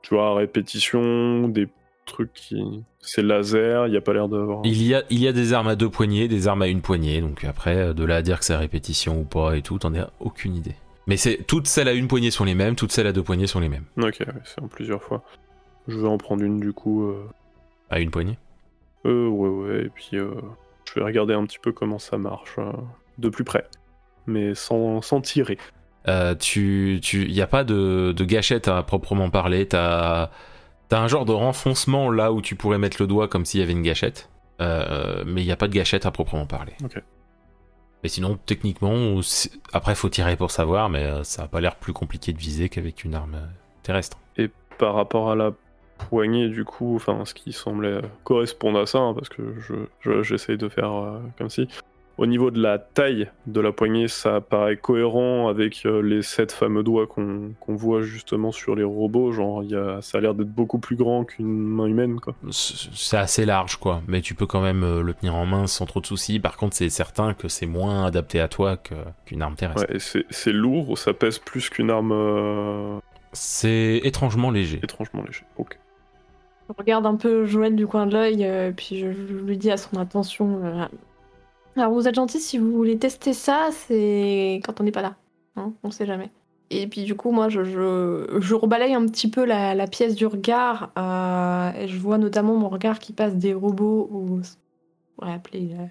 tu 0.02 0.14
vois, 0.14 0.28
à 0.28 0.34
répétition, 0.34 1.48
des 1.48 1.68
trucs 2.04 2.32
qui. 2.32 2.84
C'est 3.00 3.22
laser, 3.22 3.86
il 3.86 3.90
n'y 3.92 3.96
a 3.96 4.00
pas 4.00 4.12
l'air 4.12 4.28
d'avoir. 4.28 4.62
Il 4.64 4.82
y, 4.82 4.94
a, 4.94 5.04
il 5.10 5.20
y 5.20 5.28
a 5.28 5.32
des 5.32 5.52
armes 5.52 5.68
à 5.68 5.76
deux 5.76 5.88
poignées, 5.88 6.26
des 6.28 6.48
armes 6.48 6.62
à 6.62 6.66
une 6.68 6.80
poignée, 6.80 7.20
donc 7.20 7.44
après, 7.44 7.94
de 7.94 8.04
là 8.04 8.16
à 8.16 8.22
dire 8.22 8.38
que 8.40 8.44
c'est 8.44 8.54
à 8.54 8.58
répétition 8.58 9.20
ou 9.20 9.24
pas 9.24 9.56
et 9.56 9.62
tout, 9.62 9.78
t'en 9.78 9.94
as 9.94 10.10
aucune 10.20 10.56
idée. 10.56 10.74
Mais 11.06 11.16
c'est 11.16 11.44
toutes 11.46 11.68
celles 11.68 11.86
à 11.86 11.92
une 11.92 12.08
poignée 12.08 12.32
sont 12.32 12.44
les 12.44 12.56
mêmes, 12.56 12.74
toutes 12.74 12.90
celles 12.90 13.06
à 13.06 13.12
deux 13.12 13.22
poignées 13.22 13.46
sont 13.46 13.60
les 13.60 13.68
mêmes. 13.68 13.84
Ok, 13.96 14.16
ouais, 14.20 14.26
c'est 14.44 14.60
en 14.60 14.66
plusieurs 14.66 15.02
fois. 15.02 15.22
Je 15.86 15.96
vais 15.98 16.08
en 16.08 16.18
prendre 16.18 16.42
une 16.42 16.58
du 16.58 16.72
coup. 16.72 17.04
Euh, 17.08 17.28
À 17.90 18.00
une 18.00 18.10
poignée? 18.10 18.38
Euh, 19.04 19.28
ouais, 19.28 19.48
ouais, 19.48 19.84
et 19.84 19.88
puis 19.88 20.16
euh, 20.16 20.32
je 20.88 20.98
vais 20.98 21.04
regarder 21.06 21.34
un 21.34 21.44
petit 21.46 21.60
peu 21.60 21.70
comment 21.70 22.00
ça 22.00 22.18
marche 22.18 22.56
euh, 22.58 22.72
de 23.18 23.28
plus 23.28 23.44
près, 23.44 23.68
mais 24.26 24.56
sans, 24.56 25.00
sans 25.00 25.20
tirer. 25.20 25.58
Euh, 26.08 26.34
tu, 26.34 27.00
tu, 27.02 27.26
y 27.28 27.40
a 27.42 27.46
pas 27.46 27.64
de, 27.64 28.12
de 28.16 28.24
gâchette 28.24 28.68
à 28.68 28.82
proprement 28.82 29.28
parler. 29.30 29.66
T'as, 29.66 30.30
t'as 30.88 31.00
un 31.00 31.08
genre 31.08 31.24
de 31.24 31.32
renfoncement 31.32 32.10
là 32.10 32.32
où 32.32 32.40
tu 32.40 32.54
pourrais 32.54 32.78
mettre 32.78 32.98
le 33.00 33.06
doigt 33.06 33.26
comme 33.28 33.44
s'il 33.44 33.60
y 33.60 33.62
avait 33.62 33.72
une 33.72 33.82
gâchette, 33.82 34.28
Euh, 34.60 35.24
mais 35.26 35.42
il 35.42 35.46
y 35.46 35.52
a 35.52 35.56
pas 35.56 35.68
de 35.68 35.72
gâchette 35.74 36.06
à 36.06 36.10
proprement 36.10 36.46
parler. 36.46 36.72
Ok. 36.84 37.02
Mais 38.02 38.08
sinon, 38.08 38.38
techniquement, 38.46 39.20
après 39.72 39.94
faut 39.96 40.08
tirer 40.08 40.36
pour 40.36 40.50
savoir, 40.50 40.88
mais 40.88 41.02
euh, 41.04 41.24
ça 41.24 41.44
a 41.44 41.48
pas 41.48 41.60
l'air 41.60 41.74
plus 41.76 41.92
compliqué 41.92 42.32
de 42.32 42.38
viser 42.38 42.68
qu'avec 42.68 43.04
une 43.04 43.14
arme 43.14 43.36
terrestre. 43.82 44.18
Par 44.78 44.94
rapport 44.94 45.30
à 45.30 45.34
la 45.34 45.52
poignée, 46.10 46.48
du 46.50 46.64
coup, 46.64 46.94
enfin, 46.96 47.24
ce 47.24 47.32
qui 47.34 47.52
semblait 47.52 48.00
correspondre 48.24 48.78
à 48.78 48.86
ça, 48.86 48.98
hein, 48.98 49.14
parce 49.14 49.28
que 49.30 49.54
je, 49.60 49.74
je- 50.00 50.22
j'essaye 50.22 50.58
de 50.58 50.68
faire 50.68 50.92
euh, 50.92 51.18
comme 51.38 51.48
si. 51.48 51.66
Au 52.18 52.24
niveau 52.24 52.50
de 52.50 52.58
la 52.62 52.78
taille 52.78 53.30
de 53.46 53.60
la 53.60 53.72
poignée, 53.72 54.08
ça 54.08 54.40
paraît 54.40 54.78
cohérent 54.78 55.48
avec 55.48 55.82
euh, 55.84 56.00
les 56.00 56.22
sept 56.22 56.50
fameux 56.50 56.82
doigts 56.82 57.06
qu'on 57.06 57.50
qu'on 57.60 57.74
voit 57.74 58.00
justement 58.00 58.52
sur 58.52 58.74
les 58.74 58.84
robots. 58.84 59.32
Genre, 59.32 59.62
y 59.62 59.74
a, 59.74 60.00
ça 60.00 60.16
a 60.16 60.20
l'air 60.22 60.32
d'être 60.34 60.50
beaucoup 60.50 60.78
plus 60.78 60.96
grand 60.96 61.24
qu'une 61.24 61.46
main 61.46 61.84
humaine, 61.84 62.18
quoi. 62.18 62.34
C'est 62.50 63.18
assez 63.18 63.44
large, 63.44 63.76
quoi, 63.76 64.00
mais 64.08 64.22
tu 64.22 64.34
peux 64.34 64.46
quand 64.46 64.62
même 64.62 64.82
euh, 64.82 65.02
le 65.02 65.12
tenir 65.12 65.34
en 65.34 65.44
main 65.44 65.66
sans 65.66 65.84
trop 65.84 66.00
de 66.00 66.06
soucis. 66.06 66.40
Par 66.40 66.56
contre, 66.56 66.74
c'est 66.74 66.88
certain 66.88 67.34
que 67.34 67.48
c'est 67.48 67.66
moins 67.66 68.06
adapté 68.06 68.40
à 68.40 68.48
toi 68.48 68.78
qu'une 68.78 69.42
arme 69.42 69.54
terrestre. 69.54 69.84
Ouais, 69.92 69.98
c'est 70.30 70.52
lourd 70.52 70.88
ou 70.88 70.96
ça 70.96 71.12
pèse 71.12 71.38
plus 71.38 71.68
qu'une 71.68 71.90
arme 71.90 72.12
euh, 72.12 72.98
C'est 73.34 74.00
étrangement 74.04 74.50
léger. 74.50 74.80
étrangement 74.82 75.22
léger. 75.22 75.42
Ok. 75.58 75.78
Je 76.70 76.74
regarde 76.78 77.04
un 77.04 77.16
peu 77.16 77.44
Joël 77.44 77.76
du 77.76 77.86
coin 77.86 78.06
de 78.06 78.14
l'œil, 78.14 78.44
euh, 78.46 78.72
puis 78.74 78.98
je, 79.00 79.12
je 79.12 79.34
lui 79.34 79.58
dis 79.58 79.70
à 79.70 79.76
son 79.76 79.98
attention. 79.98 80.62
euh, 80.64 80.86
Alors 81.76 81.92
vous 81.92 82.08
êtes 82.08 82.14
gentil 82.14 82.40
si 82.40 82.56
vous 82.56 82.72
voulez 82.72 82.98
tester 82.98 83.34
ça, 83.34 83.68
c'est 83.70 84.60
quand 84.64 84.80
on 84.80 84.84
n'est 84.84 84.92
pas 84.92 85.02
là. 85.02 85.16
Hein, 85.56 85.72
on 85.82 85.90
sait 85.90 86.06
jamais. 86.06 86.30
Et 86.70 86.86
puis 86.86 87.04
du 87.04 87.14
coup, 87.14 87.30
moi, 87.30 87.48
je, 87.48 88.54
rebalaye 88.54 88.94
un 88.94 89.06
petit 89.06 89.30
peu 89.30 89.44
la, 89.44 89.86
pièce 89.86 90.14
du 90.14 90.26
regard. 90.26 90.90
euh, 90.98 91.72
et 91.72 91.86
je 91.86 91.98
vois 91.98 92.18
notamment 92.18 92.56
mon 92.56 92.68
regard 92.68 92.98
qui 92.98 93.12
passe 93.12 93.36
des 93.36 93.54
robots 93.54 94.08
au 94.10 94.38
on 94.38 95.20
pourrait 95.20 95.34
appeler 95.34 95.74
euh, 95.78 95.86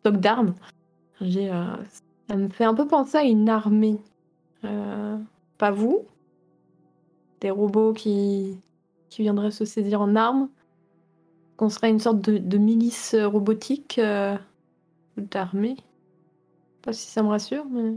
stock 0.00 0.16
d'armes. 0.16 0.54
Euh, 1.20 1.76
ça 2.28 2.36
me 2.36 2.48
fait 2.48 2.64
un 2.64 2.74
peu 2.74 2.86
penser 2.86 3.18
à 3.18 3.22
une 3.22 3.48
armée. 3.48 3.98
Pas 4.62 5.70
vous 5.72 6.04
Des 7.40 7.50
robots 7.50 7.92
qui, 7.92 8.58
viendraient 9.18 9.50
se 9.50 9.64
saisir 9.64 10.00
en 10.00 10.14
armes 10.14 10.48
Qu'on 11.56 11.68
serait 11.68 11.90
une 11.90 11.98
sorte 11.98 12.20
de, 12.20 12.58
milice 12.58 13.16
robotique 13.16 14.00
ou 14.00 14.57
d'armée 15.20 15.76
Pas 16.82 16.92
si 16.92 17.08
ça 17.08 17.22
me 17.22 17.28
rassure, 17.28 17.64
mais. 17.70 17.90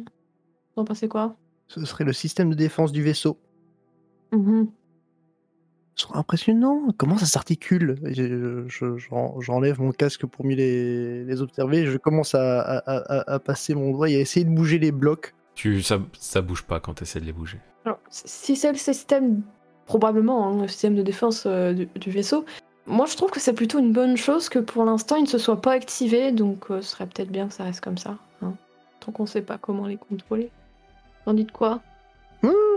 Vous 0.76 0.82
en 0.82 0.86
pensez 0.86 1.08
quoi? 1.08 1.36
Ce 1.68 1.84
serait 1.86 2.04
le 2.04 2.14
système 2.14 2.50
de 2.50 2.56
défense 2.56 2.92
du 2.92 3.02
vaisseau. 3.04 3.38
Mhm. 4.32 4.70
Ce 5.96 6.08
serait 6.08 6.18
impressionnant. 6.18 6.88
Comment 6.98 7.18
ça 7.18 7.26
s'articule? 7.26 7.98
Je- 8.06 8.66
je- 8.68 8.98
J'enlève 9.40 9.80
mon 9.82 9.92
casque 9.92 10.26
pour 10.26 10.46
mieux 10.46 10.56
les, 10.56 11.26
les 11.26 11.42
observer. 11.42 11.86
Je 11.86 11.98
commence 11.98 12.34
à, 12.34 12.62
à- 12.62 12.78
à- 12.80 13.34
à 13.34 13.40
passer 13.40 13.76
mon 13.76 13.92
doigt 13.92 14.10
et 14.10 14.16
à 14.16 14.20
essayer 14.20 14.46
de 14.46 14.50
bouger 14.50 14.80
les 14.80 14.92
blocs. 14.92 15.34
Tu, 15.54 15.82
ça, 15.84 16.00
ça 16.18 16.42
bouge 16.42 16.64
pas 16.64 16.80
quand 16.80 16.94
tu 16.96 17.04
essaies 17.04 17.20
de 17.20 17.26
les 17.26 17.34
bouger. 17.34 17.60
Alors, 17.86 18.00
si 18.10 18.56
c'est 18.56 18.72
le 18.72 18.78
système, 18.78 19.42
probablement, 19.86 20.48
hein, 20.48 20.62
le 20.62 20.68
système 20.70 20.96
de 20.96 21.02
défense 21.04 21.44
euh, 21.46 21.74
du, 21.74 21.86
du 21.88 22.10
vaisseau, 22.10 22.46
moi 22.88 23.06
je 23.06 23.16
trouve 23.16 23.32
que 23.32 23.40
c'est 23.40 23.54
plutôt 23.54 23.80
une 23.80 23.92
bonne 23.94 24.18
chose 24.18 24.50
que 24.50 24.60
pour 24.60 24.84
l'instant 24.86 25.16
il 25.16 25.24
ne 25.24 25.28
se 25.28 25.38
soit 25.38 25.62
pas 25.62 25.72
activé, 25.74 26.32
donc 26.32 26.70
euh, 26.72 26.82
ce 26.82 26.90
serait 26.92 27.06
peut-être 27.06 27.32
bien 27.32 27.48
que 27.48 27.54
ça 27.54 27.64
reste 27.64 27.82
comme 27.82 27.98
ça. 27.98 28.18
hein, 28.42 28.54
tant 29.00 29.12
qu'on 29.12 29.26
sait 29.26 29.42
pas 29.42 29.58
comment 29.58 29.88
les 29.88 29.98
contrôler. 29.98 30.50
T'en 31.26 31.34
dites 31.34 31.52
quoi? 31.52 31.80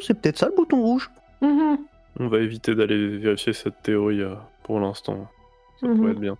C'est 0.00 0.20
peut-être 0.20 0.38
ça 0.38 0.46
le 0.48 0.54
bouton 0.54 0.82
rouge. 0.82 1.10
Mhm, 1.40 1.78
On 2.20 2.28
va 2.28 2.38
éviter 2.38 2.74
d'aller 2.74 3.16
vérifier 3.18 3.52
cette 3.54 3.82
théorie 3.82 4.20
euh, 4.20 4.34
pour 4.62 4.78
l'instant. 4.80 5.26
Ça 5.80 5.86
Mhm. 5.88 5.96
pourrait 5.96 6.10
être 6.12 6.20
bien. 6.20 6.36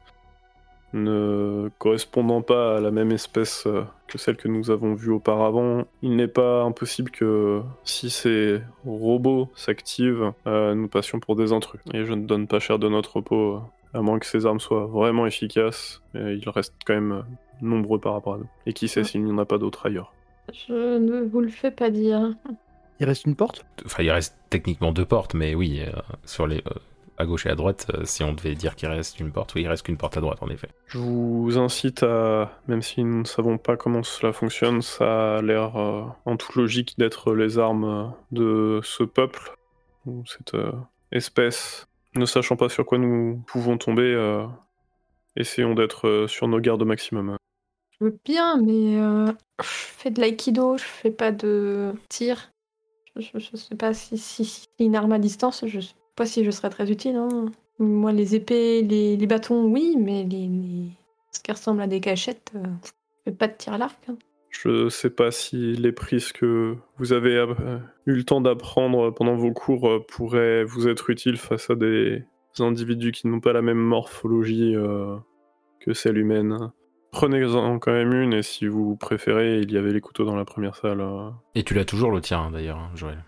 Ne 0.95 1.71
correspondant 1.79 2.41
pas 2.41 2.77
à 2.77 2.81
la 2.81 2.93
même 2.93 3.11
espèce 3.11 3.65
euh, 3.67 3.83
que 4.07 4.17
celle 4.17 4.37
que 4.37 4.47
nous 4.47 4.71
avons 4.71 4.95
vue 4.95 5.11
auparavant, 5.11 5.85
il 6.03 6.15
n'est 6.15 6.29
pas 6.29 6.63
impossible 6.63 7.11
que 7.11 7.63
si 7.83 8.11
ces 8.11 8.61
robots 8.87 9.49
s'activent, 9.57 10.33
euh, 10.47 10.75
nous 10.77 10.87
passions 10.87 11.19
pour 11.19 11.35
des 11.35 11.53
intrus. 11.53 11.81
Et 11.93 12.05
je 12.05 12.13
ne 12.13 12.25
donne 12.27 12.47
pas 12.47 12.61
cher 12.61 12.79
de 12.79 12.89
notre 12.89 13.17
repos, 13.17 13.57
euh, 13.57 13.99
à 13.99 14.03
moins 14.03 14.21
que 14.21 14.27
ces 14.27 14.47
armes 14.47 14.61
soient 14.61 14.87
vraiment 14.87 15.27
efficaces. 15.27 16.01
Et 16.15 16.35
ils 16.35 16.49
restent 16.49 16.75
quand 16.87 16.95
même 16.95 17.25
nombreux 17.61 17.99
par 17.99 18.13
rapport 18.13 18.35
à 18.35 18.39
nous. 18.39 18.49
Et 18.67 18.73
qui 18.73 18.87
sait 18.87 19.01
Ouais. 19.01 19.05
s'il 19.05 19.25
n'y 19.25 19.33
en 19.33 19.39
a 19.39 19.45
pas 19.45 19.59
d'autres 19.59 19.87
ailleurs. 19.87 20.13
Je 20.69 20.99
ne 20.99 21.23
vous 21.23 21.41
le 21.41 21.49
fais 21.49 21.73
pas 21.73 21.91
dire. 21.91 22.35
Il 23.01 23.07
reste 23.07 23.25
une 23.25 23.35
porte? 23.35 23.67
Enfin, 23.85 24.05
il 24.05 24.11
reste 24.13 24.37
techniquement 24.49 24.93
deux 24.93 25.05
portes, 25.05 25.35
mais 25.35 25.57
oui, 25.57 25.81
euh, 25.85 25.91
sur 26.25 26.47
les, 26.47 26.59
euh, 26.59 26.79
à 27.19 27.27
gauche 27.27 27.47
et 27.47 27.51
à 27.51 27.55
droite, 27.55 27.87
euh, 27.95 28.05
si 28.05 28.23
on 28.25 28.33
devait 28.33 28.55
dire 28.55 28.75
qu'il 28.77 28.89
reste 28.89 29.21
une 29.21 29.31
porte, 29.33 29.55
oui, 29.55 29.62
il 29.62 29.69
reste 29.69 29.85
qu'une 29.85 29.97
porte 29.97 30.17
à 30.17 30.21
droite, 30.21 30.39
en 30.43 30.49
effet. 30.49 30.69
Je 30.89 30.99
vous 30.99 31.57
incite 31.59 32.03
à, 32.03 32.51
même 32.69 32.83
si 32.83 33.05
nous 33.05 33.21
ne 33.21 33.25
savons 33.27 33.59
pas 33.59 33.77
comment 33.77 34.03
cela 34.03 34.33
fonctionne, 34.33 34.83
ça 34.83 35.37
a 35.39 35.43
l'air 35.43 35.77
euh, 35.77 36.05
en 36.25 36.37
toute 36.37 36.57
logique 36.57 36.95
d'être 36.99 37.35
les 37.35 37.59
armes 37.59 38.12
de 38.33 38.81
ce 38.83 39.05
peuple, 39.05 39.57
ou 40.07 40.25
cette 40.27 40.55
euh, 40.55 40.73
espèce. 41.12 41.87
Ne 42.17 42.27
sachant 42.27 42.57
pas 42.57 42.69
sur 42.69 42.85
quoi 42.87 42.99
nous 42.99 43.43
pouvons 43.47 43.79
tomber, 43.79 44.03
euh, 44.12 44.47
essayons 45.37 45.75
d'être 45.75 46.07
euh, 46.09 46.29
sur 46.29 46.49
nos 46.49 46.61
gardes 46.61 46.83
au 46.83 46.87
maximum. 46.87 47.37
Je 47.99 48.05
veux 48.07 48.19
bien, 48.25 48.57
mais 48.61 48.99
euh, 49.01 49.27
je 49.61 49.67
fais 49.69 50.11
de 50.11 50.21
l'aïkido, 50.21 50.77
je 50.77 50.83
fais 50.85 51.11
pas 51.11 51.33
de 51.33 51.93
tir. 52.09 52.51
Je, 53.17 53.29
je- 53.35 53.57
sais 53.57 53.77
pas 53.77 53.95
si, 53.95 54.19
si, 54.19 54.45
si 54.45 54.67
c'est 54.77 54.85
une 54.85 54.97
arme 54.97 55.12
à 55.12 55.19
distance, 55.21 55.65
je 55.67 55.81
sais 55.81 55.95
pas 56.17 56.27
si 56.27 56.45
je 56.45 56.51
serais 56.51 56.71
très 56.71 56.91
utile. 56.91 57.17
hein. 57.17 57.47
Moi, 57.79 58.12
les 58.12 58.35
épées, 58.37 58.83
les, 58.83 59.17
les 59.17 59.27
bâtons, 59.27 59.65
oui, 59.65 59.97
mais 59.99 60.23
les, 60.25 60.47
les- 60.47 60.91
ce 61.33 61.41
qui 61.41 61.51
ressemble 61.51 61.83
à 61.83 61.87
des 61.89 62.01
cachettes, 62.01 62.53
euh, 62.55 63.33
pas 63.33 63.49
de 63.49 63.55
tir 63.57 63.73
à 63.73 63.79
l'arc. 63.79 63.99
hein. 64.09 64.17
Je 64.51 64.89
sais 64.89 65.11
pas 65.11 65.33
si 65.33 65.73
les 65.75 65.91
prises 65.91 66.31
que 66.33 66.77
vous 66.99 67.12
avez 67.12 67.35
euh, 67.37 67.79
eu 68.07 68.12
le 68.15 68.23
temps 68.23 68.41
d'apprendre 68.41 69.11
pendant 69.11 69.35
vos 69.35 69.51
cours 69.53 69.89
euh, 69.89 69.99
pourraient 70.07 70.62
vous 70.62 70.87
être 70.87 71.11
utiles 71.11 71.37
face 71.39 71.71
à 71.71 71.75
des 71.75 72.23
individus 72.61 73.11
qui 73.11 73.27
n'ont 73.27 73.41
pas 73.41 73.53
la 73.53 73.62
même 73.62 73.79
morphologie 73.81 74.77
euh, 74.77 75.17
que 75.81 75.93
celle 75.93 76.19
humaine. 76.19 76.71
Prenez-en 77.11 77.81
quand 77.81 77.93
même 77.93 78.12
une 78.12 78.33
et 78.33 78.43
si 78.45 78.69
vous 78.69 78.95
préférez, 78.95 79.61
il 79.62 79.73
y 79.73 79.77
avait 79.77 79.93
les 79.93 80.01
couteaux 80.01 80.25
dans 80.25 80.37
la 80.37 80.45
première 80.45 80.77
salle. 80.77 81.01
euh. 81.01 81.31
Et 81.57 81.65
tu 81.65 81.75
l'as 81.75 81.85
toujours 81.85 82.12
le 82.12 82.21
tien, 82.21 82.51
d'ailleurs, 82.53 82.79
hein, 82.79 82.91
Joël. 82.95 83.25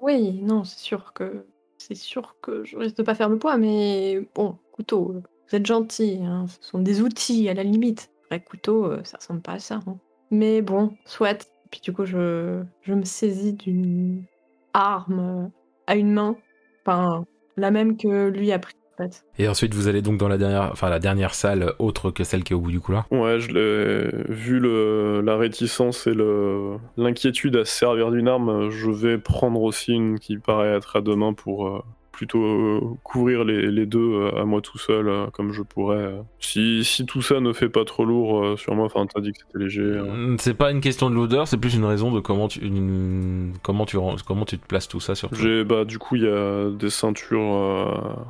Oui, 0.00 0.40
non, 0.42 0.64
c'est 0.64 0.80
sûr 0.80 1.12
que 1.12 1.44
c'est 1.78 1.94
sûr 1.94 2.36
que 2.42 2.64
je 2.64 2.76
risque 2.76 2.96
de 2.96 3.02
pas 3.02 3.14
faire 3.14 3.28
le 3.28 3.38
poids, 3.38 3.56
mais 3.58 4.20
bon, 4.34 4.58
couteau, 4.72 5.12
euh, 5.12 5.22
vous 5.48 5.56
êtes 5.56 5.66
gentil, 5.66 6.20
hein, 6.22 6.46
ce 6.48 6.68
sont 6.70 6.78
des 6.80 7.02
outils 7.02 7.48
à 7.48 7.54
la 7.54 7.62
limite. 7.62 8.10
Vrai 8.30 8.42
couteau, 8.42 8.86
euh, 8.86 9.02
ça 9.04 9.18
ressemble 9.18 9.42
pas 9.42 9.52
à 9.52 9.58
ça. 9.58 9.80
hein. 9.86 9.98
Mais 10.30 10.62
bon, 10.62 10.96
soit. 11.04 11.48
Puis 11.70 11.80
du 11.80 11.92
coup, 11.92 12.04
je, 12.04 12.62
je 12.82 12.94
me 12.94 13.04
saisis 13.04 13.52
d'une 13.52 14.24
arme 14.72 15.50
à 15.86 15.96
une 15.96 16.12
main, 16.12 16.36
enfin 16.84 17.24
la 17.56 17.70
même 17.70 17.96
que 17.96 18.28
lui 18.28 18.52
a 18.52 18.58
pris. 18.58 18.74
Fait. 18.96 19.24
Et 19.38 19.46
ensuite, 19.48 19.74
vous 19.74 19.88
allez 19.88 20.00
donc 20.02 20.16
dans 20.18 20.28
la 20.28 20.38
dernière, 20.38 20.70
enfin 20.72 20.88
la 20.88 20.98
dernière 20.98 21.34
salle 21.34 21.74
autre 21.78 22.10
que 22.10 22.24
celle 22.24 22.42
qui 22.44 22.52
est 22.54 22.56
au 22.56 22.60
bout 22.60 22.70
du 22.70 22.80
couloir. 22.80 23.06
Ouais, 23.10 23.38
je 23.40 23.50
l'ai 23.52 24.10
vu 24.32 24.58
le, 24.58 25.20
la 25.20 25.36
réticence 25.36 26.06
et 26.06 26.14
le 26.14 26.76
l'inquiétude 26.96 27.56
à 27.56 27.64
se 27.64 27.72
servir 27.76 28.10
d'une 28.10 28.28
arme. 28.28 28.70
Je 28.70 28.90
vais 28.90 29.18
prendre 29.18 29.60
aussi 29.62 29.92
une 29.92 30.18
qui 30.18 30.38
paraît 30.38 30.68
être 30.74 30.96
à 30.96 31.00
deux 31.02 31.14
mains 31.16 31.34
pour 31.34 31.68
euh, 31.68 31.82
plutôt 32.12 32.42
euh, 32.42 32.80
couvrir 33.02 33.44
les, 33.44 33.66
les 33.70 33.84
deux 33.84 33.98
euh, 34.14 34.40
à 34.40 34.46
moi 34.46 34.62
tout 34.62 34.78
seul 34.78 35.08
euh, 35.10 35.26
comme 35.26 35.52
je 35.52 35.60
pourrais. 35.60 35.96
euh. 35.98 36.22
Si, 36.38 36.82
si 36.82 37.04
tout 37.04 37.20
ça 37.20 37.40
ne 37.40 37.52
fait 37.52 37.68
pas 37.68 37.84
trop 37.84 38.06
lourd 38.06 38.42
euh, 38.42 38.56
sur 38.56 38.74
moi, 38.74 38.86
enfin 38.86 39.04
t'as 39.04 39.20
dit 39.20 39.32
que 39.32 39.38
c'était 39.46 39.58
léger. 39.62 39.82
euh. 39.82 40.04
Mm, 40.32 40.36
C'est 40.38 40.54
pas 40.54 40.70
une 40.70 40.80
question 40.80 41.10
de 41.10 41.14
l'odeur, 41.14 41.46
c'est 41.48 41.58
plus 41.58 41.74
une 41.74 41.84
raison 41.84 42.10
de 42.12 42.20
comment 42.20 42.48
tu, 42.48 42.60
une- 42.60 43.52
comment 43.62 43.84
tu, 43.84 43.98
comment 44.26 44.46
tu 44.46 44.58
te 44.58 44.66
places 44.66 44.88
tout 44.88 45.00
ça 45.00 45.14
surtout. 45.14 45.34
J'ai 45.36 45.64
bah 45.64 45.84
du 45.84 45.98
coup 45.98 46.16
il 46.16 46.22
y 46.22 46.28
a 46.28 46.70
des 46.70 46.88
ceintures. 46.88 48.26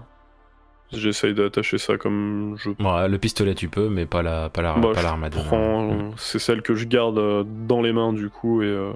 J'essaye 0.93 1.34
d'attacher 1.34 1.78
ça 1.78 1.97
comme 1.99 2.55
je 2.59 2.70
Ouais, 2.70 3.09
le 3.09 3.18
pistolet 3.18 3.55
tu 3.55 3.68
peux, 3.68 3.89
mais 3.89 4.07
pas 4.07 4.22
la, 4.22 4.49
pas 4.49 4.62
la, 4.62 4.74
Bah, 4.74 4.93
pas 4.95 5.03
prends. 5.30 6.12
C'est 6.16 6.39
celle 6.39 6.62
que 6.62 6.74
je 6.74 6.84
garde 6.87 7.18
euh, 7.18 7.45
dans 7.66 7.82
les 7.82 7.93
mains 7.93 8.12
du 8.12 8.30
coup 8.30 8.62
et 8.62 8.66
euh, 8.66 8.93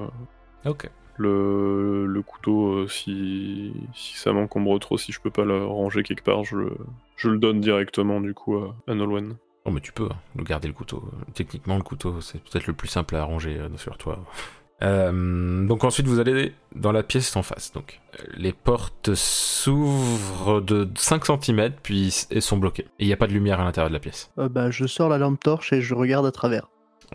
Ok. 0.66 0.88
le, 1.16 2.06
le 2.06 2.22
couteau 2.22 2.74
euh, 2.74 2.88
si, 2.88 3.72
si 3.94 4.16
ça 4.16 4.32
m'encombre 4.32 4.78
trop, 4.78 4.98
si 4.98 5.10
je 5.12 5.20
peux 5.20 5.30
pas 5.30 5.44
le 5.44 5.64
ranger 5.64 6.02
quelque 6.02 6.22
part, 6.24 6.44
je, 6.44 6.56
le- 6.56 6.76
je 7.16 7.28
le 7.28 7.38
donne 7.38 7.60
directement 7.60 8.20
du 8.20 8.34
coup 8.34 8.56
à, 8.86 8.94
Nolwenn. 8.94 9.36
Oh, 9.64 9.70
mais 9.70 9.80
tu 9.80 9.92
peux 9.92 10.04
hein, 10.10 10.16
le 10.36 10.44
garder 10.44 10.68
le 10.68 10.74
couteau. 10.74 11.04
Techniquement, 11.34 11.76
le 11.76 11.82
couteau, 11.82 12.20
c'est 12.22 12.42
peut-être 12.42 12.66
le 12.66 12.72
plus 12.72 12.88
simple 12.88 13.14
à 13.16 13.24
ranger 13.24 13.60
sur 13.76 13.98
toi. 13.98 14.18
Euh, 14.82 15.66
donc 15.66 15.84
ensuite, 15.84 16.06
vous 16.06 16.20
allez 16.20 16.54
dans 16.74 16.92
la 16.92 17.02
pièce 17.02 17.34
en 17.36 17.42
face. 17.42 17.72
Donc, 17.72 18.00
les 18.34 18.52
portes 18.52 19.14
s'ouvrent 19.14 20.60
de 20.60 20.88
5 20.96 21.24
cm 21.26 21.72
puis 21.82 22.26
et 22.30 22.40
sont 22.40 22.56
bloquées. 22.56 22.84
Et 22.98 23.04
il 23.04 23.06
n'y 23.06 23.12
a 23.12 23.16
pas 23.16 23.26
de 23.26 23.32
lumière 23.32 23.60
à 23.60 23.64
l'intérieur 23.64 23.90
de 23.90 23.94
la 23.94 24.00
pièce. 24.00 24.30
Euh, 24.38 24.48
bah, 24.48 24.70
je 24.70 24.86
sors 24.86 25.08
la 25.08 25.18
lampe 25.18 25.40
torche 25.40 25.72
et 25.72 25.80
je 25.82 25.94
regarde 25.94 26.26
à 26.26 26.32
travers. 26.32 26.68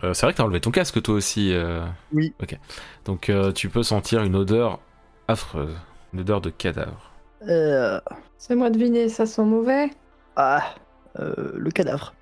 Euh, 0.04 0.12
c'est 0.14 0.26
vrai 0.26 0.32
que 0.32 0.38
t'as 0.38 0.44
enlevé 0.44 0.60
ton 0.60 0.70
casque 0.70 1.00
toi 1.02 1.14
aussi. 1.14 1.52
euh. 1.52 1.84
Oui. 2.12 2.32
Ok. 2.42 2.58
Donc 3.04 3.28
euh, 3.30 3.50
tu 3.52 3.68
peux 3.68 3.82
sentir 3.82 4.22
une 4.22 4.36
odeur 4.36 4.78
affreuse, 5.26 5.74
une 6.12 6.20
odeur 6.20 6.40
de 6.40 6.50
cadavre. 6.50 7.10
Euh, 7.48 8.00
C'est 8.38 8.54
moi 8.54 8.70
deviner, 8.70 9.08
ça 9.08 9.26
sent 9.26 9.44
mauvais? 9.44 9.90
ah, 10.36 10.74
euh, 11.18 11.52
le 11.54 11.70
cadavre. 11.70 12.14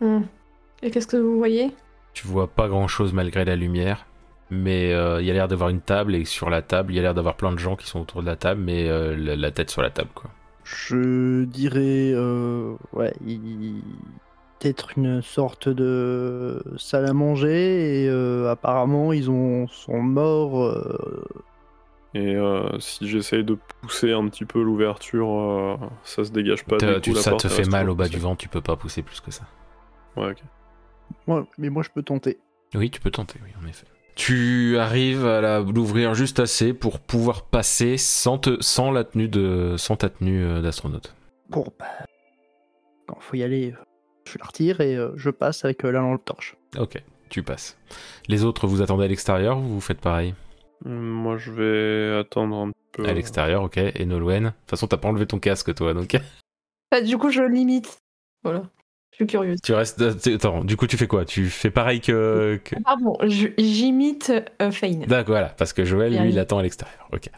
Hmm. 0.00 0.22
Et 0.82 0.90
qu'est-ce 0.90 1.06
que 1.06 1.16
vous 1.16 1.38
voyez? 1.38 1.74
Tu 2.12 2.26
vois 2.26 2.48
pas 2.48 2.68
grand 2.68 2.86
chose 2.88 3.12
malgré 3.14 3.44
la 3.46 3.56
lumière, 3.56 4.04
mais 4.52 4.92
euh, 4.92 5.20
il 5.20 5.26
y 5.26 5.30
a 5.30 5.34
l'air 5.34 5.48
d'avoir 5.48 5.70
une 5.70 5.80
table 5.80 6.14
et 6.14 6.24
sur 6.24 6.50
la 6.50 6.62
table 6.62 6.92
il 6.92 6.96
y 6.96 6.98
a 6.98 7.02
l'air 7.02 7.14
d'avoir 7.14 7.36
plein 7.36 7.52
de 7.52 7.58
gens 7.58 7.76
qui 7.76 7.86
sont 7.86 8.00
autour 8.00 8.22
de 8.22 8.26
la 8.26 8.36
table, 8.36 8.60
mais 8.60 8.88
euh, 8.88 9.16
la, 9.16 9.36
la 9.36 9.50
tête 9.50 9.70
sur 9.70 9.82
la 9.82 9.90
table 9.90 10.10
quoi. 10.14 10.30
Je 10.64 11.44
dirais, 11.44 12.12
euh, 12.14 12.74
ouais, 12.92 13.12
il- 13.26 13.82
peut-être 14.58 14.96
une 14.96 15.20
sorte 15.22 15.68
de 15.68 16.62
salle 16.78 17.06
à 17.06 17.12
manger 17.12 18.04
et 18.04 18.08
euh, 18.08 18.48
apparemment 18.50 19.12
ils 19.12 19.28
ont 19.30 19.66
sont 19.66 20.00
morts. 20.00 20.62
euh, 20.62 21.24
Et 22.14 22.36
euh, 22.36 22.78
si 22.78 23.08
j'essaye 23.08 23.42
de 23.42 23.56
pousser 23.80 24.12
un 24.12 24.28
petit 24.28 24.44
peu 24.44 24.62
l'ouverture, 24.62 25.28
euh, 25.30 25.76
ça 26.04 26.24
se 26.24 26.30
dégage 26.30 26.64
pas. 26.64 26.78
Du 26.78 27.00
tu- 27.00 27.10
coup, 27.10 27.16
la 27.16 27.22
ça 27.22 27.30
porte, 27.30 27.42
te 27.42 27.48
fait 27.48 27.64
mal 27.64 27.88
au 27.90 27.94
bas 27.94 28.08
du 28.08 28.18
ventre, 28.18 28.38
tu 28.38 28.48
peux 28.48 28.60
pas 28.60 28.76
pousser 28.76 29.02
plus 29.02 29.20
que 29.20 29.30
ça. 29.30 29.44
Ouais, 30.16 30.30
ok. 30.30 30.42
ouais, 31.28 31.42
mais 31.58 31.70
moi 31.70 31.82
je 31.82 31.90
peux 31.90 32.02
tenter. 32.02 32.38
Oui, 32.74 32.90
tu 32.90 33.00
peux 33.00 33.10
tenter, 33.10 33.38
oui, 33.42 33.50
en 33.62 33.66
effet. 33.66 33.86
Tu 34.14 34.76
arrives 34.78 35.26
à 35.26 35.40
la- 35.40 35.60
l'ouvrir 35.60 36.14
juste 36.14 36.38
assez 36.38 36.74
pour 36.74 37.00
pouvoir 37.00 37.44
passer 37.46 37.96
sans, 37.96 38.38
te, 38.38 38.60
sans 38.60 38.90
la 38.90 39.04
tenue 39.04 39.28
de, 39.28 39.74
sans 39.78 39.96
ta 39.96 40.10
tenue 40.10 40.44
euh, 40.44 40.60
d'astronaute. 40.60 41.14
Bon, 41.48 41.64
bah, 41.78 41.86
quand 43.06 43.18
faut 43.20 43.36
y 43.36 43.42
aller, 43.42 43.72
euh, 43.72 43.84
je 44.30 44.38
la 44.38 44.44
retire 44.46 44.80
et 44.80 44.96
euh, 44.96 45.12
je 45.16 45.30
passe 45.30 45.64
avec 45.64 45.82
la 45.82 45.92
lampe 45.92 46.24
torche. 46.24 46.56
Ok, 46.78 47.02
tu 47.30 47.42
passes. 47.42 47.78
Les 48.28 48.44
autres, 48.44 48.66
vous 48.66 48.82
attendez 48.82 49.04
à 49.04 49.08
l'extérieur 49.08 49.58
ou 49.58 49.62
vous 49.62 49.80
faites 49.80 50.00
pareil? 50.00 50.34
Moi, 50.84 51.36
je 51.38 51.50
vais 51.52 52.18
attendre 52.20 52.56
un 52.56 52.70
peu. 52.92 53.06
À 53.06 53.12
l'extérieur, 53.14 53.62
ok. 53.62 53.78
Et 53.78 54.04
Nolwenn? 54.04 54.44
De 54.44 54.48
toute 54.50 54.70
façon, 54.70 54.86
t'as 54.88 54.96
pas 54.98 55.08
enlevé 55.08 55.26
ton 55.26 55.38
casque, 55.38 55.74
toi, 55.74 55.94
donc 55.94 56.16
Bah, 56.90 57.00
Du 57.00 57.16
coup, 57.16 57.30
je 57.30 57.42
limite. 57.42 57.98
Voilà. 58.44 58.64
Je 59.12 59.16
suis 59.16 59.26
curieuse. 59.26 59.58
tu 59.62 59.72
restes. 59.74 60.00
euh, 60.00 60.14
Attends, 60.34 60.64
du 60.64 60.76
coup, 60.76 60.86
tu 60.86 60.96
fais 60.96 61.06
quoi? 61.06 61.24
Tu 61.24 61.46
fais 61.50 61.70
pareil 61.70 62.00
que. 62.00 62.58
que- 62.64 62.76
Pardon, 62.82 63.16
je- 63.22 63.48
j'imite 63.58 64.32
euh, 64.60 64.70
Fane. 64.70 65.00
D'accord, 65.06 65.34
voilà, 65.34 65.48
parce 65.48 65.72
que 65.72 65.84
Joël, 65.84 66.12
lui, 66.12 66.30
il 66.30 66.38
attend 66.38 66.58
à 66.58 66.62
l'extérieur. 66.62 67.08
Ok. 67.12 67.28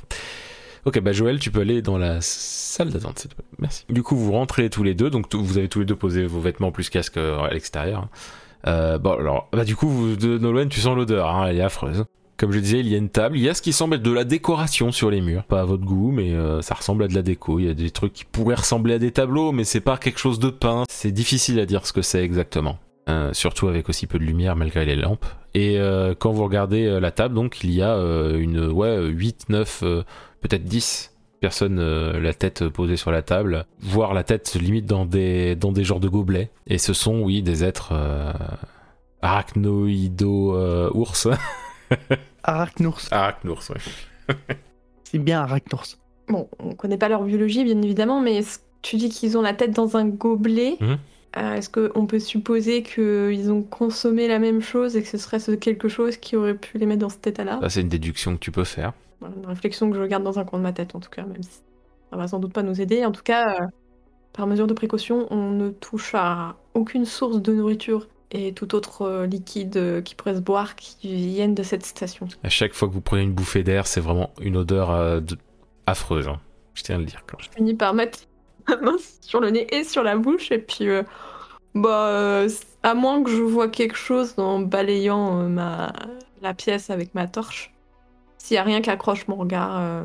Ok, 0.86 1.00
bah 1.00 1.12
Joël, 1.12 1.38
tu 1.38 1.50
peux 1.50 1.60
aller 1.60 1.80
dans 1.82 1.96
la 1.98 2.18
salle 2.20 2.90
d'attente, 2.90 3.18
s'il 3.18 3.30
te 3.30 3.34
plaît. 3.36 3.44
Merci. 3.58 3.84
Du 3.88 4.02
coup, 4.02 4.16
vous 4.16 4.32
rentrez 4.32 4.68
tous 4.70 4.82
les 4.82 4.94
deux, 4.94 5.08
donc 5.10 5.34
vous 5.34 5.56
avez 5.58 5.68
tous 5.68 5.80
les 5.80 5.86
deux 5.86 5.96
posé 5.96 6.26
vos 6.26 6.40
vêtements 6.40 6.70
plus 6.72 6.90
casque 6.90 7.16
euh, 7.16 7.38
à 7.40 7.50
l'extérieur. 7.52 8.00
hein. 8.02 8.08
Euh, 8.66 8.98
bon, 8.98 9.12
alors, 9.12 9.48
bah 9.52 9.64
du 9.64 9.76
coup, 9.76 9.88
vous, 9.88 10.16
de 10.16 10.38
Nolwenn, 10.38 10.68
tu 10.68 10.80
sens 10.80 10.94
l'odeur, 10.96 11.28
hein, 11.28 11.46
elle 11.48 11.56
est 11.58 11.62
affreuse. 11.62 12.04
Comme 12.44 12.52
je 12.52 12.58
disais, 12.58 12.80
il 12.80 12.88
y 12.88 12.94
a 12.94 12.98
une 12.98 13.08
table, 13.08 13.38
il 13.38 13.42
y 13.42 13.48
a 13.48 13.54
ce 13.54 13.62
qui 13.62 13.72
semble 13.72 13.94
être 13.94 14.02
de 14.02 14.12
la 14.12 14.24
décoration 14.24 14.92
sur 14.92 15.10
les 15.10 15.22
murs. 15.22 15.44
Pas 15.44 15.62
à 15.62 15.64
votre 15.64 15.82
goût, 15.82 16.10
mais 16.10 16.34
euh, 16.34 16.60
ça 16.60 16.74
ressemble 16.74 17.04
à 17.04 17.08
de 17.08 17.14
la 17.14 17.22
déco. 17.22 17.58
Il 17.58 17.64
y 17.64 17.70
a 17.70 17.72
des 17.72 17.90
trucs 17.90 18.12
qui 18.12 18.26
pourraient 18.26 18.56
ressembler 18.56 18.92
à 18.92 18.98
des 18.98 19.12
tableaux, 19.12 19.50
mais 19.50 19.64
c'est 19.64 19.80
pas 19.80 19.96
quelque 19.96 20.18
chose 20.18 20.38
de 20.38 20.50
peint. 20.50 20.84
C'est 20.90 21.10
difficile 21.10 21.58
à 21.58 21.64
dire 21.64 21.86
ce 21.86 21.94
que 21.94 22.02
c'est 22.02 22.22
exactement. 22.22 22.76
Euh, 23.08 23.32
surtout 23.32 23.68
avec 23.68 23.88
aussi 23.88 24.06
peu 24.06 24.18
de 24.18 24.24
lumière 24.24 24.56
malgré 24.56 24.84
les 24.84 24.94
lampes. 24.94 25.24
Et 25.54 25.78
euh, 25.78 26.14
quand 26.14 26.32
vous 26.32 26.44
regardez 26.44 27.00
la 27.00 27.10
table, 27.12 27.34
donc 27.34 27.64
il 27.64 27.70
y 27.70 27.80
a 27.80 27.96
une 27.96 28.68
ouais 28.68 29.06
8, 29.06 29.48
9, 29.48 29.80
euh, 29.82 30.02
peut-être 30.42 30.64
10 30.64 31.14
personnes 31.40 31.80
la 32.12 32.34
tête 32.34 32.68
posée 32.68 32.96
sur 32.96 33.10
la 33.10 33.22
table, 33.22 33.64
voire 33.80 34.12
la 34.12 34.22
tête 34.22 34.54
limite 34.54 34.84
dans 34.84 35.06
des 35.06 35.56
dans 35.56 35.72
des 35.72 35.82
genres 35.82 36.00
de 36.00 36.08
gobelets. 36.08 36.50
Et 36.66 36.76
ce 36.76 36.92
sont 36.92 37.20
oui 37.20 37.40
des 37.40 37.64
êtres 37.64 37.92
euh, 37.92 38.32
arachnoïdo 39.22 40.54
euh, 40.56 40.90
ours. 40.92 41.26
Arachnours, 42.44 43.08
Arachnours, 43.10 43.70
ouais. 43.70 44.34
c'est 45.04 45.18
bien 45.18 45.40
Arachnours. 45.40 45.98
Bon, 46.28 46.48
on 46.58 46.74
connaît 46.74 46.98
pas 46.98 47.08
leur 47.08 47.22
biologie, 47.24 47.64
bien 47.64 47.80
évidemment, 47.82 48.20
mais 48.20 48.42
tu 48.82 48.96
dis 48.96 49.08
qu'ils 49.08 49.36
ont 49.36 49.42
la 49.42 49.54
tête 49.54 49.72
dans 49.72 49.96
un 49.96 50.06
gobelet. 50.06 50.76
Mhm. 50.80 50.98
Euh, 51.36 51.54
Est-ce 51.54 51.68
qu'on 51.68 52.06
peut 52.06 52.20
supposer 52.20 52.82
qu'ils 52.84 53.50
ont 53.50 53.62
consommé 53.62 54.28
la 54.28 54.38
même 54.38 54.60
chose 54.60 54.94
et 54.96 55.02
que 55.02 55.08
ce 55.08 55.18
serait 55.18 55.40
ce 55.40 55.50
quelque 55.50 55.88
chose 55.88 56.16
qui 56.16 56.36
aurait 56.36 56.54
pu 56.54 56.78
les 56.78 56.86
mettre 56.86 57.00
dans 57.00 57.08
cet 57.08 57.26
état-là? 57.26 57.58
Ça 57.62 57.70
c'est 57.70 57.80
une 57.80 57.88
déduction 57.88 58.34
que 58.34 58.40
tu 58.40 58.52
peux 58.52 58.62
faire. 58.64 58.92
Voilà, 59.20 59.34
Une 59.36 59.46
réflexion 59.46 59.90
que 59.90 59.96
je 59.96 60.04
garde 60.04 60.22
dans 60.22 60.38
un 60.38 60.44
coin 60.44 60.58
de 60.60 60.64
ma 60.64 60.72
tête, 60.72 60.94
en 60.94 61.00
tout 61.00 61.10
cas, 61.10 61.24
même 61.24 61.42
si 61.42 61.60
ça 62.10 62.16
va 62.16 62.28
sans 62.28 62.38
doute 62.38 62.52
pas 62.52 62.62
nous 62.62 62.80
aider. 62.80 63.04
En 63.04 63.10
tout 63.12 63.22
cas, 63.24 63.60
euh, 63.60 63.66
par 64.32 64.46
mesure 64.46 64.66
de 64.66 64.74
précaution, 64.74 65.26
on 65.30 65.50
ne 65.50 65.70
touche 65.70 66.14
à 66.14 66.56
aucune 66.74 67.04
source 67.04 67.40
de 67.42 67.52
nourriture 67.52 68.08
et 68.34 68.52
tout 68.52 68.74
autre 68.74 69.02
euh, 69.02 69.26
liquide 69.26 69.76
euh, 69.76 70.02
qui 70.02 70.14
pourrait 70.14 70.34
se 70.34 70.40
boire 70.40 70.74
qui 70.76 71.14
vienne 71.28 71.54
de 71.54 71.62
cette 71.62 71.86
station. 71.86 72.28
À 72.42 72.48
chaque 72.50 72.74
fois 72.74 72.88
que 72.88 72.92
vous 72.92 73.00
prenez 73.00 73.22
une 73.22 73.32
bouffée 73.32 73.62
d'air, 73.62 73.86
c'est 73.86 74.00
vraiment 74.00 74.30
une 74.40 74.56
odeur 74.56 74.90
euh, 74.90 75.20
de- 75.20 75.38
affreuse. 75.86 76.28
hein. 76.28 76.40
Je 76.74 76.82
tiens 76.82 76.96
à 76.96 76.98
le 76.98 77.04
dire. 77.04 77.22
Quand. 77.26 77.38
Je 77.40 77.48
finis 77.56 77.74
par 77.74 77.94
mettre 77.94 78.18
ma 78.68 78.76
main 78.76 78.96
sur 79.20 79.40
le 79.40 79.50
nez 79.50 79.66
et 79.74 79.84
sur 79.84 80.02
la 80.02 80.16
bouche, 80.16 80.50
et 80.50 80.58
puis, 80.58 80.88
euh, 80.88 81.02
bah, 81.74 82.08
euh, 82.08 82.48
à 82.82 82.94
moins 82.94 83.22
que 83.22 83.30
je 83.30 83.40
vois 83.42 83.68
quelque 83.68 83.96
chose 83.96 84.34
en 84.38 84.58
balayant 84.60 85.48
ma... 85.48 85.92
la 86.42 86.52
pièce 86.54 86.90
avec 86.90 87.14
ma 87.14 87.26
torche, 87.28 87.72
s'il 88.38 88.56
y 88.56 88.58
a 88.58 88.62
rien 88.64 88.80
qui 88.82 88.90
accroche 88.90 89.26
mon 89.28 89.36
regard, 89.36 90.04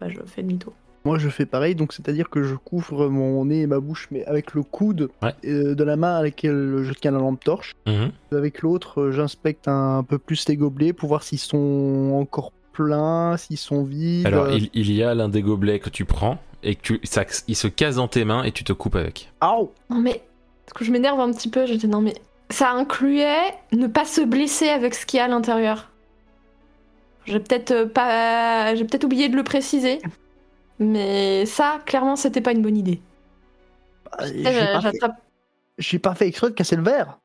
bah, 0.00 0.08
je 0.08 0.18
fais 0.26 0.42
demi-tour. 0.42 0.72
Moi 1.06 1.18
je 1.18 1.28
fais 1.28 1.46
pareil, 1.46 1.74
donc 1.74 1.92
c'est-à-dire 1.92 2.28
que 2.28 2.42
je 2.42 2.54
couvre 2.56 3.08
mon 3.08 3.44
nez 3.46 3.60
et 3.62 3.66
ma 3.66 3.80
bouche, 3.80 4.08
mais 4.10 4.24
avec 4.26 4.54
le 4.54 4.62
coude 4.62 5.08
Ouais. 5.22 5.32
euh, 5.46 5.74
de 5.74 5.84
la 5.84 5.96
main 5.96 6.16
à 6.16 6.22
laquelle 6.22 6.80
je 6.82 6.92
tiens 6.92 7.12
la 7.12 7.18
lampe 7.18 7.42
torche. 7.42 7.74
Mhm. 7.86 8.10
Avec 8.32 8.62
l'autre, 8.62 9.00
euh, 9.00 9.12
j'inspecte 9.12 9.68
un 9.68 10.02
peu 10.02 10.18
plus 10.18 10.48
les 10.48 10.56
gobelets 10.56 10.92
pour 10.92 11.08
voir 11.08 11.22
s'ils 11.22 11.38
sont 11.38 12.12
encore 12.20 12.52
pleins, 12.72 13.36
s'ils 13.38 13.56
sont 13.56 13.84
vides. 13.84 14.26
Alors, 14.26 14.50
il, 14.50 14.68
il 14.74 14.92
y 14.92 15.02
a 15.02 15.14
l'un 15.14 15.28
des 15.30 15.40
gobelets 15.42 15.78
que 15.78 15.88
tu 15.88 16.04
prends 16.04 16.38
et 16.62 16.74
que 16.74 16.82
tu, 16.82 17.00
ça, 17.04 17.24
il 17.48 17.54
se 17.56 17.68
casse 17.68 17.94
dans 17.96 18.08
tes 18.08 18.24
mains 18.24 18.42
et 18.42 18.52
tu 18.52 18.64
te 18.64 18.72
coupes 18.72 18.96
avec. 18.96 19.30
Aouh 19.40 19.70
Non 19.88 20.00
mais, 20.00 20.22
parce 20.66 20.78
que 20.78 20.84
je 20.84 20.90
m'énerve 20.92 21.20
un 21.20 21.30
petit 21.32 21.48
peu, 21.48 21.64
j'étais 21.66 21.86
non 21.86 22.00
mais, 22.00 22.14
ça 22.50 22.72
incluait 22.72 23.54
ne 23.72 23.86
pas 23.86 24.04
se 24.04 24.20
blesser 24.20 24.68
avec 24.68 24.94
ce 24.94 25.06
qu'il 25.06 25.18
y 25.18 25.20
a 25.20 25.24
à 25.24 25.28
l'intérieur. 25.28 25.90
J'ai 27.24 27.40
peut-être 27.40 27.70
euh, 27.72 27.86
pas, 27.86 28.74
j'ai 28.74 28.84
peut-être 28.84 29.04
oublié 29.04 29.28
de 29.28 29.36
le 29.36 29.42
préciser, 29.42 29.98
mais 30.78 31.46
ça, 31.46 31.80
clairement, 31.86 32.16
c'était 32.16 32.40
pas 32.40 32.52
une 32.52 32.62
bonne 32.62 32.76
idée. 32.76 33.00
Bah, 34.04 34.26
j'ai 34.26 34.44
Ça, 34.44 34.80
pas 34.80 34.90
fait-. 34.92 34.98
J'ai 35.78 35.98
pas 35.98 36.14
fait 36.14 36.28
exprès 36.28 36.48
de 36.48 36.54
casser 36.54 36.76
le 36.76 36.82
verre. 36.82 37.18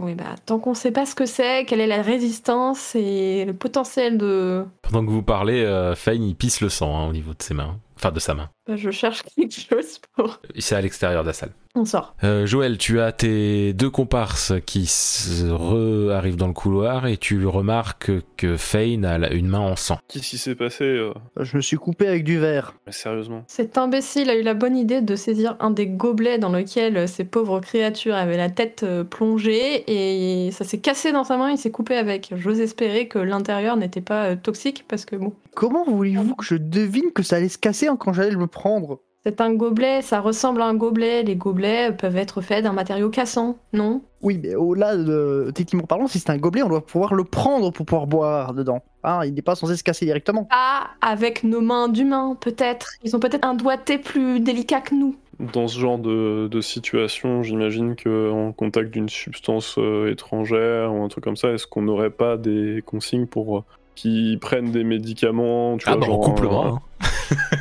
Oui, 0.00 0.14
bah, 0.14 0.34
tant 0.46 0.58
qu'on 0.58 0.72
sait 0.74 0.92
pas 0.92 1.04
ce 1.04 1.14
que 1.14 1.26
c'est, 1.26 1.66
quelle 1.66 1.80
est 1.80 1.86
la 1.86 2.00
résistance 2.00 2.94
et 2.94 3.44
le 3.44 3.52
potentiel 3.52 4.16
de. 4.16 4.64
Pendant 4.80 5.04
que 5.04 5.10
vous 5.10 5.22
parlez, 5.22 5.62
euh, 5.62 5.94
Fane 5.94 6.22
il 6.22 6.34
pisse 6.34 6.62
le 6.62 6.70
sang 6.70 6.98
hein, 6.98 7.08
au 7.08 7.12
niveau 7.12 7.32
de 7.34 7.42
ses 7.42 7.52
mains. 7.52 7.78
Enfin, 8.02 8.12
de 8.12 8.20
sa 8.20 8.32
main. 8.34 8.48
Bah, 8.66 8.76
je 8.76 8.90
cherche 8.90 9.22
quelque 9.36 9.52
chose 9.54 9.98
pour. 10.16 10.40
C'est 10.58 10.74
à 10.74 10.80
l'extérieur 10.80 11.22
de 11.22 11.28
la 11.28 11.32
salle. 11.34 11.50
On 11.76 11.84
sort. 11.84 12.16
Euh, 12.24 12.46
Joël, 12.46 12.78
tu 12.78 12.98
as 13.00 13.12
tes 13.12 13.72
deux 13.74 13.90
comparses 13.90 14.52
qui 14.66 14.86
se 14.86 15.44
re- 15.44 16.10
arrivent 16.10 16.36
dans 16.36 16.48
le 16.48 16.52
couloir 16.52 17.06
et 17.06 17.16
tu 17.16 17.46
remarques 17.46 18.10
que 18.36 18.56
Fane 18.56 19.04
a 19.04 19.30
une 19.30 19.46
main 19.46 19.60
en 19.60 19.76
sang. 19.76 19.98
Qu'est-ce 20.08 20.30
qui 20.30 20.38
s'est 20.38 20.56
passé 20.56 20.82
euh 20.84 21.12
Je 21.38 21.56
me 21.56 21.62
suis 21.62 21.76
coupé 21.76 22.08
avec 22.08 22.24
du 22.24 22.38
verre. 22.40 22.74
Mais 22.86 22.92
sérieusement. 22.92 23.44
Cet 23.46 23.78
imbécile 23.78 24.30
a 24.30 24.34
eu 24.36 24.42
la 24.42 24.54
bonne 24.54 24.76
idée 24.76 25.00
de 25.00 25.14
saisir 25.14 25.56
un 25.60 25.70
des 25.70 25.86
gobelets 25.86 26.38
dans 26.38 26.48
lequel 26.50 27.06
ces 27.06 27.22
pauvres 27.24 27.60
créatures 27.60 28.16
avaient 28.16 28.36
la 28.36 28.50
tête 28.50 28.82
euh, 28.82 29.04
plongée 29.04 29.84
et 29.86 30.50
ça 30.50 30.64
s'est 30.64 30.78
cassé 30.80 31.12
dans 31.12 31.22
sa 31.24 31.36
main, 31.36 31.50
il 31.50 31.58
s'est 31.58 31.70
coupé 31.70 31.94
avec. 31.96 32.32
J'ose 32.36 32.60
espérer 32.60 33.06
que 33.06 33.18
l'intérieur 33.20 33.76
n'était 33.76 34.00
pas 34.00 34.30
euh, 34.30 34.36
toxique 34.36 34.86
parce 34.88 35.04
que 35.04 35.14
bon, 35.14 35.34
Comment 35.54 35.84
voulez-vous 35.84 36.36
que 36.36 36.44
je 36.44 36.54
devine 36.54 37.10
que 37.12 37.24
ça 37.24 37.36
allait 37.36 37.48
se 37.48 37.58
casser 37.58 37.88
quand 37.96 38.12
j'allais 38.12 38.30
le 38.30 38.46
prendre 38.46 39.00
c'est 39.22 39.42
un 39.42 39.52
gobelet, 39.52 40.00
ça 40.00 40.20
ressemble 40.20 40.62
à 40.62 40.64
un 40.64 40.72
gobelet. 40.72 41.22
Les 41.24 41.36
gobelets 41.36 41.92
peuvent 41.92 42.16
être 42.16 42.40
faits 42.40 42.64
d'un 42.64 42.72
matériau 42.72 43.10
cassant, 43.10 43.58
non? 43.74 44.00
Oui, 44.22 44.40
mais 44.42 44.54
au-delà 44.54 44.96
de 44.96 45.52
techniquement 45.54 45.86
parlant, 45.86 46.06
si 46.06 46.18
c'est 46.18 46.30
un 46.30 46.38
gobelet, 46.38 46.62
on 46.62 46.70
doit 46.70 46.86
pouvoir 46.86 47.12
le 47.12 47.24
prendre 47.24 47.70
pour 47.70 47.84
pouvoir 47.84 48.06
boire 48.06 48.54
dedans. 48.54 48.82
Ah, 49.02 49.20
il 49.26 49.34
n'est 49.34 49.42
pas 49.42 49.54
censé 49.56 49.76
se 49.76 49.84
casser 49.84 50.06
directement. 50.06 50.44
Pas 50.44 50.88
avec 51.02 51.44
nos 51.44 51.60
mains 51.60 51.88
d'humains, 51.90 52.34
peut-être. 52.40 52.92
Ils 53.04 53.14
ont 53.14 53.20
peut-être 53.20 53.46
un 53.46 53.52
doigté 53.52 53.98
plus 53.98 54.40
délicat 54.40 54.80
que 54.80 54.94
nous. 54.94 55.14
Dans 55.38 55.68
ce 55.68 55.78
genre 55.78 55.98
de, 55.98 56.48
de 56.48 56.60
situation, 56.62 57.42
j'imagine 57.42 57.96
qu'en 57.96 58.52
contact 58.52 58.90
d'une 58.90 59.10
substance 59.10 59.74
euh, 59.76 60.10
étrangère 60.10 60.94
ou 60.94 61.02
un 61.04 61.08
truc 61.08 61.24
comme 61.24 61.36
ça, 61.36 61.50
est-ce 61.50 61.66
qu'on 61.66 61.82
n'aurait 61.82 62.08
pas 62.08 62.38
des 62.38 62.82
consignes 62.86 63.26
pour 63.26 63.58
euh, 63.58 63.64
qu'ils 63.96 64.38
prennent 64.38 64.70
des 64.70 64.82
médicaments 64.84 65.76
tu 65.76 65.86
Ah 65.90 65.96
vois, 65.96 66.06
bah 66.06 66.12
on 66.14 66.20
coupe 66.20 66.40
le 66.40 66.48
bras. 66.48 66.68
hein. 66.68 66.80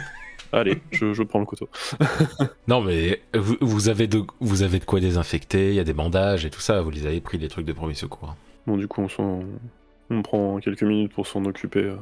Allez, 0.51 0.77
je, 0.91 1.13
je 1.13 1.23
prends 1.23 1.39
le 1.39 1.45
couteau. 1.45 1.69
Non 2.67 2.81
mais 2.81 3.21
vous, 3.35 3.55
vous 3.61 3.89
avez 3.89 4.07
de, 4.07 4.21
vous 4.39 4.63
avez 4.63 4.79
de 4.79 4.85
quoi 4.85 4.99
désinfecter, 4.99 5.69
il 5.69 5.75
y 5.75 5.79
a 5.79 5.83
des 5.83 5.93
bandages 5.93 6.45
et 6.45 6.49
tout 6.49 6.59
ça, 6.61 6.81
vous 6.81 6.89
les 6.91 7.05
avez 7.07 7.21
pris 7.21 7.37
des 7.37 7.47
trucs 7.47 7.65
de 7.65 7.73
premier 7.73 7.93
secours. 7.95 8.35
Bon, 8.67 8.77
du 8.77 8.87
coup, 8.87 9.05
on, 9.19 10.21
prend 10.23 10.57
quelques 10.59 10.83
minutes 10.83 11.13
pour 11.13 11.27
s'en 11.27 11.43
occuper. 11.45 11.83
euh, 11.83 11.95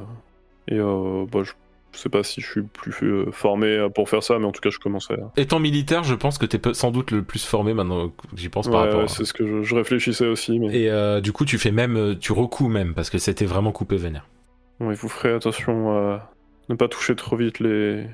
et 0.67 0.75
euh, 0.79 1.25
bah, 1.31 1.41
je 1.43 1.51
sais 1.97 2.09
pas 2.09 2.23
si 2.23 2.41
je 2.41 2.47
suis 2.49 2.61
plus 2.61 2.93
euh, 3.07 3.31
formé 3.31 3.87
pour 3.95 4.09
faire 4.09 4.21
ça, 4.23 4.37
mais 4.39 4.45
en 4.45 4.51
tout 4.51 4.59
cas, 4.61 4.69
je 4.69 4.79
commençais 4.79 5.13
à. 5.13 5.31
Étant 5.37 5.59
militaire, 5.59 6.03
je 6.03 6.13
pense 6.15 6.37
que 6.37 6.45
t'es 6.45 6.59
sans 6.73 6.91
doute 6.91 7.11
le 7.11 7.23
plus 7.23 7.45
formé 7.45 7.73
maintenant 7.73 8.11
j'y 8.35 8.49
pense 8.49 8.67
par 8.67 8.81
Ouais, 8.81 8.87
rapport. 8.87 8.99
ouais, 8.99 9.05
à- 9.05 9.07
c'est 9.07 9.23
ce 9.25 9.33
que 9.33 9.47
je, 9.47 9.63
je 9.63 9.75
réfléchissais 9.75 10.27
aussi, 10.27 10.59
mais 10.59 10.77
Et 10.77 10.89
euh, 10.89 11.21
du 11.21 11.31
coup, 11.31 11.45
tu 11.45 11.57
fais 11.57 11.71
même, 11.71 11.95
euh, 11.97 12.15
tu 12.15 12.33
recouds 12.33 12.67
même 12.69 12.93
parce 12.93 13.09
que 13.09 13.17
c'était 13.17 13.45
vraiment 13.45 13.71
coupé 13.71 13.95
vénère. 13.97 14.27
bon, 14.79 14.91
il 14.91 14.97
vous 14.97 15.09
ferez 15.09 15.33
attention 15.33 15.91
à 15.97 16.31
ne 16.69 16.75
pas 16.75 16.87
toucher 16.89 17.15
trop 17.15 17.37
vite 17.37 17.59
les 17.59 18.05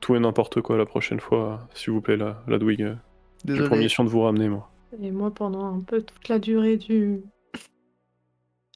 tout 0.00 0.14
et 0.14 0.20
n'importe 0.20 0.60
quoi 0.60 0.76
la 0.76 0.86
prochaine 0.86 1.20
fois, 1.20 1.68
s'il 1.74 1.92
vous 1.92 2.00
plaît, 2.00 2.16
la, 2.16 2.42
la 2.46 2.58
Dwig. 2.58 2.82
euh, 2.82 2.94
J'ai 3.46 3.62
pour 3.64 3.76
mission 3.76 4.04
de 4.04 4.08
vous 4.08 4.22
ramener, 4.22 4.48
moi. 4.48 4.70
Et 5.02 5.10
moi, 5.10 5.30
pendant 5.30 5.64
un 5.74 5.80
peu 5.80 6.02
toute 6.02 6.28
la 6.28 6.38
durée 6.38 6.76
du, 6.76 7.22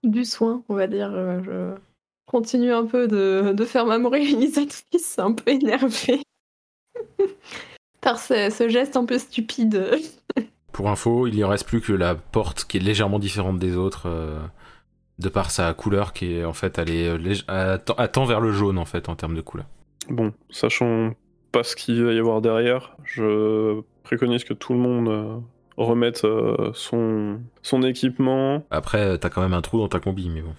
du 0.02 0.24
soin, 0.24 0.62
on 0.68 0.74
va 0.74 0.86
dire, 0.86 1.10
euh, 1.12 1.40
je 1.42 1.80
continue 2.26 2.72
un 2.72 2.86
peu 2.86 3.08
de, 3.08 3.52
de 3.52 3.64
faire 3.64 3.86
ma 3.86 3.98
moralisatrice, 3.98 5.18
un 5.18 5.32
peu 5.32 5.50
énervée 5.50 6.22
par 8.00 8.18
ce, 8.18 8.50
ce 8.50 8.68
geste 8.68 8.96
un 8.96 9.04
peu 9.04 9.18
stupide. 9.18 9.90
Pour 10.72 10.90
info, 10.90 11.26
il 11.26 11.36
y 11.36 11.44
en 11.44 11.48
reste 11.48 11.66
plus 11.66 11.80
que 11.80 11.92
la 11.92 12.14
porte 12.16 12.64
qui 12.64 12.78
est 12.78 12.80
légèrement 12.80 13.18
différente 13.20 13.58
des 13.58 13.76
autres, 13.76 14.08
euh, 14.08 14.40
de 15.20 15.28
par 15.28 15.50
sa 15.50 15.72
couleur 15.72 16.12
qui 16.12 16.32
est 16.34 16.44
en 16.44 16.52
fait, 16.52 16.78
elle 16.78 16.90
est 16.90 17.08
euh, 17.08 17.78
vers 18.26 18.40
le 18.40 18.52
jaune 18.52 18.78
en 18.78 18.84
fait 18.84 19.08
en 19.08 19.14
termes 19.14 19.36
de 19.36 19.40
couleur. 19.40 19.66
Bon, 20.08 20.32
sachant 20.50 21.14
pas 21.52 21.62
ce 21.62 21.76
qu'il 21.76 22.02
va 22.04 22.12
y 22.12 22.18
avoir 22.18 22.40
derrière, 22.40 22.96
je 23.04 23.80
préconise 24.02 24.44
que 24.44 24.54
tout 24.54 24.72
le 24.72 24.78
monde 24.78 25.08
euh, 25.08 25.36
remette 25.76 26.24
euh, 26.24 26.70
son, 26.74 27.40
son 27.62 27.82
équipement. 27.82 28.64
Après, 28.70 29.18
t'as 29.18 29.30
quand 29.30 29.42
même 29.42 29.54
un 29.54 29.62
trou 29.62 29.78
dans 29.78 29.88
ta 29.88 30.00
combi, 30.00 30.28
mais 30.28 30.42
bon, 30.42 30.54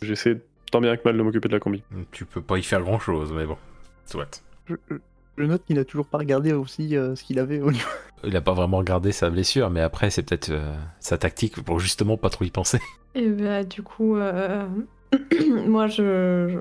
J'essaie 0.00 0.40
tant 0.70 0.80
bien 0.80 0.96
que 0.96 1.02
mal 1.04 1.16
de 1.16 1.22
m'occuper 1.22 1.48
de 1.48 1.54
la 1.54 1.60
combi. 1.60 1.82
tu 2.12 2.24
peux 2.24 2.42
pas 2.42 2.58
y 2.58 2.62
faire 2.62 2.82
grand 2.82 2.98
chose, 2.98 3.32
mais 3.32 3.46
bon, 3.46 3.56
soit. 4.06 4.42
Je, 4.66 4.74
je 5.38 5.44
note 5.44 5.64
qu'il 5.64 5.76
n'a 5.76 5.84
toujours 5.84 6.06
pas 6.06 6.18
regardé 6.18 6.52
aussi 6.52 6.96
euh, 6.96 7.14
ce 7.14 7.22
qu'il 7.22 7.38
avait 7.38 7.60
au 7.60 7.70
niveau. 7.70 7.88
Il 8.24 8.36
a 8.36 8.40
pas 8.40 8.52
vraiment 8.52 8.78
regardé 8.78 9.12
sa 9.12 9.30
blessure, 9.30 9.70
mais 9.70 9.80
après, 9.80 10.10
c'est 10.10 10.24
peut-être 10.24 10.50
euh, 10.50 10.74
sa 10.98 11.18
tactique 11.18 11.62
pour 11.62 11.78
justement 11.78 12.16
pas 12.16 12.30
trop 12.30 12.44
y 12.44 12.50
penser. 12.50 12.80
Et 13.14 13.28
bah, 13.28 13.62
du 13.62 13.82
coup, 13.82 14.16
euh, 14.16 14.66
moi, 15.66 15.86
je, 15.86 16.60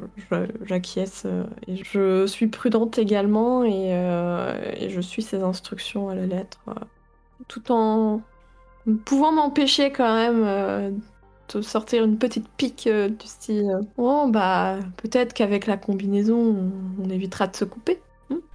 j'acquiesce 0.64 1.24
euh, 1.26 1.44
et 1.68 1.76
je 1.76 2.26
suis 2.26 2.48
prudente 2.48 2.98
également 2.98 3.64
et, 3.64 3.94
euh, 3.94 4.90
je 4.90 5.02
suis 5.02 5.22
ses 5.22 5.44
instructions 5.44 6.10
à 6.10 6.15
la 6.15 6.26
lettre, 6.26 6.60
euh, 6.69 6.74
tout 7.48 7.72
en 7.72 8.22
pouvant 9.03 9.34
m'empêcher 9.34 9.91
quand 9.91 10.15
même 10.15 11.02
de 11.53 11.61
sortir 11.61 12.06
une 12.06 12.18
petite 12.18 12.48
pique 12.56 12.88
du 12.88 13.26
style 13.26 13.69
Oh, 13.98 14.30
bah, 14.30 14.78
peut-être 14.95 15.34
qu'avec 15.34 15.68
la 15.68 15.76
combinaison, 15.76 16.72
on, 17.03 17.10
évitera 17.10 17.48
de 17.48 17.56
se 17.56 17.65
couper. 17.65 17.99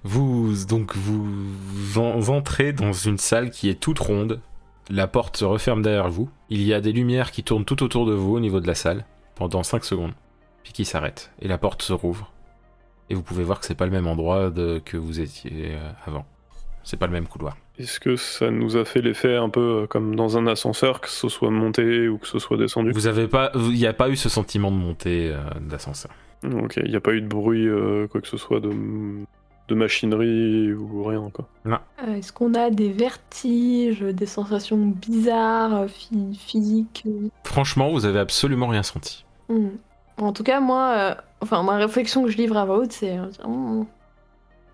Vous 0.03 0.65
donc 0.67 0.95
vous 0.95 1.99
en- 1.99 2.29
entrez 2.29 2.73
dans 2.73 2.93
une 2.93 3.19
salle 3.19 3.51
qui 3.51 3.69
est 3.69 3.79
toute 3.79 3.99
ronde. 3.99 4.41
La 4.89 5.07
porte 5.07 5.37
se 5.37 5.45
referme 5.45 5.83
derrière 5.83 6.09
vous. 6.09 6.29
Il 6.49 6.63
y 6.63 6.73
a 6.73 6.81
des 6.81 6.91
lumières 6.91 7.31
qui 7.31 7.43
tournent 7.43 7.65
tout 7.65 7.83
autour 7.83 8.07
de 8.07 8.13
vous 8.13 8.35
au 8.35 8.39
niveau 8.39 8.59
de 8.59 8.67
la 8.67 8.75
salle 8.75 9.05
pendant 9.35 9.63
5 9.63 9.83
secondes, 9.83 10.13
puis 10.63 10.73
qui 10.73 10.85
s'arrêtent 10.85 11.31
et 11.41 11.47
la 11.47 11.57
porte 11.57 11.81
se 11.81 11.93
rouvre. 11.93 12.31
Et 13.09 13.15
vous 13.15 13.23
pouvez 13.23 13.43
voir 13.43 13.59
que 13.59 13.65
c'est 13.65 13.75
pas 13.75 13.85
le 13.85 13.91
même 13.91 14.07
endroit 14.07 14.49
de- 14.49 14.81
que 14.83 14.97
vous 14.97 15.19
étiez 15.19 15.75
euh, 15.75 15.89
avant. 16.05 16.25
C'est 16.83 16.97
pas 16.97 17.07
le 17.07 17.13
même 17.13 17.27
couloir. 17.27 17.57
Est-ce 17.79 17.99
que 17.99 18.15
ça 18.15 18.51
nous 18.51 18.75
a 18.77 18.85
fait 18.85 19.01
l'effet 19.01 19.35
un 19.35 19.49
peu 19.49 19.83
euh, 19.83 19.87
comme 19.87 20.15
dans 20.15 20.37
un 20.37 20.47
ascenseur, 20.47 21.01
que 21.01 21.09
ce 21.09 21.27
soit 21.29 21.49
monté 21.49 22.07
ou 22.07 22.17
que 22.17 22.27
ce 22.27 22.39
soit 22.39 22.57
descendu? 22.57 22.91
Vous 22.91 23.07
avez 23.07 23.27
pas, 23.27 23.51
il 23.55 23.71
n'y 23.73 23.87
a 23.87 23.93
pas 23.93 24.09
eu 24.09 24.15
ce 24.15 24.29
sentiment 24.29 24.69
de 24.71 24.75
montée 24.77 25.31
euh, 25.33 25.41
d'ascenseur. 25.61 26.11
Ok, 26.43 26.77
il 26.83 26.89
n'y 26.89 26.95
a 26.95 27.01
pas 27.01 27.13
eu 27.13 27.21
de 27.21 27.27
bruit, 27.27 27.67
euh, 27.67 28.07
quoi 28.07 28.19
que 28.21 28.27
ce 28.27 28.35
soit, 28.37 28.59
de, 28.59 28.69
de 29.67 29.75
machinerie 29.75 30.73
ou 30.73 31.03
rien, 31.03 31.29
quoi. 31.33 31.47
Euh, 31.65 32.15
Est-ce 32.15 32.33
qu'on 32.33 32.53
a 32.53 32.69
des 32.69 32.91
vertiges, 32.91 34.01
des 34.01 34.25
sensations 34.25 34.77
bizarres, 34.77 35.73
euh, 35.83 35.87
phy- 35.87 36.35
physiques 36.37 37.03
euh? 37.07 37.29
Franchement, 37.45 37.91
vous 37.91 38.05
avez 38.05 38.19
absolument 38.19 38.67
rien 38.67 38.83
senti. 38.83 39.25
Hmm. 39.49 39.69
En 40.17 40.33
tout 40.33 40.43
cas, 40.43 40.59
moi, 40.59 40.93
euh, 40.97 41.15
enfin, 41.41 41.63
ma 41.63 41.77
réflexion 41.77 42.23
que 42.23 42.29
je 42.29 42.37
livre 42.37 42.57
à 42.57 42.65
voix 42.65 42.79
haute, 42.79 42.91
c'est. 42.91 43.17
Oh, 43.47 43.85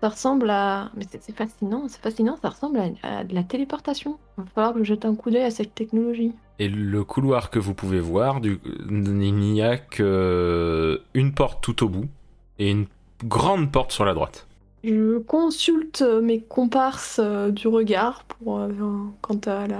ça 0.00 0.08
ressemble 0.08 0.50
à. 0.50 0.90
Mais 0.96 1.04
c'est 1.08 1.34
fascinant, 1.36 1.84
c'est 1.88 2.02
fascinant, 2.02 2.36
ça 2.42 2.48
ressemble 2.50 2.80
à, 2.80 3.18
à 3.20 3.24
de 3.24 3.34
la 3.34 3.42
téléportation. 3.42 4.18
Il 4.38 4.44
va 4.44 4.50
falloir 4.54 4.74
que 4.74 4.80
je 4.80 4.84
jette 4.84 5.04
un 5.04 5.14
coup 5.14 5.30
d'œil 5.30 5.44
à 5.44 5.50
cette 5.50 5.74
technologie. 5.74 6.32
Et 6.58 6.68
le 6.68 7.04
couloir 7.04 7.48
que 7.50 7.58
vous 7.58 7.74
pouvez 7.74 8.00
voir, 8.00 8.40
du... 8.40 8.60
il 8.90 9.34
n'y 9.34 9.62
a 9.62 9.78
que 9.78 11.00
une 11.14 11.32
porte 11.32 11.62
tout 11.62 11.84
au 11.84 11.88
bout 11.88 12.08
et 12.58 12.70
une 12.70 12.86
grande 13.24 13.70
porte 13.72 13.92
sur 13.92 14.04
la 14.04 14.12
droite. 14.14 14.46
Je 14.82 15.18
consulte 15.18 16.02
euh, 16.02 16.22
mes 16.22 16.40
comparses 16.40 17.20
euh, 17.22 17.50
du 17.50 17.68
regard 17.68 18.24
pour 18.24 18.58
euh, 18.58 18.68
quant 19.20 19.40
à 19.46 19.66
la, 19.66 19.78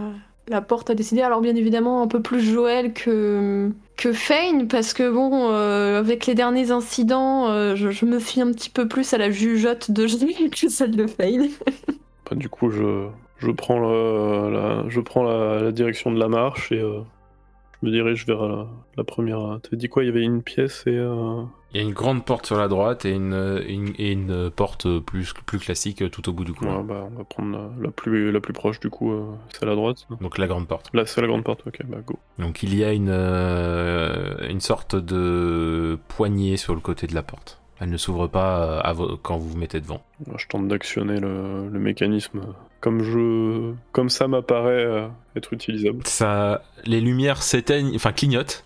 la 0.48 0.60
porte 0.60 0.90
à 0.90 0.94
décider. 0.94 1.22
Alors 1.22 1.40
bien 1.40 1.56
évidemment 1.56 2.02
un 2.02 2.06
peu 2.06 2.20
plus 2.20 2.40
Joël 2.40 2.92
que 2.92 3.70
que 3.96 4.12
Fane 4.12 4.68
parce 4.68 4.94
que 4.94 5.10
bon 5.10 5.50
avec 5.50 6.26
les 6.26 6.34
derniers 6.34 6.70
incidents 6.70 7.74
je, 7.74 8.04
me 8.06 8.18
fie 8.18 8.40
un 8.40 8.50
petit 8.50 8.70
peu 8.70 8.88
plus 8.88 9.12
à 9.12 9.18
la 9.18 9.30
jugeote 9.30 9.90
de 9.90 10.06
Joël 10.06 10.50
que 10.50 10.68
celle 10.68 10.96
de 10.96 11.06
Fane. 11.06 11.48
Du 12.32 12.48
coup, 12.48 12.70
je, 12.70 13.08
je 13.38 13.50
prends, 13.50 13.78
la, 13.78 14.88
je 14.88 15.00
prends 15.00 15.24
la, 15.24 15.70
direction 15.72 16.12
de 16.12 16.18
la 16.18 16.28
marche 16.28 16.72
et 16.72 16.78
je 16.78 17.86
me 17.86 17.90
dirige 17.90 18.24
vers 18.24 18.46
la, 18.48 18.66
la 18.96 19.04
première. 19.04 19.58
T'as 19.62 19.76
dit 19.76 19.88
quoi? 19.88 20.04
Il 20.04 20.06
y 20.06 20.10
avait 20.10 20.22
une 20.22 20.42
pièce 20.42 20.84
et. 20.86 20.98
Il 21.72 21.80
y 21.80 21.84
a 21.84 21.86
une 21.86 21.92
grande 21.94 22.24
porte 22.24 22.46
sur 22.46 22.56
la 22.58 22.66
droite 22.66 23.04
et 23.04 23.12
une, 23.12 23.62
une- 23.68 23.94
et 23.96 24.10
une 24.12 24.50
porte 24.50 24.98
plus, 25.00 25.32
plus 25.46 25.58
classique 25.60 26.10
tout 26.10 26.28
au 26.28 26.32
bout 26.32 26.44
du 26.44 26.52
couloir. 26.52 26.78
ouais, 26.78 26.84
bah, 26.84 27.06
on 27.12 27.18
va 27.18 27.24
prendre 27.24 27.56
la, 27.78 27.84
la 27.86 27.90
plus, 27.92 28.32
la 28.32 28.40
plus 28.40 28.52
proche, 28.52 28.80
du 28.80 28.90
coup, 28.90 29.12
euh, 29.12 29.24
c'est 29.52 29.62
à 29.62 29.66
la 29.66 29.76
droite. 29.76 30.06
Donc 30.20 30.36
la 30.38 30.48
grande 30.48 30.66
porte. 30.66 30.90
Là, 30.92 31.06
c'est 31.06 31.20
la 31.20 31.28
grande 31.28 31.44
porte, 31.44 31.62
ok, 31.66 31.78
bah 31.86 31.98
go. 32.04 32.18
Donc 32.40 32.62
il 32.64 32.74
y 32.74 32.82
a 32.84 32.92
une, 32.92 33.08
euh, 33.10 34.48
une 34.48 34.60
sorte 34.60 34.96
de 34.96 35.98
poignée 36.08 36.56
sur 36.56 36.74
le 36.74 36.80
côté 36.80 37.06
de 37.06 37.14
la 37.14 37.22
porte. 37.22 37.60
Elle 37.78 37.90
ne 37.90 37.96
s'ouvre 37.96 38.26
pas 38.26 38.62
euh, 38.62 38.80
à 38.82 38.92
vo- 38.92 39.16
quand 39.16 39.38
vous 39.38 39.50
vous 39.50 39.56
mettez 39.56 39.80
devant. 39.80 40.02
Je 40.36 40.46
tente 40.48 40.68
d'actionner 40.68 41.18
le, 41.18 41.68
le 41.68 41.78
mécanisme 41.78 42.40
comme, 42.80 43.02
je, 43.02 43.72
comme 43.92 44.10
ça 44.10 44.28
m'apparaît 44.28 44.84
euh, 44.84 45.06
être 45.36 45.52
utilisable. 45.52 46.00
Ça, 46.06 46.62
les 46.84 47.00
lumières 47.00 47.42
s'éteignent, 47.42 47.94
enfin 47.94 48.12
clignotent. 48.12 48.64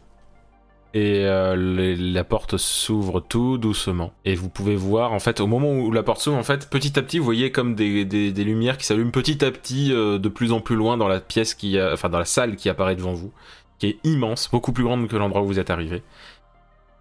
Et 0.95 1.27
euh, 1.27 1.97
la 1.99 2.25
porte 2.25 2.57
s'ouvre 2.57 3.21
tout 3.21 3.59
doucement. 3.59 4.12
Et 4.25 4.37
vous 4.37 4.49
pouvez 4.49 4.77
voir, 4.77 5.12
en 5.12 5.19
fait, 5.19 5.41
au 5.41 5.47
moment 5.49 5.73
où 5.73 5.91
la 5.91 6.03
porte 6.05 6.21
s'ouvre, 6.21 6.39
en 6.39 6.45
fait, 6.45 6.71
petit 6.71 6.99
à 6.99 7.03
petit, 7.03 7.19
vous 7.19 7.25
voyez 7.25 7.51
comme 7.51 7.75
des 7.75 8.05
lumières 8.45 8.79
qui 8.79 8.87
s'allument 8.87 9.11
petit 9.11 9.45
à 9.45 9.51
petit 9.51 9.93
euh, 9.93 10.19
de 10.19 10.29
plus 10.29 10.53
en 10.53 10.61
plus 10.61 10.77
loin 10.77 10.97
dans 10.97 11.09
la 11.09 11.21
pièce 11.21 11.55
qui, 11.55 11.79
a- 11.79 11.93
enfin, 11.93 12.09
dans 12.09 12.21
la 12.21 12.25
salle 12.25 12.55
qui 12.57 12.69
apparaît 12.69 12.95
devant 12.97 13.12
vous, 13.12 13.33
qui 13.79 13.89
est 13.89 13.99
immense, 14.05 14.49
beaucoup 14.51 14.73
plus 14.73 14.85
grande 14.85 15.09
que 15.09 15.16
l'endroit 15.16 15.43
où 15.43 15.47
vous 15.47 15.59
êtes 15.59 15.71
arrivé. 15.71 16.03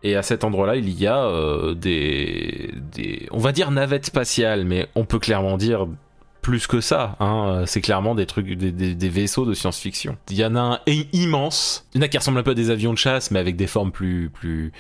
Et 0.02 0.16
à 0.18 0.22
cet 0.24 0.44
endroit-là, 0.44 0.76
il 0.76 0.90
y 0.90 1.08
a 1.08 1.24
euh, 1.26 1.76
des, 1.76 2.74
des, 2.92 3.28
on 3.32 3.38
va 3.38 3.52
dire 3.54 3.72
navettes 3.72 4.08
spatiales, 4.08 4.66
mais 4.66 4.88
on 4.96 5.06
peut 5.06 5.20
clairement 5.20 5.56
dire 5.56 5.88
plus 6.44 6.68
que 6.68 6.80
ça. 6.82 7.16
Hein. 7.20 7.64
C'est 7.66 7.82
clairement 7.82 8.14
des 8.14 8.28
trucs, 8.28 8.46
des, 8.48 8.72
des- 8.72 8.94
des 8.94 9.10
vaisseaux 9.10 9.46
de 9.46 9.56
science-fiction. 9.56 10.16
Il 10.30 10.38
y 10.38 10.46
en 10.46 10.56
a 10.56 10.60
un 10.62 10.80
immense. 11.14 11.88
Il 11.94 11.98
y 11.98 12.00
en 12.00 12.06
a 12.06 12.08
qui 12.08 12.18
ressemblent 12.20 12.38
un 12.38 12.44
peu 12.44 12.52
à 12.52 12.56
des 12.56 12.70
avions 12.70 12.94
de 12.94 12.98
chasse, 13.00 13.32
mais 13.32 13.40
avec 13.40 13.56
des 13.56 13.66
formes 13.66 13.92
plus, 13.92 14.30
plus, 14.30 14.72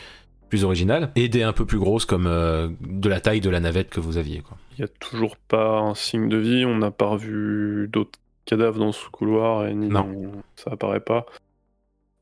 plus 0.49 0.64
originales, 0.64 1.11
et 1.15 1.27
des 1.30 1.41
un 1.41 1.53
peu 1.53 1.65
plus 1.65 1.80
grosses 1.80 2.06
comme 2.06 2.27
euh, 2.27 2.69
de 2.81 3.10
la 3.10 3.19
taille 3.19 3.41
de 3.41 3.49
la 3.49 3.60
navette 3.60 3.90
que 3.90 3.99
vous 3.99 4.18
aviez. 4.18 4.41
Quoi. 4.41 4.56
Il 4.77 4.81
n'y 4.81 4.85
a 4.85 4.94
toujours 4.99 5.35
pas 5.38 5.80
un 5.80 5.95
signe 5.95 6.30
de 6.30 6.38
vie, 6.38 6.65
on 6.65 6.77
n'a 6.77 6.91
pas 6.91 7.07
revu 7.07 7.88
d'autres 7.91 8.19
cadavres 8.45 8.77
dans 8.77 8.91
ce 8.91 9.10
couloir 9.10 9.65
et 9.65 9.73
ni 9.73 9.88
Non. 9.88 10.02
dans- 10.03 10.31
ça 10.56 10.72
apparaît 10.73 10.99
pas. 10.99 11.26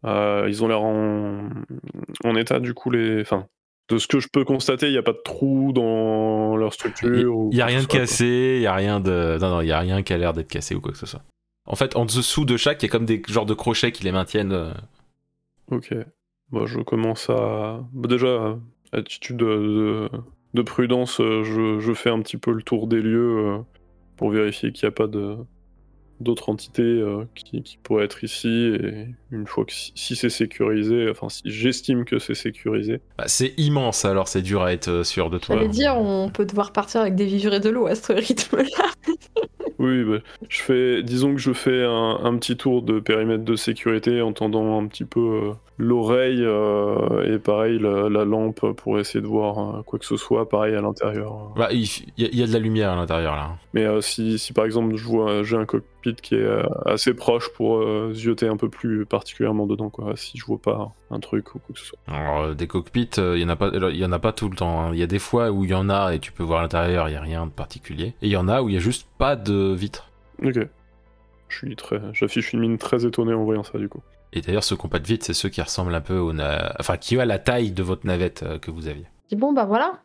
Euh, 0.06 0.46
ils 0.48 0.64
ont 0.64 0.68
l'air 0.68 0.82
en... 0.82 1.50
en 2.24 2.36
état 2.36 2.60
du 2.60 2.74
coup 2.74 2.90
les. 2.90 3.22
Enfin, 3.22 3.48
de 3.92 3.98
ce 3.98 4.08
que 4.08 4.20
je 4.20 4.28
peux 4.32 4.44
constater, 4.46 4.88
il 4.88 4.92
n'y 4.94 4.98
a 4.98 5.04
pas 5.04 5.12
de 5.14 5.22
trou 5.24 5.72
dans 5.74 6.56
leur 6.56 6.74
structure. 6.74 7.50
Il 7.52 7.58
y 7.58 7.62
a 7.62 7.66
rien 7.66 7.82
de 7.82 7.88
cassé, 7.88 8.56
il 8.58 8.62
y 8.64 8.68
a 8.68 8.74
rien 8.74 9.00
de, 9.00 9.38
non 9.42 9.50
non, 9.50 9.62
il 9.62 9.72
a 9.72 9.80
rien 9.80 10.02
qui 10.04 10.14
a 10.14 10.18
l'air 10.18 10.34
d'être 10.34 10.48
cassé 10.50 10.76
ou 10.76 10.82
quoi 10.82 10.92
que 10.92 10.98
ce 10.98 11.06
soit. 11.06 11.22
En 11.68 11.76
fait, 11.76 11.96
en 11.96 12.06
dessous 12.06 12.46
de 12.46 12.58
chaque, 12.58 12.82
il 12.82 12.88
y 12.88 12.90
a 12.90 12.92
comme 12.92 13.06
des 13.06 13.22
genres 13.28 13.46
de 13.46 13.54
crochets 13.54 13.92
qui 13.92 14.04
les 14.04 14.12
maintiennent. 14.12 14.52
euh, 14.54 14.72
Ok. 15.70 15.94
Bah, 16.52 16.62
je 16.66 16.80
commence 16.80 17.30
à. 17.30 17.80
bah, 17.94 18.08
déjà, 18.10 18.58
attitude 18.92 19.38
de, 19.38 19.46
de- 19.46 20.10
de 20.54 20.62
prudence, 20.64 21.22
euh, 21.22 21.44
je, 21.44 21.80
je 21.80 21.94
fais 21.94 22.10
un 22.10 22.20
petit 22.22 22.38
peu 22.38 22.52
le 22.52 22.62
tour 22.62 22.88
des 22.88 23.02
lieux 23.02 23.38
euh, 23.38 23.58
pour 24.18 24.32
vérifier 24.32 24.72
qu'il 24.74 24.86
n'y 24.86 24.90
a 24.90 24.96
pas 24.96 25.08
de 25.08 25.38
d'autres 26.22 26.50
entités 26.50 26.82
euh, 26.82 27.26
qui, 27.36 27.62
qui 27.64 27.78
pourraient 27.78 28.06
être 28.06 28.24
ici. 28.24 28.48
Et 28.48 29.08
une 29.32 29.48
fois 29.48 29.66
que 29.66 29.74
si, 29.74 29.92
si 29.96 30.16
c'est 30.16 30.30
sécurisé, 30.30 31.10
enfin, 31.10 31.30
si 31.30 31.42
j'estime 31.46 32.06
que 32.06 32.20
c'est 32.20 32.36
sécurisé, 32.36 33.02
bah, 33.18 33.26
c'est 33.28 33.54
immense, 33.58 34.06
alors 34.06 34.28
c'est 34.28 34.42
dur 34.42 34.64
à 34.64 34.74
être 34.74 34.90
euh, 34.90 35.04
sûr 35.04 35.30
de 35.30 35.38
toi. 35.38 35.56
J'allais 35.56 35.68
dire, 35.68 35.98
on 35.98 36.30
peut 36.30 36.46
devoir 36.46 36.72
partir 36.72 37.02
avec 37.02 37.16
des 37.16 37.26
vivres 37.26 37.54
et 37.54 37.60
de 37.60 37.70
l'eau 37.70 37.88
à 37.88 37.96
ce 37.96 38.14
rythme-là. 38.14 38.86
Oui, 39.80 40.04
bah, 40.04 40.20
je 40.48 40.62
fais, 40.62 41.02
disons 41.02 41.34
que 41.34 41.42
je 41.42 41.54
fais 41.54 41.84
un, 41.84 42.20
un 42.24 42.38
petit 42.38 42.56
tour 42.56 42.84
de 42.84 43.00
périmètre 43.00 43.44
de 43.44 43.56
sécurité 43.56 44.22
en 44.22 44.32
tendant 44.32 44.80
un 44.80 44.86
petit 44.86 45.06
peu 45.06 45.20
euh, 45.20 45.54
l'oreille 45.78 46.44
euh, 46.44 47.34
et 47.34 47.40
pareil 47.40 47.80
la, 47.80 48.08
la 48.10 48.24
lampe 48.26 48.72
pour 48.74 49.00
essayer 49.00 49.22
de 49.22 49.28
voir 49.28 49.78
euh, 49.80 49.82
quoi 49.84 49.98
que 49.98 50.06
ce 50.06 50.18
soit, 50.18 50.48
pareil 50.48 50.76
à 50.76 50.82
l'intérieur. 50.82 51.54
Bah, 51.56 51.70
il, 51.72 51.82
y, 52.18 52.26
a- 52.26 52.30
il 52.32 52.36
y 52.40 52.44
a 52.44 52.48
de 52.48 52.54
la 52.54 52.60
lumière 52.60 52.92
à 52.92 52.96
l'intérieur 52.96 53.36
là. 53.36 53.52
Mais 53.74 53.86
euh, 53.86 54.02
si, 54.02 54.38
si 54.38 54.54
par 54.54 54.66
exemple 54.66 54.96
je 54.96 55.04
vois 55.06 55.42
j'ai 55.44 55.56
un 55.58 55.66
cockpit 55.66 56.16
qui 56.16 56.36
est 56.36 56.48
assez 56.86 57.14
proche 57.14 57.50
pour 57.54 57.78
euh, 57.78 58.12
zioter 58.14 58.48
un 58.48 58.58
peu 58.58 58.70
plus 58.70 59.06
particulièrement 59.06 59.66
dedans, 59.66 59.90
quoi, 59.90 60.14
si 60.16 60.38
je 60.38 60.46
vois 60.46 60.60
pas 60.60 60.92
un 61.10 61.20
truc 61.20 61.56
ou 61.56 61.60
quoi 61.60 61.74
que 61.74 61.80
ce 61.80 61.86
soit. 61.88 62.00
Alors, 62.08 62.54
des 62.56 62.68
cockpits, 62.68 63.10
il 63.18 63.38
y 63.40 63.46
en 63.46 63.50
a 63.50 63.56
pas, 63.56 63.70
il 63.74 63.98
y 63.98 64.06
en 64.06 64.12
a 64.12 64.20
pas 64.20 64.34
tout 64.34 64.50
le 64.50 64.56
temps. 64.56 64.82
hein. 64.82 64.90
Il 64.94 65.00
y 65.00 65.04
a 65.04 65.08
des 65.08 65.20
fois 65.20 65.52
où 65.52 65.64
il 65.64 65.70
y 65.72 65.76
en 65.76 65.90
a 65.90 66.14
et 66.14 66.20
tu 66.20 66.32
peux 66.32 66.44
voir 66.44 66.60
à 66.60 66.62
l'intérieur, 66.64 67.10
il 67.10 67.14
y 67.14 67.16
a 67.16 67.22
rien 67.22 67.46
de 67.46 67.52
particulier. 67.52 68.14
Et 68.22 68.28
il 68.28 68.32
y 68.32 68.38
en 68.38 68.48
a 68.48 68.62
où 68.62 68.70
il 68.70 68.74
y 68.76 68.78
a 68.78 68.82
juste 68.82 69.08
pas 69.18 69.36
de 69.36 69.74
vitre. 69.74 70.10
Ok. 70.44 70.60
Je 71.50 71.58
suis 71.58 71.76
très, 71.76 72.00
j'affiche 72.14 72.54
une 72.54 72.62
mine 72.62 72.78
très 72.78 73.06
étonnée 73.06 73.34
en 73.34 73.44
voyant 73.44 73.64
ça 73.64 73.78
du 73.78 73.90
coup. 73.90 74.02
Et 74.34 74.42
d'ailleurs, 74.42 74.64
ceux 74.64 74.76
qui 74.78 74.84
n'ont 74.86 74.90
pas 74.90 75.00
de 75.00 75.08
vitre, 75.08 75.26
c'est 75.26 75.34
ceux 75.34 75.50
qui 75.50 75.62
ressemblent 75.62 75.94
un 75.94 76.02
peu 76.02 76.18
au, 76.18 76.32
na- 76.34 76.74
enfin, 76.80 76.98
qui 76.98 77.18
ont 77.18 77.26
la 77.26 77.40
taille 77.40 77.72
de 77.72 77.84
votre 77.84 78.06
navette 78.08 78.44
euh, 78.44 78.60
que 78.60 78.72
vous 78.72 78.88
aviez. 78.88 79.06
Je 79.30 79.36
dis, 79.36 79.40
bon, 79.40 79.52
bah 79.54 79.66
voilà. 79.66 80.00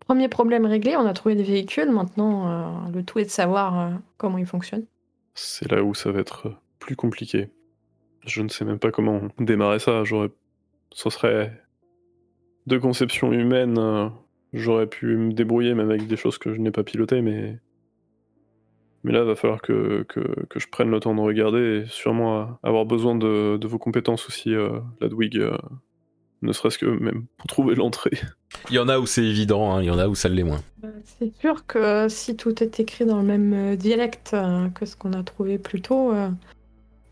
Premier 0.00 0.28
problème 0.28 0.66
réglé, 0.66 0.96
on 0.96 1.06
a 1.06 1.12
trouvé 1.12 1.34
des 1.34 1.42
véhicules. 1.44 1.90
Maintenant, 1.90 2.48
euh, 2.86 2.90
le 2.92 3.02
tout 3.04 3.18
est 3.20 3.24
de 3.24 3.30
savoir 3.30 3.78
euh, 3.78 3.90
comment 4.18 4.38
ils 4.38 4.46
fonctionnent. 4.46 4.84
C'est 5.34 5.70
là 5.70 5.82
où 5.82 5.94
ça 5.94 6.10
va 6.12 6.20
être 6.20 6.52
plus 6.78 6.96
compliqué. 6.96 7.48
Je 8.26 8.42
ne 8.42 8.48
sais 8.48 8.64
même 8.66 8.78
pas 8.78 8.90
comment 8.90 9.22
démarrer 9.38 9.78
ça. 9.78 10.04
J'aurais, 10.04 10.30
ce 10.92 11.08
serait 11.08 11.62
de 12.66 12.76
conception 12.76 13.32
humaine. 13.32 13.78
euh, 13.78 14.08
J'aurais 14.52 14.88
pu 14.88 15.16
me 15.16 15.32
débrouiller 15.32 15.74
même 15.74 15.90
avec 15.90 16.06
des 16.08 16.16
choses 16.16 16.36
que 16.36 16.52
je 16.52 16.60
n'ai 16.60 16.72
pas 16.72 16.82
pilotées, 16.82 17.22
mais 17.22 17.58
mais 19.04 19.12
là, 19.12 19.20
il 19.20 19.26
va 19.26 19.34
falloir 19.34 19.62
que, 19.62 20.04
que, 20.08 20.20
que 20.48 20.60
je 20.60 20.68
prenne 20.68 20.90
le 20.90 21.00
temps 21.00 21.14
de 21.14 21.20
regarder 21.20 21.82
et 21.82 21.86
sûrement 21.86 22.58
avoir 22.62 22.84
besoin 22.84 23.14
de, 23.14 23.56
de 23.56 23.66
vos 23.66 23.78
compétences 23.78 24.26
aussi, 24.28 24.54
euh, 24.54 24.78
Ladwig, 25.00 25.38
euh, 25.38 25.56
ne 26.42 26.52
serait-ce 26.52 26.78
que 26.78 26.86
même 26.86 27.24
pour 27.36 27.46
trouver 27.46 27.74
l'entrée. 27.74 28.10
Il 28.70 28.74
y 28.76 28.78
en 28.78 28.88
a 28.88 28.98
où 28.98 29.06
c'est 29.06 29.24
évident, 29.24 29.72
hein, 29.72 29.82
il 29.82 29.86
y 29.86 29.90
en 29.90 29.98
a 29.98 30.08
où 30.08 30.14
ça 30.14 30.28
l'est 30.28 30.42
moins. 30.42 30.60
Euh, 30.84 30.88
C'est 31.04 31.32
sûr 31.40 31.66
que 31.66 32.08
si 32.08 32.36
tout 32.36 32.62
est 32.62 32.80
écrit 32.80 33.06
dans 33.06 33.18
le 33.18 33.22
même 33.22 33.52
euh, 33.52 33.76
dialecte 33.76 34.34
que 34.74 34.86
ce 34.86 34.96
qu'on 34.96 35.12
a 35.12 35.22
trouvé 35.22 35.56
plus 35.58 35.80
tôt, 35.80 36.12
euh, 36.12 36.28
on 36.28 36.34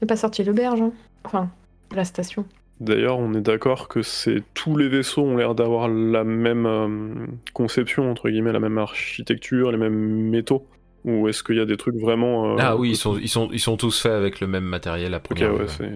n'est 0.02 0.06
pas 0.08 0.16
sorti 0.16 0.42
l'auberge. 0.42 0.80
hein. 0.80 0.92
Enfin, 1.24 1.48
la 1.94 2.04
station. 2.04 2.44
D'ailleurs, 2.80 3.18
on 3.18 3.34
est 3.34 3.40
d'accord 3.40 3.88
que 3.88 4.02
c'est 4.02 4.42
tous 4.54 4.76
les 4.76 4.88
vaisseaux 4.88 5.22
ont 5.22 5.36
l'air 5.36 5.54
d'avoir 5.54 5.88
la 5.88 6.24
même 6.24 6.66
euh, 6.66 7.26
conception 7.52 8.10
entre 8.10 8.28
guillemets, 8.30 8.52
la 8.52 8.60
même 8.60 8.78
architecture, 8.78 9.70
les 9.70 9.78
mêmes 9.78 9.94
métaux. 10.30 10.66
Ou 11.08 11.28
est-ce 11.28 11.42
qu'il 11.42 11.56
y 11.56 11.60
a 11.60 11.64
des 11.66 11.76
trucs 11.76 11.96
vraiment 11.96 12.52
euh, 12.54 12.56
ah 12.60 12.76
oui, 12.76 12.90
ils 12.90 12.96
sont, 12.96 13.16
ils, 13.18 13.28
sont, 13.28 13.48
ils 13.52 13.60
sont 13.60 13.76
tous 13.76 14.00
faits 14.02 14.12
avec 14.12 14.40
le 14.40 14.46
même 14.46 14.64
matériel 14.64 15.14
à 15.14 15.20
Ok, 15.30 15.38
première 15.38 15.54
ouais, 15.54 15.64
vue. 15.64 15.68
c'est 15.68 15.90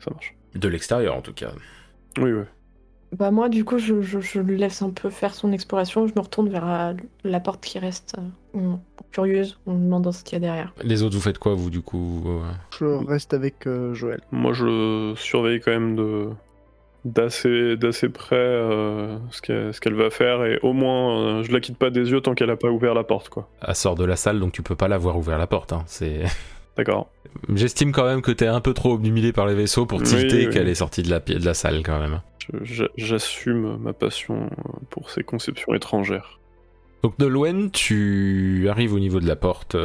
ça 0.00 0.10
marche. 0.10 0.34
De 0.54 0.68
l'extérieur 0.68 1.16
en 1.16 1.22
tout 1.22 1.34
cas. 1.34 1.52
Oui, 2.18 2.32
ouais. 2.32 2.46
Bah 3.12 3.30
moi, 3.30 3.48
du 3.48 3.64
coup, 3.64 3.78
je, 3.78 4.02
je, 4.02 4.20
je 4.20 4.40
lui 4.40 4.58
laisse 4.58 4.82
un 4.82 4.90
peu 4.90 5.10
faire 5.10 5.34
son 5.34 5.52
exploration. 5.52 6.06
Je 6.06 6.12
me 6.14 6.20
retourne 6.20 6.48
vers 6.48 6.68
euh, 6.68 6.94
la 7.24 7.40
porte 7.40 7.64
qui 7.64 7.78
reste 7.78 8.16
euh, 8.56 8.74
curieuse, 9.12 9.58
en 9.66 9.74
me 9.74 9.84
demandant 9.84 10.12
ce 10.12 10.24
qu'il 10.24 10.34
y 10.34 10.36
a 10.36 10.40
derrière. 10.40 10.74
Les 10.82 11.02
autres, 11.02 11.14
vous 11.14 11.22
faites 11.22 11.38
quoi 11.38 11.54
vous 11.54 11.70
du 11.70 11.82
coup 11.82 12.24
euh 12.26 12.42
Je 12.78 12.84
reste 12.84 13.32
avec 13.32 13.66
euh, 13.66 13.94
Joël. 13.94 14.20
Moi, 14.32 14.52
je 14.52 15.14
surveille 15.16 15.60
quand 15.60 15.70
même 15.70 15.94
de 15.94 16.30
d'assez 17.06 17.76
d'assez 17.76 18.08
près 18.08 18.36
euh, 18.36 19.16
ce 19.30 19.40
qu'elle 19.40 19.72
ce 19.72 19.80
qu'elle 19.80 19.94
va 19.94 20.10
faire 20.10 20.44
et 20.44 20.58
au 20.62 20.72
moins 20.72 21.38
euh, 21.38 21.42
je 21.44 21.52
la 21.52 21.60
quitte 21.60 21.78
pas 21.78 21.90
des 21.90 22.10
yeux 22.10 22.20
tant 22.20 22.34
qu'elle 22.34 22.50
a 22.50 22.56
pas 22.56 22.68
ouvert 22.68 22.94
la 22.94 23.04
porte, 23.04 23.28
quoi. 23.28 23.48
Elle 23.66 23.74
sort 23.74 23.94
de 23.94 24.04
la 24.04 24.16
salle, 24.16 24.40
donc 24.40 24.52
tu 24.52 24.62
peux 24.62 24.74
pas 24.74 24.88
la 24.88 24.98
voir 24.98 25.16
ouvrir 25.16 25.38
la 25.38 25.46
porte. 25.46 25.72
Hein. 25.72 25.84
C'est... 25.86 26.24
D'accord. 26.76 27.08
J'estime 27.54 27.92
quand 27.92 28.04
même 28.04 28.22
que 28.22 28.32
t'es 28.32 28.46
un 28.46 28.60
peu 28.60 28.74
trop 28.74 28.94
obnubilé 28.94 29.32
par 29.32 29.46
les 29.46 29.54
vaisseaux 29.54 29.86
pour 29.86 30.02
tilter 30.02 30.46
oui. 30.46 30.52
qu'elle 30.52 30.68
est 30.68 30.74
sortie 30.74 31.02
de 31.02 31.10
la, 31.10 31.20
de 31.20 31.44
la 31.44 31.54
salle 31.54 31.82
quand 31.82 31.98
même. 31.98 32.20
J'assume 32.96 33.76
ma 33.78 33.92
passion 33.92 34.46
euh, 34.46 34.72
pour 34.90 35.10
ces 35.10 35.22
conceptions 35.22 35.74
étrangères. 35.74 36.38
Donc 37.02 37.18
de 37.18 37.26
loin, 37.26 37.68
tu 37.68 38.66
arrives 38.68 38.92
au 38.92 38.98
niveau 38.98 39.20
de 39.20 39.28
la 39.28 39.36
porte 39.36 39.76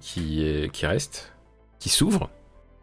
qui, 0.00 0.46
est, 0.46 0.70
qui 0.70 0.84
reste, 0.84 1.32
qui 1.78 1.88
s'ouvre, 1.88 2.28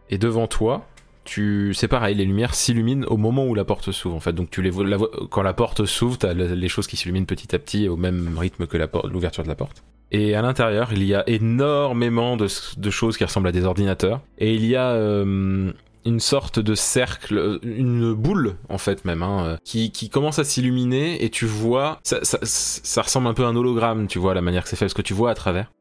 et 0.10 0.18
devant 0.18 0.48
toi, 0.48 0.86
tu, 1.24 1.74
c'est 1.74 1.88
pareil, 1.88 2.16
les 2.16 2.26
lumières 2.26 2.56
s'illuminent 2.56 3.06
au 3.08 3.18
moment 3.18 3.46
où 3.46 3.56
la 3.56 3.66
porte 3.66 3.92
s'ouvre. 3.92 4.16
En 4.16 4.20
fait, 4.20 4.34
donc 4.34 4.50
tu 4.50 4.62
les 4.62 4.72
la 4.72 4.98
quand 5.30 5.42
la 5.42 5.54
porte 5.54 5.86
s'ouvre, 5.86 6.18
t'as 6.18 6.34
le- 6.34 6.54
les 6.54 6.68
choses 6.70 6.88
qui 6.88 6.98
s'illuminent 6.98 7.26
petit 7.26 7.56
à 7.56 7.60
petit 7.60 7.88
au 7.88 7.98
même 7.98 8.38
rythme 8.38 8.68
que 8.68 8.78
l'ouverture 9.08 9.44
de 9.44 9.50
la 9.50 9.56
porte. 9.56 9.84
Et 10.12 10.36
à 10.36 10.42
l'intérieur, 10.42 10.94
il 10.94 11.04
y 11.04 11.16
a 11.16 11.28
énormément 11.28 12.38
de, 12.38 12.48
choses 12.92 13.18
qui 13.18 13.24
ressemblent 13.24 13.48
à 13.48 13.52
des 13.52 13.66
ordinateurs, 13.66 14.22
et 14.38 14.54
il 14.54 14.64
y 14.66 14.76
a 14.76 14.92
euh, 14.92 15.72
une 16.06 16.20
sorte 16.20 16.60
de 16.60 16.76
cercle, 16.76 17.60
une 17.64 18.14
boule 18.14 18.56
en 18.70 18.78
fait 18.78 19.06
même, 19.06 19.24
hein, 19.24 19.58
qui, 19.64 19.92
qui 19.92 20.10
commence 20.10 20.38
à 20.38 20.44
s'illuminer 20.44 21.24
et 21.24 21.30
tu 21.30 21.46
vois, 21.46 22.00
ça, 22.04 22.20
ça, 22.24 22.38
ça 22.44 23.02
ressemble 23.02 23.28
un 23.28 23.34
peu 23.34 23.44
à 23.44 23.48
un 23.48 23.56
hologramme, 23.56 24.08
tu 24.08 24.20
vois 24.20 24.34
la 24.34 24.42
manière 24.42 24.64
que 24.64 24.70
c'est 24.70 24.76
fait, 24.76 24.86
parce 24.86 24.94
que 24.94 25.02
tu 25.02 25.14
vois 25.14 25.32
à 25.32 25.36
travers. 25.36 25.72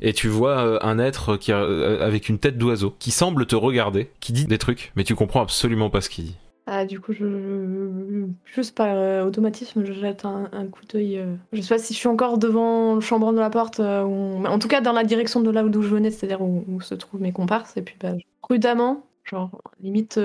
Et 0.00 0.12
tu 0.12 0.28
vois 0.28 0.58
euh, 0.58 0.78
un 0.82 0.98
être 0.98 1.36
qui 1.36 1.52
euh, 1.52 2.04
avec 2.04 2.28
une 2.28 2.38
tête 2.38 2.58
d'oiseau 2.58 2.94
qui 2.98 3.10
semble 3.10 3.46
te 3.46 3.56
regarder, 3.56 4.10
qui 4.20 4.32
dit 4.32 4.46
des 4.46 4.58
trucs, 4.58 4.92
mais 4.96 5.04
tu 5.04 5.14
comprends 5.14 5.42
absolument 5.42 5.90
pas 5.90 6.00
ce 6.00 6.08
qu'il 6.08 6.24
dit. 6.24 6.36
Ah, 6.66 6.86
du 6.86 7.00
coup, 7.00 7.12
je, 7.12 8.28
juste 8.44 8.76
par 8.76 8.86
euh, 8.96 9.24
automatisme, 9.24 9.84
je 9.84 9.92
jette 9.92 10.24
un, 10.24 10.48
coup 10.70 10.84
d'œil. 10.86 11.20
Je 11.52 11.60
sais 11.60 11.74
pas 11.74 11.78
si 11.78 11.92
je 11.92 11.98
suis 11.98 12.08
encore 12.08 12.38
devant 12.38 12.94
le 12.94 13.00
chambranle 13.00 13.34
de 13.34 13.40
la 13.40 13.50
porte, 13.50 13.80
euh, 13.80 14.04
ou... 14.04 14.44
en 14.46 14.58
tout 14.60 14.68
cas 14.68 14.80
dans 14.80 14.92
la 14.92 15.02
direction 15.02 15.40
de 15.40 15.50
là 15.50 15.64
d'où 15.64 15.82
je 15.82 15.88
venais, 15.88 16.12
c'est-à-dire 16.12 16.40
où, 16.40 16.64
où 16.68 16.80
se 16.80 16.94
trouvent 16.94 17.20
mes 17.20 17.32
comparses. 17.32 17.76
Et 17.76 17.82
puis, 17.82 17.96
bah, 18.00 18.12
prudemment, 18.42 19.04
genre, 19.24 19.50
limite, 19.80 20.20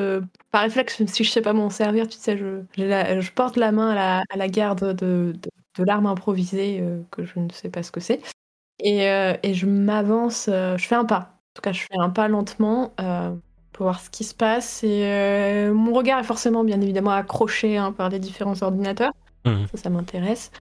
par 0.51 0.61
réflexe, 0.61 1.03
si 1.07 1.23
je 1.23 1.31
sais 1.31 1.41
pas 1.41 1.53
m'en 1.53 1.71
servir, 1.71 2.07
tu 2.07 2.17
sais, 2.19 2.37
je, 2.37 3.31
porte 3.31 3.57
la 3.57 3.71
main 3.71 3.89
à 3.89 4.23
la, 4.35 4.47
garde 4.47 4.95
de, 4.95 5.33
l'arme 5.79 6.05
improvisée, 6.05 6.83
que 7.09 7.23
je 7.23 7.39
ne 7.39 7.49
sais 7.51 7.69
pas 7.69 7.81
ce 7.81 7.91
que 7.91 7.99
c'est. 7.99 8.21
Et, 8.79 9.09
euh, 9.09 9.33
et 9.43 9.53
je 9.53 9.65
m'avance, 9.65 10.47
euh, 10.51 10.77
je 10.77 10.85
fais 10.87 10.95
un 10.95 11.05
pas. 11.05 11.17
En 11.19 11.53
tout 11.55 11.61
cas, 11.61 11.71
je 11.71 11.81
fais 11.81 11.97
un 11.97 12.09
pas 12.09 12.27
lentement. 12.27 12.93
euh, 12.99 13.33
pour 13.73 13.83
voir 13.85 13.99
ce 13.99 14.09
qui 14.09 14.23
se 14.23 14.33
passe. 14.33 14.83
Et 14.83 15.69
mon 15.71 15.93
regard 15.93 16.19
est 16.19 16.23
forcément, 16.23 16.63
bien 16.63 16.81
évidemment, 16.81 17.11
accroché 17.11 17.77
hein, 17.77 17.91
par 17.91 18.09
les 18.09 18.17
différents 18.17 18.59
ordinateurs. 18.63 19.11
Mhm. 19.45 19.67
Ça, 19.71 19.77
ça 19.83 19.89
m'intéresse. 19.91 20.51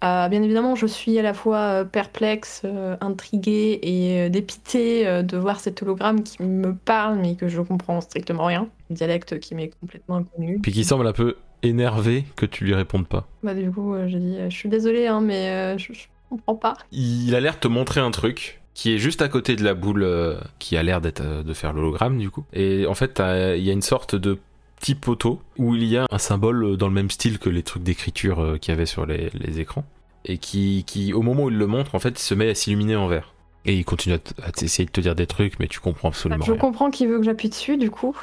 Bien 0.00 0.42
évidemment, 0.42 0.74
je 0.74 0.86
suis 0.86 1.18
à 1.18 1.22
la 1.22 1.34
fois 1.34 1.84
perplexe, 1.84 2.62
intriguée 3.02 3.78
et 3.82 4.30
dépitée 4.30 5.04
de 5.22 5.36
voir 5.36 5.60
cet 5.60 5.82
hologramme 5.82 6.22
qui 6.22 6.42
me 6.42 6.74
parle 6.74 7.18
mais 7.18 7.36
que 7.36 7.46
je 7.46 7.60
comprends 7.60 8.00
strictement 8.00 8.46
rien. 8.46 8.68
Un 8.90 8.94
dialecte 8.94 9.38
qui 9.38 9.54
m'est 9.54 9.68
complètement 9.78 10.16
inconnu. 10.16 10.58
Puis 10.60 10.72
qui 10.72 10.84
semble 10.84 11.06
un 11.06 11.12
peu 11.12 11.36
énervé 11.62 12.24
que 12.36 12.46
tu 12.46 12.64
lui 12.64 12.74
répondes 12.74 13.06
pas. 13.06 13.26
Bah, 13.42 13.54
du 13.54 13.70
coup, 13.70 13.94
j'ai 14.06 14.18
dit 14.18 14.38
Je 14.48 14.56
suis 14.56 14.70
désolée, 14.70 15.06
hein, 15.08 15.20
mais 15.20 15.78
je, 15.78 15.92
je 15.92 16.06
comprends 16.36 16.56
pas. 16.56 16.74
Il 16.92 17.34
a 17.34 17.40
l'air 17.40 17.54
de 17.54 17.60
te 17.60 17.68
montrer 17.68 18.00
un 18.00 18.10
truc 18.10 18.60
qui 18.74 18.94
est 18.94 18.98
juste 18.98 19.20
à 19.22 19.28
côté 19.28 19.54
de 19.56 19.62
la 19.64 19.74
boule 19.74 20.02
euh, 20.02 20.40
qui 20.58 20.76
a 20.76 20.82
l'air 20.82 21.00
d'être 21.00 21.20
euh, 21.20 21.42
de 21.42 21.52
faire 21.54 21.72
l'hologramme 21.72 22.18
du 22.18 22.30
coup. 22.30 22.44
Et 22.52 22.86
en 22.86 22.94
fait, 22.94 23.20
il 23.20 23.62
y 23.62 23.70
a 23.70 23.72
une 23.72 23.82
sorte 23.82 24.14
de 24.14 24.38
petit 24.82 24.94
poteau 24.96 25.40
où 25.58 25.76
il 25.76 25.84
y 25.84 25.96
a 25.96 26.06
un 26.10 26.18
symbole 26.18 26.64
euh, 26.64 26.76
dans 26.76 26.88
le 26.88 26.94
même 26.94 27.10
style 27.10 27.38
que 27.38 27.48
les 27.48 27.62
trucs 27.62 27.84
d'écriture 27.84 28.40
euh, 28.40 28.58
qu'il 28.58 28.72
y 28.72 28.74
avait 28.74 28.86
sur 28.86 29.06
les, 29.06 29.30
les 29.34 29.60
écrans 29.60 29.84
et 30.24 30.38
qui, 30.38 30.82
qui, 30.86 31.12
au 31.12 31.22
moment 31.22 31.44
où 31.44 31.50
il 31.50 31.56
le 31.56 31.66
montre, 31.68 31.94
en 31.94 32.00
fait, 32.00 32.18
se 32.18 32.34
met 32.34 32.48
à 32.50 32.54
s'illuminer 32.54 32.96
en 32.96 33.06
vert. 33.06 33.32
Et 33.64 33.74
il 33.76 33.84
continue 33.84 34.16
à, 34.16 34.48
essayer 34.60 34.84
de 34.84 34.90
te 34.90 35.00
dire 35.00 35.14
des 35.14 35.26
trucs, 35.26 35.58
mais 35.60 35.68
tu 35.68 35.78
comprends 35.78 36.08
absolument 36.08 36.44
je 36.44 36.50
rien. 36.52 36.60
comprends 36.60 36.90
qu'il 36.90 37.08
veut 37.08 37.18
que 37.18 37.24
j'appuie 37.24 37.48
dessus, 37.48 37.76
du 37.76 37.90
coup. 37.90 38.16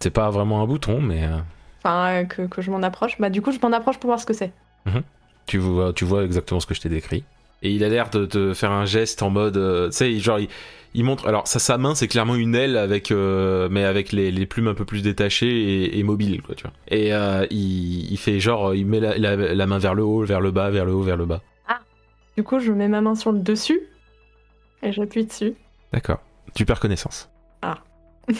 C'est 0.00 0.10
pas 0.10 0.30
vraiment 0.30 0.62
un 0.62 0.66
bouton, 0.66 1.00
mais 1.00 1.28
Enfin, 1.78 2.24
que, 2.24 2.42
que 2.42 2.62
je 2.62 2.70
m'en 2.70 2.82
approche. 2.82 3.18
Bah, 3.20 3.30
du 3.30 3.42
coup, 3.42 3.52
je 3.52 3.58
m'en 3.60 3.72
approche 3.72 3.98
pour 3.98 4.08
voir 4.08 4.20
ce 4.20 4.26
que 4.26 4.32
c'est. 4.32 4.52
Tu 5.46 5.58
vois, 5.58 5.92
tu 5.92 6.04
vois 6.04 6.24
exactement 6.24 6.60
ce 6.60 6.66
que 6.66 6.74
je 6.74 6.80
t'ai 6.80 6.88
décrit. 6.88 7.24
Et 7.62 7.70
il 7.70 7.84
a 7.84 7.88
l'air 7.88 8.10
de 8.10 8.26
te 8.26 8.54
faire 8.54 8.72
un 8.72 8.84
geste 8.86 9.22
en 9.22 9.30
mode, 9.30 9.56
euh, 9.56 9.86
tu 9.90 9.96
sais, 9.96 10.18
genre 10.18 10.40
il, 10.40 10.48
il 10.94 11.04
montre. 11.04 11.28
Alors 11.28 11.46
sa, 11.46 11.58
sa 11.60 11.78
main, 11.78 11.94
c'est 11.94 12.08
clairement 12.08 12.34
une 12.34 12.54
aile 12.56 12.76
avec, 12.76 13.10
euh, 13.12 13.68
mais 13.70 13.84
avec 13.84 14.10
les, 14.12 14.30
les 14.32 14.46
plumes 14.46 14.66
un 14.68 14.74
peu 14.74 14.84
plus 14.84 15.02
détachées 15.02 15.46
et, 15.84 15.98
et 15.98 16.02
mobiles, 16.02 16.42
quoi, 16.42 16.54
tu 16.56 16.64
vois. 16.64 16.72
Et 16.88 17.14
euh, 17.14 17.46
il, 17.50 18.10
il 18.10 18.16
fait 18.18 18.40
genre, 18.40 18.74
il 18.74 18.84
met 18.86 18.98
la, 18.98 19.16
la- 19.16 19.36
la 19.54 19.66
main 19.66 19.78
vers 19.78 19.94
le 19.94 20.02
haut, 20.02 20.24
vers 20.24 20.40
le 20.40 20.50
bas, 20.50 20.70
vers 20.70 20.84
le 20.84 20.92
haut, 20.92 21.02
vers 21.02 21.16
le 21.16 21.26
bas. 21.26 21.40
Du 22.36 22.42
coup, 22.42 22.58
je 22.60 22.72
mets 22.72 22.88
ma 22.88 23.02
main 23.02 23.14
sur 23.14 23.30
le 23.30 23.40
dessus 23.40 23.80
et 24.82 24.90
j'appuie 24.90 25.26
dessus. 25.26 25.52
D'accord. 25.92 26.18
Tu 26.54 26.64
perds 26.64 26.80
connaissance. 26.80 27.28
Ah. 27.60 27.78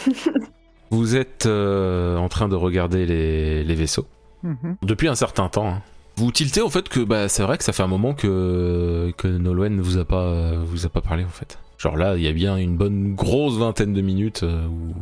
Vous 0.89 1.15
êtes 1.15 1.45
euh, 1.45 2.17
en 2.17 2.27
train 2.29 2.47
de 2.49 2.55
regarder 2.55 3.05
les, 3.05 3.63
les 3.63 3.75
vaisseaux 3.75 4.07
Mhm. 4.43 4.75
depuis 4.81 5.07
un 5.07 5.15
certain 5.15 5.47
temps. 5.47 5.67
hein. 5.69 5.81
Vous 6.15 6.31
tiltez 6.31 6.61
au 6.61 6.69
fait 6.69 6.87
que 6.89 6.99
bah, 6.99 7.27
c'est 7.27 7.43
vrai 7.43 7.57
que 7.57 7.63
ça 7.63 7.73
fait 7.73 7.83
un 7.83 7.87
moment 7.87 8.13
que, 8.13 9.11
que 9.17 9.27
Nolwenn 9.27 9.81
vous 9.81 9.97
a 9.97 10.05
pas 10.05 10.53
vous 10.55 10.85
a 10.85 10.89
pas 10.89 11.01
parlé 11.01 11.23
en 11.23 11.29
fait. 11.29 11.57
Genre 11.77 11.97
là, 11.97 12.15
il 12.15 12.23
y 12.23 12.27
a 12.27 12.31
bien 12.33 12.55
une 12.57 12.77
bonne 12.77 13.13
grosse 13.15 13.57
vingtaine 13.57 13.93
de 13.93 14.01
minutes 14.01 14.43
euh, 14.43 14.65
où, 14.67 14.93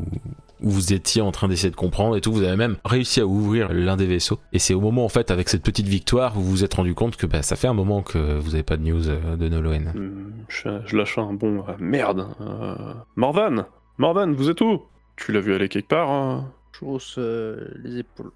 où 0.65 0.69
vous 0.69 0.93
étiez 0.93 1.21
en 1.21 1.31
train 1.31 1.47
d'essayer 1.47 1.69
de 1.69 1.75
comprendre 1.75 2.15
et 2.15 2.21
tout. 2.21 2.31
Vous 2.31 2.43
avez 2.43 2.55
même 2.55 2.77
réussi 2.85 3.19
à 3.19 3.27
ouvrir 3.27 3.71
l'un 3.71 3.97
des 3.97 4.07
vaisseaux. 4.07 4.39
Et 4.53 4.57
c'est 4.57 4.73
au 4.73 4.79
moment 4.79 5.03
en 5.05 5.09
fait 5.09 5.29
avec 5.31 5.49
cette 5.49 5.63
petite 5.63 5.87
victoire 5.87 6.37
où 6.37 6.41
vous 6.41 6.49
vous 6.51 6.63
êtes 6.63 6.73
rendu 6.73 6.95
compte 6.95 7.17
que 7.17 7.27
bah, 7.27 7.41
ça 7.43 7.55
fait 7.55 7.67
un 7.67 7.73
moment 7.73 8.01
que 8.01 8.39
vous 8.39 8.51
n'avez 8.51 8.63
pas 8.63 8.77
de 8.77 8.83
news 8.83 9.09
euh, 9.09 9.35
de 9.35 9.49
Nolwenn. 9.49 9.91
Hum, 9.95 10.31
Je, 10.47 10.69
je 10.85 10.95
lâche 10.97 11.17
un 11.17 11.33
bon 11.33 11.59
euh, 11.67 11.73
merde. 11.77 12.25
Euh, 12.39 12.93
Morvan 13.15 13.65
Morvan, 13.97 14.31
vous 14.31 14.49
êtes 14.49 14.61
où? 14.61 14.81
Tu 15.17 15.33
l'as 15.33 15.41
vu 15.41 15.53
aller 15.53 15.67
quelque 15.69 15.89
part 15.89 16.09
hein? 16.09 16.51
Je 16.79 16.85
hausse 16.85 17.15
euh, 17.19 17.67
les 17.83 17.99
épaules. 17.99 18.31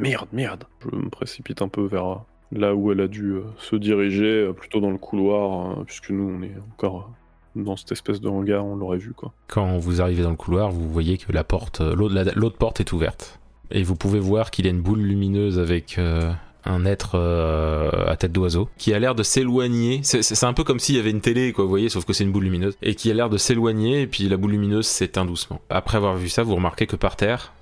Merde, 0.00 0.28
merde. 0.32 0.64
Je 0.90 0.96
me 0.96 1.08
précipite 1.08 1.62
un 1.62 1.68
peu 1.68 1.84
vers 1.86 2.20
là 2.52 2.74
où 2.74 2.90
elle 2.90 3.00
a 3.00 3.06
dû 3.08 3.32
euh, 3.34 3.42
se 3.58 3.76
diriger, 3.76 4.24
euh, 4.48 4.52
plutôt 4.52 4.80
dans 4.80 4.90
le 4.90 4.98
couloir, 4.98 5.78
euh, 5.78 5.84
puisque 5.84 6.10
nous 6.10 6.24
on 6.38 6.42
est 6.42 6.52
encore 6.72 7.10
dans 7.56 7.76
cette 7.76 7.92
espèce 7.92 8.20
de 8.20 8.28
hangar, 8.28 8.64
on 8.64 8.76
l'aurait 8.76 8.98
vu 8.98 9.12
quoi. 9.12 9.32
Quand 9.48 9.78
vous 9.78 10.00
arrivez 10.00 10.22
dans 10.22 10.30
le 10.30 10.36
couloir, 10.36 10.70
vous 10.70 10.88
voyez 10.88 11.18
que 11.18 11.30
la 11.32 11.44
porte, 11.44 11.80
l'autre 11.80 12.14
la- 12.14 12.24
l'autre 12.34 12.56
porte 12.56 12.80
est 12.80 12.92
ouverte. 12.92 13.38
Et 13.70 13.82
vous 13.84 13.94
pouvez 13.94 14.18
voir 14.20 14.50
qu'il 14.50 14.64
y 14.64 14.68
a 14.68 14.72
une 14.72 14.80
boule 14.82 15.00
lumineuse 15.00 15.58
avec 15.60 15.96
euh, 15.98 16.32
un 16.64 16.84
être 16.84 17.12
euh, 17.14 17.90
à 18.08 18.16
tête 18.16 18.32
d'oiseau 18.32 18.68
qui 18.78 18.92
a 18.94 18.98
l'air 18.98 19.14
de 19.14 19.22
s'éloigner. 19.22 20.00
C'est 20.02 20.44
un 20.44 20.52
peu 20.52 20.64
comme 20.64 20.78
s'il 20.80 20.96
y 20.96 20.98
avait 20.98 21.10
une 21.10 21.20
télé, 21.20 21.52
quoi, 21.52 21.64
vous 21.64 21.70
voyez, 21.70 21.88
sauf 21.88 22.04
que 22.04 22.12
c'est 22.12 22.24
une 22.24 22.32
boule 22.32 22.44
lumineuse. 22.44 22.76
Et 22.82 22.94
qui 22.96 23.10
a 23.10 23.14
l'air 23.14 23.30
de 23.30 23.36
s'éloigner, 23.36 24.02
et 24.02 24.06
puis 24.08 24.28
la 24.28 24.36
boule 24.36 24.50
lumineuse 24.52 24.86
s'éteint 24.86 25.24
doucement. 25.24 25.60
Après 25.70 25.96
avoir 25.98 26.16
vu 26.16 26.28
ça, 26.28 26.42
vous 26.42 26.56
remarquez 26.56 26.86
que 26.88 26.96
par 26.96 27.14
terre, 27.16 27.52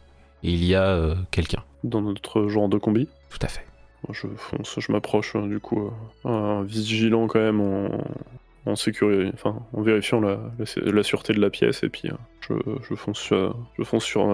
il 0.43 0.65
y 0.65 0.75
a 0.75 0.85
euh, 0.85 1.15
quelqu'un. 1.31 1.63
Dans 1.85 2.01
notre 2.03 2.49
genre 2.49 2.69
de 2.69 2.79
combi. 2.79 3.09
Tout 3.31 3.39
à 3.43 3.49
fait. 3.49 3.65
Je 4.13 4.27
fonce, 4.37 4.79
je 4.79 4.93
m'approche 4.93 5.35
euh, 5.37 5.47
du 5.49 5.59
coup, 5.61 5.91
euh, 6.25 6.29
un 6.29 6.63
vigilant 6.63 7.27
quand 7.27 7.41
même 7.41 7.61
en, 7.61 7.89
en 8.67 8.77
sécurité, 8.77 9.31
enfin 9.35 9.57
en 9.73 9.83
vérifiant 9.83 10.21
la, 10.21 10.39
la, 10.59 10.93
la 10.93 11.03
sûreté 11.03 11.33
de 11.33 11.41
la 11.41 11.51
pièce 11.51 11.83
et 11.83 11.89
puis 11.89 12.09
je, 12.49 12.55
je 12.89 12.95
fonce, 12.95 13.19
sur- 13.19 13.57
je 13.77 13.83
fonce 13.85 14.05
sur 14.05 14.27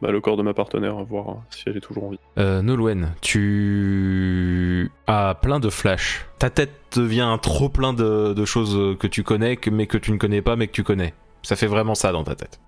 bah, 0.00 0.10
le 0.12 0.20
corps 0.20 0.36
de 0.36 0.42
ma 0.42 0.54
partenaire, 0.54 0.94
voir 1.04 1.42
si 1.50 1.64
elle 1.66 1.76
est 1.76 1.80
toujours 1.80 2.04
en 2.04 2.10
vie. 2.10 2.18
Euh, 2.38 2.62
Nolwenn, 2.62 3.12
tu 3.20 4.90
as 5.06 5.34
plein 5.40 5.60
de 5.60 5.68
flashs. 5.68 6.26
Ta 6.38 6.50
tête 6.50 6.72
devient 6.96 7.20
un 7.22 7.38
trop 7.38 7.68
plein 7.68 7.92
de, 7.92 8.32
de 8.34 8.44
choses 8.44 8.96
que 8.98 9.06
tu 9.06 9.22
connais, 9.22 9.56
que- 9.56 9.70
mais 9.70 9.86
que 9.86 9.98
tu 9.98 10.12
ne 10.12 10.16
connais 10.16 10.42
pas, 10.42 10.56
mais 10.56 10.66
que 10.68 10.72
tu 10.72 10.84
connais. 10.84 11.14
Ça 11.42 11.56
fait 11.56 11.66
vraiment 11.66 11.94
ça 11.94 12.12
dans 12.12 12.24
ta 12.24 12.34
tête. 12.34 12.60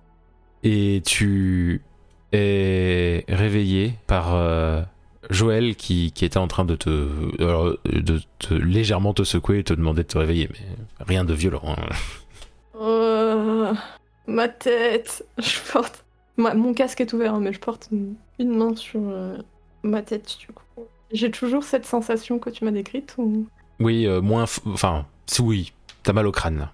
Et 0.63 1.01
tu 1.05 1.81
es 2.33 3.25
réveillé 3.29 3.93
par 4.07 4.33
euh, 4.35 4.81
Joël 5.29 5.75
qui, 5.75 6.11
qui 6.11 6.25
était 6.25 6.37
en 6.37 6.47
train 6.47 6.65
de 6.65 6.75
te, 6.75 6.89
euh, 6.89 7.77
de 7.85 8.21
te 8.39 8.53
légèrement 8.53 9.13
te 9.13 9.23
secouer 9.23 9.59
et 9.59 9.63
te 9.63 9.73
demander 9.73 10.03
de 10.03 10.07
te 10.07 10.17
réveiller, 10.17 10.49
mais 10.51 11.05
rien 11.05 11.23
de 11.25 11.33
violent. 11.33 11.61
hein. 11.65 11.75
Euh, 12.79 13.73
ma 14.27 14.49
tête. 14.49 15.25
Je 15.37 15.59
porte. 15.71 16.03
ma- 16.37 16.53
mon 16.53 16.73
casque 16.73 17.01
est 17.01 17.13
ouvert, 17.13 17.35
hein, 17.35 17.39
mais 17.39 17.53
je 17.53 17.59
porte 17.59 17.89
une, 17.91 18.15
une 18.39 18.55
main 18.57 18.75
sur 18.75 19.01
euh, 19.03 19.37
ma 19.83 20.01
tête 20.01 20.37
du 20.39 20.47
coup. 20.47 20.63
J'ai 21.11 21.29
toujours 21.29 21.63
cette 21.63 21.85
sensation 21.85 22.39
que 22.39 22.49
tu 22.49 22.65
m'as 22.65 22.71
décrite 22.71 23.13
ou? 23.17 23.47
Oui, 23.79 24.07
euh, 24.07 24.21
moins, 24.21 24.45
f- 24.45 24.59
enfin, 24.65 25.05
si 25.27 25.41
oui, 25.41 25.73
t'as 26.03 26.13
mal 26.13 26.25
au 26.27 26.31
crâne. 26.31 26.57
là. 26.59 26.71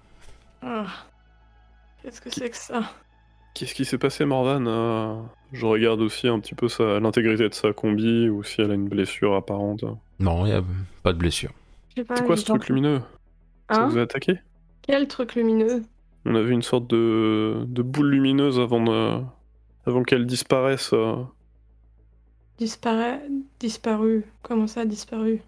Ah. 0.62 0.86
Qu'est-ce 2.02 2.20
que 2.20 2.30
c'est 2.30 2.48
que 2.50 2.56
ça? 2.56 2.82
Qu'est-ce 3.54 3.74
qui 3.74 3.84
s'est 3.84 3.98
passé 3.98 4.24
Morvan 4.24 4.64
Euh, 4.66 5.20
Je 5.52 5.66
regarde 5.66 6.00
aussi 6.00 6.28
un 6.28 6.38
petit 6.40 6.54
peu 6.54 6.68
sa- 6.68 7.00
l'intégrité 7.00 7.48
de 7.48 7.54
sa 7.54 7.72
combi 7.72 8.28
ou 8.28 8.42
si 8.44 8.60
elle 8.60 8.70
a 8.70 8.74
une 8.74 8.88
blessure 8.88 9.34
apparente. 9.34 9.84
Non, 10.20 10.46
y 10.46 10.52
a 10.52 10.62
pas 11.02 11.12
de 11.12 11.18
blessure. 11.18 11.50
C'est 11.96 12.06
quoi 12.06 12.36
il 12.36 12.38
ce 12.38 12.44
truc 12.44 12.68
lumineux? 12.68 13.00
Ça 13.70 13.82
Hein 13.84 13.88
vous 13.88 13.98
a 13.98 14.02
attaqué? 14.02 14.34
Quel 14.82 15.08
truc 15.08 15.34
lumineux? 15.34 15.82
On 16.26 16.34
a 16.34 16.42
vu 16.42 16.52
une 16.52 16.62
sorte 16.62 16.86
de, 16.88 17.64
de 17.66 17.82
boule 17.82 18.10
lumineuse 18.10 18.60
avant, 18.60 18.82
de- 18.82 19.22
avant 19.86 20.02
qu'elle 20.04 20.26
disparaisse. 20.26 20.90
euh. 20.92 21.16
Disparaît. 22.58 23.20
Disparu. 23.58 24.24
Comment 24.42 24.66
ça, 24.66 24.84
disparu 24.84 25.40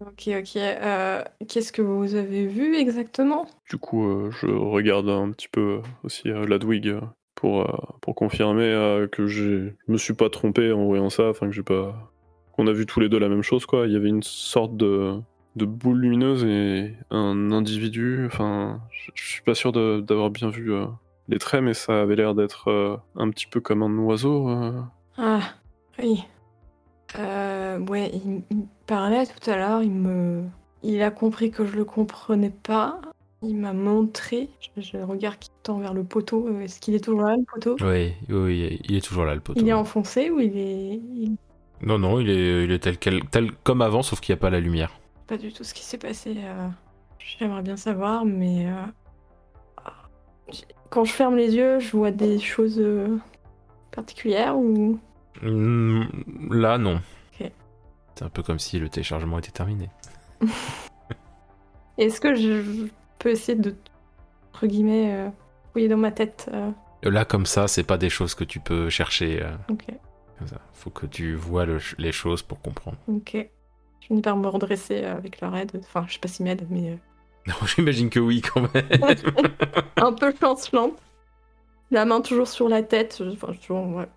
Ok, 0.00 0.28
ok. 0.28 0.56
euh, 0.56 1.22
Qu'est-ce 1.48 1.72
que 1.72 1.82
vous 1.82 2.14
avez 2.14 2.46
vu 2.46 2.76
exactement? 2.76 3.46
Du 3.70 3.78
coup, 3.78 4.06
euh, 4.08 4.30
je 4.30 4.46
regarde 4.46 5.08
un 5.08 5.30
petit 5.30 5.48
peu 5.48 5.80
aussi 6.02 6.28
euh, 6.30 6.46
Ladwig 6.46 6.88
euh, 6.88 7.00
pour, 7.44 7.60
euh, 7.60 7.76
pour 8.00 8.14
confirmer 8.14 8.64
euh, 8.64 9.06
que 9.06 9.26
je 9.26 9.68
me 9.86 9.98
suis 9.98 10.14
pas 10.14 10.30
trompé 10.30 10.72
en 10.72 10.86
voyant 10.86 11.10
ça, 11.10 11.28
enfin 11.28 11.44
que 11.44 11.52
j'ai 11.52 11.62
pas. 11.62 12.10
qu'on 12.52 12.66
a 12.66 12.72
vu 12.72 12.86
tous 12.86 13.00
les 13.00 13.10
deux 13.10 13.18
la 13.18 13.28
même 13.28 13.42
chose 13.42 13.66
quoi. 13.66 13.86
Il 13.86 13.92
y 13.92 13.96
avait 13.96 14.08
une 14.08 14.22
sorte 14.22 14.78
de, 14.78 15.20
boule 15.54 16.00
lumineuse 16.00 16.42
et 16.42 16.94
un 17.10 17.52
individu, 17.52 18.24
enfin, 18.24 18.80
je, 18.90 19.10
suis 19.22 19.42
pas 19.42 19.54
sûr 19.54 19.72
d'avoir 19.72 20.30
bien 20.30 20.48
vu 20.48 20.72
euh, 20.72 20.86
les 21.28 21.38
traits, 21.38 21.62
mais 21.62 21.74
ça 21.74 22.00
avait 22.00 22.16
l'air 22.16 22.34
d'être 22.34 22.98
un 23.14 23.28
petit 23.28 23.46
peu 23.46 23.60
comme 23.60 23.82
un 23.82 23.98
oiseau. 23.98 24.48
Ah, 25.18 25.40
oui. 26.02 26.24
Ouais, 27.18 28.10
il, 28.14 28.42
il 28.50 28.66
parlait 28.86 29.26
tout 29.26 29.50
à 29.50 29.56
l'heure, 29.56 29.82
il 29.82 29.90
me... 29.90 30.44
Il 30.82 31.02
a 31.02 31.10
compris 31.10 31.50
que 31.50 31.66
je 31.66 31.76
le 31.76 31.84
comprenais 31.84 32.52
pas. 32.62 33.00
Il 33.46 33.56
m'a 33.56 33.72
montré, 33.72 34.48
j'ai 34.60 34.82
j'ai 34.82 34.98
le 34.98 35.04
regard 35.04 35.38
qui 35.38 35.50
tend 35.62 35.78
vers 35.78 35.94
le 35.94 36.04
poteau. 36.04 36.48
Euh, 36.48 36.60
Est-ce 36.62 36.80
qu'il 36.80 36.94
est 36.94 37.00
toujours 37.04 37.22
là, 37.22 37.36
le 37.36 37.44
poteau? 37.44 37.76
Oui, 37.80 38.12
oui, 38.28 38.80
il 38.84 38.96
est 38.96 39.00
toujours 39.04 39.24
là 39.24 39.34
le 39.34 39.40
poteau. 39.40 39.60
Il 39.60 39.68
est 39.68 39.72
enfoncé 39.72 40.30
ou 40.30 40.40
il 40.40 40.56
est... 40.56 40.94
il- 40.94 41.36
Non, 41.82 41.98
non, 41.98 42.20
il 42.20 42.30
est, 42.30 42.64
il 42.64 42.70
est 42.72 42.78
tel, 42.78 42.98
quel- 42.98 43.24
tel 43.30 43.52
comme 43.64 43.82
avant, 43.82 44.02
sauf 44.02 44.20
qu'il 44.20 44.32
n'y 44.34 44.38
a 44.38 44.40
pas 44.40 44.50
la 44.50 44.60
lumière. 44.60 44.92
Pas 45.26 45.36
du 45.36 45.52
tout 45.52 45.64
ce 45.64 45.74
qui 45.74 45.82
s'est 45.84 45.98
passé. 45.98 46.34
euh, 46.38 46.68
J'aimerais 47.18 47.62
bien 47.62 47.76
savoir, 47.76 48.24
mais... 48.24 48.66
euh, 48.66 48.72
j'ai- 50.50 50.64
Quand 50.90 51.04
je 51.04 51.12
ferme 51.12 51.36
les 51.36 51.54
yeux, 51.54 51.80
je 51.80 51.96
vois 51.96 52.10
des 52.10 52.38
choses 52.38 52.82
particulières 53.90 54.56
ou... 54.56 54.98
Hmm, 55.42 56.04
Là, 56.50 56.78
non. 56.78 57.00
C'est 58.16 58.24
un 58.24 58.28
peu 58.28 58.44
comme 58.44 58.60
si 58.60 58.78
le 58.78 58.88
téléchargement 58.88 59.40
était 59.40 59.50
terminé. 59.50 59.90
Est-ce 61.98 62.20
que 62.20 62.34
je 62.36 62.62
je 62.62 62.84
peux 63.18 63.30
essayer 63.30 63.58
de, 63.58 63.74
entre 64.52 64.66
guillemets, 64.66 65.12
euh, 65.14 65.28
fouiller 65.72 65.88
dans 65.88 65.96
ma 65.96 66.10
tête 66.12 66.48
euh, 66.52 66.70
Là, 67.02 67.24
comme 67.24 67.44
ça, 67.46 67.68
c'est 67.68 67.82
pas 67.84 67.98
des 67.98 68.08
choses 68.10 68.34
que 68.34 68.44
tu 68.44 68.60
peux 68.60 68.88
chercher. 68.88 69.42
euh, 69.42 69.50
Ok, 69.70 69.84
comme 70.38 70.48
ça. 70.48 70.56
Faut 70.72 70.90
que 70.90 71.04
tu 71.06 71.34
vois 71.34 71.66
le- 71.66 71.78
les 71.98 72.12
choses 72.12 72.42
pour 72.42 72.60
comprendre. 72.60 72.96
ok. 73.08 73.36
Je 74.00 74.06
finis 74.08 74.20
par 74.22 74.36
me 74.36 74.48
redresser 74.48 75.02
euh, 75.04 75.16
avec 75.16 75.40
leur 75.40 75.54
aide. 75.56 75.72
Enfin, 75.80 76.04
je 76.08 76.14
sais 76.14 76.18
pas 76.18 76.28
s'ils 76.28 76.44
m'aident, 76.44 76.66
mais 76.70 76.90
euh, 76.90 76.96
Non, 77.46 77.54
J'imagine 77.66 78.08
que 78.10 78.20
oui, 78.20 78.40
quand 78.42 78.62
même. 78.62 78.84
un 79.96 80.12
peu 80.12 80.32
chancelante. 80.40 80.94
La 81.90 82.04
main 82.06 82.20
toujours 82.20 82.48
sur 82.48 82.68
la 82.68 82.82
tête. 82.82 83.16
je- 83.20 83.30
Enfin, 83.30 83.52
toujours, 83.52 83.86
ouais. 83.96 84.08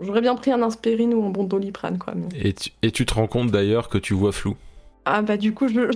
J'aurais 0.00 0.20
bien 0.20 0.34
pris 0.36 0.50
un 0.52 0.62
aspirine 0.62 1.12
ou 1.14 1.24
un 1.26 1.30
bon 1.30 1.44
doliprane, 1.44 1.98
quoi. 1.98 2.14
Mais... 2.14 2.28
et, 2.34 2.52
tu, 2.54 2.70
et 2.82 2.90
tu 2.90 3.04
te 3.06 3.14
rends 3.14 3.26
compte 3.26 3.50
d'ailleurs 3.50 3.88
que 3.88 3.98
tu 3.98 4.14
vois 4.14 4.32
flou. 4.32 4.56
Ah 5.04 5.22
bah 5.22 5.36
du 5.36 5.52
coup, 5.54 5.68
je, 5.68 5.90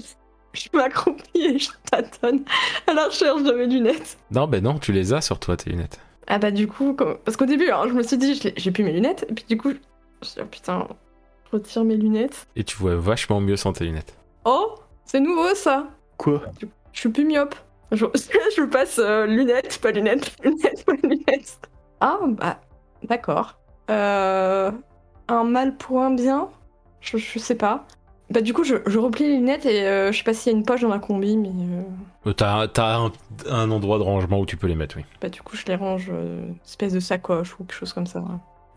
je 0.52 0.68
m'accroupis 0.72 1.22
et 1.40 1.58
je 1.58 1.70
tâtonne 1.90 2.44
à 2.86 2.92
la 2.94 3.06
recherche 3.06 3.42
de 3.42 3.52
mes 3.52 3.66
lunettes. 3.66 4.18
Non, 4.30 4.46
ben 4.46 4.62
non, 4.62 4.78
tu 4.78 4.92
les 4.92 5.12
as 5.12 5.20
sur 5.20 5.38
toi, 5.38 5.56
tes 5.56 5.70
lunettes. 5.70 6.00
Ah 6.26 6.38
bah 6.38 6.50
du 6.50 6.66
coup, 6.68 6.92
comme- 6.94 7.18
parce 7.24 7.36
qu'au 7.36 7.46
début, 7.46 7.66
alors, 7.66 7.88
je 7.88 7.92
me 7.94 8.02
suis 8.02 8.16
dit, 8.18 8.40
j'ai 8.56 8.70
plus 8.70 8.84
mes 8.84 8.92
lunettes, 8.92 9.26
et 9.28 9.34
puis 9.34 9.44
du 9.48 9.56
coup, 9.56 9.70
je 9.70 9.74
me 9.76 10.24
suis 10.24 10.34
dit, 10.34 10.40
oh, 10.42 10.48
putain, 10.50 10.88
je 11.50 11.56
retire 11.56 11.84
mes 11.84 11.96
lunettes. 11.96 12.46
Et 12.56 12.64
tu 12.64 12.76
vois 12.76 12.94
vachement 12.96 13.40
mieux 13.40 13.56
sans 13.56 13.72
tes 13.72 13.84
lunettes. 13.84 14.14
Oh, 14.44 14.74
c'est 15.04 15.20
nouveau 15.20 15.54
ça 15.54 15.86
Quoi? 16.18 16.42
Je 16.92 17.00
suis 17.00 17.08
plus 17.08 17.24
myope. 17.24 17.54
Je, 17.92 18.04
je 18.56 18.62
passe 18.64 19.00
euh, 19.02 19.26
lunettes, 19.26 19.78
pas 19.82 19.90
lunettes, 19.90 20.32
lunettes, 20.44 20.84
pas 20.84 20.92
lunettes. 21.02 21.58
Ah 22.00 22.18
bah, 22.28 22.60
d'accord. 23.08 23.58
Euh, 23.90 24.70
un 25.28 25.44
mal 25.44 25.76
pour 25.76 26.00
un 26.00 26.10
bien? 26.12 26.48
Je, 27.00 27.16
je 27.18 27.38
sais 27.40 27.54
pas. 27.56 27.86
Bah 28.30 28.40
du 28.42 28.52
coup, 28.54 28.62
je, 28.64 28.76
je 28.86 28.98
replie 28.98 29.24
les 29.24 29.36
lunettes 29.36 29.66
et 29.66 29.82
euh, 29.86 30.12
je 30.12 30.18
sais 30.18 30.24
pas 30.24 30.32
s'il 30.34 30.52
y 30.52 30.54
a 30.54 30.58
une 30.58 30.64
poche 30.64 30.82
dans 30.82 30.88
la 30.88 30.98
combi, 31.00 31.36
mais 31.36 31.48
euh, 31.48 31.82
Euh, 32.28 32.32
T'as 32.32 32.68
t'as 32.68 32.98
un, 32.98 33.12
un 33.50 33.70
endroit 33.70 33.98
de 33.98 34.04
rangement 34.04 34.38
où 34.40 34.46
tu 34.46 34.56
peux 34.56 34.66
les 34.68 34.74
mettre, 34.76 34.96
oui. 34.98 35.04
bah 35.20 35.28
du 35.28 35.42
coup, 35.42 35.56
je 35.56 35.64
les 35.66 35.74
range, 35.74 36.10
euh, 36.12 36.46
espèce 36.64 36.92
de 36.92 37.00
sacoche 37.00 37.54
ou 37.54 37.64
quelque 37.64 37.74
chose 37.74 37.92
comme 37.92 38.06
ça. 38.06 38.22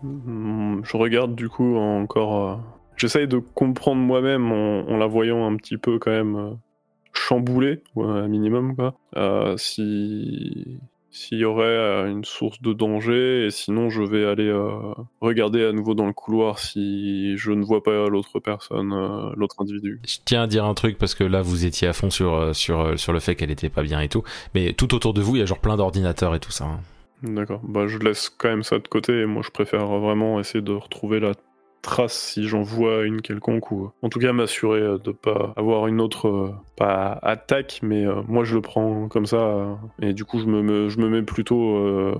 Hmm, 0.01 0.81
Je 0.83 0.97
regarde 0.97 1.35
du 1.35 1.49
coup 1.49 1.75
encore. 1.77 2.49
euh, 2.49 2.55
J'essaye 2.97 3.27
de 3.27 3.37
comprendre 3.37 4.01
moi-même 4.01 4.51
en, 4.51 4.81
en 4.89 4.97
la 4.97 5.07
voyant 5.07 5.45
un 5.45 5.55
petit 5.55 5.77
peu 5.77 5.97
quand 5.99 6.11
même 6.11 6.35
euh, 6.35 6.51
chamboulée, 7.13 7.83
ou 7.95 8.03
un 8.03 8.27
minimum 8.27 8.75
quoi. 8.75 8.95
euh, 9.17 9.55
si 9.57 10.79
s'il 11.13 11.37
y 11.37 11.45
aurait 11.45 11.63
euh, 11.63 12.11
une 12.11 12.25
source 12.25 12.61
de 12.61 12.73
danger, 12.73 13.45
et 13.45 13.51
sinon 13.51 13.89
je 13.89 14.01
vais 14.01 14.25
aller 14.25 14.47
euh, 14.47 14.93
regarder 15.21 15.63
à 15.63 15.71
nouveau 15.71 15.93
dans 15.93 16.07
le 16.07 16.13
couloir 16.13 16.59
si 16.59 17.37
je 17.37 17.51
ne 17.51 17.63
vois 17.63 17.83
pas 17.83 18.09
l'autre 18.09 18.39
personne, 18.39 18.91
euh, 18.91 19.31
l'autre 19.37 19.55
individu. 19.59 20.01
Je 20.05 20.17
tiens 20.25 20.41
à 20.43 20.47
dire 20.47 20.65
un 20.65 20.73
truc 20.73 20.97
parce 20.97 21.15
que 21.15 21.23
là 21.23 21.41
vous 21.41 21.65
étiez 21.65 21.87
à 21.87 21.93
fond 21.93 22.09
sur, 22.09 22.53
sur, 22.53 22.99
sur 22.99 23.13
le 23.13 23.19
fait 23.19 23.35
qu'elle 23.35 23.51
était 23.51 23.69
pas 23.69 23.83
bien 23.83 24.01
et 24.01 24.09
tout. 24.09 24.23
Mais 24.55 24.73
tout 24.73 24.93
autour 24.93 25.13
de 25.13 25.21
vous, 25.21 25.35
il 25.35 25.39
y 25.39 25.41
a 25.43 25.45
genre 25.45 25.59
plein 25.59 25.77
d'ordinateurs 25.77 26.35
et 26.35 26.39
tout 26.39 26.51
ça. 26.51 26.65
hein. 26.65 26.79
D'accord, 27.21 27.61
bah 27.63 27.87
je 27.87 27.99
laisse 27.99 28.29
quand 28.29 28.49
même 28.49 28.63
ça 28.63 28.79
de 28.79 28.87
côté, 28.89 29.21
et 29.21 29.25
moi 29.25 29.43
je 29.45 29.49
préfère 29.49 29.85
vraiment 29.85 30.41
essayer 30.41 30.61
de 30.61 30.73
retrouver 30.73 31.21
la 31.21 31.31
trace 31.83 32.13
si 32.13 32.47
j'en 32.47 32.63
vois 32.63 33.03
une 33.03 33.21
quelconque, 33.21 33.69
ou 33.71 33.91
en 34.01 34.09
tout 34.09 34.17
cas 34.19 34.33
m'assurer 34.33 34.79
euh, 34.79 34.97
de 34.97 35.11
pas 35.11 35.53
avoir 35.55 35.85
une 35.85 36.01
autre, 36.01 36.27
euh, 36.27 36.51
pas 36.75 37.19
attaque, 37.21 37.81
mais 37.83 38.03
euh, 38.05 38.21
moi 38.27 38.43
je 38.43 38.55
le 38.55 38.61
prends 38.61 39.07
comme 39.09 39.27
ça, 39.27 39.77
et 40.01 40.13
du 40.13 40.25
coup 40.25 40.39
je 40.39 40.45
me, 40.45 40.63
me- 40.63 40.89
je 40.89 40.97
me 40.99 41.07
mets 41.09 41.21
plutôt 41.21 41.75
euh, 41.75 42.15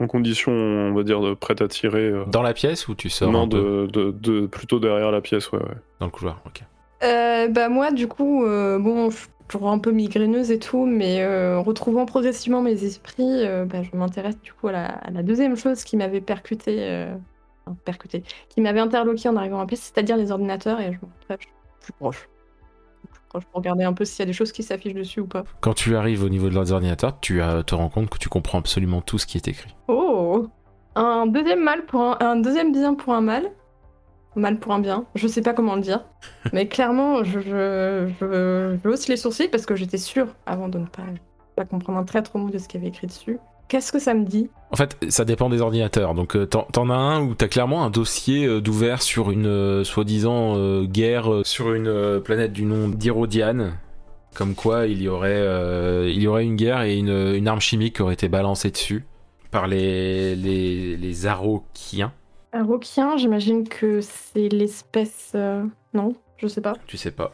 en 0.00 0.06
condition, 0.08 0.50
on 0.52 0.92
va 0.94 1.04
dire, 1.04 1.20
de 1.20 1.34
prête 1.34 1.62
à 1.62 1.68
tirer. 1.68 2.08
euh, 2.08 2.24
Dans 2.26 2.42
la 2.42 2.52
pièce 2.54 2.88
ou 2.88 2.96
tu 2.96 3.08
sors 3.10 3.30
non, 3.30 3.42
un 3.42 3.48
peu 3.48 3.86
de, 3.92 4.10
de, 4.10 4.10
de- 4.10 4.46
plutôt 4.48 4.80
derrière 4.80 5.12
la 5.12 5.20
pièce, 5.20 5.52
ouais, 5.52 5.60
ouais. 5.60 5.76
dans 6.00 6.06
le 6.06 6.12
couloir 6.12 6.40
Ok. 6.46 6.62
Euh, 7.04 7.48
bah 7.48 7.68
moi, 7.68 7.92
du 7.92 8.08
coup, 8.08 8.44
euh, 8.44 8.78
bon, 8.78 9.10
je 9.10 9.16
suis 9.18 9.28
toujours 9.48 9.70
un 9.70 9.78
peu 9.78 9.90
migraineuse 9.92 10.50
et 10.50 10.58
tout, 10.58 10.86
mais 10.86 11.22
euh, 11.22 11.58
retrouvant 11.60 12.06
progressivement 12.06 12.62
mes 12.62 12.82
esprits, 12.84 13.44
euh, 13.44 13.66
bah, 13.66 13.82
je 13.82 13.94
m'intéresse 13.96 14.40
du 14.40 14.52
coup 14.54 14.68
à 14.68 14.72
la, 14.72 14.86
à 14.86 15.10
la 15.10 15.22
deuxième 15.22 15.54
chose 15.54 15.84
qui 15.84 15.96
m'avait 15.98 16.22
percuté, 16.22 16.76
euh, 16.80 17.14
enfin, 17.66 17.76
percuté, 17.84 18.22
qui 18.48 18.60
m'avait 18.60 18.80
interloqué 18.80 19.28
en 19.28 19.36
arrivant 19.36 19.58
à 19.58 19.60
la 19.60 19.66
pièce, 19.66 19.92
c'est-à-dire 19.92 20.16
les 20.16 20.30
ordinateurs, 20.30 20.80
et 20.80 20.92
je 20.92 20.98
me 20.98 21.10
rapproche 21.28 21.48
plus 21.80 21.92
proche. 21.92 22.28
Plus 23.10 23.20
proche 23.28 23.44
pour 23.44 23.56
regarder 23.56 23.84
un 23.84 23.92
peu 23.92 24.04
s'il 24.04 24.20
y 24.20 24.22
a 24.22 24.26
des 24.26 24.32
choses 24.32 24.52
qui 24.52 24.62
s'affichent 24.62 24.94
dessus 24.94 25.20
ou 25.20 25.26
pas. 25.26 25.44
Quand 25.60 25.74
tu 25.74 25.96
arrives 25.96 26.22
au 26.24 26.28
niveau 26.28 26.48
de 26.48 26.54
l'ordinateur, 26.54 27.18
tu 27.20 27.42
euh, 27.42 27.62
te 27.62 27.74
rends 27.74 27.88
compte 27.88 28.10
que 28.10 28.18
tu 28.18 28.28
comprends 28.28 28.58
absolument 28.58 29.00
tout 29.00 29.18
ce 29.18 29.26
qui 29.26 29.36
est 29.36 29.48
écrit. 29.48 29.74
Oh 29.88 30.48
Un 30.94 31.26
deuxième 31.26 31.62
mal 31.62 31.84
pour 31.86 32.00
un, 32.00 32.16
un 32.20 32.36
deuxième 32.36 32.72
bien 32.72 32.94
pour 32.94 33.14
un 33.14 33.20
mal. 33.20 33.50
Mal 34.36 34.58
pour 34.58 34.72
un 34.72 34.80
bien, 34.80 35.06
je 35.14 35.28
sais 35.28 35.42
pas 35.42 35.54
comment 35.54 35.76
le 35.76 35.80
dire. 35.80 36.04
Mais 36.52 36.66
clairement, 36.66 37.22
je, 37.22 37.38
je, 37.38 38.10
je, 38.20 38.76
je 38.82 38.88
hausse 38.88 39.06
les 39.06 39.16
sourcils 39.16 39.46
parce 39.46 39.64
que 39.64 39.76
j'étais 39.76 39.96
sûre, 39.96 40.26
avant 40.44 40.68
de 40.68 40.78
ne 40.78 40.86
pas, 40.86 41.04
pas 41.54 41.64
comprendre 41.64 42.00
un 42.00 42.04
traître 42.04 42.36
mot 42.36 42.50
de 42.50 42.58
ce 42.58 42.66
qu'il 42.66 42.80
y 42.80 42.82
avait 42.82 42.88
écrit 42.88 43.06
dessus. 43.06 43.38
Qu'est-ce 43.68 43.92
que 43.92 43.98
ça 43.98 44.14
me 44.14 44.24
dit? 44.24 44.50
En 44.70 44.76
fait, 44.76 44.96
ça 45.08 45.24
dépend 45.24 45.48
des 45.48 45.60
ordinateurs. 45.60 46.14
Donc, 46.14 46.36
euh, 46.36 46.46
t'en 46.46 46.90
as 46.90 46.94
un 46.94 47.22
où 47.22 47.34
t'as 47.34 47.48
clairement 47.48 47.84
un 47.84 47.90
dossier 47.90 48.44
euh, 48.46 48.60
d'ouvert 48.60 49.02
sur 49.02 49.30
une 49.30 49.46
euh, 49.46 49.84
soi-disant 49.84 50.82
guerre 50.84 51.42
sur 51.44 51.72
une 51.72 52.20
planète 52.20 52.52
du 52.52 52.64
nom 52.64 52.88
d'Hyrodiane. 52.88 53.78
Comme 54.34 54.54
quoi, 54.54 54.86
il 54.86 55.00
y 55.00 55.08
aurait, 55.08 56.10
il 56.12 56.20
y 56.20 56.26
aurait 56.26 56.44
une 56.44 56.56
guerre 56.56 56.82
et 56.82 56.96
une, 56.96 57.34
une 57.34 57.46
arme 57.46 57.60
chimique 57.60 57.96
qui 57.96 58.02
aurait 58.02 58.14
été 58.14 58.28
balancée 58.28 58.70
dessus 58.70 59.04
par 59.52 59.68
les, 59.68 60.34
les, 60.34 60.96
les 60.96 61.26
Arokiens. 61.26 62.12
Roquien, 62.52 63.16
j'imagine 63.16 63.68
que 63.68 64.00
c'est 64.00 64.48
l'espèce. 64.48 65.36
Non, 65.94 66.14
je 66.36 66.48
sais 66.48 66.60
pas. 66.60 66.74
Tu 66.86 66.96
sais 66.96 67.12
pas. 67.12 67.32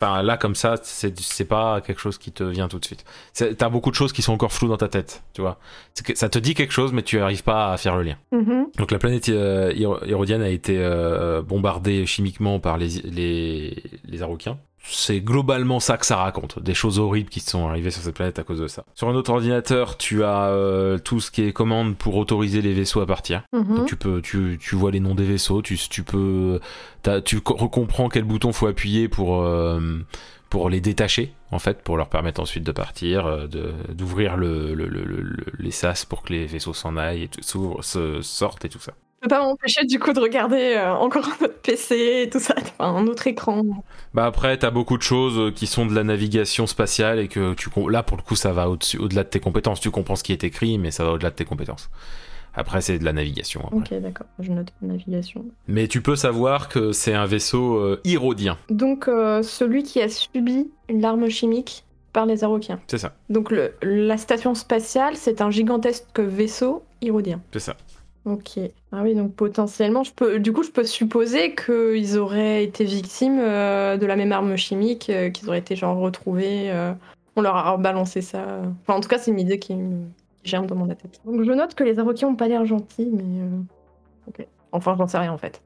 Enfin, 0.00 0.22
là, 0.22 0.36
comme 0.36 0.54
ça, 0.54 0.74
c'est 0.82 1.18
c'est 1.20 1.44
pas 1.46 1.80
quelque 1.80 2.00
chose 2.00 2.18
qui 2.18 2.30
te 2.32 2.42
vient 2.44 2.68
tout 2.68 2.78
de 2.78 2.84
suite. 2.84 3.04
C'est- 3.32 3.54
T'as 3.54 3.68
beaucoup 3.68 3.90
de 3.90 3.94
choses 3.94 4.12
qui 4.12 4.22
sont 4.22 4.32
encore 4.32 4.52
floues 4.52 4.68
dans 4.68 4.76
ta 4.76 4.88
tête, 4.88 5.22
tu 5.32 5.40
vois. 5.40 5.58
C'est 5.94 6.04
que 6.06 6.14
Ça 6.14 6.28
te 6.28 6.38
dit 6.38 6.54
quelque 6.54 6.72
chose, 6.72 6.92
mais 6.92 7.02
tu 7.02 7.20
arrives 7.20 7.44
pas 7.44 7.72
à 7.72 7.76
faire 7.76 7.96
le 7.96 8.02
lien. 8.02 8.16
Mhm. 8.32 8.66
Donc 8.76 8.90
la 8.90 8.98
planète 8.98 9.28
euh, 9.28 9.72
Héro- 9.74 10.04
Hérodiane 10.04 10.42
a 10.42 10.48
été 10.48 10.76
euh, 10.78 11.40
bombardée 11.42 12.04
chimiquement 12.06 12.58
par 12.60 12.76
les, 12.76 12.88
les, 13.04 13.82
les. 14.04 14.22
C'est 14.86 15.20
globalement 15.20 15.80
ça 15.80 15.96
que 15.96 16.04
ça 16.04 16.16
raconte, 16.16 16.62
des 16.62 16.74
choses 16.74 16.98
horribles 16.98 17.30
qui 17.30 17.40
sont 17.40 17.66
arrivées 17.66 17.90
sur 17.90 18.02
cette 18.02 18.14
planète 18.14 18.38
à 18.38 18.42
cause 18.42 18.60
de 18.60 18.68
ça. 18.68 18.84
Sur 18.94 19.08
un 19.08 19.14
autre 19.14 19.30
ordinateur, 19.32 19.96
tu 19.96 20.22
as 20.24 20.48
euh, 20.48 20.98
tout 20.98 21.20
ce 21.20 21.30
qui 21.30 21.42
est 21.42 21.52
commande 21.54 21.96
pour 21.96 22.16
autoriser 22.16 22.60
les 22.60 22.74
vaisseaux 22.74 23.00
à 23.00 23.06
partir. 23.06 23.42
Mhm. 23.54 23.76
Donc 23.76 23.86
tu 23.86 23.96
peux, 23.96 24.20
tu, 24.20 24.58
tu 24.60 24.76
vois 24.76 24.90
les 24.90 25.00
noms 25.00 25.14
des 25.14 25.24
vaisseaux, 25.24 25.62
tu, 25.62 25.78
tu 25.78 26.02
peux, 26.02 26.60
tu 27.24 27.40
co- 27.40 27.54
comprends 27.68 28.08
quel 28.10 28.24
bouton 28.24 28.52
faut 28.52 28.66
appuyer 28.66 29.08
pour 29.08 29.42
euh, 29.42 29.80
pour 30.50 30.68
les 30.70 30.80
détacher 30.80 31.32
en 31.50 31.58
fait, 31.58 31.82
pour 31.82 31.96
leur 31.96 32.08
permettre 32.08 32.40
ensuite 32.40 32.64
de 32.64 32.72
partir, 32.72 33.26
euh, 33.26 33.46
de 33.46 33.72
d'ouvrir 33.92 34.36
le, 34.36 34.74
le, 34.74 34.86
le- 34.86 35.04
le- 35.04 35.22
le- 35.22 35.44
les 35.58 35.70
sas 35.70 36.04
pour 36.04 36.22
que 36.22 36.32
les 36.32 36.46
vaisseaux 36.46 36.74
s'en 36.74 36.96
aillent 36.96 37.22
et 37.24 37.30
s'ouvrent, 37.40 37.82
se 37.82 38.20
sortent 38.22 38.64
et 38.64 38.68
tout 38.68 38.78
ça. 38.80 38.92
Peux 39.24 39.28
pas 39.28 39.40
m'empêcher 39.42 39.86
du 39.86 39.98
coup 39.98 40.12
de 40.12 40.20
regarder 40.20 40.74
euh, 40.76 40.92
encore 40.92 41.24
un 41.26 41.44
autre 41.46 41.58
PC 41.62 42.22
et 42.24 42.28
tout 42.30 42.40
ça, 42.40 42.54
enfin, 42.58 42.94
un 42.94 43.06
autre 43.06 43.26
écran. 43.26 43.62
Bah 44.12 44.26
après, 44.26 44.58
t'as 44.58 44.70
beaucoup 44.70 44.98
de 44.98 45.02
choses 45.02 45.38
euh, 45.38 45.50
qui 45.50 45.66
sont 45.66 45.86
de 45.86 45.94
la 45.94 46.04
navigation 46.04 46.66
spatiale 46.66 47.18
et 47.18 47.28
que 47.28 47.54
tu 47.54 47.70
là 47.88 48.02
pour 48.02 48.18
le 48.18 48.22
coup 48.22 48.36
ça 48.36 48.52
va 48.52 48.68
au-dessus, 48.68 48.98
au-delà 48.98 49.24
de 49.24 49.28
tes 49.30 49.40
compétences. 49.40 49.80
Tu 49.80 49.90
comprends 49.90 50.14
ce 50.16 50.22
qui 50.24 50.32
est 50.32 50.44
écrit, 50.44 50.76
mais 50.76 50.90
ça 50.90 51.04
va 51.04 51.12
au-delà 51.12 51.30
de 51.30 51.36
tes 51.36 51.46
compétences. 51.46 51.88
Après, 52.54 52.82
c'est 52.82 52.98
de 52.98 53.04
la 53.06 53.14
navigation. 53.14 53.62
après. 53.66 53.96
Ok, 53.96 54.02
d'accord, 54.02 54.26
je 54.40 54.52
note 54.52 54.68
navigation. 54.82 55.46
Mais 55.68 55.88
tu 55.88 56.02
peux 56.02 56.16
savoir 56.16 56.68
que 56.68 56.92
c'est 56.92 57.14
un 57.14 57.24
vaisseau 57.24 57.76
euh, 57.78 58.00
hyrodien. 58.04 58.58
Donc, 58.68 59.08
euh, 59.08 59.42
celui 59.42 59.84
qui 59.84 60.02
a 60.02 60.08
subi 60.10 60.68
une 60.90 61.00
larme 61.00 61.30
chimique 61.30 61.84
par 62.12 62.26
les 62.26 62.44
Arokiens. 62.44 62.78
C'est 62.88 62.98
ça, 62.98 63.14
Donc, 63.30 63.50
le- 63.50 63.72
la 63.82 64.18
station 64.18 64.54
spatiale, 64.54 65.16
c'est 65.16 65.40
un 65.40 65.50
gigantesque 65.50 66.20
vaisseau 66.20 66.84
irodien. 67.00 67.40
c'est 67.52 67.58
ça. 67.60 67.74
Ok. 68.26 68.58
Ah 68.92 69.02
oui, 69.02 69.14
donc 69.14 69.34
potentiellement, 69.34 70.02
je 70.02 70.12
peux, 70.12 70.38
du 70.38 70.52
coup, 70.52 70.62
je 70.62 70.70
peux 70.70 70.84
supposer 70.84 71.54
qu'ils 71.54 72.16
auraient 72.18 72.64
été 72.64 72.84
victimes 72.84 73.38
euh, 73.38 73.96
de 73.98 74.06
la 74.06 74.16
même 74.16 74.32
arme 74.32 74.56
chimique, 74.56 75.10
euh, 75.10 75.28
qu'ils 75.30 75.46
auraient 75.48 75.58
été 75.58 75.76
genre 75.76 75.98
retrouvés. 75.98 76.70
euh, 76.70 76.92
on 77.36 77.42
leur 77.42 77.56
a 77.56 77.76
balancé 77.76 78.22
ça. 78.22 78.62
Enfin, 78.82 78.96
en 78.96 79.00
tout 79.00 79.08
cas, 79.08 79.18
c'est 79.18 79.30
une 79.30 79.40
idée 79.40 79.58
qui 79.58 79.74
me 79.74 80.06
qui 80.42 80.48
germe 80.50 80.66
dans 80.66 80.74
mon 80.76 80.86
tête. 80.86 81.20
Donc, 81.24 81.42
je 81.42 81.52
note 81.52 81.74
que 81.74 81.84
les 81.84 81.98
Arokiens 81.98 82.28
ont 82.28 82.34
pas 82.36 82.48
l'air 82.48 82.64
gentils, 82.64 83.10
mais. 83.12 83.42
euh, 83.42 83.60
Ok. 84.28 84.46
Enfin, 84.72 84.94
j'en 84.96 85.06
sais 85.06 85.18
rien 85.18 85.32
en 85.32 85.38
fait. 85.38 85.60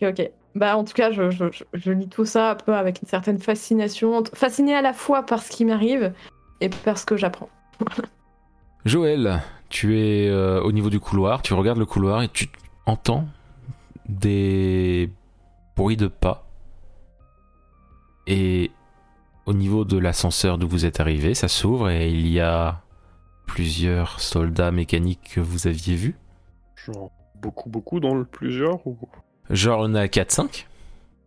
Ok, 0.00 0.08
ok. 0.10 0.30
Bah, 0.54 0.76
en 0.76 0.84
tout 0.84 0.92
cas, 0.94 1.10
je, 1.10 1.30
je, 1.30 1.50
je- 1.50 1.64
je 1.74 1.90
lis 1.90 2.06
tout 2.08 2.24
ça 2.24 2.52
un 2.52 2.54
peu 2.54 2.72
avec 2.74 3.02
une 3.02 3.08
certaine 3.08 3.38
fascination. 3.40 4.22
Fascinée 4.32 4.76
à 4.76 4.82
la 4.82 4.92
fois 4.92 5.24
par 5.24 5.42
ce 5.42 5.50
qui 5.50 5.64
m'arrive 5.64 6.12
et 6.60 6.68
par 6.68 6.98
ce 6.98 7.04
que 7.06 7.16
j'apprends. 7.16 7.48
Joël, 8.84 9.40
tu 9.74 9.98
es 9.98 10.28
euh, 10.28 10.62
au 10.62 10.70
niveau 10.70 10.88
du 10.88 11.00
couloir, 11.00 11.42
tu 11.42 11.52
regardes 11.52 11.78
le 11.78 11.84
couloir 11.84 12.22
et 12.22 12.28
tu 12.28 12.48
entends 12.86 13.26
des 14.08 15.10
bruits 15.76 15.96
de 15.96 16.06
pas. 16.06 16.46
Et 18.28 18.70
au 19.46 19.52
niveau 19.52 19.84
de 19.84 19.98
l'ascenseur 19.98 20.58
d'où 20.58 20.68
vous 20.68 20.86
êtes 20.86 21.00
arrivé, 21.00 21.34
ça 21.34 21.48
s'ouvre 21.48 21.90
et 21.90 22.08
il 22.08 22.28
y 22.28 22.38
a 22.38 22.82
plusieurs 23.46 24.20
soldats 24.20 24.70
mécaniques 24.70 25.32
que 25.34 25.40
vous 25.40 25.66
aviez 25.66 25.96
vus. 25.96 26.14
Genre 26.76 27.10
beaucoup, 27.42 27.68
beaucoup 27.68 27.98
dans 27.98 28.14
le 28.14 28.24
plusieurs 28.24 28.86
ou... 28.86 28.96
Genre, 29.50 29.80
on 29.80 29.94
a 29.96 30.06
4-5 30.06 30.66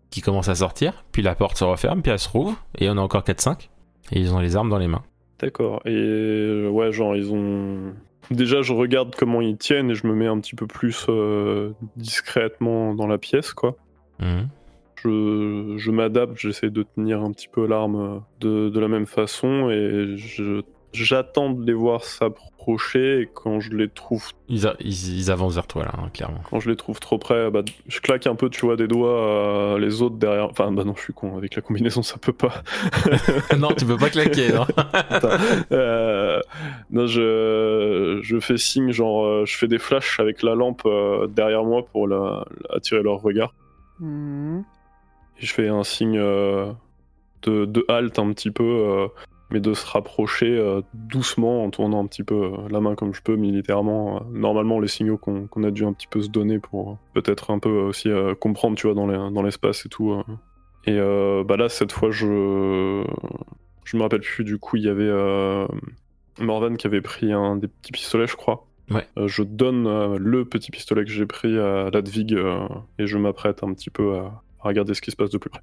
qui 0.09 0.21
commencent 0.21 0.47
à 0.47 0.55
sortir, 0.55 1.03
puis 1.11 1.21
la 1.21 1.35
porte 1.35 1.57
se 1.57 1.65
referme, 1.65 2.01
puis 2.01 2.13
elle 2.13 2.17
se 2.17 2.29
rouvre, 2.29 2.55
et 2.77 2.89
on 2.89 2.97
a 2.97 3.01
encore 3.01 3.23
4-5, 3.23 3.67
et 4.13 4.21
ils 4.21 4.33
ont 4.33 4.39
les 4.39 4.55
armes 4.55 4.69
dans 4.69 4.77
les 4.77 4.87
mains. 4.87 5.03
D'accord. 5.39 5.81
Et 5.85 6.65
ouais, 6.71 6.93
genre 6.93 7.15
ils 7.15 7.31
ont. 7.31 7.93
Déjà, 8.31 8.61
je 8.61 8.73
regarde 8.73 9.15
comment 9.15 9.41
ils 9.41 9.57
tiennent 9.57 9.91
et 9.91 9.95
je 9.95 10.05
me 10.07 10.13
mets 10.13 10.27
un 10.27 10.39
petit 10.39 10.55
peu 10.55 10.67
plus 10.67 11.05
euh, 11.09 11.71
discrètement 11.95 12.93
dans 12.93 13.07
la 13.07 13.17
pièce, 13.17 13.53
quoi. 13.53 13.77
Mhm. 14.19 14.47
Je, 15.03 15.75
je 15.77 15.91
m'adapte, 15.91 16.37
j'essaie 16.37 16.71
de 16.71 16.83
tenir 16.83 17.21
un 17.21 17.31
petit 17.31 17.47
peu 17.47 17.67
l'arme 17.67 18.23
de, 18.39 18.69
de 18.69 18.79
la 18.79 18.87
même 18.87 19.05
façon 19.05 19.69
et 19.69 20.17
je 20.17 20.61
j'attends 20.93 21.49
de 21.51 21.65
les 21.65 21.73
voir 21.73 22.03
s'approcher 22.03 23.21
et 23.21 23.29
quand 23.33 23.59
je 23.59 23.71
les 23.73 23.87
trouve 23.89 24.25
Ils, 24.49 24.67
a- 24.67 24.75
ils- 24.79 25.17
ils 25.19 25.31
avancent 25.31 25.55
vers 25.55 25.67
toi 25.67 25.83
là, 25.85 25.91
hein, 25.97 26.09
clairement. 26.13 26.41
quand 26.49 26.59
je 26.59 26.69
les 26.69 26.75
trouve 26.75 26.99
trop 26.99 27.17
près, 27.17 27.49
bah, 27.51 27.61
je 27.87 27.99
claque 28.01 28.27
un 28.27 28.35
peu, 28.35 28.49
tu 28.49 28.65
vois, 28.65 28.75
des 28.75 28.87
doigts, 28.87 29.21
euh, 29.21 29.79
les 29.79 30.01
autres 30.01 30.15
derrière. 30.17 30.49
Enfin, 30.49 30.71
bah 30.71 30.83
non, 30.83 30.93
je 30.95 31.01
suis 31.01 31.13
con, 31.13 31.37
avec 31.37 31.55
la 31.55 31.61
combinaison, 31.61 32.01
ça 32.03 32.17
peut 32.17 32.33
pas. 32.33 32.63
non, 33.57 33.69
tu 33.77 33.85
peux 33.85 33.97
pas 33.97 34.09
claquer. 34.09 34.51
non. 34.53 34.65
Euh, 35.71 36.41
non, 36.91 37.07
je, 37.07 38.19
je 38.21 38.39
fais 38.39 38.57
signe, 38.57 38.91
genre, 38.91 39.25
euh, 39.25 39.45
je 39.45 39.57
fais 39.57 39.67
des 39.67 39.79
flashs 39.79 40.19
avec 40.19 40.41
la 40.43 40.55
lampe 40.55 40.81
euh, 40.85 41.27
derrière 41.27 41.63
moi 41.63 41.85
pour 41.85 42.07
la, 42.07 42.45
attirer 42.69 43.03
leur 43.03 43.21
regard. 43.21 43.53
Mhm. 43.99 44.63
Et 45.39 45.45
je 45.45 45.53
fais 45.53 45.67
un 45.67 45.83
signe 45.83 46.17
de, 46.17 46.75
de 47.43 47.85
halte 47.87 48.19
un 48.19 48.31
petit 48.33 48.51
peu, 48.51 48.63
euh, 48.63 49.07
mais 49.49 49.59
de 49.59 49.73
se 49.73 49.85
rapprocher 49.85 50.57
euh, 50.57 50.81
doucement 50.93 51.63
en 51.63 51.69
tournant 51.69 52.03
un 52.03 52.07
petit 52.07 52.23
peu 52.23 52.35
euh, 52.35 52.51
la 52.69 52.81
main 52.81 52.95
comme 52.95 53.13
je 53.13 53.21
peux 53.21 53.35
militairement. 53.35 54.17
Euh, 54.17 54.19
normalement, 54.31 54.79
les 54.79 54.87
signaux 54.87 55.17
qu'on 55.17 55.47
a 55.63 55.71
dû 55.71 55.85
un 55.85 55.93
petit 55.93 56.07
peu 56.07 56.21
se 56.21 56.29
donner 56.29 56.59
pour 56.59 56.97
peut-être 57.13 57.51
un 57.51 57.59
peu 57.59 57.69
aussi 57.69 58.09
comprendre, 58.39 58.75
tu 58.75 58.87
vois, 58.87 58.95
dans 58.95 59.07
les- 59.07 59.33
dans 59.33 59.41
l'espace 59.43 59.85
et 59.85 59.89
tout. 59.89 60.13
Et 60.85 60.97
euh, 60.99 61.43
bah 61.43 61.57
là, 61.57 61.69
cette 61.69 61.91
fois, 61.91 62.11
je 62.11 63.03
je 63.85 63.95
me 63.97 64.01
rappelle 64.01 64.21
plus. 64.21 64.43
Du 64.43 64.57
coup, 64.57 64.75
il 64.77 64.83
y 64.83 64.89
avait 64.89 65.03
euh, 65.03 65.65
Morvan 66.39 66.75
qui 66.75 66.87
avait 66.87 67.01
pris 67.01 67.31
un 67.31 67.55
des 67.55 67.67
petits 67.67 67.91
pistolets, 67.91 68.27
je 68.27 68.35
crois. 68.35 68.65
Ouais. 68.91 69.05
Euh, 69.17 69.27
je 69.27 69.43
donne 69.43 70.15
le 70.17 70.45
petit 70.45 70.71
pistolet 70.71 71.03
que 71.03 71.11
j'ai 71.11 71.25
pris 71.25 71.57
à 71.59 71.89
Ladvig 71.89 72.37
et 72.99 73.07
je 73.07 73.17
m'apprête 73.17 73.63
un 73.63 73.73
petit 73.73 73.89
peu 73.89 74.15
à, 74.17 74.43
à 74.61 74.67
regarder 74.67 74.93
ce 74.93 75.01
qui 75.01 75.11
se 75.11 75.15
passe 75.17 75.29
de 75.29 75.37
plus 75.37 75.49
près. 75.49 75.61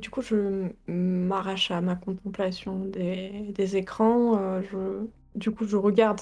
Du 0.00 0.10
coup, 0.10 0.22
je 0.22 0.68
m'arrache 0.86 1.70
à 1.70 1.80
ma 1.80 1.96
contemplation 1.96 2.78
des, 2.86 3.76
écrans. 3.76 4.38
euh, 4.38 5.04
du 5.34 5.50
coup, 5.50 5.66
je 5.66 5.76
regarde 5.76 6.20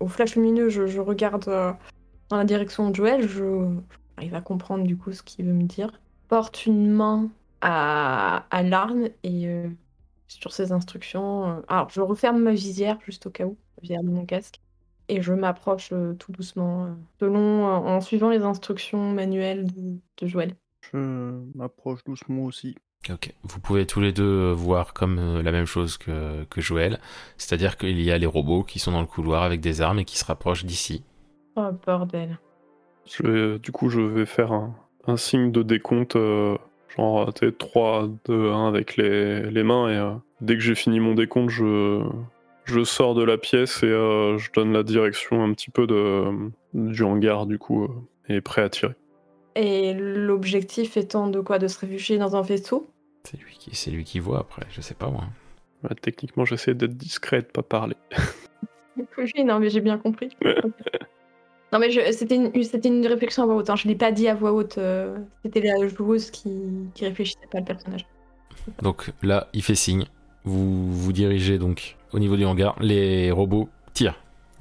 au 0.00 0.08
flash 0.08 0.36
lumineux, 0.36 0.68
je, 0.68 1.00
regarde 1.00 1.48
euh, 1.48 1.72
dans 2.28 2.36
la 2.36 2.44
direction 2.44 2.90
de 2.90 2.96
Joël. 2.96 3.28
Je, 3.28 3.68
j'arrive 4.16 4.34
à 4.34 4.40
comprendre 4.40 4.84
du 4.84 4.96
coup 4.96 5.12
ce 5.12 5.22
qu'il 5.22 5.46
veut 5.46 5.52
me 5.52 5.64
dire. 5.64 5.90
Porte 6.28 6.66
une 6.66 6.90
main 6.90 7.30
à, 7.60 8.44
à 8.50 8.62
l'arme 8.62 9.08
et 9.22 9.48
euh, 9.48 9.68
sur 10.28 10.52
ses 10.52 10.72
instructions. 10.72 11.62
alors, 11.68 11.90
je 11.90 12.00
referme 12.00 12.42
ma 12.42 12.52
visière 12.52 12.98
juste 13.04 13.26
au 13.26 13.30
cas 13.30 13.46
où, 13.46 13.56
de 13.82 14.02
mon 14.02 14.26
casque. 14.26 14.60
Et 15.10 15.22
je 15.22 15.32
m'approche 15.32 15.94
tout 16.18 16.32
doucement, 16.32 16.94
en 17.22 18.00
suivant 18.02 18.28
les 18.28 18.42
instructions 18.42 19.12
manuelles 19.12 19.66
de, 19.72 19.98
de 20.18 20.26
Joël. 20.26 20.54
Je 20.92 21.32
m'approche 21.54 22.04
doucement 22.04 22.44
aussi. 22.44 22.76
Ok. 23.10 23.32
Vous 23.44 23.60
pouvez 23.60 23.86
tous 23.86 24.00
les 24.00 24.12
deux 24.12 24.24
euh, 24.24 24.52
voir 24.52 24.92
comme 24.92 25.18
euh, 25.18 25.42
la 25.42 25.52
même 25.52 25.66
chose 25.66 25.96
que, 25.98 26.44
que 26.44 26.60
Joël, 26.60 26.98
c'est-à-dire 27.36 27.76
qu'il 27.76 28.00
y 28.00 28.10
a 28.10 28.18
les 28.18 28.26
robots 28.26 28.64
qui 28.64 28.78
sont 28.80 28.92
dans 28.92 29.00
le 29.00 29.06
couloir 29.06 29.42
avec 29.44 29.60
des 29.60 29.80
armes 29.80 30.00
et 30.00 30.04
qui 30.04 30.18
se 30.18 30.24
rapprochent 30.24 30.64
d'ici. 30.64 31.04
Oh 31.56 31.68
bordel. 31.86 32.38
Je 33.06 33.22
vais- 33.22 33.58
du 33.58 33.70
coup, 33.72 33.88
je 33.88 34.00
vais 34.00 34.26
faire 34.26 34.52
un, 34.52 34.74
un 35.06 35.16
signe 35.16 35.52
de 35.52 35.62
décompte, 35.62 36.16
euh, 36.16 36.56
genre 36.96 37.32
tu 37.32 37.46
sais, 37.46 37.52
3, 37.52 38.08
2, 38.26 38.50
1 38.52 38.66
avec 38.68 38.96
les, 38.96 39.48
les 39.50 39.62
mains, 39.62 39.88
et 39.88 39.96
euh, 39.96 40.10
dès 40.40 40.54
que 40.54 40.60
j'ai 40.60 40.74
fini 40.74 41.00
mon 41.00 41.14
décompte, 41.14 41.50
je, 41.50 42.02
je 42.64 42.84
sors 42.84 43.14
de 43.14 43.22
la 43.24 43.38
pièce 43.38 43.82
et 43.82 43.86
euh, 43.86 44.36
je 44.38 44.50
donne 44.52 44.72
la 44.72 44.82
direction 44.82 45.42
un 45.42 45.52
petit 45.54 45.70
peu 45.70 45.86
de, 45.86 46.50
du 46.74 47.02
hangar, 47.04 47.46
du 47.46 47.58
coup, 47.58 47.84
euh, 47.84 47.88
et 48.34 48.40
prêt 48.42 48.62
à 48.62 48.68
tirer. 48.68 48.94
Et 49.54 49.92
l'objectif 49.94 50.96
étant 50.96 51.26
de 51.28 51.40
quoi? 51.40 51.58
De 51.58 51.66
se 51.68 51.78
réfugier 51.78 52.18
dans 52.18 52.36
un 52.36 52.42
vaisseau 52.42 52.88
C'est 53.24 53.38
lui 53.40 53.56
qui, 53.58 53.74
c'est 53.74 53.90
lui 53.90 54.04
qui 54.04 54.18
voit 54.20 54.38
après, 54.40 54.62
je 54.70 54.80
sais 54.80 54.94
pas 54.94 55.08
moi. 55.10 55.24
Techniquement, 56.02 56.44
j'essaie 56.44 56.74
d'être 56.74 56.96
discret, 56.96 57.42
de 57.42 57.46
pas 57.46 57.62
parler. 57.62 57.96
Oui, 59.16 59.44
non, 59.44 59.60
mais 59.60 59.70
j'ai 59.70 59.80
bien 59.80 59.96
compris. 59.96 60.28
non, 61.72 61.78
mais 61.78 61.90
je- 61.92 62.10
c'était 62.10 62.34
une, 62.34 62.64
c'était 62.64 62.88
une 62.88 63.06
réflexion 63.06 63.44
à 63.44 63.46
voix 63.46 63.54
haute. 63.54 63.70
hein. 63.70 63.76
Je 63.76 63.86
l'ai 63.86 63.94
pas 63.94 64.10
dit 64.10 64.26
à 64.26 64.34
voix 64.34 64.52
haute. 64.52 64.76
euh, 64.78 65.16
c'était 65.44 65.60
la 65.60 65.86
joueuse 65.86 66.32
qui, 66.32 66.50
qui 66.94 67.04
réfléchissait 67.04 67.46
pas 67.48 67.60
le 67.60 67.64
personnage. 67.64 68.06
Donc 68.82 69.12
là, 69.22 69.46
il 69.52 69.62
fait 69.62 69.76
signe. 69.76 70.06
Vous 70.42 70.92
vous 70.92 71.12
dirigez 71.12 71.58
donc 71.58 71.96
au 72.12 72.18
niveau 72.18 72.36
du 72.36 72.44
hangar. 72.44 72.74
Les 72.80 73.30
robots 73.30 73.68
tirent. 73.94 74.18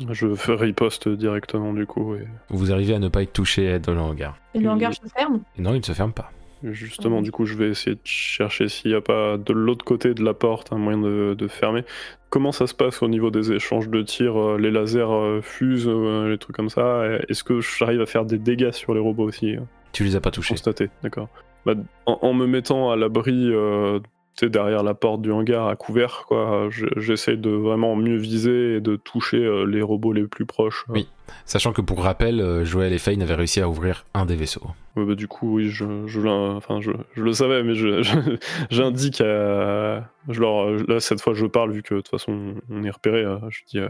Je 0.10 0.36
fais 0.36 0.54
riposte 0.56 1.10
directement, 1.10 1.74
du 1.74 1.86
coup, 1.86 2.16
et 2.16 2.28
Vous 2.50 2.72
arrivez 2.72 2.94
à 2.94 3.00
ne 3.00 3.08
pas 3.08 3.24
être 3.24 3.34
touché 3.34 3.80
dans 3.80 3.94
le 3.94 4.00
hangar. 4.00 4.38
Et 4.54 4.60
le 4.60 4.70
hangar 4.70 4.94
se 4.94 5.08
ferme? 5.08 5.42
Et 5.58 5.62
non, 5.62 5.74
il 5.74 5.80
ne 5.80 5.84
se 5.84 5.94
ferme 5.94 6.14
pas. 6.14 6.32
Justement, 6.64 7.22
du 7.22 7.32
coup, 7.32 7.46
je 7.46 7.56
vais 7.56 7.70
essayer 7.70 7.96
de 7.96 8.02
chercher 8.04 8.68
s'il 8.68 8.90
n'y 8.92 8.98
a 8.98 9.02
pas 9.02 9.38
de 9.38 9.54
l'autre 9.54 9.86
côté 9.86 10.14
de 10.16 10.24
la 10.24 10.34
porte 10.34 10.74
un 10.74 10.78
moyen 10.78 11.00
de, 11.00 11.36
de 11.38 11.48
fermer. 11.48 11.84
Comment 12.30 12.52
ça 12.52 12.66
se 12.66 12.74
passe 12.74 13.04
au 13.04 13.08
niveau 13.08 13.30
des 13.30 13.52
échanges 13.54 13.90
de 13.90 14.02
tirs 14.02 14.38
euh, 14.38 14.58
Les 14.58 14.72
lasers 14.72 15.00
euh, 15.12 15.42
fusent, 15.42 15.88
euh, 15.88 16.30
les 16.30 16.38
trucs 16.40 16.56
comme 16.56 16.70
ça. 16.70 17.04
Est-ce 17.30 17.44
que 17.44 17.62
j'arrive 17.62 18.02
à 18.02 18.06
faire 18.08 18.26
des 18.26 18.40
dégâts 18.40 18.72
sur 18.72 18.94
les 18.96 19.00
robots 19.00 19.26
aussi 19.26 19.56
Tu 19.94 20.04
les 20.04 20.16
as 20.16 20.22
pas 20.22 20.32
touchés. 20.32 20.56
Constaté, 20.56 20.90
d'accord. 21.04 21.30
Bah, 21.66 21.74
en, 22.08 22.18
en 22.22 22.34
me 22.34 22.48
mettant 22.48 22.90
à 22.92 22.96
l'abri 22.96 23.50
euh, 23.52 24.00
derrière 24.46 24.84
la 24.84 24.94
porte 24.94 25.22
du 25.22 25.32
hangar 25.32 25.68
à 25.68 25.76
couvert, 25.76 26.26
quoi, 26.28 26.68
je- 26.70 26.86
j'essaie 26.98 27.38
de 27.38 27.50
vraiment 27.50 27.96
mieux 27.96 28.18
viser 28.18 28.76
et 28.76 28.82
de 28.82 28.96
toucher 28.96 29.38
euh, 29.44 29.66
les 29.66 29.82
robots 29.82 30.14
les 30.14 30.28
plus 30.28 30.46
proches. 30.46 30.86
Oui. 30.90 31.08
Sachant 31.46 31.74
que 31.74 31.82
pour 31.82 32.04
rappel, 32.04 32.40
euh, 32.40 32.64
Joël 32.64 32.94
et 32.94 32.98
Fane 33.00 33.22
avaient 33.22 33.34
réussi 33.36 33.60
à 33.62 33.68
ouvrir 33.68 34.06
un 34.14 34.26
des 34.26 34.36
vaisseaux. 34.36 34.66
Ouais, 34.96 35.06
bah, 35.06 35.16
du 35.16 35.28
coup, 35.28 35.56
oui, 35.56 35.70
je, 35.70 35.86
je, 36.08 36.22
l'in- 36.22 36.56
enfin, 36.56 36.80
je, 36.82 36.92
je 37.16 37.24
le 37.24 37.34
savais, 37.34 37.64
mais 37.64 37.76
je, 37.76 38.02
je- 38.02 38.38
j'indique 38.70 39.22
à. 39.22 40.10
Je 40.30 40.40
leur, 40.40 40.72
là, 40.72 41.00
cette 41.00 41.22
fois, 41.22 41.34
je 41.34 41.46
parle, 41.46 41.72
vu 41.72 41.84
que 41.84 41.96
de 41.96 42.00
toute 42.02 42.10
façon, 42.10 42.56
on 42.70 42.84
est 42.84 42.90
repéré. 42.90 43.24
euh, 43.24 43.38
Je 43.50 43.62
dis 43.68 43.80
euh, 43.80 43.88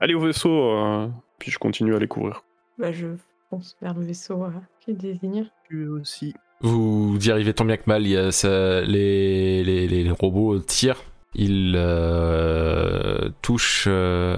Allez 0.00 0.14
au 0.14 0.20
vaisseau 0.20 0.50
euh, 0.72 1.08
Puis 1.38 1.50
je 1.50 1.58
continue 1.58 1.94
à 1.94 1.98
les 1.98 2.08
couvrir. 2.08 2.42
bah, 2.78 2.90
Je 2.92 3.06
fonce 3.50 3.76
vers 3.82 3.94
le 3.94 4.04
vaisseau 4.04 4.44
euh, 4.44 4.50
qui 4.80 4.94
désigne. 4.94 5.46
Tu 5.68 5.86
aussi. 5.88 6.34
Vous 6.62 7.16
y 7.20 7.30
arrivez 7.30 7.54
tant 7.54 7.64
bien 7.64 7.78
que 7.78 7.84
mal, 7.86 8.02
les, 8.02 8.14
robots 10.18 10.58
tirent, 10.58 11.02
ils 11.34 11.74
euh, 11.76 13.30
touchent... 13.40 13.86
euh, 13.88 14.36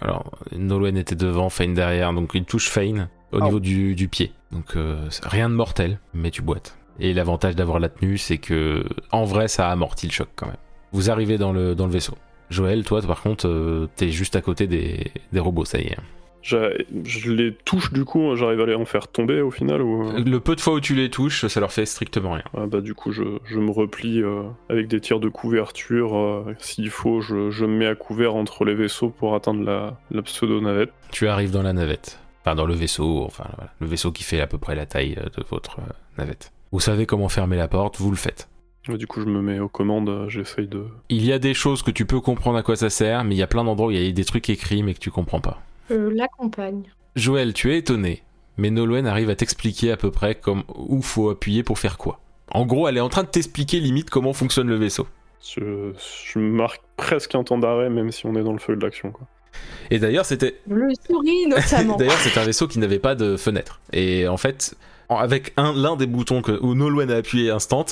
alors, 0.00 0.30
Nolwenn 0.56 0.96
était 0.96 1.16
devant, 1.16 1.50
Fane 1.50 1.74
derrière, 1.74 2.12
donc 2.12 2.30
ils 2.34 2.44
touchent 2.44 2.68
Fane 2.68 3.08
au 3.32 3.40
niveau 3.40 3.58
du, 3.58 4.08
pied. 4.08 4.32
Donc 4.52 4.76
euh, 4.76 5.08
rien 5.24 5.48
de 5.50 5.54
mortel, 5.54 5.98
mais 6.12 6.30
tu 6.30 6.42
boites. 6.42 6.76
Et 7.00 7.12
l'avantage 7.12 7.56
d'avoir 7.56 7.80
la 7.80 7.88
tenue, 7.88 8.18
c'est 8.18 8.38
que 8.38 8.84
en 9.10 9.24
vrai, 9.24 9.48
ça 9.48 9.70
amortit 9.70 10.06
le 10.06 10.12
choc 10.12 10.28
quand 10.36 10.46
même. 10.46 10.56
Vous 10.92 11.10
arrivez 11.10 11.38
dans 11.38 11.52
le, 11.52 11.74
vaisseau. 11.88 12.14
Joël, 12.50 12.84
toi, 12.84 13.02
par 13.02 13.20
contre, 13.20 13.88
t'es 13.96 14.10
juste 14.10 14.36
à 14.36 14.40
côté 14.40 14.68
des 14.68 15.40
robots, 15.40 15.64
ça 15.64 15.78
y 15.78 15.86
est. 15.86 15.96
Je 16.44 17.30
les 17.32 17.54
touche, 17.54 17.92
du 17.92 18.04
coup, 18.04 18.36
j'arrive 18.36 18.60
à 18.60 18.66
les 18.66 18.74
en 18.74 18.84
faire 18.84 19.08
tomber 19.08 19.40
au 19.40 19.50
final 19.50 19.80
ou... 19.82 20.06
euh 20.08 20.22
Le 20.24 20.40
peu 20.40 20.54
de 20.54 20.60
fois 20.60 20.74
où 20.74 20.80
tu 20.80 20.94
les 20.94 21.08
touches, 21.08 21.46
ça 21.46 21.58
leur 21.60 21.72
fait 21.72 21.86
strictement 21.86 22.32
rien. 22.32 22.44
Ah, 22.56 22.66
bah, 22.66 22.80
Du 22.82 22.94
coup, 22.94 23.12
je, 23.12 23.22
je 23.46 23.58
me 23.58 23.70
replie 23.70 24.22
euh, 24.22 24.42
avec 24.68 24.86
des 24.88 25.00
tirs 25.00 25.20
de 25.20 25.28
couverture. 25.30 26.16
euh, 26.16 26.54
S'il 26.58 26.90
faut, 26.90 27.20
je, 27.22 27.50
je 27.50 27.64
me 27.64 27.76
mets 27.78 27.86
à 27.86 27.94
couvert 27.94 28.34
entre 28.34 28.64
les 28.66 28.74
vaisseaux 28.74 29.08
pour 29.08 29.34
atteindre 29.34 29.64
la, 29.64 29.98
la 30.10 30.22
pseudo-navette. 30.22 30.90
Tu 31.10 31.26
arrives 31.28 31.50
dans 31.50 31.62
la 31.62 31.72
navette. 31.72 32.20
Enfin, 32.44 32.54
dans 32.54 32.66
le 32.66 32.74
vaisseau, 32.74 33.22
enfin, 33.24 33.44
voilà, 33.56 33.72
le 33.80 33.86
vaisseau 33.86 34.12
qui 34.12 34.22
fait 34.22 34.40
à 34.40 34.46
peu 34.46 34.58
près 34.58 34.74
la 34.74 34.84
taille 34.84 35.14
de 35.14 35.42
votre 35.50 35.78
navette. 36.18 36.52
Vous 36.72 36.80
savez 36.80 37.06
comment 37.06 37.30
fermer 37.30 37.56
la 37.56 37.68
porte, 37.68 37.98
vous 37.98 38.10
le 38.10 38.16
faites. 38.16 38.48
Du 38.86 39.06
coup, 39.06 39.22
je 39.22 39.26
me 39.26 39.40
mets 39.40 39.60
aux 39.60 39.68
commandes, 39.70 40.26
j'essaye 40.28 40.66
de... 40.66 40.84
Il 41.08 41.24
y 41.24 41.32
a 41.32 41.38
des 41.38 41.54
choses 41.54 41.82
que 41.82 41.90
tu 41.90 42.04
peux 42.04 42.20
comprendre 42.20 42.58
à 42.58 42.62
quoi 42.62 42.76
ça 42.76 42.90
sert, 42.90 43.24
mais 43.24 43.34
il 43.34 43.38
y 43.38 43.42
a 43.42 43.46
plein 43.46 43.64
d'endroits 43.64 43.88
où 43.88 43.90
il 43.92 43.98
y 44.04 44.06
a 44.06 44.12
des 44.12 44.24
trucs 44.26 44.50
écrits 44.50 44.82
mais 44.82 44.92
que 44.92 44.98
tu 44.98 45.10
comprends 45.10 45.40
pas. 45.40 45.62
Je 45.90 45.94
l'accompagne. 45.94 46.82
Joël, 47.16 47.52
tu 47.52 47.72
es 47.72 47.78
étonné, 47.78 48.22
mais 48.56 48.70
Nolwenn 48.70 49.06
arrive 49.06 49.30
à 49.30 49.36
t'expliquer 49.36 49.92
à 49.92 49.96
peu 49.96 50.10
près 50.10 50.34
comme 50.34 50.64
où 50.74 51.02
faut 51.02 51.30
appuyer 51.30 51.62
pour 51.62 51.78
faire 51.78 51.98
quoi. 51.98 52.20
En 52.50 52.66
gros, 52.66 52.88
elle 52.88 52.96
est 52.96 53.00
en 53.00 53.08
train 53.08 53.22
de 53.22 53.28
t'expliquer 53.28 53.80
limite 53.80 54.10
comment 54.10 54.32
fonctionne 54.32 54.68
le 54.68 54.76
vaisseau. 54.76 55.06
Je, 55.46 55.92
je 56.32 56.38
marque 56.38 56.82
presque 56.96 57.34
un 57.34 57.44
temps 57.44 57.58
d'arrêt, 57.58 57.90
même 57.90 58.10
si 58.10 58.26
on 58.26 58.34
est 58.34 58.42
dans 58.42 58.52
le 58.52 58.58
feu 58.58 58.76
de 58.76 58.82
l'action. 58.84 59.10
quoi. 59.12 59.26
Et 59.90 59.98
d'ailleurs, 59.98 60.24
c'était 60.24 60.58
Le 60.68 60.88
souris 61.06 61.46
notamment. 61.46 61.96
D'ailleurs, 61.98 62.18
c'est 62.18 62.38
un 62.38 62.44
vaisseau 62.44 62.66
qui 62.66 62.78
n'avait 62.78 62.98
pas 62.98 63.14
de 63.14 63.36
fenêtre. 63.36 63.80
Et 63.92 64.26
en 64.26 64.36
fait, 64.36 64.74
avec 65.08 65.52
un 65.56 65.72
l'un 65.72 65.96
des 65.96 66.06
boutons 66.06 66.42
que 66.42 66.52
où 66.60 66.74
Nolwenn 66.74 67.10
a 67.10 67.16
appuyé 67.16 67.50
instant, 67.50 67.84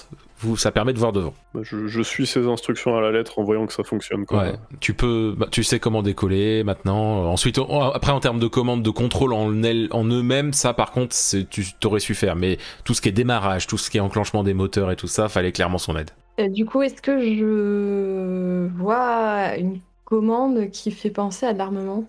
vous, 0.43 0.57
ça 0.57 0.73
permet 0.73 0.93
de 0.93 0.99
voir 0.99 1.13
devant. 1.13 1.33
Bah, 1.55 1.61
Je, 1.63 1.87
je 1.87 2.03
suis 2.03 2.27
ces 2.27 2.47
instructions 2.47 2.97
à 2.97 3.01
la 3.01 3.11
lettre 3.13 3.39
en 3.39 3.45
voyant 3.45 3.67
que 3.67 3.73
ça 3.73 3.85
fonctionne. 3.85 4.27
Quoi. 4.27 4.39
Ouais. 4.43 4.53
Tu 4.81 4.95
peux, 4.95 5.35
bah, 5.37 5.47
tu 5.51 5.63
sais 5.65 5.79
comment 5.81 6.03
décoller 6.03 6.63
maintenant. 6.65 7.25
Ensuite, 7.31 7.59
en- 7.59 7.91
après 7.93 8.13
en 8.13 8.21
termes 8.21 8.39
de 8.41 8.47
commandes 8.49 8.83
de 8.83 8.91
contrôle 8.91 9.33
en, 9.33 9.49
eux-mêmes, 9.51 10.53
ça 10.53 10.75
par 10.75 10.91
contre, 10.93 11.15
tu 11.51 11.65
t'aurais 11.81 12.01
su 12.01 12.15
faire. 12.15 12.37
Mais 12.37 12.59
tout 12.85 12.95
ce 12.95 13.01
qui 13.01 13.09
est 13.09 13.13
démarrage, 13.13 13.67
tout 13.67 13.79
ce 13.79 13.91
qui 13.91 13.97
est 13.99 14.01
enclenchement 14.01 14.43
des 14.45 14.55
moteurs 14.55 14.91
et 14.91 14.97
tout 14.97 15.07
ça, 15.09 15.29
fallait 15.29 15.53
clairement 15.53 15.79
son 15.79 15.97
aide. 15.97 16.11
Euh, 16.41 16.49
du 16.49 16.65
coup, 16.65 16.83
est-ce 16.83 17.01
que 17.03 17.21
je 17.21 18.69
vois 18.77 19.57
une 19.59 19.81
commande 20.05 20.71
qui 20.71 20.91
fait 20.91 21.11
penser 21.11 21.47
à 21.47 21.53
de 21.53 21.59
l'armement? 21.59 22.05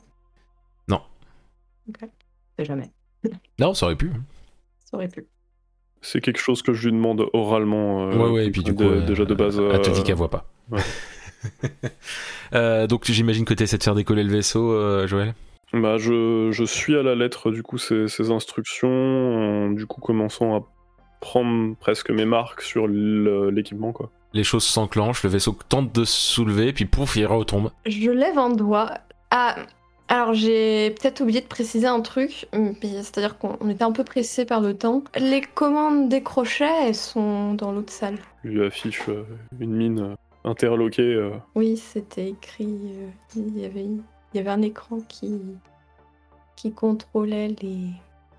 Non. 0.87 1.01
Ok. 1.89 2.09
C'est 2.57 2.65
jamais. 2.65 2.91
Non, 3.59 3.73
ça 3.73 3.85
aurait 3.85 3.95
pu. 3.95 4.11
Ça 4.85 4.97
aurait 4.97 5.07
pu. 5.07 5.25
C'est 6.05 6.19
quelque 6.21 6.39
chose 6.39 6.61
que 6.61 6.73
je 6.73 6.89
lui 6.89 6.95
demande 6.95 7.25
oralement. 7.33 8.07
euh, 8.09 8.15
ouais, 8.17 8.29
ouais. 8.29 8.45
Et 8.47 8.51
puis 8.51 8.61
du 8.61 8.75
coup, 8.75 8.83
euh, 8.83 9.05
déjà 9.05 9.25
de 9.25 9.33
base. 9.33 9.57
elle 9.59 9.81
te 9.81 9.89
euh, 9.89 9.93
dit 9.93 10.03
qu'elle 10.03 10.15
voit 10.15 10.29
pas. 10.29 10.45
Euh, 12.53 12.87
donc 12.87 13.03
j'imagine 13.09 13.45
que 13.45 13.53
tu 13.53 13.63
essaies 13.63 13.77
de 13.79 13.83
faire 13.83 13.95
décoller 13.95 14.23
le 14.23 14.31
vaisseau, 14.31 14.71
euh, 14.71 15.07
Joël? 15.07 15.33
Bah, 15.73 15.97
je, 15.97 16.51
je 16.51 16.63
suis 16.63 16.95
à 16.95 17.01
la 17.03 17.15
lettre 17.15 17.51
du 17.51 17.63
coup 17.63 17.77
ces, 17.77 18.07
ces 18.07 18.29
instructions, 18.31 18.87
en, 18.89 19.69
du 19.71 19.85
coup 19.87 19.99
commençant 19.99 20.55
à 20.55 20.61
prendre 21.19 21.75
presque 21.77 22.11
mes 22.11 22.25
marques 22.25 22.61
sur 22.61 22.87
l'équipement 22.87 23.91
quoi. 23.91 24.09
Les 24.33 24.43
choses 24.43 24.63
s'enclenchent, 24.63 25.23
le 25.23 25.29
vaisseau 25.31 25.57
tente 25.67 25.93
de 25.93 26.05
se 26.05 26.33
soulever, 26.33 26.71
puis 26.73 26.85
pouf, 26.85 27.15
il 27.15 27.25
retombe. 27.25 27.71
Je 27.87 28.11
lève 28.11 28.37
un 28.37 28.49
doigt. 28.51 28.91
Ah, 29.31 29.55
alors 30.13 30.33
j'ai 30.35 30.91
peut-être 30.91 31.21
oublié 31.21 31.41
de 31.41 31.47
préciser 31.47 31.87
un 31.87 32.01
truc, 32.01 32.47
mais 32.53 33.01
c'est-à-dire 33.01 33.37
qu'on 33.39 33.57
on 33.61 33.69
était 33.69 33.83
un 33.83 33.91
peu 33.91 34.03
pressé 34.03 34.45
par 34.45 34.61
le 34.61 34.77
temps. 34.77 35.03
Les 35.17 35.41
commandes 35.41 36.07
des 36.07 36.21
crochets, 36.21 36.87
elles 36.87 36.95
sont 36.95 37.53
dans 37.55 37.71
l'autre 37.71 37.91
salle. 37.91 38.19
Lui 38.43 38.63
affiche 38.63 39.09
euh, 39.09 39.25
une 39.59 39.73
mine 39.75 39.99
euh, 39.99 40.15
interloquée. 40.43 41.01
euh, 41.01 41.31
Oui, 41.55 41.77
c'était 41.77 42.29
écrit. 42.29 42.67
euh, 42.95 43.09
il, 43.35 43.57
y 43.59 43.65
avait, 43.65 43.85
il 43.85 44.01
y 44.35 44.39
avait 44.39 44.51
un 44.51 44.61
écran 44.61 44.99
qui, 45.07 45.41
qui 46.55 46.71
contrôlait 46.73 47.55
les. 47.61 47.87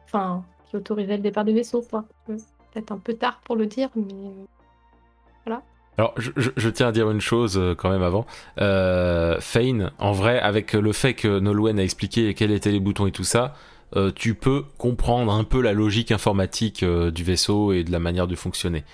Enfin, 0.05 0.45
qui 0.67 0.77
autorisait 0.77 1.17
le 1.17 1.23
départ 1.23 1.45
du 1.45 1.53
vaisseau, 1.55 1.83
quoi. 1.83 2.05
Euh, 2.31 2.37
Peut-être 2.73 2.93
un 2.93 2.99
peu 2.99 3.15
tard 3.15 3.41
pour 3.45 3.57
le 3.57 3.67
dire, 3.67 3.89
mais. 3.97 4.13
euh, 4.13 5.57
Alors, 5.99 6.13
je, 6.17 6.31
je- 6.37 6.51
je 6.57 6.69
tiens 6.69 6.89
à 6.89 6.93
dire 6.93 7.11
une 7.11 7.21
chose 7.21 7.57
euh, 7.57 7.75
quand 7.75 7.91
même 7.91 8.03
avant. 8.03 8.27
Euh, 8.61 9.39
Fane, 9.41 9.93
en 9.99 10.13
vrai, 10.13 10.41
avec 10.41 10.73
le 10.73 10.93
fait 10.93 11.15
que 11.15 11.39
Nolwenn 11.39 11.79
a 11.79 11.83
expliqué 11.85 12.35
quels 12.35 12.51
étaient 12.51 12.73
les 12.73 12.81
boutons 12.81 13.07
et 13.07 13.13
tout 13.13 13.25
ça, 13.25 13.55
euh, 13.97 14.11
tu 14.15 14.35
peux 14.35 14.65
comprendre 14.77 15.33
un 15.33 15.45
peu 15.45 15.61
la 15.63 15.73
logique 15.73 16.11
informatique 16.11 16.83
euh, 16.83 17.11
du 17.13 17.23
vaisseau 17.23 17.73
et 17.73 17.85
de 17.85 17.93
la 17.93 18.01
manière 18.01 18.27
de 18.27 18.35
fonctionner. 18.35 18.85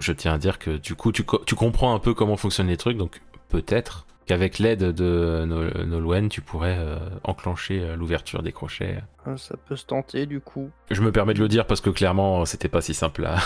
Je 0.00 0.12
tiens 0.12 0.32
à 0.34 0.38
dire 0.38 0.58
que 0.58 0.78
du 0.78 0.94
coup, 0.94 1.12
tu, 1.12 1.24
co- 1.24 1.42
tu 1.44 1.54
comprends 1.54 1.94
un 1.94 1.98
peu 1.98 2.14
comment 2.14 2.36
fonctionnent 2.36 2.68
les 2.68 2.76
trucs, 2.78 2.96
donc 2.96 3.20
peut-être 3.50 4.06
qu'avec 4.26 4.58
l'aide 4.58 4.80
de 4.92 5.44
No- 5.46 5.84
Nolwenn, 5.84 6.28
tu 6.30 6.40
pourrais 6.40 6.76
euh, 6.78 6.96
enclencher 7.22 7.80
euh, 7.82 7.96
l'ouverture 7.96 8.42
des 8.42 8.52
crochets. 8.52 8.98
Euh, 9.28 9.36
Ça 9.36 9.56
peut 9.68 9.76
se 9.76 9.84
tenter 9.84 10.24
du 10.26 10.40
coup. 10.40 10.70
Je 10.90 11.00
me 11.02 11.12
permets 11.12 11.34
de 11.34 11.38
le 11.40 11.48
dire 11.48 11.66
parce 11.66 11.80
que 11.82 11.90
clairement, 11.90 12.44
c'était 12.46 12.68
pas 12.68 12.80
si 12.80 12.94
simple 12.94 13.26
à. 13.26 13.36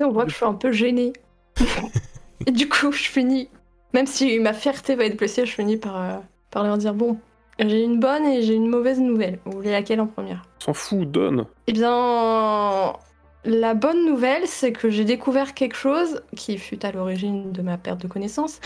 Et 0.00 0.04
on 0.04 0.10
voit 0.10 0.24
que 0.24 0.30
je 0.30 0.36
suis 0.36 0.44
un 0.44 0.54
peu 0.54 0.72
gênée. 0.72 1.12
et 2.46 2.50
du 2.52 2.68
coup, 2.68 2.92
je 2.92 3.04
finis. 3.08 3.48
Même 3.94 4.06
si 4.06 4.38
ma 4.38 4.52
fierté 4.52 4.94
va 4.96 5.04
être 5.04 5.16
blessée, 5.16 5.46
je 5.46 5.52
finis 5.52 5.76
par, 5.78 5.96
euh, 5.96 6.16
par 6.50 6.62
leur 6.64 6.76
dire 6.78 6.92
Bon, 6.94 7.18
j'ai 7.58 7.82
une 7.82 7.98
bonne 8.00 8.26
et 8.26 8.42
j'ai 8.42 8.54
une 8.54 8.68
mauvaise 8.68 9.00
nouvelle. 9.00 9.38
Vous 9.44 9.52
voulez 9.52 9.70
laquelle 9.72 10.00
en 10.00 10.06
première? 10.06 10.42
S'en 10.58 10.74
fout, 10.74 11.10
donne. 11.10 11.46
Eh 11.66 11.72
bien, 11.72 12.92
la 13.44 13.74
bonne 13.74 14.04
nouvelle, 14.04 14.46
c'est 14.46 14.72
que 14.72 14.90
j'ai 14.90 15.04
découvert 15.04 15.54
quelque 15.54 15.76
chose 15.76 16.22
qui 16.36 16.58
fut 16.58 16.84
à 16.84 16.92
l'origine 16.92 17.50
de 17.52 17.62
ma 17.62 17.78
perte 17.78 18.00
de 18.02 18.08
connaissances, 18.08 18.60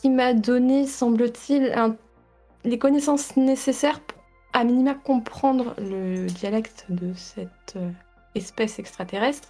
qui 0.00 0.08
m'a 0.08 0.32
donné, 0.32 0.86
semble-t-il, 0.86 1.72
un- 1.74 1.96
les 2.64 2.78
connaissances 2.78 3.36
nécessaires 3.36 4.00
pour 4.00 4.18
à 4.54 4.64
minima 4.64 4.94
comprendre 4.94 5.74
le 5.78 6.26
dialecte 6.26 6.86
de 6.88 7.12
cette 7.14 7.74
euh, 7.76 7.90
espèce 8.34 8.78
extraterrestre. 8.78 9.48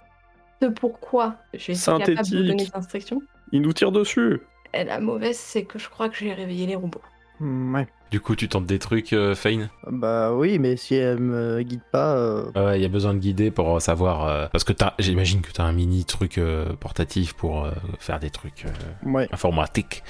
Ce 0.61 0.67
pourquoi 0.67 1.35
je 1.53 1.71
suis 1.71 1.85
capable 1.85 2.27
de 2.29 2.37
donner 2.43 2.65
des 2.65 2.69
instructions. 2.73 3.21
Il 3.51 3.61
nous 3.61 3.73
tire 3.73 3.91
dessus. 3.91 4.41
Et 4.73 4.83
la 4.83 4.99
mauvaise, 4.99 5.37
c'est 5.37 5.63
que 5.65 5.79
je 5.79 5.89
crois 5.89 6.09
que 6.09 6.15
j'ai 6.15 6.33
réveillé 6.33 6.67
les 6.67 6.75
robots. 6.75 7.01
Hmm, 7.39 7.73
Ouais. 7.75 7.87
Du 8.11 8.19
coup, 8.19 8.35
tu 8.35 8.49
tentes 8.49 8.65
des 8.65 8.79
trucs, 8.79 9.13
euh, 9.13 9.35
Fane? 9.35 9.69
Bah 9.87 10.33
oui, 10.33 10.57
mais 10.57 10.77
si 10.77 10.95
elle 10.95 11.19
me 11.19 11.61
guide 11.61 11.81
pas, 11.91 12.15
euh, 12.15 12.45
Ouais, 12.55 12.79
il 12.79 12.81
y 12.81 12.85
a 12.85 12.89
besoin 12.89 13.13
de 13.13 13.19
guider 13.19 13.51
pour 13.51 13.75
euh, 13.75 13.79
savoir. 13.79 14.27
euh, 14.27 14.47
parce 14.51 14.63
que 14.63 14.73
t'as- 14.73 14.95
j'imagine 14.97 15.41
que 15.41 15.51
tu 15.51 15.61
as 15.61 15.63
un 15.63 15.73
mini 15.73 16.05
truc 16.05 16.39
euh, 16.39 16.73
portatif 16.79 17.33
pour 17.33 17.67
faire 17.99 18.19
des 18.19 18.31
trucs 18.31 18.65
ouais. 19.05 19.27
informatiques. 19.31 20.03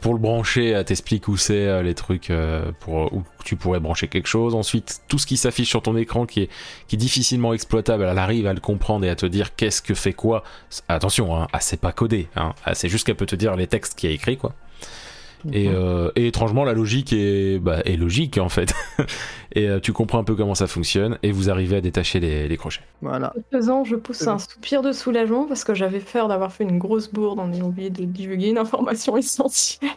Pour 0.00 0.14
le 0.14 0.18
brancher, 0.18 0.70
elle 0.70 0.84
t'explique 0.86 1.28
où 1.28 1.36
c'est 1.36 1.82
les 1.82 1.94
trucs 1.94 2.32
pour 2.80 3.12
où 3.12 3.22
tu 3.44 3.56
pourrais 3.56 3.80
brancher 3.80 4.08
quelque 4.08 4.28
chose. 4.28 4.54
Ensuite, 4.54 5.00
tout 5.08 5.18
ce 5.18 5.26
qui 5.26 5.36
s'affiche 5.36 5.68
sur 5.68 5.82
ton 5.82 5.94
écran 5.96 6.24
qui 6.24 6.42
est, 6.42 6.50
qui 6.88 6.96
est 6.96 6.98
difficilement 6.98 7.52
exploitable, 7.52 8.04
elle 8.04 8.18
arrive 8.18 8.46
à 8.46 8.54
le 8.54 8.60
comprendre 8.60 9.04
et 9.04 9.10
à 9.10 9.14
te 9.16 9.26
dire 9.26 9.54
qu'est-ce 9.54 9.82
que 9.82 9.92
fait 9.94 10.14
quoi. 10.14 10.42
Attention, 10.88 11.36
hein, 11.36 11.48
ah, 11.52 11.60
c'est 11.60 11.80
pas 11.80 11.92
codé. 11.92 12.28
Hein, 12.34 12.54
Ah, 12.64 12.74
c'est 12.74 12.88
juste 12.88 13.06
qu'elle 13.06 13.16
peut 13.16 13.26
te 13.26 13.36
dire 13.36 13.56
les 13.56 13.66
textes 13.66 13.98
qu'il 13.98 14.08
y 14.08 14.12
a 14.12 14.14
écrit, 14.14 14.36
quoi. 14.38 14.54
Et, 15.52 15.68
Mhm. 15.68 15.74
euh, 15.76 16.10
et 16.16 16.26
étrangement, 16.26 16.64
la 16.64 16.72
logique 16.72 17.12
est, 17.12 17.58
bah, 17.58 17.80
est 17.84 17.96
logique 17.96 18.38
en 18.38 18.48
fait. 18.48 18.74
et 19.54 19.68
euh, 19.68 19.80
tu 19.80 19.92
comprends 19.92 20.18
un 20.18 20.24
peu 20.24 20.34
comment 20.34 20.54
ça 20.54 20.66
fonctionne 20.66 21.18
et 21.22 21.30
vous 21.32 21.50
arrivez 21.50 21.76
à 21.76 21.80
détacher 21.80 22.20
les, 22.20 22.48
les 22.48 22.56
crochets. 22.56 22.82
Voilà. 23.02 23.32
Faisant, 23.52 23.84
je 23.84 23.96
pousse 23.96 24.26
un 24.26 24.38
soupir 24.38 24.82
de 24.82 24.92
soulagement 24.92 25.44
parce 25.46 25.64
que 25.64 25.74
j'avais 25.74 26.00
peur 26.00 26.28
d'avoir 26.28 26.52
fait 26.52 26.64
une 26.64 26.78
grosse 26.78 27.10
bourde 27.12 27.38
en 27.38 27.52
ayant 27.52 27.66
oublié 27.66 27.90
de 27.90 28.04
divulguer 28.04 28.48
une 28.48 28.58
information 28.58 29.16
essentielle. 29.16 29.90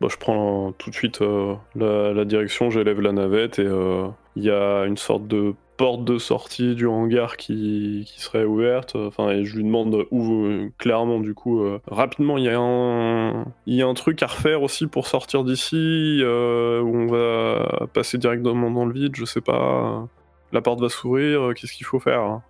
Bon, 0.00 0.08
je 0.08 0.16
prends 0.18 0.72
tout 0.78 0.90
de 0.90 0.94
suite 0.94 1.22
euh, 1.22 1.54
la, 1.76 2.12
la 2.12 2.24
direction, 2.24 2.70
j'élève 2.70 3.00
la 3.00 3.12
navette 3.12 3.58
et 3.58 3.64
euh, 3.66 4.06
il 4.36 4.44
y 4.44 4.50
a 4.50 4.84
une 4.84 4.96
sorte 4.96 5.26
de 5.28 5.54
porte 5.82 6.04
de 6.04 6.16
sortie 6.18 6.74
du 6.76 6.86
hangar 6.86 7.36
qui, 7.36 8.04
qui 8.06 8.20
serait 8.20 8.44
ouverte. 8.44 8.94
Enfin, 8.94 9.30
et 9.30 9.44
je 9.44 9.56
lui 9.56 9.64
demande 9.64 10.06
où 10.12 10.44
euh, 10.44 10.70
clairement 10.78 11.18
du 11.18 11.34
coup 11.34 11.60
euh, 11.64 11.80
rapidement 11.88 12.38
il 12.38 12.44
y 12.44 12.48
a 12.48 12.58
un 12.60 13.44
il 13.66 13.74
y 13.74 13.82
a 13.82 13.86
un 13.88 13.94
truc 13.94 14.22
à 14.22 14.26
refaire 14.28 14.62
aussi 14.62 14.86
pour 14.86 15.06
sortir 15.08 15.42
d'ici 15.42 16.20
euh, 16.22 16.80
où 16.80 16.94
on 16.96 17.06
va 17.06 17.86
passer 17.92 18.16
directement 18.18 18.70
dans 18.70 18.84
le 18.86 18.92
vide. 18.92 19.16
Je 19.16 19.24
sais 19.24 19.40
pas. 19.40 20.06
La 20.52 20.60
porte 20.60 20.80
va 20.80 20.88
s'ouvrir. 20.88 21.40
euh, 21.48 21.52
Qu'est-ce 21.54 21.72
qu'il 21.72 21.86
faut 21.86 21.98
faire 22.00 22.40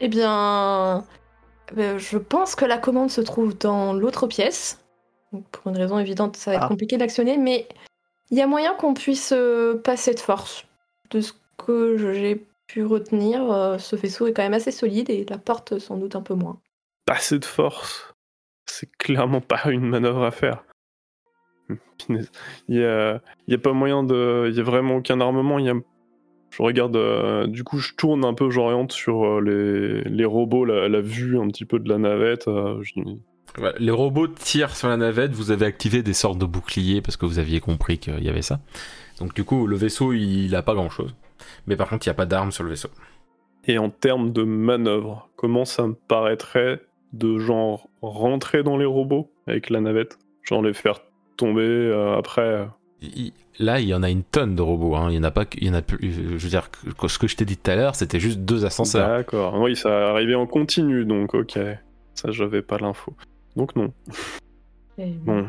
Eh 0.00 0.08
bien, 0.08 1.04
euh, 1.78 1.98
je 1.98 2.18
pense 2.18 2.54
que 2.56 2.64
la 2.64 2.78
commande 2.78 3.10
se 3.10 3.20
trouve 3.20 3.56
dans 3.56 3.92
l'autre 3.92 4.26
pièce. 4.26 4.84
Donc, 5.32 5.44
pour 5.50 5.70
une 5.70 5.78
raison 5.78 5.98
évidente, 5.98 6.36
ça 6.36 6.50
va 6.50 6.56
être 6.56 6.64
Ah. 6.64 6.68
compliqué 6.68 6.96
d'actionner, 6.96 7.36
mais 7.38 7.68
il 8.30 8.38
y 8.38 8.42
a 8.42 8.46
moyen 8.46 8.72
qu'on 8.74 8.94
puisse 8.94 9.32
euh, 9.36 9.74
passer 9.82 10.14
de 10.14 10.20
force. 10.20 10.66
De 11.10 11.20
ce 11.20 11.32
que 11.58 11.96
j'ai 12.14 12.42
pu 12.74 12.84
retenir, 12.84 13.52
euh, 13.52 13.78
ce 13.78 13.94
vaisseau 13.94 14.26
est 14.26 14.32
quand 14.32 14.42
même 14.42 14.52
assez 14.54 14.72
solide 14.72 15.08
et 15.08 15.24
la 15.30 15.38
porte 15.38 15.78
sans 15.78 15.96
doute 15.96 16.16
un 16.16 16.22
peu 16.22 16.34
moins. 16.34 16.58
Passer 17.06 17.38
de 17.38 17.44
force, 17.44 18.12
c'est 18.66 18.90
clairement 18.96 19.40
pas 19.40 19.62
une 19.70 19.86
manœuvre 19.86 20.24
à 20.24 20.32
faire. 20.32 20.64
Il 22.08 22.26
y 22.68 22.84
a, 22.84 23.20
il 23.46 23.52
y 23.52 23.54
a 23.54 23.58
pas 23.58 23.72
moyen 23.72 24.02
de. 24.02 24.48
Il 24.50 24.56
y 24.56 24.60
a 24.60 24.64
vraiment 24.64 24.96
aucun 24.96 25.20
armement. 25.20 25.58
Il 25.60 25.66
y 25.66 25.70
a... 25.70 25.74
Je 26.50 26.62
regarde. 26.62 26.96
euh, 26.96 27.46
du 27.46 27.62
coup, 27.62 27.78
je 27.78 27.94
tourne 27.94 28.24
un 28.24 28.34
peu, 28.34 28.50
j'oriente 28.50 28.90
sur 28.92 29.24
euh, 29.24 29.40
les, 29.40 30.02
les 30.10 30.24
robots, 30.24 30.64
la, 30.64 30.88
la 30.88 31.00
vue 31.00 31.38
un 31.38 31.46
petit 31.48 31.64
peu 31.64 31.78
de 31.78 31.88
la 31.88 31.98
navette. 31.98 32.48
euh, 32.48 32.82
je 32.82 33.00
dis, 33.00 33.22
Ouais, 33.58 33.72
les 33.78 33.92
robots 33.92 34.26
tirent 34.26 34.74
sur 34.74 34.88
la 34.88 34.96
navette, 34.96 35.30
vous 35.32 35.52
avez 35.52 35.64
activé 35.66 36.02
des 36.02 36.12
sortes 36.12 36.38
de 36.38 36.44
boucliers 36.44 37.00
parce 37.00 37.16
que 37.16 37.24
vous 37.24 37.38
aviez 37.38 37.60
compris 37.60 37.98
qu'il 37.98 38.22
y 38.22 38.28
avait 38.28 38.42
ça. 38.42 38.58
Donc 39.20 39.32
du 39.32 39.44
coup, 39.44 39.68
le 39.68 39.76
vaisseau, 39.76 40.12
il 40.12 40.52
a 40.56 40.62
pas 40.62 40.74
grand-chose. 40.74 41.14
Mais 41.66 41.76
par 41.76 41.88
contre, 41.88 42.06
il 42.06 42.10
n'y 42.10 42.12
a 42.12 42.16
pas 42.16 42.26
d'armes 42.26 42.52
sur 42.52 42.64
le 42.64 42.70
vaisseau. 42.70 42.88
Et 43.66 43.78
en 43.78 43.90
termes 43.90 44.32
de 44.32 44.42
manœuvre, 44.42 45.30
comment 45.36 45.64
ça 45.64 45.86
me 45.86 45.94
paraîtrait 45.94 46.82
de 47.12 47.38
genre 47.38 47.88
rentrer 48.02 48.62
dans 48.62 48.76
les 48.76 48.84
robots 48.84 49.30
avec 49.46 49.70
la 49.70 49.80
navette 49.80 50.18
Genre 50.42 50.60
les 50.62 50.74
faire 50.74 51.00
tomber 51.36 51.62
euh, 51.62 52.16
après. 52.18 52.66
Il- 53.00 53.32
Là, 53.60 53.78
il 53.78 53.86
y 53.86 53.94
en 53.94 54.02
a 54.02 54.10
une 54.10 54.24
tonne 54.24 54.56
de 54.56 54.62
robots. 54.62 54.96
Hein. 54.96 55.10
Il 55.10 55.14
y 55.14 55.18
en 55.20 55.22
a 55.22 55.30
pas, 55.30 55.44
il 55.58 55.68
y 55.68 55.70
en 55.70 55.74
a 55.74 55.80
plus. 55.80 56.10
Je 56.12 56.42
veux 56.44 56.48
dire, 56.48 56.68
ce 57.06 57.18
que 57.20 57.28
je 57.28 57.36
t'ai 57.36 57.44
dit 57.44 57.56
tout 57.56 57.70
à 57.70 57.76
l'heure, 57.76 57.94
c'était 57.94 58.18
juste 58.18 58.40
deux 58.40 58.64
ascenseurs. 58.64 59.06
D'accord. 59.08 59.54
Oui, 59.60 59.76
ça 59.76 60.10
arrivait 60.10 60.34
en 60.34 60.48
continu, 60.48 61.04
donc 61.04 61.34
ok. 61.34 61.56
Ça, 62.14 62.32
j'avais 62.32 62.62
pas 62.62 62.78
l'info. 62.78 63.14
Donc 63.54 63.76
non. 63.76 63.92
Et- 64.98 65.06
Bon, 65.06 65.46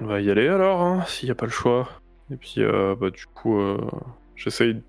on 0.00 0.06
va 0.06 0.22
y 0.22 0.30
aller 0.30 0.48
alors, 0.48 0.80
hein, 0.80 1.04
s'il 1.06 1.26
n'y 1.26 1.30
a 1.30 1.34
pas 1.34 1.44
le 1.44 1.52
choix. 1.52 1.88
Et 2.30 2.36
puis, 2.36 2.62
euh, 2.62 2.96
bah, 2.98 3.10
du 3.10 3.26
coup, 3.26 3.60
euh, 3.60 3.76
j'essaye 4.34 4.80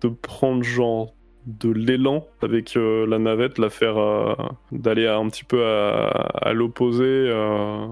de 0.00 0.08
prendre 0.08 0.62
genre 0.62 1.14
de 1.46 1.70
l'élan 1.70 2.26
avec 2.42 2.76
euh, 2.76 3.06
la 3.06 3.18
navette, 3.18 3.58
la 3.58 3.70
faire 3.70 3.96
euh, 3.96 4.34
d'aller 4.72 5.06
un 5.06 5.28
petit 5.28 5.44
peu 5.44 5.64
à, 5.64 6.08
à 6.08 6.52
l'opposé 6.52 7.04
euh, 7.06 7.86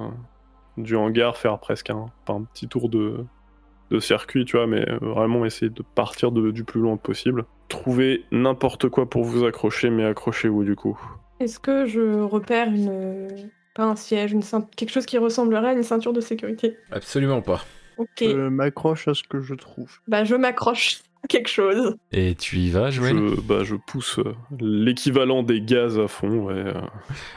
du 0.77 0.95
hangar, 0.97 1.37
faire 1.37 1.59
presque 1.59 1.91
un, 1.91 2.07
petit 2.53 2.69
tour 2.69 2.89
de, 2.89 3.25
de 3.91 3.99
circuit, 3.99 4.45
tu 4.45 4.57
vois, 4.57 4.67
mais 4.67 4.85
vraiment 5.01 5.45
essayer 5.47 5.71
de 5.71 5.83
partir 5.95 6.33
de- 6.33 6.51
du 6.51 6.65
plus 6.65 6.81
loin 6.81 6.97
possible. 6.99 7.47
Trouver 7.69 8.25
n'importe 8.31 8.89
quoi 8.91 9.09
pour 9.09 9.25
vous 9.25 9.45
accrocher, 9.45 9.89
mais 9.91 10.05
accrochez-vous 10.05 10.65
du 10.65 10.77
coup. 10.77 10.99
Est-ce 11.41 11.59
que 11.59 11.87
je 11.87 12.21
repère 12.21 12.69
une. 12.69 13.51
Pas 13.75 13.85
un 13.85 13.97
siège, 13.97 14.33
une 14.33 14.41
ceint- 14.43 14.67
quelque 14.75 14.91
chose 14.91 15.05
qui 15.05 15.19
ressemblerait 15.19 15.69
à 15.69 15.73
une 15.75 15.83
ceinture 15.83 16.15
de 16.15 16.21
sécurité? 16.23 16.79
Absolument 16.91 17.43
pas. 17.43 17.61
Ok. 17.99 18.09
Je 18.23 18.49
m'accroche 18.49 19.07
à 19.09 19.13
ce 19.15 19.23
que 19.23 19.41
je 19.41 19.55
trouve. 19.55 19.99
Bah, 20.09 20.25
je 20.25 20.35
m'accroche 20.35 21.01
quelque 21.29 21.49
chose. 21.49 21.97
Et 22.13 22.35
tu 22.35 22.59
y 22.59 22.71
vas, 22.71 22.91
Joël 22.91 23.17
Je, 23.17 23.41
bah, 23.41 23.65
je 23.65 23.77
pousse 23.77 24.19
euh, 24.19 24.35
l'équivalent 24.61 25.43
des 25.43 25.61
gaz 25.61 25.99
à 25.99 26.09
fond, 26.09 26.47
ouais. 26.47 26.55
euh. 26.55 26.81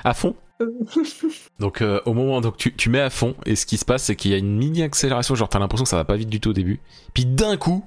À 0.03 0.13
fond 0.13 0.35
Donc 1.59 1.81
euh, 1.81 2.01
au 2.05 2.13
moment 2.13 2.41
donc 2.41 2.57
tu, 2.57 2.73
tu 2.73 2.89
mets 2.89 2.99
à 2.99 3.09
fond 3.09 3.35
et 3.45 3.55
ce 3.55 3.65
qui 3.65 3.77
se 3.77 3.85
passe 3.85 4.03
c'est 4.03 4.17
qu'il 4.17 4.31
y 4.31 4.33
a 4.33 4.37
une 4.37 4.57
mini 4.57 4.83
accélération 4.83 5.33
genre 5.33 5.47
t'as 5.47 5.59
l'impression 5.59 5.85
que 5.85 5.89
ça 5.89 5.95
va 5.95 6.03
pas 6.03 6.17
vite 6.17 6.27
du 6.27 6.41
tout 6.41 6.49
au 6.49 6.53
début 6.53 6.81
puis 7.13 7.25
d'un 7.25 7.55
coup 7.55 7.85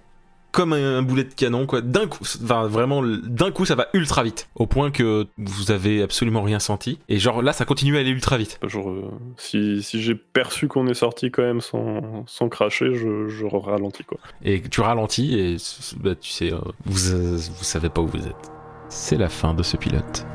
comme 0.52 0.72
un, 0.74 0.98
un 0.98 1.02
boulet 1.02 1.24
de 1.24 1.32
canon, 1.34 1.66
quoi. 1.66 1.80
D'un 1.80 2.06
coup, 2.06 2.24
enfin 2.44 2.66
vraiment, 2.66 3.02
d'un 3.02 3.50
coup, 3.50 3.64
ça 3.64 3.74
va 3.74 3.88
ultra 3.94 4.22
vite, 4.22 4.48
au 4.54 4.66
point 4.66 4.90
que 4.90 5.26
vous 5.38 5.70
avez 5.70 6.02
absolument 6.02 6.42
rien 6.42 6.58
senti. 6.58 6.98
Et 7.08 7.18
genre 7.18 7.42
là, 7.42 7.52
ça 7.52 7.64
continue 7.64 7.96
à 7.96 8.00
aller 8.00 8.10
ultra 8.10 8.36
vite. 8.36 8.60
Genre, 8.62 8.90
euh, 8.90 9.10
si 9.38 9.82
si 9.82 10.00
j'ai 10.02 10.14
perçu 10.14 10.68
qu'on 10.68 10.86
est 10.86 10.94
sorti 10.94 11.30
quand 11.30 11.42
même 11.42 11.60
sans, 11.60 12.24
sans 12.26 12.48
cracher, 12.48 12.94
je, 12.94 13.28
je 13.28 13.46
ralentis 13.46 14.04
quoi. 14.04 14.18
Et 14.44 14.60
tu 14.62 14.80
ralentis 14.80 15.38
et 15.38 15.56
bah, 15.98 16.14
tu 16.14 16.30
sais, 16.30 16.52
euh, 16.52 16.58
vous, 16.84 17.12
euh, 17.12 17.36
vous 17.36 17.64
savez 17.64 17.88
pas 17.88 18.00
où 18.00 18.06
vous 18.06 18.26
êtes. 18.26 18.50
C'est 18.88 19.16
la 19.16 19.28
fin 19.28 19.54
de 19.54 19.62
ce 19.62 19.76
pilote. 19.76 20.26